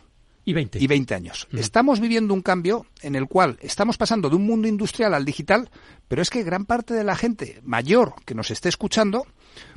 Y 0.44 0.52
20. 0.52 0.78
y 0.82 0.86
20 0.86 1.14
años. 1.14 1.46
Estamos 1.52 2.00
viviendo 2.00 2.32
un 2.34 2.42
cambio 2.42 2.86
en 3.02 3.14
el 3.14 3.26
cual 3.28 3.58
estamos 3.62 3.98
pasando 3.98 4.28
de 4.30 4.36
un 4.36 4.46
mundo 4.46 4.66
industrial 4.68 5.14
al 5.14 5.24
digital, 5.24 5.70
pero 6.08 6.22
es 6.22 6.30
que 6.30 6.42
gran 6.42 6.64
parte 6.64 6.94
de 6.94 7.04
la 7.04 7.14
gente 7.16 7.60
mayor 7.64 8.14
que 8.24 8.34
nos 8.34 8.50
esté 8.50 8.68
escuchando 8.68 9.26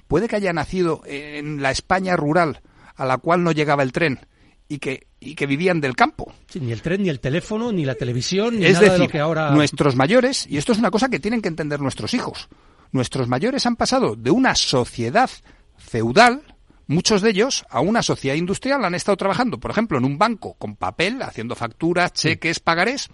puede 0.10 0.28
que 0.28 0.36
haya 0.36 0.52
nacido 0.52 1.04
en 1.06 1.62
la 1.62 1.70
España 1.70 2.18
rural 2.18 2.62
a 2.96 3.06
la 3.06 3.20
cual 3.20 3.44
no 3.44 3.52
llegaba 3.54 3.84
el 3.84 3.94
tren 3.94 4.20
y 4.68 4.80
que, 4.80 5.08
y 5.20 5.36
que 5.36 5.46
vivían 5.46 5.80
del 5.80 5.96
campo. 5.96 6.34
Sí, 6.48 6.60
ni 6.60 6.72
el 6.72 6.82
tren, 6.82 7.04
ni 7.04 7.10
el 7.10 7.20
teléfono, 7.20 7.72
ni 7.72 7.86
la 7.86 7.94
televisión, 7.94 8.58
ni 8.58 8.66
es 8.66 8.74
nada 8.74 8.86
de 8.86 8.90
decir, 8.90 9.06
lo 9.06 9.12
que 9.12 9.20
ahora... 9.20 9.52
nuestros 9.52 9.96
mayores, 9.96 10.48
y 10.50 10.58
esto 10.58 10.72
es 10.72 10.80
una 10.80 10.90
cosa 10.90 11.10
que 11.10 11.20
tienen 11.20 11.44
que 11.44 11.48
entender 11.48 11.80
nuestros 11.80 12.16
hijos, 12.16 12.50
nuestros 12.92 13.28
mayores 13.28 13.68
han 13.68 13.76
pasado 13.76 14.16
de 14.16 14.32
una 14.32 14.56
sociedad 14.56 15.30
feudal, 15.78 16.42
muchos 16.88 17.22
de 17.22 17.30
ellos, 17.30 17.64
a 17.70 17.80
una 17.80 18.02
sociedad 18.02 18.36
industrial, 18.36 18.84
han 18.84 18.96
estado 18.96 19.16
trabajando, 19.16 19.60
por 19.60 19.70
ejemplo, 19.70 20.00
en 20.00 20.06
un 20.06 20.18
banco 20.18 20.56
con 20.56 20.76
papel, 20.76 21.22
haciendo 21.22 21.56
facturas, 21.56 22.14
cheques, 22.14 22.60
pagarés, 22.60 23.10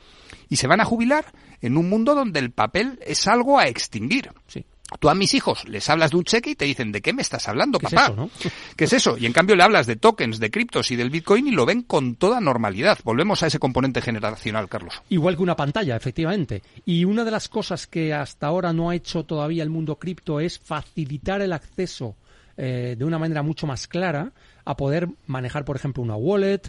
y 0.47 0.55
se 0.55 0.67
van 0.67 0.79
a 0.79 0.85
jubilar 0.85 1.25
en 1.59 1.75
un 1.75 1.89
mundo 1.89 2.15
donde 2.15 2.39
el 2.39 2.51
papel 2.51 2.99
es 3.05 3.27
algo 3.27 3.59
a 3.59 3.67
extinguir. 3.67 4.31
Sí. 4.47 4.65
Tú 4.99 5.09
a 5.09 5.15
mis 5.15 5.33
hijos 5.33 5.67
les 5.67 5.89
hablas 5.89 6.11
de 6.11 6.17
un 6.17 6.23
cheque 6.23 6.51
y 6.51 6.55
te 6.55 6.65
dicen, 6.65 6.91
¿de 6.91 7.01
qué 7.01 7.13
me 7.13 7.21
estás 7.21 7.47
hablando, 7.47 7.79
¿Qué 7.79 7.87
es 7.87 7.93
papá? 7.93 8.05
eso, 8.05 8.15
no? 8.15 8.29
¿Qué 8.75 8.85
es 8.85 8.93
eso? 8.93 9.17
Y 9.17 9.25
en 9.25 9.33
cambio 9.33 9.55
le 9.55 9.63
hablas 9.63 9.87
de 9.87 9.95
tokens, 9.95 10.39
de 10.39 10.51
criptos 10.51 10.91
y 10.91 10.95
del 10.95 11.09
Bitcoin 11.09 11.47
y 11.47 11.51
lo 11.51 11.65
ven 11.65 11.81
con 11.81 12.15
toda 12.15 12.39
normalidad. 12.39 12.99
Volvemos 13.03 13.43
a 13.43 13.47
ese 13.47 13.59
componente 13.59 14.01
generacional, 14.01 14.67
Carlos. 14.69 15.01
Igual 15.09 15.35
que 15.35 15.43
una 15.43 15.55
pantalla, 15.55 15.95
efectivamente. 15.95 16.61
Y 16.85 17.05
una 17.05 17.23
de 17.23 17.31
las 17.31 17.49
cosas 17.49 17.87
que 17.87 18.13
hasta 18.13 18.47
ahora 18.47 18.73
no 18.73 18.89
ha 18.89 18.95
hecho 18.95 19.23
todavía 19.23 19.63
el 19.63 19.69
mundo 19.69 19.97
cripto 19.97 20.39
es 20.39 20.59
facilitar 20.59 21.41
el 21.41 21.53
acceso 21.53 22.15
eh, 22.57 22.95
de 22.97 23.03
una 23.03 23.19
manera 23.19 23.43
mucho 23.43 23.67
más 23.67 23.87
clara 23.87 24.31
a 24.63 24.77
poder 24.77 25.09
manejar, 25.27 25.65
por 25.65 25.75
ejemplo, 25.75 26.01
una 26.01 26.15
wallet, 26.15 26.61